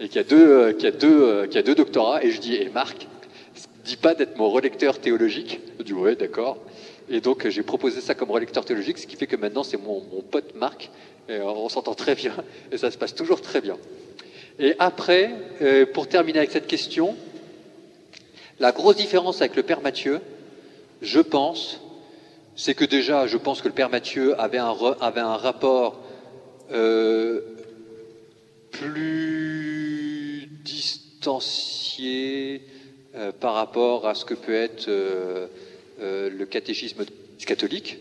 et 0.00 0.08
qui 0.08 0.18
a 0.18 0.22
deux, 0.22 0.50
euh, 0.50 0.72
euh, 0.82 1.74
doctorats. 1.74 2.24
Et 2.24 2.30
je 2.30 2.40
dis, 2.40 2.54
hé 2.54 2.62
hey 2.62 2.68
Marc, 2.70 3.06
dis 3.84 3.96
pas 3.96 4.14
d'être 4.14 4.38
mon 4.38 4.48
relecteur 4.48 4.98
théologique. 4.98 5.60
Il 5.78 5.84
dit, 5.84 5.92
ouais, 5.92 6.16
d'accord. 6.16 6.58
Et 7.10 7.20
donc 7.20 7.46
j'ai 7.48 7.62
proposé 7.62 8.00
ça 8.00 8.14
comme 8.14 8.30
relecteur 8.30 8.64
théologique, 8.64 8.98
ce 8.98 9.06
qui 9.06 9.16
fait 9.16 9.26
que 9.26 9.36
maintenant 9.36 9.62
c'est 9.62 9.78
mon, 9.78 10.02
mon, 10.12 10.20
pote 10.20 10.54
Marc, 10.54 10.90
et 11.28 11.40
on 11.40 11.68
s'entend 11.70 11.94
très 11.94 12.14
bien, 12.14 12.34
et 12.70 12.76
ça 12.76 12.90
se 12.90 12.98
passe 12.98 13.14
toujours 13.14 13.40
très 13.40 13.62
bien. 13.62 13.78
Et 14.58 14.74
après, 14.78 15.30
euh, 15.62 15.86
pour 15.86 16.08
terminer 16.08 16.40
avec 16.40 16.50
cette 16.50 16.66
question, 16.66 17.16
la 18.60 18.72
grosse 18.72 18.96
différence 18.96 19.40
avec 19.40 19.56
le 19.56 19.62
Père 19.62 19.80
Mathieu, 19.80 20.20
je 21.00 21.20
pense, 21.20 21.80
c'est 22.56 22.74
que 22.74 22.84
déjà, 22.84 23.26
je 23.26 23.36
pense 23.36 23.62
que 23.62 23.68
le 23.68 23.74
Père 23.74 23.90
Mathieu 23.90 24.38
avait 24.40 24.58
un, 24.58 25.36
rapport 25.36 26.00
euh, 26.72 27.40
plus 28.72 30.48
distancié 30.64 32.62
euh, 33.14 33.32
par 33.32 33.54
rapport 33.54 34.06
à 34.08 34.14
ce 34.14 34.24
que 34.24 34.34
peut 34.34 34.54
être 34.54 34.88
euh 34.88 35.46
le 36.00 36.44
catéchisme 36.44 37.04
catholique. 37.44 37.98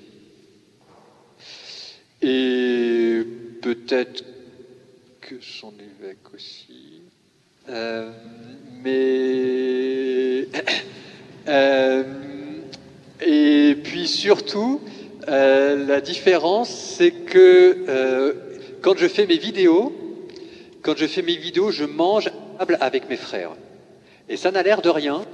Et 2.22 3.24
peut-être 3.62 4.24
que 5.20 5.42
son 5.42 5.74
évêque 5.80 6.34
aussi. 6.34 7.02
Mais 8.84 10.48
euh, 11.48 12.04
et 13.26 13.76
puis 13.84 14.08
surtout, 14.08 14.82
euh, 15.28 15.86
la 15.88 16.02
différence, 16.02 16.70
c'est 16.70 17.12
que 17.12 17.86
euh, 17.88 18.34
quand 18.82 18.98
je 18.98 19.08
fais 19.08 19.26
mes 19.26 19.38
vidéos, 19.38 19.94
quand 20.82 20.98
je 20.98 21.08
fais 21.08 21.22
mes 21.22 21.38
vidéos, 21.38 21.72
je 21.72 21.86
mange 21.86 22.30
table 22.60 22.78
avec 22.82 23.10
mes 23.10 23.18
frères. 23.18 23.52
Et 24.30 24.38
ça 24.38 24.52
n'a 24.52 24.62
l'air 24.64 24.82
de 24.82 24.90
rien, 24.90 25.26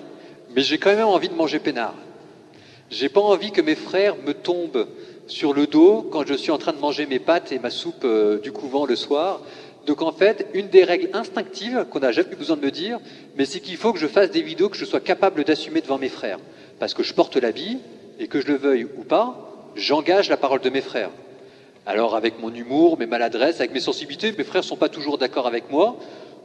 mais 0.56 0.62
j'ai 0.62 0.78
quand 0.78 0.96
même 0.96 1.08
envie 1.08 1.30
de 1.30 1.36
manger 1.36 1.60
peinard. 1.60 1.96
J'ai 2.90 3.10
pas 3.10 3.22
envie 3.22 3.52
que 3.52 3.62
mes 3.62 3.76
frères 3.76 4.16
me 4.26 4.34
tombent 4.34 4.88
sur 5.26 5.54
le 5.54 5.68
dos 5.68 6.08
quand 6.12 6.28
je 6.28 6.34
suis 6.34 6.52
en 6.52 6.58
train 6.58 6.74
de 6.74 6.80
manger 6.80 7.06
mes 7.06 7.20
pâtes 7.20 7.52
et 7.52 7.60
ma 7.60 7.70
soupe 7.70 8.06
du 8.44 8.52
couvent 8.52 8.86
le 8.86 8.96
soir. 8.96 9.42
Donc 9.86 10.02
en 10.02 10.12
fait, 10.12 10.48
une 10.54 10.70
des 10.70 10.84
règles 10.84 11.10
instinctives 11.14 11.86
qu'on 11.90 12.00
n'a 12.00 12.12
jamais 12.12 12.32
eu 12.34 12.36
besoin 12.36 12.56
de 12.56 12.66
me 12.66 12.72
dire, 12.72 13.00
mais 13.36 13.46
c'est 13.46 13.60
qu'il 13.60 13.78
faut 13.78 13.92
que 13.92 14.00
je 14.00 14.08
fasse 14.08 14.32
des 14.32 14.42
vidéos 14.42 14.70
que 14.70 14.78
je 14.78 14.86
sois 14.86 15.02
capable 15.02 15.44
d'assumer 15.44 15.82
devant 15.82 15.98
mes 15.98 16.10
frères. 16.10 16.40
Parce 16.80 16.94
que 16.94 17.04
je 17.04 17.14
porte 17.14 17.36
l'habit, 17.36 17.80
et 18.20 18.28
que 18.28 18.40
je 18.40 18.48
le 18.48 18.56
veuille 18.56 18.86
ou 18.86 19.04
pas, 19.04 19.72
j'engage 19.76 20.30
la 20.30 20.38
parole 20.38 20.62
de 20.62 20.70
mes 20.70 20.82
frères. 20.82 21.10
Alors 21.86 22.16
avec 22.16 22.40
mon 22.40 22.54
humour, 22.54 22.98
mes 22.98 23.06
maladresses, 23.06 23.60
avec 23.60 23.74
mes 23.74 23.80
sensibilités, 23.80 24.34
mes 24.38 24.44
frères 24.44 24.62
ne 24.62 24.68
sont 24.68 24.78
pas 24.78 24.90
toujours 24.90 25.18
d'accord 25.18 25.48
avec 25.48 25.70
moi, 25.70 25.98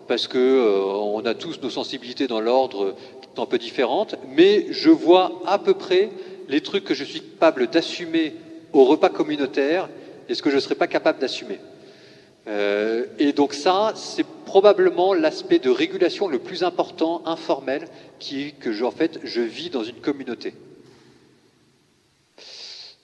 parce 0.08 0.26
que 0.26 0.38
euh, 0.38 1.28
a 1.28 1.34
tous 1.34 1.60
nos 1.62 1.70
sensibilités 1.70 2.26
dans 2.26 2.40
l'ordre 2.40 2.96
un 3.36 3.46
peu 3.46 3.58
différentes, 3.58 4.16
mais 4.34 4.66
je 4.70 4.90
vois 4.90 5.42
à 5.46 5.58
peu 5.58 5.74
près 5.74 6.10
les 6.48 6.60
trucs 6.60 6.84
que 6.84 6.94
je 6.94 7.04
suis 7.04 7.20
capable 7.20 7.68
d'assumer 7.68 8.34
au 8.72 8.84
repas 8.84 9.10
communautaire 9.10 9.88
et 10.28 10.34
ce 10.34 10.42
que 10.42 10.50
je 10.50 10.56
ne 10.56 10.60
serais 10.60 10.74
pas 10.74 10.88
capable 10.88 11.20
d'assumer. 11.20 11.58
Euh, 12.48 13.04
et 13.18 13.32
donc 13.32 13.52
ça, 13.52 13.92
c'est 13.94 14.24
probablement 14.24 15.12
l'aspect 15.12 15.58
de 15.58 15.68
régulation 15.68 16.28
le 16.28 16.38
plus 16.38 16.62
important, 16.62 17.22
informel, 17.26 17.88
qui 18.18 18.42
est 18.44 18.52
que 18.52 18.72
je, 18.72 18.84
en 18.84 18.90
fait, 18.90 19.20
je 19.22 19.42
vis 19.42 19.68
dans 19.68 19.84
une 19.84 20.00
communauté. 20.00 20.54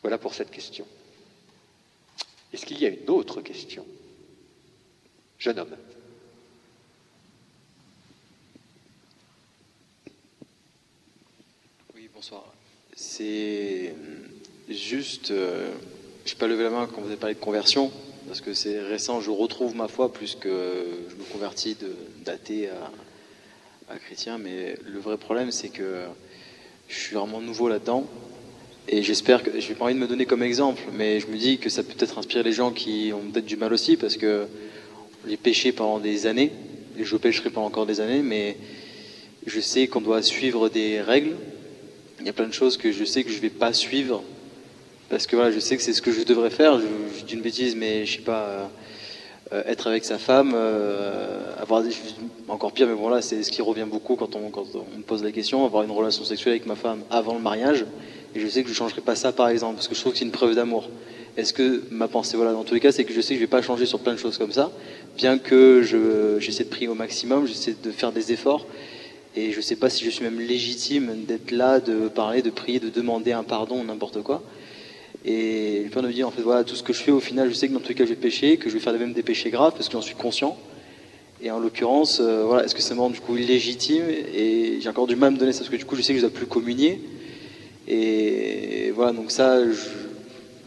Voilà 0.02 0.16
pour 0.16 0.34
cette 0.34 0.50
question. 0.50 0.86
Est-ce 2.52 2.64
qu'il 2.64 2.80
y 2.80 2.86
a 2.86 2.88
une 2.88 3.08
autre 3.08 3.42
question? 3.42 3.84
Jeune 5.38 5.58
homme. 5.58 5.76
Oui, 11.94 12.08
bonsoir. 12.14 12.44
C'est 12.96 13.94
juste, 14.68 15.32
euh, 15.32 15.70
je 16.24 16.32
n'ai 16.32 16.38
pas 16.38 16.46
levé 16.46 16.64
la 16.64 16.70
main 16.70 16.86
quand 16.86 17.02
vous 17.02 17.08
avez 17.08 17.16
parlé 17.16 17.34
de 17.34 17.40
conversion, 17.40 17.90
parce 18.26 18.40
que 18.40 18.54
c'est 18.54 18.80
récent, 18.80 19.20
je 19.20 19.30
retrouve 19.30 19.76
ma 19.76 19.88
foi 19.88 20.12
plus 20.12 20.34
que 20.34 20.84
je 21.08 21.14
me 21.16 21.24
convertis 21.32 21.76
d'athée 22.24 22.68
à, 22.68 22.90
à 23.94 23.98
chrétien. 23.98 24.38
Mais 24.38 24.76
le 24.84 24.98
vrai 24.98 25.16
problème, 25.16 25.50
c'est 25.50 25.68
que 25.68 26.04
je 26.88 26.94
suis 26.94 27.16
vraiment 27.16 27.40
nouveau 27.40 27.68
là-dedans. 27.68 28.06
Et 28.88 29.02
j'espère 29.02 29.42
que, 29.42 29.60
je 29.60 29.68
n'ai 29.68 29.74
pas 29.74 29.86
envie 29.86 29.94
de 29.94 29.98
me 29.98 30.06
donner 30.06 30.26
comme 30.26 30.42
exemple, 30.42 30.82
mais 30.92 31.18
je 31.18 31.26
me 31.28 31.36
dis 31.36 31.58
que 31.58 31.70
ça 31.70 31.82
peut 31.82 31.94
peut-être 31.94 32.18
inspirer 32.18 32.42
les 32.42 32.52
gens 32.52 32.70
qui 32.70 33.12
ont 33.14 33.30
peut-être 33.30 33.46
du 33.46 33.56
mal 33.56 33.72
aussi, 33.72 33.96
parce 33.96 34.16
que 34.16 34.46
j'ai 35.26 35.38
péché 35.38 35.72
pendant 35.72 35.98
des 35.98 36.26
années, 36.26 36.52
et 36.98 37.04
je 37.04 37.16
pécherai 37.16 37.48
pendant 37.48 37.66
encore 37.66 37.86
des 37.86 38.00
années, 38.00 38.20
mais 38.20 38.58
je 39.46 39.58
sais 39.58 39.86
qu'on 39.86 40.02
doit 40.02 40.20
suivre 40.22 40.68
des 40.68 41.00
règles. 41.00 41.36
Il 42.20 42.26
y 42.26 42.28
a 42.28 42.34
plein 42.34 42.46
de 42.46 42.52
choses 42.52 42.76
que 42.76 42.92
je 42.92 43.04
sais 43.04 43.24
que 43.24 43.30
je 43.30 43.36
ne 43.36 43.40
vais 43.40 43.50
pas 43.50 43.72
suivre, 43.72 44.22
parce 45.08 45.26
que 45.26 45.36
voilà, 45.36 45.50
je 45.50 45.60
sais 45.60 45.76
que 45.76 45.82
c'est 45.82 45.92
ce 45.92 46.02
que 46.02 46.12
je 46.12 46.22
devrais 46.22 46.50
faire. 46.50 46.80
Je, 46.80 47.24
dis 47.24 47.34
une 47.34 47.42
bêtise, 47.42 47.76
mais 47.76 48.06
je 48.06 48.16
sais 48.16 48.22
pas, 48.22 48.70
euh, 49.52 49.62
être 49.66 49.86
avec 49.86 50.04
sa 50.04 50.18
femme, 50.18 50.52
euh, 50.54 51.40
avoir 51.60 51.82
encore 52.48 52.72
pire, 52.72 52.86
mais 52.86 52.94
bon 52.94 53.08
là, 53.08 53.22
c'est 53.22 53.42
ce 53.42 53.50
qui 53.50 53.62
revient 53.62 53.86
beaucoup 53.88 54.16
quand 54.16 54.34
on, 54.36 54.40
me 54.40 55.02
pose 55.02 55.22
la 55.22 55.32
question, 55.32 55.64
avoir 55.64 55.82
une 55.82 55.90
relation 55.90 56.24
sexuelle 56.24 56.52
avec 56.52 56.66
ma 56.66 56.76
femme 56.76 57.02
avant 57.10 57.34
le 57.34 57.40
mariage. 57.40 57.84
Et 58.34 58.40
je 58.40 58.48
sais 58.48 58.62
que 58.62 58.68
je 58.68 58.74
changerai 58.74 59.00
pas 59.00 59.14
ça, 59.14 59.32
par 59.32 59.48
exemple, 59.48 59.76
parce 59.76 59.86
que 59.86 59.94
je 59.94 60.00
trouve 60.00 60.12
que 60.12 60.18
c'est 60.18 60.24
une 60.24 60.32
preuve 60.32 60.54
d'amour. 60.54 60.88
Est-ce 61.36 61.52
que 61.52 61.82
ma 61.90 62.08
pensée, 62.08 62.36
voilà, 62.36 62.52
dans 62.52 62.64
tous 62.64 62.74
les 62.74 62.80
cas, 62.80 62.92
c'est 62.92 63.04
que 63.04 63.12
je 63.12 63.20
sais 63.20 63.34
que 63.34 63.40
je 63.40 63.44
vais 63.44 63.50
pas 63.50 63.62
changer 63.62 63.86
sur 63.86 63.98
plein 63.98 64.14
de 64.14 64.18
choses 64.18 64.38
comme 64.38 64.52
ça, 64.52 64.72
bien 65.16 65.38
que 65.38 65.82
je, 65.82 66.38
j'essaie 66.40 66.64
de 66.64 66.68
prier 66.68 66.88
au 66.88 66.94
maximum, 66.94 67.46
j'essaie 67.46 67.76
de 67.80 67.90
faire 67.90 68.12
des 68.12 68.32
efforts, 68.32 68.66
et 69.36 69.52
je 69.52 69.60
sais 69.60 69.76
pas 69.76 69.90
si 69.90 70.04
je 70.04 70.10
suis 70.10 70.24
même 70.24 70.40
légitime 70.40 71.24
d'être 71.26 71.50
là, 71.50 71.80
de 71.80 72.08
parler, 72.08 72.40
de 72.40 72.50
prier, 72.50 72.78
de 72.78 72.88
demander 72.88 73.32
un 73.32 73.42
pardon, 73.42 73.82
n'importe 73.82 74.22
quoi. 74.22 74.42
Et 75.24 75.80
le 75.84 75.90
Père 75.90 76.02
me 76.02 76.12
dit, 76.12 76.22
en 76.22 76.30
fait, 76.30 76.42
voilà, 76.42 76.64
tout 76.64 76.76
ce 76.76 76.82
que 76.82 76.92
je 76.92 77.02
fais, 77.02 77.10
au 77.10 77.20
final, 77.20 77.48
je 77.48 77.54
sais 77.54 77.68
que 77.68 77.72
dans 77.72 77.80
tous 77.80 77.88
les 77.88 77.94
cas, 77.94 78.04
je 78.04 78.10
vais 78.10 78.16
pécher, 78.16 78.56
que 78.58 78.68
je 78.68 78.74
vais 78.74 78.80
faire 78.80 78.92
même 78.98 79.12
des 79.14 79.22
péchés 79.22 79.50
graves, 79.50 79.72
parce 79.72 79.86
que 79.88 79.92
j'en 79.94 80.02
suis 80.02 80.14
conscient. 80.14 80.56
Et 81.42 81.50
en 81.50 81.58
l'occurrence, 81.58 82.20
euh, 82.20 82.44
voilà, 82.46 82.64
est-ce 82.64 82.74
que 82.74 82.82
ça 82.82 82.94
me 82.94 83.00
rend 83.00 83.10
du 83.10 83.20
coup 83.20 83.36
illégitime 83.36 84.04
Et 84.08 84.78
j'ai 84.80 84.88
encore 84.88 85.06
du 85.06 85.16
mal 85.16 85.28
à 85.28 85.30
me 85.30 85.38
donner 85.38 85.52
ça, 85.52 85.60
parce 85.60 85.70
que 85.70 85.76
du 85.76 85.84
coup, 85.84 85.96
je 85.96 86.02
sais 86.02 86.12
que 86.12 86.18
je 86.20 86.24
dois 86.26 86.34
plus 86.34 86.46
communier. 86.46 87.00
Et 87.88 88.92
voilà, 88.94 89.12
donc 89.12 89.30
ça, 89.30 89.64
je- 89.64 89.74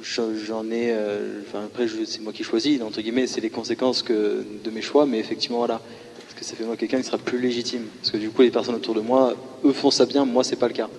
je- 0.02 0.36
j'en 0.46 0.66
ai. 0.72 0.92
euh, 0.92 1.42
Enfin, 1.48 1.64
après, 1.66 1.88
je- 1.88 2.04
c'est 2.06 2.22
moi 2.22 2.34
qui 2.34 2.44
choisis, 2.44 2.82
entre 2.82 3.02
guillemets, 3.02 3.26
c'est 3.28 3.42
les 3.42 3.50
conséquences 3.50 4.04
que, 4.04 4.44
de 4.64 4.70
mes 4.72 4.82
choix, 4.82 5.06
mais 5.06 5.18
effectivement, 5.20 5.58
voilà. 5.60 5.80
Parce 6.28 6.34
que 6.40 6.44
ça 6.46 6.56
fait 6.56 6.66
moi 6.66 6.76
quelqu'un 6.76 6.98
qui 6.98 7.06
sera 7.06 7.18
plus 7.18 7.40
légitime. 7.40 7.84
Parce 8.02 8.12
que 8.12 8.18
du 8.18 8.30
coup, 8.30 8.42
les 8.42 8.52
personnes 8.52 8.76
autour 8.76 8.94
de 8.96 9.02
moi, 9.02 9.34
eux 9.64 9.72
font 9.72 9.92
ça 9.92 10.06
bien, 10.06 10.26
moi, 10.26 10.44
c'est 10.44 10.58
pas 10.58 10.68
le 10.68 10.74
cas. 10.74 10.90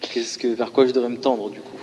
Qu'est-ce 0.00 0.38
que, 0.38 0.48
vers 0.48 0.70
quoi 0.72 0.86
je 0.86 0.92
devrais 0.92 1.10
me 1.10 1.18
tendre, 1.18 1.50
du 1.50 1.60
coup? 1.60 1.73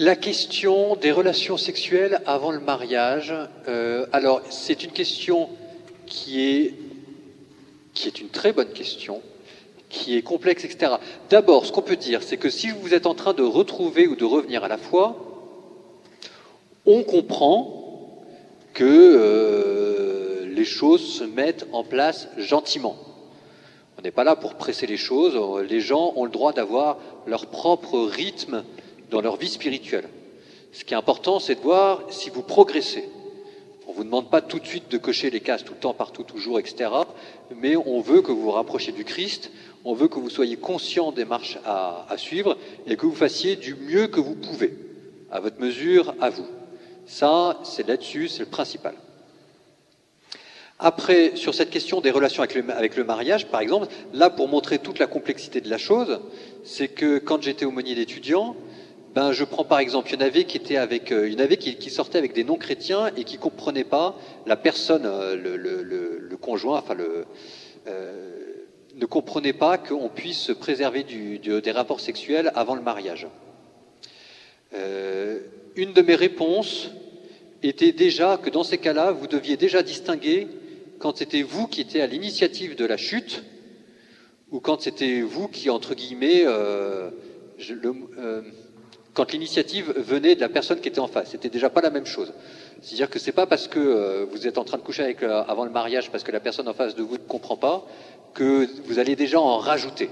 La 0.00 0.16
question 0.16 0.96
des 0.96 1.12
relations 1.12 1.58
sexuelles 1.58 2.22
avant 2.24 2.52
le 2.52 2.58
mariage. 2.58 3.34
euh, 3.68 4.06
alors, 4.12 4.40
c'est 4.48 4.82
une 4.82 4.92
question 4.92 5.50
qui 6.06 6.40
est, 6.40 6.74
qui 7.92 8.08
est 8.08 8.18
une 8.18 8.30
très 8.30 8.54
bonne 8.54 8.72
question, 8.72 9.20
qui 9.90 10.16
est 10.16 10.22
complexe, 10.22 10.64
etc. 10.64 10.92
D'abord, 11.28 11.66
ce 11.66 11.72
qu'on 11.72 11.82
peut 11.82 11.96
dire, 11.96 12.22
c'est 12.22 12.38
que 12.38 12.48
si 12.48 12.70
vous 12.70 12.94
êtes 12.94 13.04
en 13.04 13.12
train 13.12 13.34
de 13.34 13.42
retrouver 13.42 14.06
ou 14.06 14.16
de 14.16 14.24
revenir 14.24 14.64
à 14.64 14.68
la 14.68 14.78
foi, 14.78 15.16
on 16.86 17.02
comprend 17.02 18.24
que 18.72 18.86
euh, 18.86 20.46
les 20.46 20.64
choses 20.64 21.06
se 21.12 21.24
mettent 21.24 21.66
en 21.72 21.84
place 21.84 22.28
gentiment. 22.38 22.96
On 23.98 24.02
n'est 24.02 24.12
pas 24.12 24.24
là 24.24 24.34
pour 24.34 24.54
presser 24.54 24.86
les 24.86 24.96
choses. 24.96 25.38
Les 25.68 25.82
gens 25.82 26.14
ont 26.16 26.24
le 26.24 26.30
droit 26.30 26.54
d'avoir 26.54 26.96
leur 27.26 27.48
propre 27.48 27.98
rythme 27.98 28.64
dans 29.10 29.20
leur 29.20 29.36
vie 29.36 29.48
spirituelle. 29.48 30.08
Ce 30.72 30.84
qui 30.84 30.94
est 30.94 30.96
important, 30.96 31.40
c'est 31.40 31.56
de 31.56 31.60
voir 31.60 32.02
si 32.10 32.30
vous 32.30 32.42
progressez. 32.42 33.08
On 33.86 33.92
ne 33.92 33.96
vous 33.96 34.04
demande 34.04 34.30
pas 34.30 34.40
tout 34.40 34.60
de 34.60 34.66
suite 34.66 34.88
de 34.88 34.98
cocher 34.98 35.30
les 35.30 35.40
cases 35.40 35.64
tout 35.64 35.72
le 35.72 35.80
temps, 35.80 35.94
partout, 35.94 36.22
toujours, 36.22 36.60
etc. 36.60 36.90
Mais 37.56 37.74
on 37.76 38.00
veut 38.00 38.22
que 38.22 38.30
vous 38.30 38.42
vous 38.42 38.50
rapprochiez 38.52 38.92
du 38.92 39.04
Christ, 39.04 39.50
on 39.84 39.94
veut 39.94 40.06
que 40.06 40.20
vous 40.20 40.30
soyez 40.30 40.56
conscient 40.56 41.10
des 41.10 41.24
marches 41.24 41.58
à, 41.64 42.06
suivre 42.16 42.56
et 42.86 42.96
que 42.96 43.04
vous 43.06 43.14
fassiez 43.14 43.56
du 43.56 43.74
mieux 43.74 44.06
que 44.06 44.20
vous 44.20 44.36
pouvez, 44.36 44.74
à 45.32 45.40
votre 45.40 45.60
mesure, 45.60 46.14
à 46.20 46.30
vous. 46.30 46.46
Ça, 47.06 47.58
c'est 47.64 47.88
là-dessus, 47.88 48.28
c'est 48.28 48.44
le 48.44 48.46
principal. 48.46 48.94
Après, 50.78 51.34
sur 51.34 51.52
cette 51.52 51.70
question 51.70 52.00
des 52.00 52.12
relations 52.12 52.44
avec 52.44 52.54
le, 52.54 52.72
avec 52.72 52.96
le 52.96 53.02
mariage, 53.02 53.48
par 53.48 53.60
exemple, 53.60 53.88
là, 54.14 54.30
pour 54.30 54.46
montrer 54.46 54.78
toute 54.78 55.00
la 55.00 55.08
complexité 55.08 55.60
de 55.60 55.68
la 55.68 55.78
chose, 55.78 56.20
c'est 56.62 56.88
que 56.88 57.18
quand 57.18 57.42
j'étais 57.42 57.64
aumônier 57.64 57.96
d'étudiants, 57.96 58.54
ben, 59.14 59.32
je 59.32 59.42
prends 59.42 59.64
par 59.64 59.80
exemple, 59.80 60.08
il 60.10 60.14
y 60.14 60.22
en 60.22 60.26
avait 60.26 60.44
qui 60.44 60.56
étaient 60.56 60.76
avec, 60.76 61.10
euh, 61.10 61.28
qui, 61.56 61.90
sortaient 61.90 62.18
avec 62.18 62.32
des 62.32 62.44
non-chrétiens 62.44 63.10
et 63.16 63.24
qui 63.24 63.38
comprenaient 63.38 63.82
pas 63.82 64.16
la 64.46 64.56
personne, 64.56 65.02
euh, 65.04 65.34
le, 65.34 66.36
conjoint, 66.36 66.78
enfin 66.78 66.94
le, 66.94 67.24
euh, 67.88 68.38
ne 68.94 69.06
comprenait 69.06 69.52
pas 69.52 69.78
qu'on 69.78 70.08
puisse 70.08 70.38
se 70.38 70.52
préserver 70.52 71.02
des 71.04 71.72
rapports 71.72 72.00
sexuels 72.00 72.52
avant 72.54 72.76
le 72.76 72.82
mariage. 72.82 73.26
Une 74.72 75.92
de 75.92 76.02
mes 76.02 76.14
réponses 76.14 76.90
était 77.62 77.92
déjà 77.92 78.36
que 78.36 78.48
dans 78.48 78.62
ces 78.62 78.78
cas-là, 78.78 79.10
vous 79.10 79.26
deviez 79.26 79.56
déjà 79.56 79.82
distinguer 79.82 80.46
quand 80.98 81.16
c'était 81.16 81.42
vous 81.42 81.66
qui 81.66 81.80
étiez 81.80 82.00
à 82.00 82.06
l'initiative 82.06 82.76
de 82.76 82.84
la 82.84 82.96
chute 82.96 83.42
ou 84.50 84.60
quand 84.60 84.80
c'était 84.80 85.20
vous 85.20 85.48
qui, 85.48 85.68
entre 85.68 85.94
guillemets, 85.94 86.44
le- 86.44 87.12
quand 89.20 89.32
l'initiative 89.32 89.92
venait 89.98 90.34
de 90.34 90.40
la 90.40 90.48
personne 90.48 90.80
qui 90.80 90.88
était 90.88 90.98
en 90.98 91.06
face. 91.06 91.32
C'était 91.32 91.50
déjà 91.50 91.68
pas 91.68 91.82
la 91.82 91.90
même 91.90 92.06
chose. 92.06 92.32
C'est-à-dire 92.80 93.10
que 93.10 93.18
c'est 93.18 93.32
pas 93.32 93.44
parce 93.44 93.68
que 93.68 93.78
euh, 93.78 94.24
vous 94.30 94.46
êtes 94.46 94.56
en 94.56 94.64
train 94.64 94.78
de 94.78 94.82
coucher 94.82 95.02
avec, 95.02 95.22
euh, 95.22 95.42
avant 95.46 95.66
le 95.66 95.70
mariage 95.70 96.10
parce 96.10 96.24
que 96.24 96.32
la 96.32 96.40
personne 96.40 96.66
en 96.68 96.72
face 96.72 96.94
de 96.94 97.02
vous 97.02 97.18
ne 97.18 97.28
comprend 97.28 97.58
pas 97.58 97.86
que 98.32 98.66
vous 98.86 98.98
allez 98.98 99.16
déjà 99.16 99.38
en 99.38 99.58
rajouter. 99.58 100.08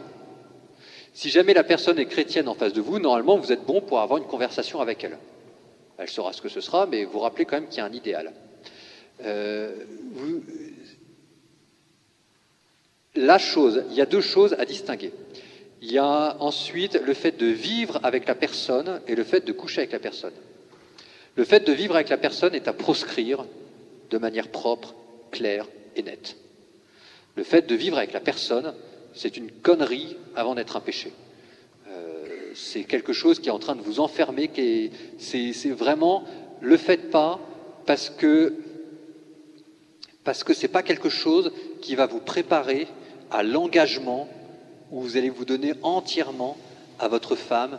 Si 1.14 1.30
jamais 1.30 1.54
la 1.54 1.64
personne 1.64 1.98
est 1.98 2.04
chrétienne 2.04 2.48
en 2.48 2.54
face 2.54 2.74
de 2.74 2.82
vous, 2.82 2.98
normalement 2.98 3.38
vous 3.38 3.50
êtes 3.50 3.64
bon 3.64 3.80
pour 3.80 4.00
avoir 4.00 4.18
une 4.18 4.26
conversation 4.26 4.82
avec 4.82 5.02
elle. 5.02 5.16
Elle 5.96 6.10
saura 6.10 6.34
ce 6.34 6.42
que 6.42 6.50
ce 6.50 6.60
sera, 6.60 6.84
mais 6.84 7.06
vous 7.06 7.20
rappelez 7.20 7.46
quand 7.46 7.56
même 7.56 7.68
qu'il 7.68 7.78
y 7.78 7.80
a 7.80 7.86
un 7.86 7.92
idéal. 7.94 8.34
Euh, 9.24 9.72
la 13.14 13.38
chose, 13.38 13.84
il 13.88 13.96
y 13.96 14.02
a 14.02 14.06
deux 14.06 14.20
choses 14.20 14.52
à 14.58 14.66
distinguer. 14.66 15.14
Il 15.80 15.92
y 15.92 15.98
a 15.98 16.36
ensuite 16.40 16.94
le 16.94 17.14
fait 17.14 17.38
de 17.38 17.46
vivre 17.46 18.00
avec 18.02 18.26
la 18.26 18.34
personne 18.34 19.00
et 19.06 19.14
le 19.14 19.24
fait 19.24 19.44
de 19.44 19.52
coucher 19.52 19.82
avec 19.82 19.92
la 19.92 20.00
personne. 20.00 20.32
Le 21.36 21.44
fait 21.44 21.60
de 21.60 21.72
vivre 21.72 21.94
avec 21.94 22.08
la 22.08 22.18
personne 22.18 22.54
est 22.54 22.66
à 22.66 22.72
proscrire 22.72 23.44
de 24.10 24.18
manière 24.18 24.48
propre, 24.48 24.94
claire 25.30 25.66
et 25.94 26.02
nette. 26.02 26.36
Le 27.36 27.44
fait 27.44 27.68
de 27.68 27.74
vivre 27.76 27.96
avec 27.96 28.12
la 28.12 28.20
personne, 28.20 28.74
c'est 29.14 29.36
une 29.36 29.50
connerie 29.50 30.16
avant 30.34 30.56
d'être 30.56 30.76
un 30.76 30.80
péché. 30.80 31.12
Euh, 31.88 32.26
c'est 32.54 32.82
quelque 32.82 33.12
chose 33.12 33.38
qui 33.38 33.48
est 33.48 33.52
en 33.52 33.60
train 33.60 33.76
de 33.76 33.82
vous 33.82 34.00
enfermer, 34.00 34.50
c'est 35.18 35.70
vraiment 35.70 36.24
le 36.60 36.76
faites 36.76 37.10
pas 37.10 37.38
parce 37.86 38.10
que 38.10 38.54
parce 40.24 40.44
que 40.44 40.52
c'est 40.52 40.68
pas 40.68 40.82
quelque 40.82 41.08
chose 41.08 41.52
qui 41.80 41.94
va 41.94 42.06
vous 42.06 42.20
préparer 42.20 42.86
à 43.30 43.42
l'engagement 43.42 44.28
où 44.90 45.00
vous 45.00 45.16
allez 45.16 45.30
vous 45.30 45.44
donner 45.44 45.74
entièrement 45.82 46.56
à 46.98 47.08
votre 47.08 47.36
femme 47.36 47.78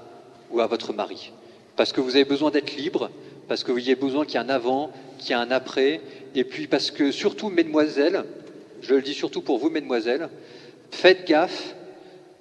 ou 0.52 0.60
à 0.62 0.68
votre 0.68 0.94
mari. 0.94 1.32
Parce 1.76 1.94
que 1.94 2.02
vous 2.02 2.16
avez 2.16 2.26
besoin 2.26 2.52
d'être 2.52 2.76
libre, 2.76 3.10
parce 3.48 3.64
que 3.64 3.72
vous 3.72 3.80
avez 3.80 3.96
besoin 3.96 4.26
qu'il 4.26 4.36
y 4.36 4.38
ait 4.38 4.46
un 4.46 4.50
avant, 4.50 4.92
qu'il 5.18 5.32
y 5.32 5.34
ait 5.34 5.42
un 5.42 5.52
après, 5.52 6.02
et 6.36 6.44
puis 6.44 6.68
parce 6.68 6.92
que 6.92 7.12
surtout, 7.12 7.50
mesdemoiselles, 7.50 8.24
je 8.82 8.94
le 8.94 9.02
dis 9.02 9.14
surtout 9.14 9.42
pour 9.42 9.58
vous, 9.58 9.70
mesdemoiselles, 9.70 10.30
faites 10.92 11.28
gaffe, 11.28 11.76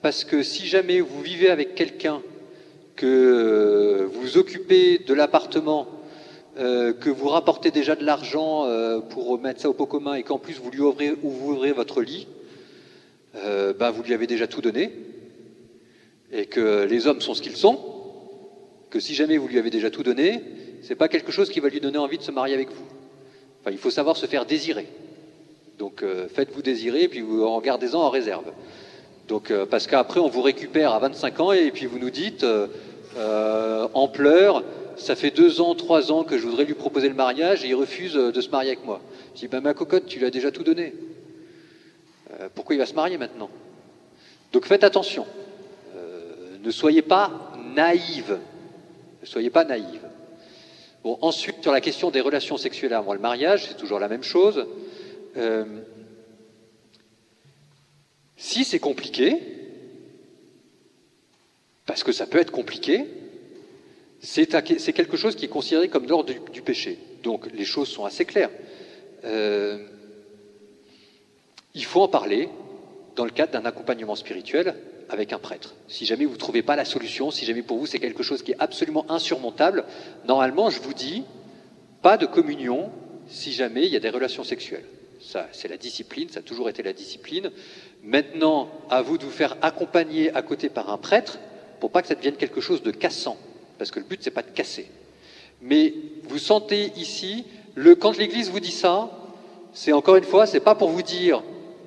parce 0.03 0.25
que 0.25 0.43
si 0.43 0.67
jamais 0.67 1.01
vous 1.01 1.23
vivez 1.23 1.51
avec 1.51 1.75
quelqu'un, 1.75 2.23
que 2.99 4.09
vous 4.13 4.39
occupez 4.39 4.99
de 4.99 5.15
l'appartement, 5.15 5.87
euh, 6.59 6.93
que 6.93 7.11
vous 7.11 7.29
rapportez 7.29 7.71
déjà 7.71 7.95
de 7.95 8.05
l'argent 8.05 8.65
euh, 8.67 8.99
pour 8.99 9.41
mettre 9.41 9.61
ça 9.61 9.71
au 9.71 9.73
pot 9.73 9.87
commun 9.87 10.15
et 10.15 10.25
qu'en 10.25 10.39
plus 10.39 10.55
vous 10.55 10.71
lui 10.71 10.81
ouvrez, 10.81 11.13
ou 11.23 11.31
vous 11.31 11.53
ouvrez 11.53 11.71
votre 11.71 12.03
lit, 12.03 12.27
ben, 13.35 13.91
vous 13.91 14.03
lui 14.03 14.15
avez 14.15 14.27
déjà 14.27 14.47
tout 14.47 14.61
donné, 14.61 14.91
et 16.33 16.47
que 16.47 16.85
les 16.85 17.07
hommes 17.07 17.21
sont 17.21 17.35
ce 17.35 17.43
qu'ils 17.43 17.57
sont, 17.57 17.79
que 18.91 19.01
si 19.01 19.15
jamais 19.15 19.37
vous 19.37 19.49
lui 19.49 19.59
avez 19.59 19.71
déjà 19.71 19.91
tout 19.91 20.03
donné, 20.03 20.43
c'est 20.83 20.95
pas 20.95 21.09
quelque 21.09 21.33
chose 21.33 21.51
qui 21.51 21.61
va 21.61 21.69
lui 21.69 21.81
donner 21.81 21.99
envie 21.99 22.19
de 22.19 22.23
se 22.23 22.31
marier 22.31 22.55
avec 22.55 22.69
vous. 22.69 22.85
Enfin, 23.61 23.71
il 23.71 23.79
faut 23.79 23.91
savoir 23.91 24.17
se 24.17 24.27
faire 24.27 24.47
désirer. 24.47 24.87
Donc 25.79 26.03
euh, 26.03 26.29
faites-vous 26.29 26.63
désirer, 26.63 27.09
puis 27.09 27.21
vous 27.21 27.45
en 27.45 27.61
gardez-en 27.61 28.01
en 28.01 28.11
réserve. 28.11 28.53
Donc, 29.29 29.51
euh, 29.51 29.67
parce 29.67 29.87
qu'après, 29.87 30.21
on 30.21 30.29
vous 30.29 30.41
récupère 30.41 30.93
à 30.93 30.99
25 31.01 31.41
ans 31.41 31.53
et 31.53 31.71
puis 31.71 31.87
vous 31.87 31.99
nous 31.99 32.11
dites, 32.11 32.47
en 33.95 34.09
pleurs, 34.09 34.65
ça 34.97 35.15
fait 35.17 35.31
deux 35.31 35.61
ans, 35.61 35.75
trois 35.75 36.13
ans 36.13 36.25
que 36.25 36.39
je 36.39 36.47
voudrais 36.47 36.65
lui 36.65 36.75
proposer 36.75 37.09
le 37.09 37.15
mariage 37.15 37.65
et 37.65 37.69
il 37.69 37.75
refuse 37.75 38.15
de 38.15 38.41
se 38.41 38.49
marier 38.49 38.71
avec 38.71 38.85
moi. 38.85 39.01
Je 39.35 39.41
dis, 39.41 39.49
ben 39.49 39.61
ma 39.61 39.75
cocotte, 39.75 40.07
tu 40.07 40.19
lui 40.19 40.27
as 40.27 40.31
déjà 40.31 40.51
tout 40.51 40.65
donné. 40.65 40.95
Euh, 42.41 42.49
pourquoi 42.55 42.75
il 42.75 42.79
va 42.79 42.87
se 42.87 42.95
marier 42.95 43.19
maintenant? 43.19 43.51
Donc 44.53 44.67
faites 44.67 44.85
attention. 44.85 45.27
Euh, 45.97 46.57
ne 46.63 46.71
soyez 46.71 47.03
pas 47.03 47.53
naïve. 47.75 48.39
Ne 49.21 49.27
soyez 49.27 49.51
pas 49.51 49.65
naïve. 49.65 50.03
Bon, 51.03 51.19
ensuite, 51.21 51.63
sur 51.63 51.73
la 51.73 51.81
question 51.81 52.11
des 52.11 52.21
relations 52.21 52.57
sexuelles 52.57 52.93
avant 52.93 53.13
le 53.13 53.21
mariage, 53.21 53.67
c'est 53.67 53.77
toujours 53.77 53.99
la 53.99 54.09
même 54.09 54.23
chose. 54.23 54.67
Euh, 55.37 55.65
si 58.37 58.65
c'est 58.65 58.79
compliqué, 58.79 59.37
parce 61.87 62.05
que 62.05 62.13
ça 62.13 62.27
peut 62.27 62.39
être 62.39 62.51
compliqué, 62.51 63.07
c'est 64.21 64.47
quelque 64.93 65.17
chose 65.17 65.37
qui 65.37 65.45
est 65.45 65.49
considéré 65.49 65.89
comme 65.89 66.07
l'ordre 66.07 66.33
du, 66.53 66.63
péché. 66.63 66.99
Donc 67.23 67.51
les 67.53 67.65
choses 67.65 67.89
sont 67.89 68.05
assez 68.05 68.25
claires. 68.25 68.51
Il 71.79 71.85
faut 71.85 72.03
en 72.03 72.09
parler 72.09 72.49
dans 73.15 73.25
le 73.25 73.31
cadre 73.31 73.53
d'un 73.53 73.65
accompagnement 73.65 74.17
spirituel 74.17 74.75
avec 75.09 75.33
un 75.33 75.39
prêtre. 75.39 75.77
Si 75.87 76.05
jamais 76.07 76.25
vous 76.25 76.35
ne 76.35 76.39
trouvez 76.39 76.63
pas 76.63 76.75
la 76.75 76.85
solution, 76.85 77.31
si 77.31 77.47
jamais 77.47 77.63
pour 77.63 77.79
vous 77.79 77.87
c'est 77.87 78.01
quelque 78.01 78.25
chose 78.25 78.43
qui 78.43 78.51
est 78.51 78.57
absolument 78.59 79.07
insurmontable, 79.09 79.85
normalement 80.27 80.71
je 80.71 80.81
vous 80.81 80.93
dis, 80.93 81.23
pas 82.03 82.17
de 82.17 82.27
communion 82.27 82.91
si 83.29 83.53
jamais 83.53 83.87
il 83.87 83.93
y 83.93 83.97
a 83.97 84.01
des 84.01 84.11
relations 84.11 84.43
sexuelles. 84.43 84.85
Ça, 85.21 85.49
c'est 85.53 85.69
la 85.69 85.77
discipline, 85.77 86.29
ça 86.29 86.41
a 86.41 86.43
toujours 86.43 86.69
été 86.69 86.83
la 86.83 86.93
discipline. 86.93 87.51
Maintenant, 88.03 88.71
à 88.91 89.03
vous 89.03 89.17
de 89.17 89.25
vous 89.25 89.31
faire 89.31 89.57
accompagner 89.63 90.35
à 90.35 90.43
côté 90.43 90.69
par 90.69 90.91
un 90.91 90.99
prêtre 90.99 91.39
pour 91.81 91.91
pas 91.93 92.03
que 92.03 92.09
ça 92.09 92.17
devienne 92.17 92.37
quelque 92.37 92.61
chose 92.61 92.83
de 92.83 92.91
cassant, 92.91 93.37
parce 93.79 93.93
que 93.93 94.01
le 94.01 94.05
but 94.05 94.21
c'est 94.21 94.33
pas 94.33 94.43
de 94.43 94.51
casser. 94.51 94.91
Mais 95.63 95.95
vous 96.25 96.39
sentez 96.39 96.93
ici, 96.97 97.47
quand 98.01 98.17
l'Église 98.17 98.51
vous 98.51 98.61
dit 98.61 98.73
ça, 98.73 99.11
c'est 99.73 99.93
encore 99.93 100.17
une 100.17 100.25
fois, 100.25 100.47
c'est 100.47 100.61
pas 100.61 100.75
pour 100.75 100.89
vous 100.91 101.03
dire 101.03 101.43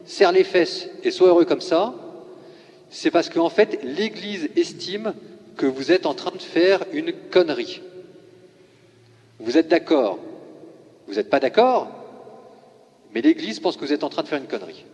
serre 0.06 0.32
les 0.32 0.44
fesses 0.44 0.90
et 1.04 1.12
sois 1.12 1.28
heureux 1.28 1.46
comme 1.46 1.62
ça, 1.62 1.94
c'est 2.90 3.12
parce 3.12 3.30
qu'en 3.30 3.50
fait, 3.50 3.80
l'Église 3.84 4.50
estime 4.56 5.14
que 5.58 5.66
vous 5.66 5.92
êtes 5.92 6.06
en 6.06 6.14
train 6.14 6.32
de 6.32 6.42
faire 6.42 6.84
une 6.92 7.14
connerie. 7.32 7.82
Vous 9.40 9.58
êtes 9.58 9.68
d'accord? 9.68 10.20
Vous 11.08 11.16
n'êtes 11.16 11.30
pas 11.30 11.40
d'accord? 11.40 11.88
Mais 13.14 13.22
l'Église 13.22 13.60
pense 13.60 13.76
que 13.76 13.86
vous 13.86 13.94
êtes 13.94 14.04
en 14.04 14.10
train 14.10 14.24
de 14.24 14.28
faire 14.28 14.40
une 14.40 14.48
connerie. 14.48 14.86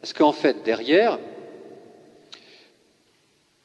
Parce 0.00 0.12
qu'en 0.12 0.32
fait, 0.32 0.62
derrière, 0.64 1.18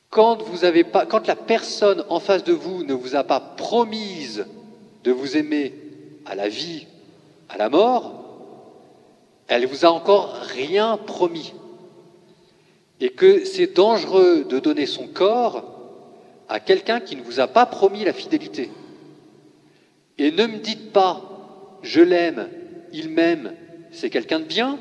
quand, 0.09 0.41
vous 0.43 0.65
avez 0.65 0.83
pas, 0.83 1.05
quand 1.05 1.27
la 1.27 1.35
personne 1.35 2.03
en 2.09 2.19
face 2.19 2.43
de 2.43 2.53
vous 2.53 2.83
ne 2.83 2.93
vous 2.93 3.15
a 3.15 3.23
pas 3.23 3.39
promise 3.39 4.45
de 5.03 5.11
vous 5.11 5.37
aimer 5.37 5.73
à 6.25 6.35
la 6.35 6.49
vie, 6.49 6.87
à 7.49 7.57
la 7.57 7.69
mort, 7.69 8.20
elle 9.51 9.65
vous 9.65 9.85
a 9.85 9.89
encore 9.89 10.33
rien 10.35 10.95
promis 10.95 11.53
et 13.01 13.09
que 13.09 13.43
c'est 13.43 13.75
dangereux 13.75 14.45
de 14.45 14.59
donner 14.59 14.85
son 14.85 15.07
corps 15.07 15.65
à 16.47 16.61
quelqu'un 16.61 17.01
qui 17.01 17.17
ne 17.17 17.21
vous 17.21 17.41
a 17.41 17.47
pas 17.47 17.65
promis 17.65 18.05
la 18.05 18.13
fidélité. 18.13 18.71
Et 20.17 20.31
ne 20.31 20.45
me 20.45 20.59
dites 20.59 20.93
pas, 20.93 21.77
je 21.81 21.99
l'aime, 21.99 22.47
il 22.93 23.09
m'aime, 23.09 23.53
c'est 23.91 24.09
quelqu'un 24.09 24.39
de 24.39 24.45
bien, 24.45 24.79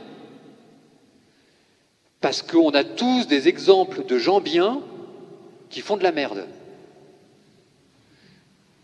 parce 2.20 2.42
qu'on 2.42 2.70
a 2.70 2.84
tous 2.84 3.26
des 3.26 3.48
exemples 3.48 4.04
de 4.06 4.18
gens 4.18 4.40
bien 4.40 4.82
qui 5.68 5.80
font 5.80 5.96
de 5.96 6.04
la 6.04 6.12
merde. 6.12 6.46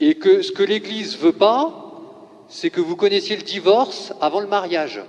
Et 0.00 0.16
que 0.16 0.42
ce 0.42 0.50
que 0.50 0.64
l'Église 0.64 1.16
veut 1.16 1.30
pas, 1.30 1.92
c'est 2.48 2.70
que 2.70 2.80
vous 2.80 2.96
connaissiez 2.96 3.36
le 3.36 3.42
divorce 3.42 4.12
avant 4.20 4.40
le 4.40 4.48
mariage. 4.48 5.00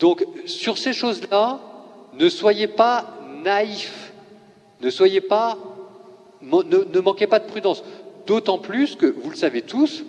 Donc, 0.00 0.24
sur 0.46 0.78
ces 0.78 0.94
choses-là, 0.94 1.60
ne 2.14 2.28
soyez 2.28 2.66
pas 2.66 3.14
naïfs, 3.44 4.12
ne 4.80 4.88
soyez 4.90 5.20
pas, 5.20 5.58
ne, 6.40 7.00
manquez 7.00 7.26
pas 7.26 7.38
de 7.38 7.46
prudence. 7.46 7.84
D'autant 8.26 8.58
plus 8.58 8.96
que, 8.96 9.06
vous 9.06 9.30
le 9.30 9.36
savez 9.36 9.62
tous, 9.62 10.02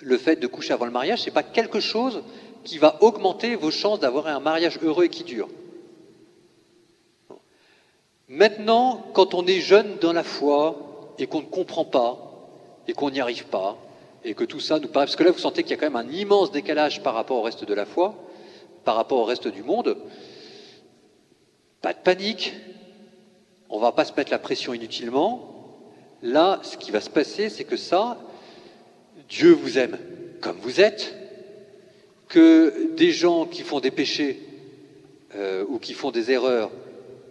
le 0.00 0.18
fait 0.18 0.36
de 0.36 0.46
coucher 0.48 0.72
avant 0.72 0.86
le 0.86 0.90
mariage, 0.90 1.20
ce 1.20 1.26
n'est 1.26 1.32
pas 1.32 1.44
quelque 1.44 1.78
chose 1.80 2.22
qui 2.64 2.78
va 2.78 2.98
augmenter 3.00 3.54
vos 3.54 3.70
chances 3.70 4.00
d'avoir 4.00 4.26
un 4.26 4.40
mariage 4.40 4.78
heureux 4.82 5.04
et 5.04 5.08
qui 5.08 5.22
dure. 5.22 5.48
Maintenant, 8.28 9.06
quand 9.14 9.34
on 9.34 9.46
est 9.46 9.60
jeune 9.60 9.96
dans 10.00 10.12
la 10.12 10.24
foi 10.24 11.14
et 11.18 11.26
qu'on 11.26 11.40
ne 11.40 11.46
comprend 11.46 11.84
pas 11.84 12.18
et 12.88 12.92
qu'on 12.92 13.10
n'y 13.10 13.20
arrive 13.20 13.46
pas 13.46 13.76
et 14.24 14.34
que 14.34 14.44
tout 14.44 14.60
ça 14.60 14.80
nous 14.80 14.88
paraît, 14.88 15.06
parce 15.06 15.16
que 15.16 15.24
là 15.24 15.30
vous 15.30 15.38
sentez 15.38 15.62
qu'il 15.62 15.70
y 15.70 15.74
a 15.74 15.76
quand 15.76 15.90
même 15.90 15.96
un 15.96 16.12
immense 16.12 16.50
décalage 16.50 17.02
par 17.02 17.14
rapport 17.14 17.38
au 17.38 17.42
reste 17.42 17.64
de 17.64 17.74
la 17.74 17.86
foi, 17.86 18.14
par 18.88 18.96
rapport 18.96 19.18
au 19.18 19.24
reste 19.24 19.48
du 19.48 19.62
monde, 19.62 19.98
pas 21.82 21.92
de 21.92 21.98
panique, 21.98 22.54
on 23.68 23.76
ne 23.76 23.82
va 23.82 23.92
pas 23.92 24.06
se 24.06 24.14
mettre 24.16 24.30
la 24.30 24.38
pression 24.38 24.72
inutilement. 24.72 25.76
Là, 26.22 26.58
ce 26.62 26.78
qui 26.78 26.90
va 26.90 27.02
se 27.02 27.10
passer, 27.10 27.50
c'est 27.50 27.64
que 27.64 27.76
ça, 27.76 28.16
Dieu 29.28 29.52
vous 29.52 29.76
aime 29.76 29.98
comme 30.40 30.56
vous 30.62 30.80
êtes, 30.80 31.14
que 32.28 32.94
des 32.96 33.10
gens 33.10 33.44
qui 33.44 33.60
font 33.60 33.80
des 33.80 33.90
péchés 33.90 34.40
euh, 35.34 35.66
ou 35.68 35.78
qui 35.78 35.92
font 35.92 36.10
des 36.10 36.30
erreurs, 36.30 36.70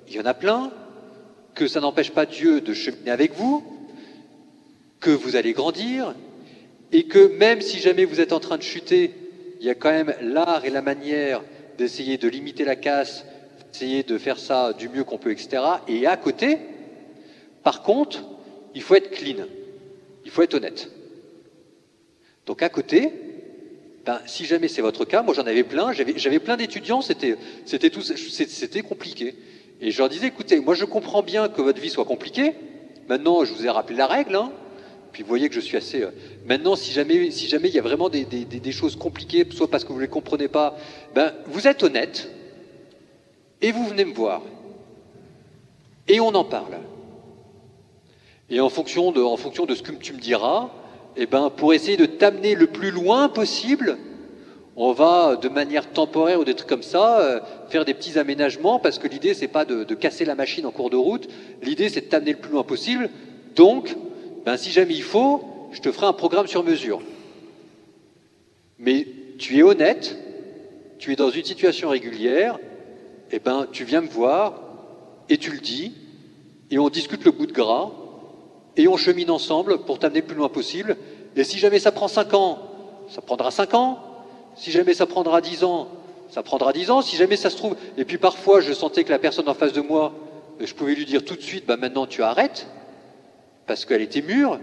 il 0.08 0.14
y 0.14 0.20
en 0.20 0.26
a 0.28 0.36
plein, 0.36 0.72
que 1.56 1.68
ça 1.68 1.80
n'empêche 1.80 2.12
pas 2.12 2.28
Dieu 2.28 2.62
de 2.62 2.76
cheminer 2.76 3.10
avec 3.10 3.34
vous, 3.34 3.64
que 5.00 5.10
vous 5.10 5.36
allez 5.36 5.54
grandir, 5.54 6.14
et 6.92 7.06
que 7.06 7.36
même 7.40 7.62
si 7.62 7.80
jamais 7.80 8.06
vous 8.06 8.20
êtes 8.20 8.32
en 8.32 8.40
train 8.40 8.58
de 8.58 8.62
chuter, 8.62 9.27
il 9.60 9.66
y 9.66 9.70
a 9.70 9.76
quand 9.76 9.92
même 9.92 10.14
l'art 10.22 10.66
et 10.66 10.70
la 10.70 10.82
manière 10.82 11.42
d'essayer 11.78 12.18
de 12.18 12.28
limiter 12.28 12.66
la 12.66 12.76
casse, 12.76 13.26
d'essayer 13.72 14.04
de 14.04 14.18
faire 14.18 14.40
ça 14.40 14.74
du 14.74 14.90
mieux 14.90 15.04
qu'on 15.04 15.18
peut, 15.18 15.32
etc. 15.32 15.62
Et 15.88 16.06
à 16.08 16.18
côté, 16.18 16.58
par 17.64 17.82
contre, 17.84 18.24
il 18.76 18.82
faut 18.82 18.96
être 18.96 19.12
clean, 19.12 19.46
il 20.26 20.32
faut 20.32 20.42
être 20.42 20.54
honnête. 20.54 20.90
Donc 22.46 22.62
à 22.62 22.70
côté, 22.70 23.12
ben, 24.06 24.22
si 24.26 24.46
jamais 24.46 24.70
c'est 24.70 24.82
votre 24.82 25.04
cas, 25.04 25.22
moi 25.22 25.34
j'en 25.34 25.46
avais 25.46 25.64
plein, 25.64 25.92
j'avais 25.92 26.40
plein 26.40 26.56
d'étudiants, 26.56 27.02
c'était 27.02 27.36
compliqué. 28.88 29.36
Et 29.82 29.92
je 29.92 29.98
leur 30.00 30.10
disais, 30.10 30.28
écoutez, 30.28 30.60
moi 30.60 30.74
je 30.74 30.86
comprends 30.86 31.22
bien 31.22 31.50
que 31.50 31.62
votre 31.62 31.82
vie 31.82 31.90
soit 31.90 32.06
compliquée, 32.06 32.54
maintenant 33.10 33.44
je 33.44 33.54
vous 33.54 33.66
ai 33.66 33.70
rappelé 33.70 33.98
la 33.98 34.08
règle, 34.08 34.36
hein, 34.36 34.52
puis 35.18 35.24
vous 35.24 35.30
voyez 35.30 35.50
que 35.50 35.56
je 35.56 35.62
suis 35.62 35.76
assez. 35.76 36.04
Euh, 36.04 36.12
maintenant, 36.46 36.76
si 36.76 36.92
jamais, 36.92 37.32
si 37.32 37.48
jamais 37.48 37.70
il 37.70 37.74
y 37.74 37.80
a 37.80 37.82
vraiment 37.82 38.08
des, 38.08 38.72
choses 38.72 38.96
compliquées, 38.96 39.48
soit 39.50 39.68
parce 39.68 39.84
que 39.84 39.88
vous 39.88 39.96
ne 39.96 40.04
les 40.04 40.08
comprenez 40.08 40.48
pas, 40.48 40.78
ben, 41.16 41.34
vous 41.48 41.68
êtes 41.68 41.82
honnête 41.82 42.30
et 43.64 43.72
vous 43.72 43.88
venez 43.88 44.06
me 44.06 44.14
voir. 44.14 44.44
Et 46.08 46.20
on 46.20 46.28
en 46.36 46.44
parle. 46.44 46.78
Et 48.52 48.60
en 48.60 48.70
fonction 48.70 49.12
de, 49.12 49.20
en 49.20 49.38
fonction 49.38 49.66
de 49.66 49.74
ce 49.74 49.82
que 49.82 49.92
tu 49.92 50.14
me 50.14 50.20
diras, 50.20 50.70
eh 51.16 51.26
ben, 51.26 51.50
pour 51.50 51.74
essayer 51.74 51.98
de 51.98 52.06
t'amener 52.06 52.54
le 52.54 52.68
plus 52.68 52.92
loin 52.92 53.28
possible, 53.28 53.98
on 54.76 54.92
va 54.92 55.36
de 55.36 55.50
manière 55.50 55.90
temporaire 55.90 56.40
ou 56.40 56.46
des 56.46 56.54
trucs 56.54 56.70
comme 56.70 56.84
ça 56.84 57.22
euh, 57.22 57.40
faire 57.70 57.86
des 57.86 57.96
petits 57.96 58.20
aménagements 58.20 58.78
parce 58.78 59.00
que 59.00 59.08
l'idée 59.08 59.34
c'est 59.34 59.48
pas 59.48 59.66
de, 59.66 59.84
de, 59.84 59.96
casser 59.96 60.26
la 60.26 60.36
machine 60.36 60.68
en 60.68 60.72
cours 60.72 60.92
de 60.92 60.96
route, 60.96 61.28
l'idée 61.64 61.90
c'est 61.90 62.02
de 62.02 62.06
t'amener 62.06 62.34
le 62.34 62.38
plus 62.38 62.52
loin 62.52 62.62
possible. 62.62 63.10
Donc 63.56 63.98
ben, 64.48 64.56
si 64.56 64.72
jamais 64.72 64.94
il 64.94 65.04
faut, 65.04 65.44
je 65.74 65.82
te 65.82 65.92
ferai 65.92 66.06
un 66.06 66.14
programme 66.14 66.48
sur 66.48 66.64
mesure. 66.64 67.02
Mais 68.80 69.06
tu 69.38 69.58
es 69.58 69.62
honnête, 69.62 70.18
tu 71.00 71.12
es 71.12 71.18
dans 71.18 71.30
une 71.30 71.44
situation 71.44 71.90
régulière, 71.90 72.58
et 73.30 73.36
eh 73.36 73.40
ben, 73.40 73.68
tu 73.74 73.84
viens 73.84 74.00
me 74.00 74.08
voir 74.08 74.62
et 75.28 75.38
tu 75.38 75.52
le 75.52 75.60
dis, 75.60 75.92
et 76.72 76.80
on 76.80 76.88
discute 76.88 77.26
le 77.26 77.32
bout 77.32 77.46
de 77.46 77.52
gras, 77.52 77.92
et 78.78 78.88
on 78.88 78.96
chemine 78.96 79.32
ensemble 79.32 79.80
pour 79.80 80.00
t'amener 80.00 80.22
plus 80.22 80.38
loin 80.38 80.48
possible. 80.48 80.96
Et 81.36 81.44
si 81.44 81.58
jamais 81.58 81.80
ça 81.80 81.92
prend 81.92 82.08
5 82.08 82.34
ans, 82.34 82.60
ça 83.10 83.20
prendra 83.20 83.52
5 83.52 83.74
ans. 83.74 84.00
Si 84.56 84.72
jamais 84.72 84.94
ça 84.94 85.08
prendra 85.08 85.42
10 85.42 85.66
ans, 85.66 85.90
ça 86.30 86.42
prendra 86.42 86.72
10 86.72 86.90
ans. 86.90 87.02
Si 87.02 87.18
jamais 87.18 87.36
ça 87.36 87.50
se 87.50 87.58
trouve. 87.58 87.76
Et 87.98 88.06
puis 88.06 88.18
parfois, 88.18 88.62
je 88.62 88.72
sentais 88.72 89.04
que 89.04 89.10
la 89.10 89.20
personne 89.20 89.50
en 89.50 89.54
face 89.54 89.74
de 89.74 89.82
moi, 89.82 90.14
je 90.62 90.74
pouvais 90.74 90.96
lui 90.96 91.04
dire 91.04 91.26
tout 91.26 91.36
de 91.36 91.42
suite, 91.42 91.66
bah 91.66 91.76
maintenant 91.76 92.08
tu 92.08 92.24
arrêtes 92.24 92.68
parce 93.68 93.86
qu'elle 93.86 94.02
était 94.02 94.22
mûre, 94.22 94.60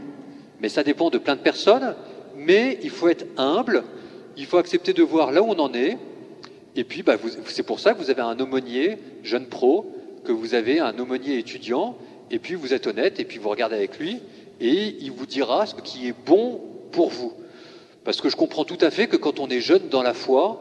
mais 0.61 0.69
ça 0.69 0.83
dépend 0.83 1.11
de 1.11 1.19
plein 1.19 1.37
de 1.37 1.41
personnes. 1.41 1.95
Mais 2.37 2.79
il 2.83 2.91
faut 2.91 3.09
être 3.09 3.27
humble, 3.37 3.85
il 4.37 4.47
faut 4.47 4.59
accepter 4.59 4.93
de 4.93 5.03
voir 5.03 5.31
là 5.31 5.43
où 5.43 5.51
on 5.51 5.59
en 5.59 5.73
est. 5.73 5.99
Et 6.75 6.83
puis, 6.83 7.03
bah, 7.03 7.17
c'est 7.47 7.63
pour 7.63 7.79
ça 7.79 7.95
que 7.95 7.99
vous 7.99 8.11
avez 8.11 8.23
un 8.23 8.39
aumônier 8.41 8.99
jeune 9.23 9.47
pro, 9.47 9.93
que 10.25 10.33
vous 10.33 10.55
avez 10.55 10.81
un 10.81 10.99
aumônier 10.99 11.39
étudiant, 11.39 11.97
et 12.31 12.39
puis 12.41 12.55
vous 12.55 12.75
êtes 12.75 12.87
honnête, 12.87 13.21
et 13.21 13.25
puis 13.25 13.39
vous 13.39 13.49
regardez 13.49 13.77
avec 13.77 13.99
lui, 13.99 14.21
et 14.61 14.97
il 15.01 15.13
vous 15.13 15.27
dira 15.27 15.67
ce 15.67 15.75
qui 15.77 16.09
est 16.09 16.15
bon 16.27 16.61
pour 16.91 17.11
vous. 17.11 17.33
Parce 18.03 18.21
que 18.21 18.29
je 18.29 18.37
comprends 18.37 18.65
tout 18.65 18.79
à 18.81 18.91
fait 18.91 19.07
que 19.07 19.17
quand 19.17 19.39
on 19.39 19.49
est 19.49 19.61
jeune 19.61 19.89
dans 19.89 20.03
la 20.03 20.15
foi, 20.15 20.61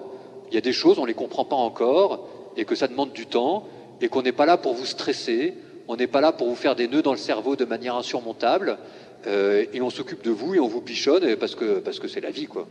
il 0.51 0.55
y 0.55 0.57
a 0.57 0.61
des 0.61 0.73
choses, 0.73 0.99
on 0.99 1.03
ne 1.03 1.07
les 1.07 1.13
comprend 1.13 1.45
pas 1.45 1.55
encore, 1.55 2.27
et 2.57 2.65
que 2.65 2.75
ça 2.75 2.87
demande 2.87 3.13
du 3.13 3.25
temps, 3.25 3.67
et 4.01 4.07
qu'on 4.07 4.21
n'est 4.21 4.31
pas 4.31 4.45
là 4.45 4.57
pour 4.57 4.75
vous 4.75 4.85
stresser, 4.85 5.55
on 5.87 5.95
n'est 5.95 6.07
pas 6.07 6.21
là 6.21 6.31
pour 6.31 6.47
vous 6.47 6.55
faire 6.55 6.75
des 6.75 6.87
nœuds 6.87 7.01
dans 7.01 7.11
le 7.11 7.17
cerveau 7.17 7.55
de 7.55 7.65
manière 7.65 7.95
insurmontable. 7.95 8.77
Euh, 9.25 9.65
et 9.73 9.81
on 9.81 9.89
s'occupe 9.89 10.23
de 10.23 10.31
vous 10.31 10.55
et 10.55 10.59
on 10.59 10.67
vous 10.67 10.81
pichonne 10.81 11.35
parce 11.35 11.55
que 11.55 12.07
c'est 12.07 12.21
la 12.21 12.31
vie, 12.31 12.47
quoi. 12.47 12.67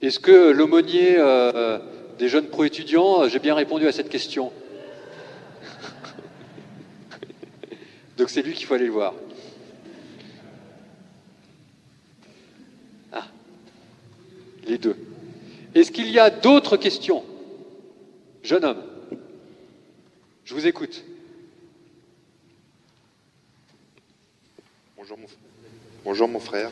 Est-ce 0.00 0.20
que 0.20 0.50
l'aumônier 0.50 1.16
euh, 1.18 1.78
des 2.18 2.28
jeunes 2.28 2.46
pro-étudiants, 2.46 3.22
euh, 3.22 3.28
j'ai 3.28 3.40
bien 3.40 3.54
répondu 3.54 3.88
à 3.88 3.92
cette 3.92 4.08
question? 4.08 4.52
Donc 8.16 8.30
c'est 8.30 8.42
lui 8.42 8.52
qu'il 8.52 8.66
faut 8.66 8.74
aller 8.74 8.86
le 8.86 8.92
voir. 8.92 9.14
Ah, 13.12 13.26
les 14.66 14.78
deux. 14.78 14.96
Est-ce 15.74 15.90
qu'il 15.90 16.10
y 16.10 16.20
a 16.20 16.30
d'autres 16.30 16.76
questions? 16.76 17.24
Jeune 18.44 18.64
homme, 18.64 18.82
je 20.44 20.54
vous 20.54 20.66
écoute. 20.66 21.04
Bonjour 25.08 25.18
mon, 25.18 25.28
Bonjour 26.04 26.28
mon 26.28 26.38
frère. 26.38 26.70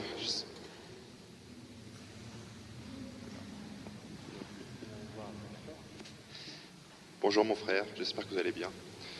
Bonjour 7.23 7.47
mon 7.47 7.55
frère, 7.55 7.85
j'espère 7.97 8.29
que 8.29 8.35
vous 8.35 8.39
allez 8.39 8.53
bien. 8.53 8.69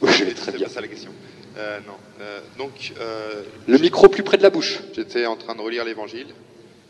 Oui, 0.03 0.11
je 0.13 0.25
vais 0.25 0.35
très 0.35 0.53
bien. 0.53 0.69
C'est 0.69 0.75
ça 0.75 0.81
la 0.83 0.89
question. 0.89 1.11
Euh, 1.57 1.81
non. 1.87 1.95
Euh, 2.21 2.41
donc. 2.59 2.93
euh, 3.01 3.43
Le 3.67 3.79
micro 3.79 4.09
plus 4.09 4.23
près 4.23 4.37
de 4.37 4.43
la 4.43 4.51
bouche. 4.51 4.81
J'étais 4.95 5.25
en 5.25 5.37
train 5.37 5.55
de 5.55 5.63
relire 5.63 5.87
l'Évangile 5.87 6.29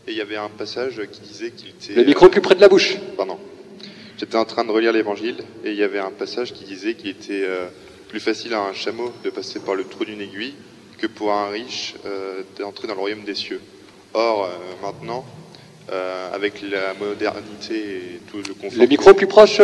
et 0.08 0.10
il 0.10 0.16
y 0.16 0.20
avait 0.20 0.36
un 0.36 0.48
passage 0.48 1.00
qui 1.12 1.20
disait 1.20 1.52
qu'il 1.52 1.68
était. 1.68 1.94
Le 1.94 2.04
micro 2.04 2.28
plus 2.28 2.40
près 2.40 2.56
de 2.56 2.60
la 2.60 2.68
bouche. 2.68 2.96
Pardon. 3.16 3.38
J'étais 4.18 4.36
en 4.36 4.44
train 4.44 4.64
de 4.64 4.72
relire 4.72 4.92
l'Évangile 4.92 5.44
et 5.64 5.70
il 5.70 5.76
y 5.76 5.84
avait 5.84 6.00
un 6.00 6.10
passage 6.10 6.52
qui 6.52 6.64
disait 6.64 6.94
qu'il 6.94 7.10
était 7.10 7.46
plus 8.08 8.18
facile 8.18 8.52
à 8.54 8.62
un 8.62 8.72
chameau 8.72 9.12
de 9.22 9.30
passer 9.30 9.60
par 9.60 9.76
le 9.76 9.84
trou 9.84 10.04
d'une 10.04 10.20
aiguille 10.20 10.54
que 10.98 11.06
pour 11.06 11.32
un 11.32 11.48
riche 11.48 11.94
euh, 12.06 12.42
d'entrer 12.58 12.86
dans 12.88 12.94
le 12.94 13.00
royaume 13.00 13.24
des 13.24 13.34
cieux. 13.34 13.60
Or, 14.14 14.44
euh, 14.44 14.48
maintenant, 14.82 15.24
euh, 15.92 16.34
avec 16.34 16.62
la 16.62 16.94
modernité 16.94 17.74
et 17.76 18.20
tout 18.30 18.38
le 18.38 18.54
confort. 18.54 18.78
Le 18.80 18.86
micro 18.86 19.14
plus 19.14 19.26
proche. 19.26 19.60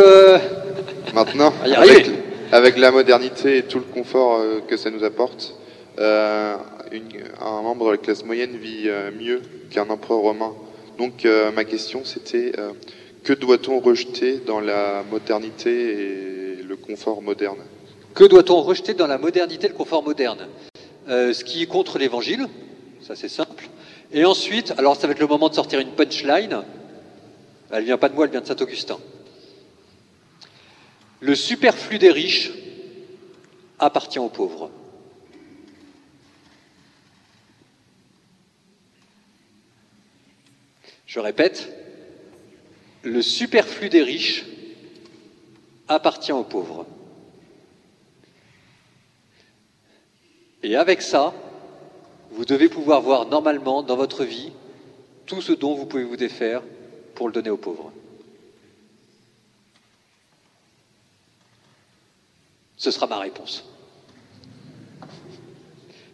Maintenant, 1.15 1.53
avec, 1.77 2.11
avec 2.53 2.79
la 2.79 2.91
modernité 2.91 3.59
et 3.59 3.63
tout 3.65 3.79
le 3.79 3.85
confort 3.85 4.41
que 4.69 4.77
ça 4.77 4.91
nous 4.91 5.05
apporte, 5.05 5.55
une- 5.99 7.25
un 7.41 7.63
membre 7.63 7.87
de 7.87 7.91
la 7.93 7.97
classe 7.99 8.25
moyenne 8.25 8.57
vit 8.57 8.89
mieux 9.19 9.43
qu'un 9.71 9.89
empereur 9.91 10.19
romain. 10.21 10.53
Donc 10.99 11.27
ma 11.55 11.65
question 11.65 12.03
c'était 12.05 12.53
que 13.25 13.33
doit-on 13.33 13.79
rejeter 13.81 14.41
dans 14.47 14.61
la 14.61 15.03
modernité 15.11 15.71
et 15.71 16.63
le 16.63 16.77
confort 16.77 17.21
moderne? 17.21 17.59
Que 18.15 18.25
doit-on 18.25 18.63
rejeter 18.63 18.95
dans 18.95 19.07
la 19.07 19.19
modernité 19.19 19.67
et 19.67 19.69
le 19.71 19.75
confort 19.75 20.03
moderne? 20.03 20.47
Euh, 21.09 21.33
Ce 21.33 21.45
qui 21.45 21.63
est 21.63 21.67
contre 21.67 21.99
l'évangile, 21.99 22.47
ça 23.01 23.17
c'est 23.17 23.29
simple. 23.29 23.69
Et 24.13 24.25
ensuite, 24.25 24.73
alors 24.79 24.97
ça 24.97 25.07
va 25.07 25.13
être 25.13 25.21
le 25.21 25.27
moment 25.27 25.49
de 25.49 25.55
sortir 25.55 25.81
une 25.81 25.93
punchline. 25.93 26.63
Elle 27.71 27.85
vient 27.85 27.99
pas 27.99 28.09
de 28.09 28.15
moi, 28.15 28.27
elle 28.27 28.31
vient 28.31 28.41
de 28.41 28.47
Saint-Augustin. 28.47 28.99
Le 31.21 31.35
superflu 31.35 31.99
des 31.99 32.11
riches 32.11 32.51
appartient 33.79 34.19
aux 34.19 34.29
pauvres. 34.29 34.71
Je 41.07 41.21
répète, 41.21 41.69
le 43.03 43.23
superflu 43.23 43.89
des 43.89 44.03
riches 44.03 44.45
appartient 45.89 46.33
aux 46.33 46.45
pauvres. 46.45 46.87
Et 50.63 50.77
avec 50.77 51.03
ça, 51.03 51.35
vous 52.31 52.45
devez 52.45 52.69
pouvoir 52.69 53.01
voir 53.01 53.27
normalement 53.27 53.83
dans 53.83 53.97
votre 53.97 54.25
vie 54.25 54.53
tout 55.27 55.43
ce 55.43 55.53
dont 55.53 55.75
vous 55.75 55.87
pouvez 55.87 56.05
vous 56.05 56.17
défaire 56.17 56.63
pour 57.15 57.27
le 57.27 57.33
donner 57.33 57.51
aux 57.51 57.57
pauvres. 57.57 57.93
Ce 62.77 62.91
sera 62.91 63.07
ma 63.07 63.19
réponse. 63.19 63.65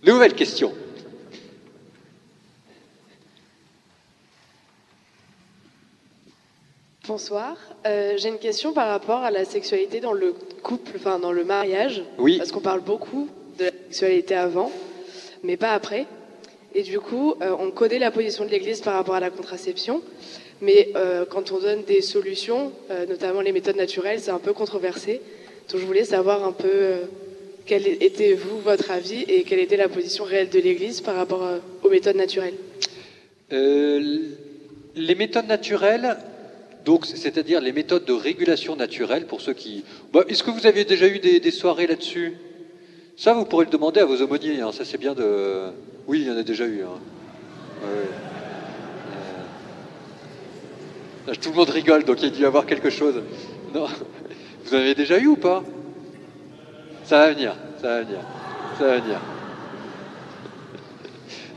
Nouvelle 0.02 0.34
question. 0.34 0.72
Bonsoir. 7.06 7.56
Euh, 7.86 8.18
J'ai 8.18 8.28
une 8.28 8.38
question 8.38 8.74
par 8.74 8.88
rapport 8.88 9.20
à 9.20 9.30
la 9.30 9.46
sexualité 9.46 10.00
dans 10.00 10.12
le 10.12 10.34
couple, 10.62 10.92
enfin 10.96 11.18
dans 11.18 11.32
le 11.32 11.42
mariage. 11.42 12.02
Oui. 12.18 12.36
Parce 12.36 12.52
qu'on 12.52 12.60
parle 12.60 12.80
beaucoup 12.80 13.28
sexualité 13.88 14.34
avant, 14.34 14.70
mais 15.42 15.56
pas 15.56 15.72
après. 15.72 16.06
Et 16.74 16.82
du 16.82 17.00
coup, 17.00 17.34
euh, 17.40 17.54
on 17.58 17.70
connaît 17.70 17.98
la 17.98 18.10
position 18.10 18.44
de 18.44 18.50
l'Église 18.50 18.82
par 18.82 18.94
rapport 18.94 19.14
à 19.14 19.20
la 19.20 19.30
contraception, 19.30 20.02
mais 20.60 20.90
euh, 20.96 21.24
quand 21.24 21.52
on 21.52 21.58
donne 21.58 21.84
des 21.84 22.02
solutions, 22.02 22.72
euh, 22.90 23.06
notamment 23.06 23.40
les 23.40 23.52
méthodes 23.52 23.76
naturelles, 23.76 24.20
c'est 24.20 24.30
un 24.30 24.38
peu 24.38 24.52
controversé. 24.52 25.22
Donc 25.70 25.80
je 25.80 25.86
voulais 25.86 26.04
savoir 26.04 26.44
un 26.44 26.52
peu 26.52 27.00
quel 27.66 27.86
était 27.86 28.34
vous 28.34 28.58
votre 28.60 28.90
avis 28.90 29.22
et 29.22 29.42
quelle 29.42 29.60
était 29.60 29.76
la 29.76 29.88
position 29.88 30.24
réelle 30.24 30.50
de 30.50 30.58
l'Église 30.58 31.00
par 31.00 31.16
rapport 31.16 31.46
aux 31.82 31.90
méthodes 31.90 32.16
naturelles. 32.16 32.54
Les 33.50 35.14
méthodes 35.14 35.46
naturelles, 35.46 36.16
donc 36.86 37.04
c'est-à-dire 37.04 37.60
les 37.60 37.72
méthodes 37.72 38.06
de 38.06 38.14
régulation 38.14 38.76
naturelle 38.76 39.26
pour 39.26 39.42
ceux 39.42 39.52
qui. 39.52 39.84
Bah, 40.10 40.24
Est-ce 40.28 40.42
que 40.42 40.50
vous 40.50 40.66
avez 40.66 40.84
déjà 40.84 41.06
eu 41.06 41.18
des 41.18 41.50
soirées 41.50 41.86
là-dessus? 41.86 42.38
Ça, 43.18 43.32
vous 43.34 43.44
pourrez 43.44 43.64
le 43.64 43.70
demander 43.72 43.98
à 43.98 44.04
vos 44.04 44.22
aumôniers. 44.22 44.60
hein, 44.60 44.70
Ça, 44.72 44.84
c'est 44.84 44.96
bien 44.96 45.12
de. 45.12 45.70
Oui, 46.06 46.20
il 46.20 46.26
y 46.28 46.30
en 46.30 46.36
a 46.36 46.44
déjà 46.44 46.64
eu. 46.66 46.82
hein. 46.82 47.00
Euh, 51.28 51.34
Tout 51.40 51.50
le 51.50 51.56
monde 51.56 51.70
rigole, 51.70 52.04
donc 52.04 52.22
il 52.22 52.28
y 52.28 52.28
a 52.28 52.30
dû 52.30 52.42
y 52.42 52.44
avoir 52.44 52.64
quelque 52.64 52.90
chose. 52.90 53.20
Non. 53.74 53.86
Vous 54.64 54.74
en 54.74 54.78
avez 54.78 54.94
déjà 54.94 55.18
eu 55.18 55.26
ou 55.26 55.36
pas? 55.36 55.64
Ça 57.04 57.18
va 57.18 57.32
venir, 57.32 57.54
ça 57.82 57.88
va 57.88 58.02
venir, 58.02 58.20
ça 58.78 58.84
va 58.86 58.98
venir. 58.98 59.20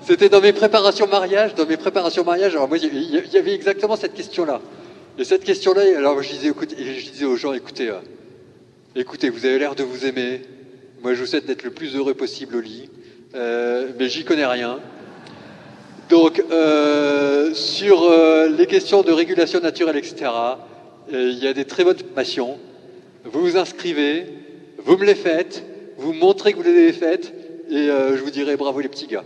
C'était 0.04 0.30
dans 0.30 0.42
mes 0.42 0.54
préparations 0.54 1.08
mariage, 1.08 1.54
dans 1.56 1.66
mes 1.68 1.78
préparations 1.78 2.24
mariage, 2.24 2.54
alors 2.56 2.68
moi 2.68 2.78
il 2.78 3.12
y- 3.34 3.38
avait 3.38 3.54
exactement 3.54 3.96
cette 3.96 4.14
question-là. 4.14 4.62
Et 5.20 5.24
cette 5.26 5.44
question-là, 5.44 5.82
alors 5.98 6.22
je 6.24 6.30
disais, 6.32 6.48
écoute, 6.50 6.74
je 6.78 7.12
disais 7.12 7.26
aux 7.26 7.36
gens, 7.36 7.54
écoutez, 7.54 7.90
euh, 7.90 8.00
écoutez, 8.96 9.30
vous 9.30 9.46
avez 9.46 9.60
l'air 9.60 9.76
de 9.76 9.84
vous 9.84 10.06
aimer. 10.06 10.42
Moi, 11.02 11.14
je 11.14 11.22
vous 11.22 11.26
souhaite 11.26 11.46
d'être 11.46 11.64
le 11.64 11.72
plus 11.72 11.96
heureux 11.96 12.14
possible 12.14 12.56
au 12.56 12.62
lit, 12.62 12.90
Euh, 13.34 13.88
mais 13.98 14.10
j'y 14.10 14.26
connais 14.26 14.46
rien. 14.46 14.80
Donc, 16.10 16.44
euh, 16.52 17.54
sur 17.54 18.04
euh, 18.04 18.50
les 18.50 18.68
questions 18.68 19.04
de 19.04 19.12
régulation 19.12 19.62
naturelle, 19.62 19.96
etc., 19.96 20.30
il 21.14 21.40
y 21.40 21.48
a 21.48 21.54
des 21.54 21.66
très 21.66 21.84
bonnes 21.84 21.98
formations. 21.98 22.58
Vous 23.24 23.42
vous 23.42 23.58
inscrivez, 23.58 24.26
vous 24.80 24.98
me 24.98 25.06
les 25.06 25.16
faites, 25.16 25.64
vous 25.98 26.14
montrez 26.14 26.52
que 26.54 26.58
vous 26.58 26.64
les 26.64 26.78
avez 26.78 26.94
faites, 26.94 27.34
et 27.70 27.88
je 27.88 28.22
vous 28.22 28.32
dirai 28.32 28.56
bravo 28.56 28.80
les 28.80 28.88
petits 28.88 29.08
gars. 29.08 29.26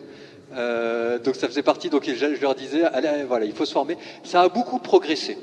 Donc 1.24 1.36
ça 1.36 1.48
faisait 1.48 1.62
partie, 1.62 1.90
donc 1.90 2.10
je, 2.10 2.42
leur 2.42 2.56
disais, 2.56 2.84
allez, 2.84 3.24
voilà, 3.28 3.46
il 3.46 3.54
faut 3.54 3.66
se 3.66 3.72
former. 3.72 3.98
Ça 4.24 4.42
a 4.42 4.50
beaucoup 4.50 4.80
progressé. 4.80 5.38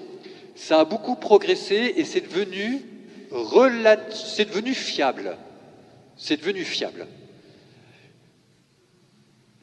Ça 0.57 0.81
a 0.81 0.85
beaucoup 0.85 1.15
progressé 1.15 1.95
et 1.97 2.05
c'est 2.05 2.27
devenu, 2.29 2.83
c'est 4.11 4.49
devenu 4.49 4.75
fiable. 4.75 5.37
C'est 6.25 6.37
devenu 6.37 6.63
fiable. 6.63 7.09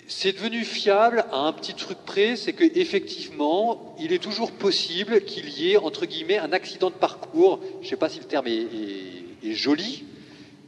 C'est 0.10 0.34
devenu 0.34 0.66
fiable 0.66 1.24
à 1.32 1.38
un 1.38 1.54
petit 1.54 1.74
truc 1.74 1.98
près, 2.06 2.36
c'est 2.36 2.52
que 2.52 2.66
effectivement, 2.78 3.96
il 3.98 4.12
est 4.12 4.22
toujours 4.22 4.52
possible 4.52 5.22
qu'il 5.22 5.48
y 5.58 5.72
ait 5.72 5.78
entre 5.78 6.06
guillemets 6.06 6.38
un 6.38 6.52
accident 6.52 6.90
de 6.90 6.96
parcours. 6.96 7.62
Je 7.80 7.86
ne 7.86 7.90
sais 7.92 7.96
pas 7.96 8.10
si 8.10 8.20
le 8.20 8.26
terme 8.26 8.48
est, 8.48 8.58
est- 8.58 9.50
est 9.50 9.54
joli, 9.54 10.04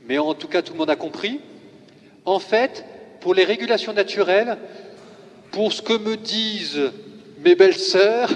mais 0.07 0.17
en 0.17 0.33
tout 0.33 0.47
cas 0.47 0.61
tout 0.61 0.71
le 0.71 0.79
monde 0.79 0.89
a 0.89 0.95
compris. 0.95 1.41
En 2.23 2.39
fait, 2.39 2.85
pour 3.19 3.33
les 3.33 3.43
régulations 3.43 3.91
naturelles, 3.91 4.57
pour 5.51 5.73
ce 5.73 5.81
que 5.81 5.97
me 5.97 6.15
disent 6.15 6.89
mes 7.43 7.55
belles 7.55 7.75
sœurs 7.77 8.29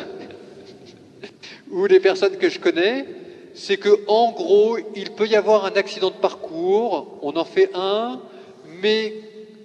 ou 1.72 1.86
les 1.86 2.02
personnes 2.02 2.36
que 2.36 2.50
je 2.50 2.60
connais, 2.60 3.06
c'est 3.56 3.78
que 3.78 4.02
en 4.08 4.32
gros, 4.32 4.78
il 4.96 5.12
peut 5.12 5.28
y 5.28 5.36
avoir 5.36 5.66
un 5.66 5.72
accident 5.72 6.10
de 6.10 6.16
parcours, 6.16 7.18
on 7.22 7.36
en 7.38 7.46
fait 7.46 7.72
un, 7.74 8.22
mais 8.82 9.14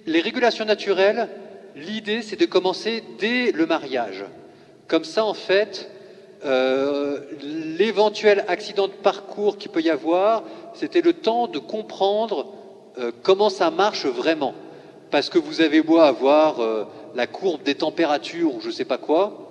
les 0.05 0.21
régulations 0.21 0.65
naturelles, 0.65 1.29
l'idée 1.75 2.21
c'est 2.21 2.39
de 2.39 2.45
commencer 2.45 3.03
dès 3.19 3.51
le 3.51 3.65
mariage. 3.65 4.23
Comme 4.87 5.03
ça, 5.03 5.25
en 5.25 5.33
fait, 5.33 5.89
euh, 6.45 7.19
l'éventuel 7.43 8.45
accident 8.47 8.87
de 8.87 8.93
parcours 8.93 9.57
qu'il 9.57 9.71
peut 9.71 9.81
y 9.81 9.89
avoir, 9.89 10.43
c'était 10.73 11.01
le 11.01 11.13
temps 11.13 11.47
de 11.47 11.59
comprendre 11.59 12.47
euh, 12.97 13.11
comment 13.23 13.49
ça 13.49 13.71
marche 13.71 14.05
vraiment. 14.05 14.53
Parce 15.11 15.29
que 15.29 15.37
vous 15.37 15.59
avez 15.59 15.81
beau 15.81 15.99
avoir 15.99 16.61
euh, 16.61 16.85
la 17.13 17.27
courbe 17.27 17.63
des 17.63 17.75
températures 17.75 18.55
ou 18.55 18.61
je 18.61 18.69
sais 18.69 18.85
pas 18.85 18.97
quoi, 18.97 19.49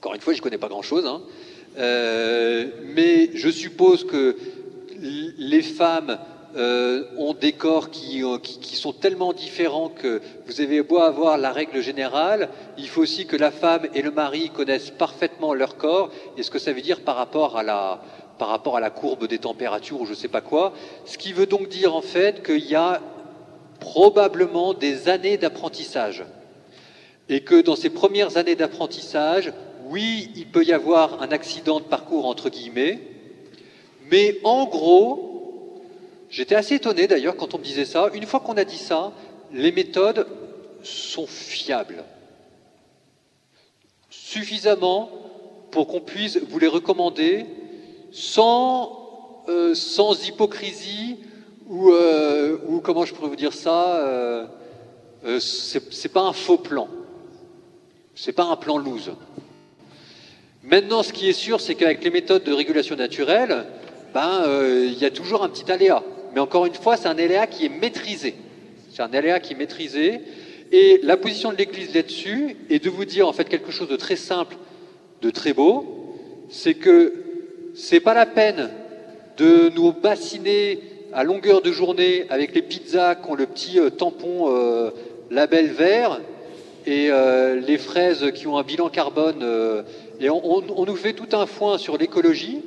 encore 0.00 0.14
une 0.14 0.20
fois, 0.20 0.32
je 0.32 0.40
connais 0.40 0.56
pas 0.56 0.68
grand-chose, 0.68 1.04
hein. 1.04 1.20
Euh, 1.78 2.66
mais 2.94 3.30
je 3.34 3.48
suppose 3.48 4.04
que 4.04 4.36
les 5.38 5.62
femmes 5.62 6.18
euh, 6.56 7.04
ont 7.16 7.32
des 7.32 7.52
corps 7.52 7.90
qui, 7.90 8.24
euh, 8.24 8.36
qui- 8.38 8.58
qui 8.58 8.74
sont 8.74 8.92
tellement 8.92 9.32
différents 9.32 9.88
que 9.88 10.20
vous 10.46 10.60
avez 10.60 10.82
beau 10.82 10.98
avoir 10.98 11.38
la 11.38 11.52
règle 11.52 11.80
générale, 11.80 12.48
il 12.76 12.88
faut 12.88 13.02
aussi 13.02 13.24
que 13.24 13.36
la 13.36 13.52
femme 13.52 13.86
et 13.94 14.02
le 14.02 14.10
mari 14.10 14.50
connaissent 14.50 14.90
parfaitement 14.90 15.54
leur 15.54 15.76
corps 15.76 16.10
et 16.36 16.42
ce 16.42 16.50
que 16.50 16.58
ça 16.58 16.72
veut 16.72 16.80
dire 16.80 17.02
par 17.02 17.14
rapport 17.14 17.56
à 17.56 17.62
la, 17.62 18.02
par 18.36 18.48
rapport 18.48 18.76
à 18.76 18.80
la 18.80 18.90
courbe 18.90 19.28
des 19.28 19.38
températures 19.38 20.00
ou 20.00 20.06
je 20.06 20.14
sais 20.14 20.26
pas 20.26 20.40
quoi. 20.40 20.72
Ce 21.06 21.16
qui 21.18 21.32
veut 21.32 21.46
donc 21.46 21.68
dire 21.68 21.94
en 21.94 22.02
fait 22.02 22.42
qu'il 22.44 22.66
y 22.66 22.74
a 22.74 23.00
probablement 23.78 24.74
des 24.74 25.08
années 25.08 25.36
d'apprentissage 25.36 26.24
et 27.28 27.42
que 27.42 27.60
dans 27.62 27.76
ces 27.76 27.90
premières 27.90 28.36
années 28.38 28.56
d'apprentissage, 28.56 29.52
oui, 29.90 30.30
il 30.36 30.46
peut 30.46 30.64
y 30.64 30.72
avoir 30.72 31.20
un 31.20 31.32
accident 31.32 31.80
de 31.80 31.84
parcours 31.84 32.26
entre 32.26 32.48
guillemets, 32.48 33.00
mais 34.08 34.38
en 34.44 34.66
gros, 34.66 35.82
j'étais 36.30 36.54
assez 36.54 36.76
étonné 36.76 37.08
d'ailleurs 37.08 37.36
quand 37.36 37.54
on 37.54 37.58
me 37.58 37.64
disait 37.64 37.84
ça. 37.84 38.08
Une 38.14 38.24
fois 38.24 38.38
qu'on 38.38 38.56
a 38.56 38.64
dit 38.64 38.78
ça, 38.78 39.12
les 39.52 39.72
méthodes 39.72 40.28
sont 40.84 41.26
fiables. 41.26 42.04
Suffisamment 44.10 45.10
pour 45.72 45.88
qu'on 45.88 46.00
puisse 46.00 46.36
vous 46.36 46.58
les 46.60 46.68
recommander 46.68 47.46
sans, 48.12 49.44
euh, 49.48 49.74
hypocrisie 50.24 51.18
ou, 51.68 51.90
euh, 51.90 52.58
ou, 52.68 52.80
comment 52.80 53.04
je 53.04 53.12
pourrais 53.12 53.28
vous 53.28 53.36
dire 53.36 53.52
ça, 53.52 53.98
euh, 53.98 54.46
euh 55.24 55.40
c'est 55.40 56.12
pas 56.12 56.22
un 56.22 56.32
faux 56.32 56.58
plan. 56.58 56.86
C'est 58.14 58.32
pas 58.32 58.44
un 58.44 58.56
plan 58.56 58.78
loose. 58.78 59.12
Maintenant, 60.70 61.02
ce 61.02 61.12
qui 61.12 61.28
est 61.28 61.32
sûr, 61.32 61.60
c'est 61.60 61.74
qu'avec 61.74 62.04
les 62.04 62.10
méthodes 62.10 62.44
de 62.44 62.52
régulation 62.52 62.94
naturelle, 62.94 63.64
ben, 64.14 64.44
euh, 64.46 64.86
il 64.86 64.96
y 64.98 65.04
a 65.04 65.10
toujours 65.10 65.42
un 65.42 65.48
petit 65.48 65.70
aléa. 65.70 66.04
Mais 66.32 66.38
encore 66.38 66.64
une 66.64 66.74
fois, 66.74 66.96
c'est 66.96 67.08
un 67.08 67.18
aléa 67.18 67.48
qui 67.48 67.66
est 67.66 67.68
maîtrisé. 67.68 68.36
C'est 68.92 69.02
un 69.02 69.12
aléa 69.12 69.40
qui 69.40 69.54
est 69.54 69.56
maîtrisé. 69.56 70.20
Et 70.70 71.00
la 71.02 71.16
position 71.16 71.50
de 71.50 71.56
l'Église 71.56 71.92
là-dessus 71.92 72.56
est 72.70 72.84
de 72.84 72.88
vous 72.88 73.04
dire 73.04 73.26
en 73.26 73.32
fait 73.32 73.48
quelque 73.48 73.72
chose 73.72 73.88
de 73.88 73.96
très 73.96 74.14
simple, 74.14 74.56
de 75.22 75.30
très 75.30 75.52
beau, 75.52 76.14
c'est 76.50 76.74
que 76.74 77.14
c'est 77.74 77.98
pas 77.98 78.14
la 78.14 78.26
peine 78.26 78.70
de 79.38 79.72
nous 79.74 79.90
bassiner 79.90 80.78
à 81.12 81.24
longueur 81.24 81.62
de 81.62 81.72
journée 81.72 82.26
avec 82.30 82.54
les 82.54 82.62
pizzas 82.62 83.16
qui 83.16 83.28
ont 83.28 83.34
le 83.34 83.46
petit 83.46 83.80
euh, 83.80 83.90
tampon 83.90 84.54
euh, 84.54 84.90
label 85.32 85.66
vert 85.72 86.20
et 86.86 87.10
les 87.66 87.76
fraises 87.76 88.32
qui 88.34 88.46
ont 88.46 88.56
un 88.56 88.62
bilan 88.62 88.88
carbone. 88.88 89.44
Et 90.20 90.28
on, 90.28 90.84
nous 90.84 90.96
fait 90.96 91.14
tout 91.14 91.34
un 91.34 91.46
foin 91.46 91.78
sur 91.78 91.96
l'écologie. 91.96 92.60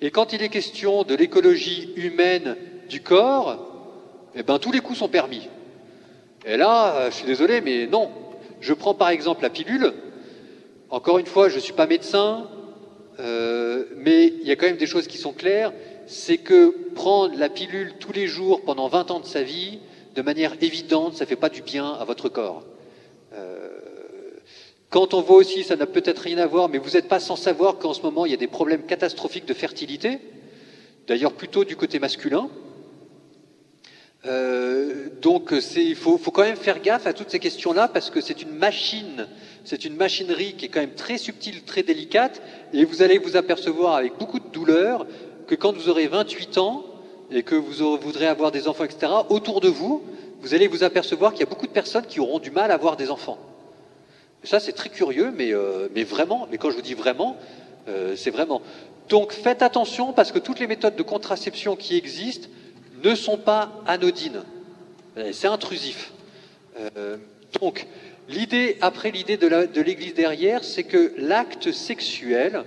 Et 0.00 0.12
quand 0.12 0.32
il 0.32 0.42
est 0.42 0.48
question 0.48 1.02
de 1.02 1.14
l'écologie 1.16 1.92
humaine 1.96 2.56
du 2.88 3.02
corps, 3.02 4.30
eh 4.36 4.44
ben, 4.44 4.60
tous 4.60 4.70
les 4.70 4.78
coups 4.78 5.00
sont 5.00 5.08
permis. 5.08 5.48
Et 6.46 6.56
là, 6.56 6.94
euh, 6.94 7.10
je 7.10 7.16
suis 7.16 7.26
désolé, 7.26 7.60
mais 7.60 7.86
non. 7.86 8.10
Je 8.60 8.74
prends 8.74 8.94
par 8.94 9.10
exemple 9.10 9.42
la 9.42 9.50
pilule. 9.50 9.92
Encore 10.88 11.18
une 11.18 11.26
fois, 11.26 11.48
je 11.48 11.56
ne 11.56 11.60
suis 11.60 11.72
pas 11.72 11.86
médecin, 11.86 12.46
euh, 13.18 13.86
mais 13.96 14.26
il 14.26 14.46
y 14.46 14.52
a 14.52 14.56
quand 14.56 14.66
même 14.66 14.76
des 14.76 14.86
choses 14.86 15.08
qui 15.08 15.18
sont 15.18 15.32
claires. 15.32 15.72
C'est 16.06 16.38
que 16.38 16.76
prendre 16.94 17.36
la 17.36 17.48
pilule 17.48 17.94
tous 17.98 18.12
les 18.12 18.28
jours 18.28 18.62
pendant 18.64 18.86
20 18.86 19.10
ans 19.10 19.20
de 19.20 19.26
sa 19.26 19.42
vie, 19.42 19.80
de 20.14 20.22
manière 20.22 20.54
évidente, 20.60 21.14
ça 21.14 21.24
ne 21.24 21.28
fait 21.28 21.36
pas 21.36 21.48
du 21.48 21.62
bien 21.62 21.92
à 21.92 22.04
votre 22.04 22.28
corps. 22.28 22.62
Euh, 23.32 23.71
quand 24.92 25.14
on 25.14 25.22
voit 25.22 25.38
aussi, 25.38 25.64
ça 25.64 25.74
n'a 25.74 25.86
peut-être 25.86 26.18
rien 26.18 26.36
à 26.36 26.46
voir, 26.46 26.68
mais 26.68 26.76
vous 26.76 26.90
n'êtes 26.90 27.08
pas 27.08 27.18
sans 27.18 27.34
savoir 27.34 27.78
qu'en 27.78 27.94
ce 27.94 28.02
moment, 28.02 28.26
il 28.26 28.30
y 28.30 28.34
a 28.34 28.36
des 28.36 28.46
problèmes 28.46 28.82
catastrophiques 28.82 29.46
de 29.46 29.54
fertilité, 29.54 30.18
d'ailleurs 31.08 31.32
plutôt 31.32 31.64
du 31.64 31.76
côté 31.76 31.98
masculin. 31.98 32.50
Euh, 34.26 35.08
donc 35.22 35.54
il 35.76 35.96
faut, 35.96 36.18
quand 36.18 36.42
même 36.42 36.56
faire 36.56 36.82
gaffe 36.82 37.06
à 37.06 37.14
toutes 37.14 37.30
ces 37.30 37.38
questions-là 37.38 37.88
parce 37.88 38.10
que 38.10 38.20
c'est 38.20 38.42
une 38.42 38.54
machine, 38.54 39.26
c'est 39.64 39.86
une 39.86 39.96
machinerie 39.96 40.54
qui 40.56 40.66
est 40.66 40.68
quand 40.68 40.80
même 40.80 40.94
très 40.94 41.16
subtile, 41.16 41.62
très 41.64 41.82
délicate, 41.82 42.42
et 42.74 42.84
vous 42.84 43.00
allez 43.00 43.16
vous 43.16 43.36
apercevoir 43.36 43.94
avec 43.94 44.18
beaucoup 44.18 44.40
de 44.40 44.48
douleur 44.48 45.06
que 45.46 45.54
quand 45.54 45.72
vous 45.72 45.88
aurez 45.88 46.06
28 46.06 46.58
ans 46.58 46.84
et 47.30 47.42
que 47.42 47.54
vous 47.54 47.96
voudrez 47.96 48.26
avoir 48.26 48.52
des 48.52 48.68
enfants, 48.68 48.84
etc., 48.84 49.10
autour 49.30 49.62
de 49.62 49.68
vous, 49.68 50.02
vous 50.42 50.52
allez 50.52 50.68
vous 50.68 50.84
apercevoir 50.84 51.32
qu'il 51.32 51.40
y 51.40 51.44
a 51.44 51.48
beaucoup 51.48 51.66
de 51.66 51.72
personnes 51.72 52.04
qui 52.04 52.20
auront 52.20 52.40
du 52.40 52.50
mal 52.50 52.70
à 52.70 52.74
avoir 52.74 52.98
des 52.98 53.10
enfants. 53.10 53.38
Ça, 54.44 54.58
c'est 54.58 54.72
très 54.72 54.88
curieux, 54.88 55.32
mais, 55.36 55.54
euh, 55.54 55.88
mais 55.94 56.02
vraiment, 56.02 56.48
mais 56.50 56.58
quand 56.58 56.70
je 56.70 56.76
vous 56.76 56.82
dis 56.82 56.94
vraiment, 56.94 57.36
euh, 57.88 58.16
c'est 58.16 58.30
vraiment. 58.30 58.60
Donc 59.08 59.32
faites 59.32 59.62
attention 59.62 60.12
parce 60.12 60.32
que 60.32 60.38
toutes 60.38 60.58
les 60.58 60.66
méthodes 60.66 60.96
de 60.96 61.02
contraception 61.02 61.76
qui 61.76 61.96
existent 61.96 62.48
ne 63.04 63.14
sont 63.14 63.36
pas 63.36 63.82
anodines. 63.86 64.42
C'est 65.32 65.48
intrusif. 65.48 66.12
Euh, 66.96 67.18
donc, 67.60 67.86
l'idée, 68.28 68.78
après 68.80 69.10
l'idée 69.10 69.36
de 69.36 69.80
l'Église 69.80 70.14
derrière, 70.14 70.64
c'est 70.64 70.84
que 70.84 71.12
l'acte 71.18 71.70
sexuel 71.70 72.64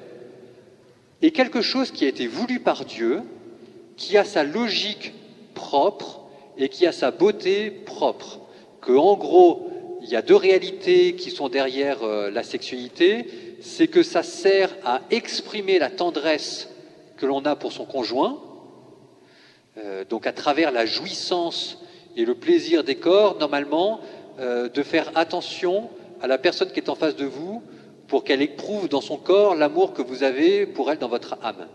est 1.21 1.31
quelque 1.31 1.61
chose 1.61 1.91
qui 1.91 2.05
a 2.05 2.07
été 2.07 2.27
voulu 2.27 2.59
par 2.59 2.85
Dieu, 2.85 3.21
qui 3.97 4.17
a 4.17 4.23
sa 4.23 4.43
logique 4.43 5.13
propre 5.55 6.25
et 6.57 6.69
qui 6.69 6.85
a 6.85 6.91
sa 6.91 7.11
beauté 7.11 7.71
propre. 7.71 8.41
Que, 8.81 8.91
en 8.91 9.15
gros, 9.15 9.64
il 10.05 10.11
y 10.11 10.15
a 10.15 10.21
deux 10.21 10.35
réalités 10.35 11.15
qui 11.15 11.31
sont 11.31 11.49
derrière 11.49 12.03
euh, 12.03 12.29
la 12.29 12.43
sexualité. 12.43 13.25
C'est 13.59 13.87
que 13.87 14.03
ça 14.03 14.21
sert 14.21 14.69
à 14.83 15.01
exprimer 15.09 15.79
la 15.79 15.89
tendresse 15.89 16.69
que 17.17 17.25
l'on 17.25 17.43
a 17.45 17.55
pour 17.55 17.71
son 17.71 17.85
conjoint, 17.85 18.39
euh, 19.77 20.05
donc 20.07 20.27
à 20.27 20.31
travers 20.31 20.71
la 20.71 20.85
jouissance 20.85 21.81
et 22.15 22.23
le 22.23 22.35
plaisir 22.35 22.83
des 22.83 22.95
corps, 22.95 23.37
normalement, 23.39 23.99
euh, 24.39 24.69
de 24.69 24.83
faire 24.83 25.11
attention 25.15 25.89
à 26.21 26.27
la 26.27 26.37
personne 26.37 26.71
qui 26.71 26.79
est 26.79 26.89
en 26.89 26.95
face 26.95 27.15
de 27.15 27.25
vous 27.25 27.63
pour 28.07 28.23
qu'elle 28.23 28.43
éprouve 28.43 28.87
dans 28.87 29.01
son 29.01 29.17
corps 29.17 29.55
l'amour 29.55 29.93
que 29.93 30.03
vous 30.03 30.21
avez 30.21 30.67
pour 30.67 30.91
elle 30.91 30.99
dans 30.99 31.09
votre 31.09 31.37
âme. 31.41 31.67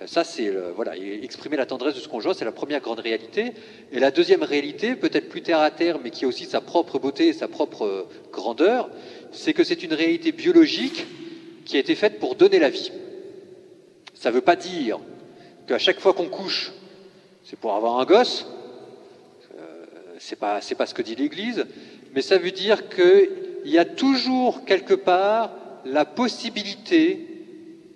Euh, 0.00 0.06
ça, 0.06 0.24
c'est 0.24 0.50
voilà, 0.74 0.96
exprimer 0.96 1.56
la 1.56 1.66
tendresse 1.66 1.94
de 1.94 2.00
ce 2.00 2.08
conjoint, 2.08 2.34
c'est 2.34 2.44
la 2.44 2.52
première 2.52 2.80
grande 2.80 3.00
réalité. 3.00 3.52
Et 3.92 3.98
la 3.98 4.10
deuxième 4.10 4.42
réalité, 4.42 4.96
peut-être 4.96 5.28
plus 5.28 5.42
terre 5.42 5.60
à 5.60 5.70
terre, 5.70 5.98
mais 6.02 6.10
qui 6.10 6.24
a 6.24 6.28
aussi 6.28 6.44
sa 6.44 6.60
propre 6.60 6.98
beauté 6.98 7.28
et 7.28 7.32
sa 7.32 7.48
propre 7.48 7.84
euh, 7.84 8.08
grandeur, 8.32 8.90
c'est 9.32 9.52
que 9.52 9.64
c'est 9.64 9.82
une 9.82 9.94
réalité 9.94 10.32
biologique 10.32 11.06
qui 11.64 11.76
a 11.76 11.80
été 11.80 11.94
faite 11.94 12.18
pour 12.18 12.34
donner 12.34 12.58
la 12.58 12.70
vie. 12.70 12.92
Ça 14.14 14.30
ne 14.30 14.34
veut 14.34 14.40
pas 14.40 14.56
dire 14.56 14.98
qu'à 15.66 15.78
chaque 15.78 16.00
fois 16.00 16.14
qu'on 16.14 16.28
couche, 16.28 16.72
c'est 17.44 17.58
pour 17.58 17.74
avoir 17.74 18.00
un 18.00 18.04
gosse. 18.04 18.46
Euh, 19.58 19.84
c'est 20.18 20.38
pas 20.38 20.60
c'est 20.60 20.74
pas 20.74 20.86
ce 20.86 20.94
que 20.94 21.02
dit 21.02 21.14
l'Église, 21.14 21.66
mais 22.14 22.22
ça 22.22 22.38
veut 22.38 22.50
dire 22.50 22.88
qu'il 22.88 23.30
y 23.64 23.78
a 23.78 23.84
toujours 23.84 24.64
quelque 24.64 24.94
part 24.94 25.52
la 25.84 26.04
possibilité 26.04 27.26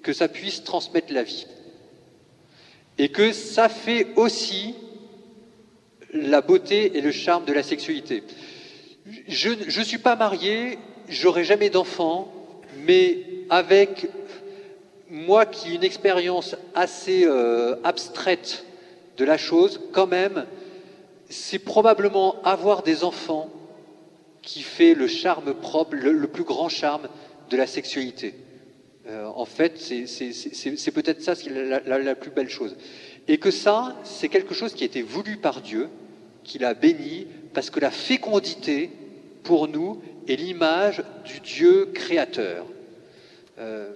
que 0.03 0.13
ça 0.13 0.29
puisse 0.29 0.65
transmettre 0.65 1.13
la 1.13 1.23
vie 1.23 1.47
et 2.99 3.09
que 3.09 3.33
ça 3.33 3.69
fait 3.69 4.09
aussi 4.17 4.75
la 6.13 6.41
beauté 6.41 6.97
et 6.97 7.01
le 7.01 7.11
charme 7.11 7.45
de 7.45 7.53
la 7.53 7.63
sexualité. 7.63 8.23
Je 9.29 9.51
ne 9.51 9.85
suis 9.85 9.99
pas 9.99 10.17
marié, 10.17 10.79
j'aurai 11.09 11.45
jamais 11.45 11.71
d'enfant, 11.71 12.33
mais 12.85 13.19
avec 13.51 14.09
moi 15.11 15.47
qui 15.47 15.71
ai 15.71 15.75
une 15.75 15.85
expérience 15.85 16.57
assez 16.75 17.25
euh, 17.27 17.77
abstraite 17.85 18.65
de 19.17 19.25
la 19.25 19.37
chose, 19.37 19.81
quand 19.93 20.07
même, 20.07 20.47
c'est 21.29 21.59
probablement 21.59 22.41
avoir 22.45 22.83
des 22.83 23.05
enfants 23.05 23.51
qui 24.43 24.63
fait 24.63 24.95
le 24.95 25.07
charme 25.07 25.55
propre, 25.55 25.95
le, 25.95 26.13
le 26.13 26.29
plus 26.29 26.45
grand 26.45 26.69
charme 26.69 27.09
de 27.51 27.57
la 27.57 27.67
sexualité. 27.67 28.35
Euh, 29.09 29.27
en 29.35 29.45
fait, 29.45 29.79
c'est 29.79 30.91
peut-être 30.93 31.23
ça 31.23 31.35
la, 31.51 31.99
la, 31.99 32.15
plus 32.15 32.31
belle 32.31 32.49
chose. 32.49 32.77
Et 33.29 33.39
que 33.39 33.51
ça, 33.51 33.97
c'est 34.05 34.29
quelque 34.29 34.55
chose 34.55 34.75
qui 34.75 34.85
a 34.85 34.87
été 34.87 35.03
voulu 35.03 35.37
par 35.37 35.61
Dieu, 35.61 35.89
qu'il 36.45 36.65
a 36.65 36.75
béni, 36.75 37.27
parce 37.53 37.71
que 37.71 37.81
la 37.81 37.91
fécondité, 37.91 38.91
pour 39.43 39.67
nous, 39.69 40.01
est 40.29 40.37
l'image 40.37 41.03
du 41.25 41.41
Dieu 41.41 41.91
créateur. 41.93 42.67
Euh, 43.59 43.91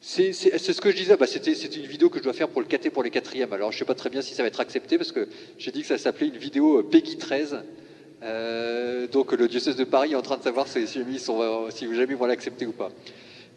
c'est 0.00 0.32
ce 0.32 0.80
que 0.80 0.90
je 0.92 0.96
disais, 0.96 1.16
bah, 1.16 1.26
c'était 1.26 1.52
une 1.52 1.86
vidéo 1.86 2.10
que 2.10 2.18
je 2.18 2.22
dois 2.22 2.32
faire 2.32 2.48
pour 2.48 2.60
le 2.60 2.68
KT 2.68 2.90
pour 2.90 3.02
les 3.02 3.10
quatrièmes. 3.10 3.52
Alors 3.52 3.72
je 3.72 3.76
ne 3.76 3.78
sais 3.80 3.84
pas 3.84 3.94
très 3.94 4.08
bien 4.08 4.22
si 4.22 4.34
ça 4.34 4.42
va 4.42 4.48
être 4.48 4.60
accepté, 4.60 4.98
parce 4.98 5.10
que 5.10 5.26
j'ai 5.58 5.72
dit 5.72 5.80
que 5.80 5.88
ça 5.88 5.98
s'appelait 5.98 6.28
une 6.28 6.36
vidéo 6.36 6.82
Peggy 6.84 7.16
13. 7.16 7.58
Euh, 8.22 9.08
donc 9.08 9.32
le 9.32 9.48
diocèse 9.48 9.74
de 9.74 9.84
Paris 9.84 10.12
est 10.12 10.16
en 10.16 10.22
train 10.22 10.36
de 10.36 10.42
savoir 10.42 10.68
si, 10.68 10.86
si, 10.86 11.00
si 11.18 11.94
jamais 11.94 12.12
ils 12.12 12.16
vont 12.16 12.26
l'accepter 12.26 12.66
ou 12.66 12.72
pas. 12.72 12.92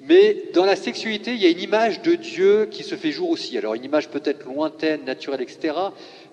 Mais 0.09 0.45
dans 0.55 0.65
la 0.65 0.75
sexualité, 0.75 1.35
il 1.35 1.39
y 1.39 1.45
a 1.45 1.49
une 1.49 1.61
image 1.61 2.01
de 2.01 2.15
Dieu 2.15 2.67
qui 2.71 2.81
se 2.83 2.95
fait 2.95 3.11
jour 3.11 3.29
aussi. 3.29 3.55
Alors 3.59 3.75
une 3.75 3.83
image 3.83 4.09
peut-être 4.09 4.43
lointaine, 4.43 5.05
naturelle, 5.05 5.41
etc. 5.41 5.75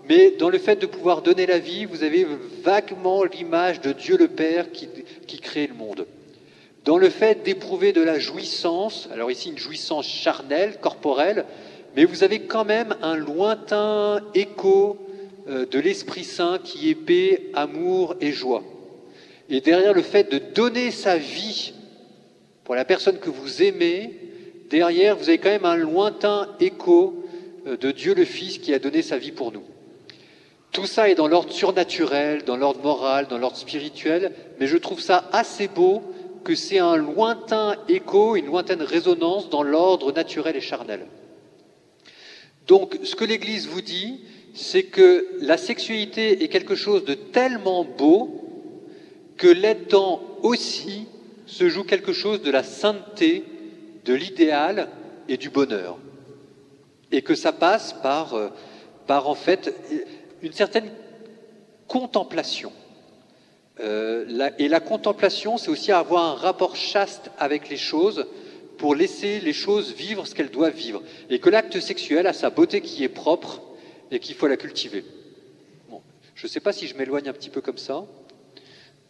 Mais 0.08 0.32
dans 0.38 0.48
le 0.48 0.56
fait 0.56 0.76
de 0.76 0.86
pouvoir 0.86 1.20
donner 1.20 1.44
la 1.44 1.58
vie, 1.58 1.84
vous 1.84 2.02
avez 2.02 2.26
vaguement 2.64 3.22
l'image 3.24 3.82
de 3.82 3.92
Dieu 3.92 4.16
le 4.16 4.28
Père 4.28 4.72
qui, 4.72 4.88
crée 5.40 5.66
le 5.66 5.74
monde. 5.74 6.06
Dans 6.86 6.96
le 6.96 7.10
fait 7.10 7.42
d'éprouver 7.44 7.92
de 7.92 8.00
la 8.00 8.18
jouissance, 8.18 9.10
alors 9.12 9.30
ici 9.30 9.50
une 9.50 9.58
jouissance 9.58 10.06
charnelle, 10.06 10.78
corporelle, 10.80 11.44
mais 11.96 12.06
vous 12.06 12.24
avez 12.24 12.40
quand 12.40 12.64
même 12.64 12.96
un 13.02 13.16
lointain 13.16 14.22
écho 14.34 14.96
euh, 15.48 15.66
de 15.66 15.78
l'Esprit 15.78 16.24
Saint 16.24 16.58
qui 16.64 16.90
est 16.90 17.50
amour 17.52 18.14
et 18.22 18.32
joie. 18.32 18.62
Et 19.50 19.60
derrière 19.60 19.92
le 19.92 20.02
fait 20.02 20.32
de 20.32 20.38
donner 20.38 20.90
sa 20.90 21.18
vie 21.18 21.74
pour 22.66 22.74
la 22.74 22.84
personne 22.84 23.20
que 23.20 23.30
vous 23.30 23.62
aimez, 23.62 24.12
derrière, 24.70 25.16
vous 25.16 25.28
avez 25.28 25.38
quand 25.38 25.50
même 25.50 25.64
un 25.64 25.76
lointain 25.76 26.48
écho 26.58 27.24
euh, 27.64 27.76
de 27.76 27.92
Dieu 27.92 28.12
le 28.12 28.24
Fils 28.24 28.58
qui 28.58 28.74
a 28.74 28.80
donné 28.80 29.02
sa 29.02 29.18
vie 29.18 29.30
pour 29.30 29.52
nous. 29.52 29.62
Tout 30.72 30.84
ça 30.84 31.08
est 31.08 31.14
dans 31.14 31.28
l'ordre 31.28 31.52
surnaturel, 31.52 32.42
dans 32.42 32.56
l'ordre 32.56 32.82
moral, 32.82 33.28
dans 33.28 33.38
l'ordre 33.38 33.56
spirituel, 33.56 34.32
mais 34.58 34.66
je 34.66 34.76
trouve 34.78 35.00
ça 35.00 35.30
assez 35.32 35.68
beau 35.68 36.02
que 36.42 36.56
c'est 36.56 36.80
un 36.80 36.96
lointain 36.96 37.76
écho, 37.88 38.34
une 38.34 38.46
lointaine 38.46 38.82
résonance 38.82 39.48
dans 39.48 39.62
l'ordre 39.62 40.10
naturel 40.10 40.56
et 40.56 40.60
charnel. 40.60 41.06
Donc, 42.66 42.98
ce 43.04 43.14
que 43.14 43.24
l'Église 43.24 43.68
vous 43.68 43.80
dit, 43.80 44.22
c'est 44.54 44.82
que 44.82 45.28
la 45.40 45.56
sexualité 45.56 46.42
est 46.42 46.48
quelque 46.48 46.74
chose 46.74 47.04
de 47.04 47.14
tellement 47.14 47.84
beau 47.84 48.42
que 49.36 49.46
là-dedans 49.46 50.20
aussi 50.42 51.06
se 51.46 51.68
joue 51.68 51.84
quelque 51.84 52.12
chose 52.12 52.42
de 52.42 52.50
la 52.50 52.62
sainteté, 52.62 53.44
de 54.04 54.14
l'idéal 54.14 54.88
et 55.28 55.36
du 55.36 55.48
bonheur. 55.50 55.98
Et 57.12 57.22
que 57.22 57.34
ça 57.34 57.52
passe 57.52 57.92
par, 57.92 58.34
euh, 58.34 58.48
par 59.06 59.28
en 59.28 59.34
fait 59.34 59.74
une 60.42 60.52
certaine 60.52 60.90
contemplation. 61.86 62.72
Euh, 63.80 64.50
et 64.58 64.68
la 64.68 64.80
contemplation, 64.80 65.58
c'est 65.58 65.70
aussi 65.70 65.92
avoir 65.92 66.24
un 66.24 66.34
rapport 66.34 66.76
chaste 66.76 67.30
avec 67.38 67.68
les 67.68 67.76
choses 67.76 68.26
pour 68.78 68.94
laisser 68.94 69.40
les 69.40 69.52
choses 69.52 69.94
vivre 69.94 70.26
ce 70.26 70.34
qu'elles 70.34 70.50
doivent 70.50 70.74
vivre. 70.74 71.02
Et 71.30 71.38
que 71.38 71.48
l'acte 71.48 71.80
sexuel 71.80 72.26
a 72.26 72.32
sa 72.32 72.50
beauté 72.50 72.80
qui 72.80 73.04
est 73.04 73.08
propre 73.08 73.62
et 74.10 74.18
qu'il 74.18 74.34
faut 74.34 74.46
la 74.46 74.56
cultiver. 74.56 75.04
Bon, 75.88 76.00
je 76.34 76.46
ne 76.46 76.48
sais 76.48 76.60
pas 76.60 76.72
si 76.72 76.86
je 76.86 76.96
m'éloigne 76.96 77.28
un 77.28 77.32
petit 77.32 77.50
peu 77.50 77.60
comme 77.60 77.78
ça. 77.78 78.04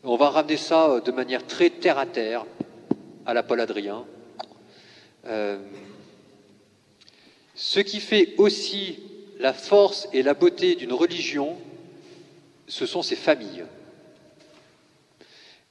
On 0.08 0.14
va 0.14 0.30
ramener 0.30 0.56
ça 0.56 0.88
euh, 0.88 1.00
de 1.00 1.10
manière 1.10 1.44
très 1.44 1.68
terre 1.68 1.98
à 1.98 2.06
terre, 2.06 2.46
à 3.26 3.34
la 3.34 3.42
Paul 3.42 3.60
Adrien. 3.60 4.04
Euh, 5.26 5.58
ce 7.56 7.80
qui 7.80 7.98
fait 7.98 8.34
aussi 8.38 9.00
la 9.40 9.52
force 9.52 10.08
et 10.12 10.22
la 10.22 10.34
beauté 10.34 10.76
d'une 10.76 10.92
religion, 10.92 11.58
ce 12.68 12.86
sont 12.86 13.02
ses 13.02 13.16
familles. 13.16 13.64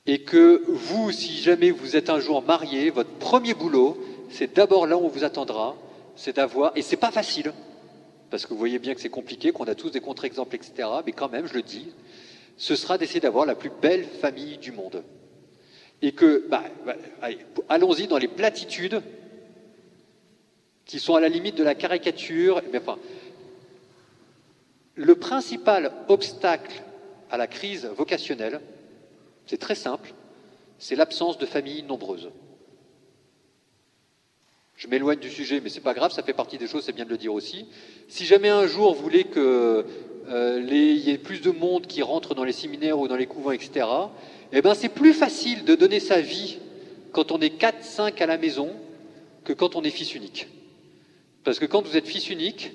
Et 0.06 0.24
que 0.24 0.64
vous, 0.68 1.14
si 1.14 1.38
jamais 1.38 1.72
vous 1.72 1.96
êtes 1.96 2.10
un 2.10 2.20
jour 2.20 2.42
marié, 2.42 2.90
votre 2.90 3.12
premier 3.12 3.54
boulot, 3.54 3.98
c'est 4.30 4.54
d'abord 4.54 4.86
là 4.86 4.98
où 4.98 5.06
on 5.06 5.08
vous 5.08 5.24
attendra, 5.24 5.78
c'est 6.18 6.36
d'avoir, 6.36 6.76
et 6.76 6.82
c'est 6.82 6.98
pas 6.98 7.12
facile, 7.12 7.54
parce 8.30 8.46
que 8.46 8.50
vous 8.50 8.60
voyez 8.60 8.80
bien 8.80 8.96
que 8.96 9.00
c'est 9.00 9.08
compliqué, 9.08 9.54
qu'on 9.54 9.64
a 9.64 9.76
tous 9.76 9.92
des 9.92 10.02
contre-exemples, 10.02 10.58
etc., 10.58 10.90
mais 11.06 11.14
quand 11.14 11.32
même, 11.32 11.48
je 11.48 11.54
le 11.54 11.62
dis, 11.62 11.88
ce 12.58 12.76
sera 12.76 12.98
d'essayer 12.98 13.20
d'avoir 13.20 13.46
la 13.46 13.56
plus 13.56 13.72
belle 13.82 14.06
famille 14.06 14.58
du 14.58 14.72
monde. 14.72 15.04
Et 16.02 16.12
que, 16.12 16.46
bah, 16.50 16.64
bah 16.86 16.96
allons-y 17.70 18.08
dans 18.08 18.18
les 18.18 18.28
platitudes 18.28 19.02
qui 20.86 21.00
sont 21.00 21.16
à 21.16 21.20
la 21.20 21.30
limite 21.30 21.56
de 21.56 21.64
la 21.64 21.76
caricature, 21.76 22.62
le 24.96 25.16
principal 25.16 25.92
obstacle 26.08 26.84
à 27.32 27.38
la 27.38 27.48
crise 27.48 27.86
vocationnelle, 27.98 28.62
c'est 29.46 29.58
très 29.58 29.76
simple, 29.76 30.14
c'est 30.78 30.96
l'absence 30.96 31.38
de 31.38 31.46
familles 31.46 31.84
nombreuses. 31.84 32.30
Je 34.78 34.88
m'éloigne 34.88 35.20
du 35.20 35.30
sujet, 35.30 35.62
mais 35.62 35.70
c'est 35.70 35.80
pas 35.80 35.94
grave, 35.94 36.12
ça 36.12 36.22
fait 36.22 36.34
partie 36.34 36.58
des 36.58 36.68
choses, 36.68 36.84
c'est 36.84 36.92
bien 36.92 37.06
de 37.06 37.10
le 37.10 37.18
dire 37.18 37.34
aussi. 37.34 37.66
Si 38.08 38.26
jamais 38.26 38.50
un 38.50 38.68
jour 38.68 38.94
vous 38.94 39.02
voulez 39.02 39.24
qu'il 39.24 39.86
euh, 40.30 40.62
y 40.70 41.10
ait 41.10 41.18
plus 41.18 41.42
de 41.42 41.52
monde 41.52 41.88
qui 41.88 42.02
rentre 42.02 42.36
dans 42.36 42.44
les 42.44 42.52
séminaires 42.52 43.00
ou 43.00 43.08
dans 43.08 43.16
les 43.16 43.28
couvents, 43.28 43.52
etc., 43.52 43.86
eh 44.52 44.62
ben 44.62 44.74
c'est 44.74 44.90
plus 44.90 45.14
facile 45.14 45.66
de 45.66 45.76
donner 45.76 46.00
sa 46.00 46.22
vie 46.22 46.60
quand 47.12 47.32
on 47.32 47.40
est 47.40 47.52
4, 47.52 47.84
5 47.84 48.22
à 48.22 48.26
la 48.26 48.38
maison 48.38 48.72
que 49.44 49.54
quand 49.54 49.76
on 49.76 49.84
est 49.84 49.90
fils 49.90 50.16
unique. 50.16 50.48
Parce 51.44 51.60
que 51.60 51.66
quand 51.66 51.86
vous 51.86 51.98
êtes 51.98 52.08
fils 52.08 52.30
unique, 52.30 52.72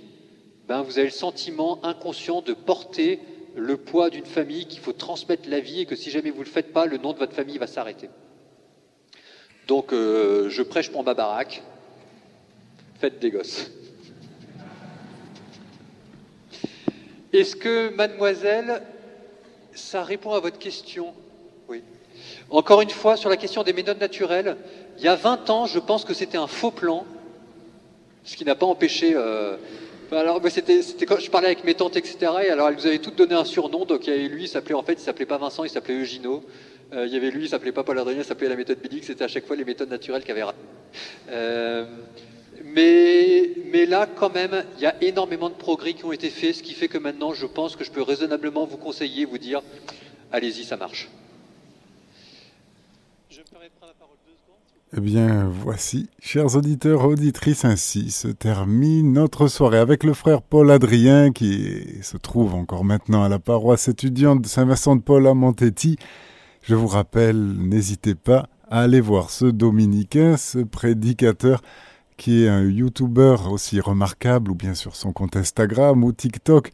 ben 0.68 0.82
vous 0.82 0.98
avez 0.98 1.08
le 1.08 1.12
sentiment 1.12 1.84
inconscient 1.84 2.42
de 2.42 2.52
porter 2.52 3.18
le 3.56 3.76
poids 3.76 4.10
d'une 4.10 4.26
famille, 4.26 4.66
qu'il 4.66 4.80
faut 4.80 4.92
transmettre 4.92 5.48
la 5.48 5.60
vie 5.60 5.80
et 5.80 5.86
que 5.86 5.96
si 5.96 6.10
jamais 6.10 6.30
vous 6.30 6.40
ne 6.40 6.44
le 6.44 6.50
faites 6.50 6.72
pas, 6.72 6.86
le 6.86 6.96
nom 6.96 7.12
de 7.12 7.18
votre 7.18 7.34
famille 7.34 7.58
va 7.58 7.66
s'arrêter. 7.66 8.08
Donc 9.66 9.92
euh, 9.92 10.48
je 10.48 10.62
prêche 10.62 10.90
pour 10.90 11.04
ma 11.04 11.14
baraque. 11.14 11.62
Faites 13.00 13.18
des 13.18 13.30
gosses. 13.30 13.70
Est-ce 17.32 17.54
que, 17.54 17.94
mademoiselle, 17.94 18.82
ça 19.72 20.02
répond 20.02 20.32
à 20.32 20.40
votre 20.40 20.58
question? 20.58 21.14
Oui. 21.68 21.82
Encore 22.50 22.80
une 22.80 22.90
fois, 22.90 23.16
sur 23.16 23.30
la 23.30 23.36
question 23.36 23.62
des 23.62 23.72
méthodes 23.72 24.00
naturelles, 24.00 24.56
il 24.98 25.04
y 25.04 25.08
a 25.08 25.14
20 25.14 25.48
ans, 25.50 25.66
je 25.66 25.78
pense 25.78 26.04
que 26.04 26.12
c'était 26.12 26.38
un 26.38 26.48
faux 26.48 26.72
plan, 26.72 27.06
ce 28.24 28.36
qui 28.36 28.44
n'a 28.44 28.54
pas 28.54 28.66
empêché. 28.66 29.12
Euh, 29.14 29.56
alors, 30.12 30.40
c'était, 30.50 30.80
quand 31.06 31.20
je 31.20 31.30
parlais 31.30 31.46
avec 31.46 31.62
mes 31.62 31.74
tantes, 31.74 31.96
etc. 31.96 32.16
Et 32.44 32.50
alors, 32.50 32.68
elles 32.68 32.74
nous 32.74 32.86
avaient 32.86 32.98
toutes 32.98 33.16
donné 33.16 33.34
un 33.34 33.44
surnom. 33.44 33.84
Donc, 33.84 34.06
il 34.06 34.10
y 34.10 34.16
avait 34.16 34.28
lui, 34.28 34.44
il 34.44 34.48
s'appelait 34.48 34.74
en 34.74 34.82
fait, 34.82 34.94
il 34.94 35.00
s'appelait 35.00 35.26
pas 35.26 35.38
Vincent, 35.38 35.62
il 35.62 35.70
s'appelait 35.70 35.94
Eugino. 35.94 36.42
Euh, 36.92 37.06
il 37.06 37.12
y 37.12 37.16
avait 37.16 37.30
lui, 37.30 37.44
il 37.44 37.48
s'appelait 37.48 37.70
pas 37.70 37.84
Paul 37.84 37.98
Adrien, 37.98 38.18
il 38.18 38.24
s'appelait 38.24 38.48
la 38.48 38.56
méthode 38.56 38.78
Bilix. 38.80 39.06
C'était 39.06 39.22
à 39.22 39.28
chaque 39.28 39.46
fois 39.46 39.54
les 39.54 39.64
méthodes 39.64 39.90
naturelles 39.90 40.24
qui 40.24 40.32
avaient. 40.32 40.42
Euh, 41.30 41.84
mais, 42.74 43.50
mais 43.72 43.86
là, 43.86 44.06
quand 44.06 44.32
même, 44.32 44.64
il 44.76 44.82
y 44.82 44.86
a 44.86 45.02
énormément 45.02 45.48
de 45.48 45.54
progrès 45.54 45.94
qui 45.94 46.04
ont 46.04 46.12
été 46.12 46.30
faits, 46.30 46.56
ce 46.56 46.62
qui 46.62 46.74
fait 46.74 46.88
que 46.88 46.98
maintenant, 46.98 47.32
je 47.32 47.46
pense 47.46 47.76
que 47.76 47.84
je 47.84 47.90
peux 47.90 48.02
raisonnablement 48.02 48.66
vous 48.66 48.76
conseiller, 48.76 49.24
vous 49.24 49.38
dire, 49.38 49.62
allez-y, 50.32 50.64
ça 50.64 50.76
marche. 50.76 51.08
Je 53.30 53.40
prendre 53.42 53.62
la 53.62 53.94
parole 53.94 54.16
deux 54.26 54.34
secondes. 54.34 54.96
Eh 54.96 55.00
bien, 55.00 55.48
voici, 55.48 56.08
chers 56.20 56.56
auditeurs, 56.56 57.04
auditrices, 57.04 57.64
ainsi 57.64 58.10
se 58.10 58.28
termine 58.28 59.12
notre 59.12 59.46
soirée 59.48 59.78
avec 59.78 60.04
le 60.04 60.14
frère 60.14 60.42
Paul 60.42 60.70
Adrien, 60.70 61.32
qui 61.32 62.02
se 62.02 62.16
trouve 62.16 62.54
encore 62.54 62.84
maintenant 62.84 63.22
à 63.22 63.28
la 63.28 63.38
paroisse 63.38 63.88
étudiante 63.88 64.42
de 64.42 64.48
Saint-Vincent-de-Paul 64.48 65.26
à 65.26 65.34
Montetti. 65.34 65.96
Je 66.62 66.74
vous 66.74 66.88
rappelle, 66.88 67.36
n'hésitez 67.36 68.14
pas 68.14 68.48
à 68.68 68.82
aller 68.82 69.00
voir 69.00 69.30
ce 69.30 69.46
dominicain, 69.46 70.36
ce 70.36 70.58
prédicateur, 70.58 71.62
qui 72.20 72.44
est 72.44 72.48
un 72.48 72.64
YouTuber 72.64 73.36
aussi 73.50 73.80
remarquable, 73.80 74.50
ou 74.50 74.54
bien 74.54 74.74
sur 74.74 74.94
son 74.94 75.10
compte 75.10 75.36
Instagram 75.36 76.04
ou 76.04 76.12
TikTok 76.12 76.70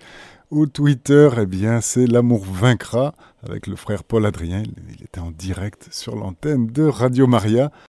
ou 0.50 0.66
Twitter, 0.66 1.30
eh 1.38 1.46
bien 1.46 1.80
c'est 1.80 2.08
L'amour 2.08 2.44
vaincra 2.44 3.14
avec 3.48 3.68
le 3.68 3.76
frère 3.76 4.02
Paul 4.02 4.26
Adrien. 4.26 4.64
Il 4.64 5.04
était 5.04 5.20
en 5.20 5.30
direct 5.30 5.86
sur 5.92 6.16
l'antenne 6.16 6.66
de 6.66 6.82
Radio 6.82 7.28
Maria. 7.28 7.70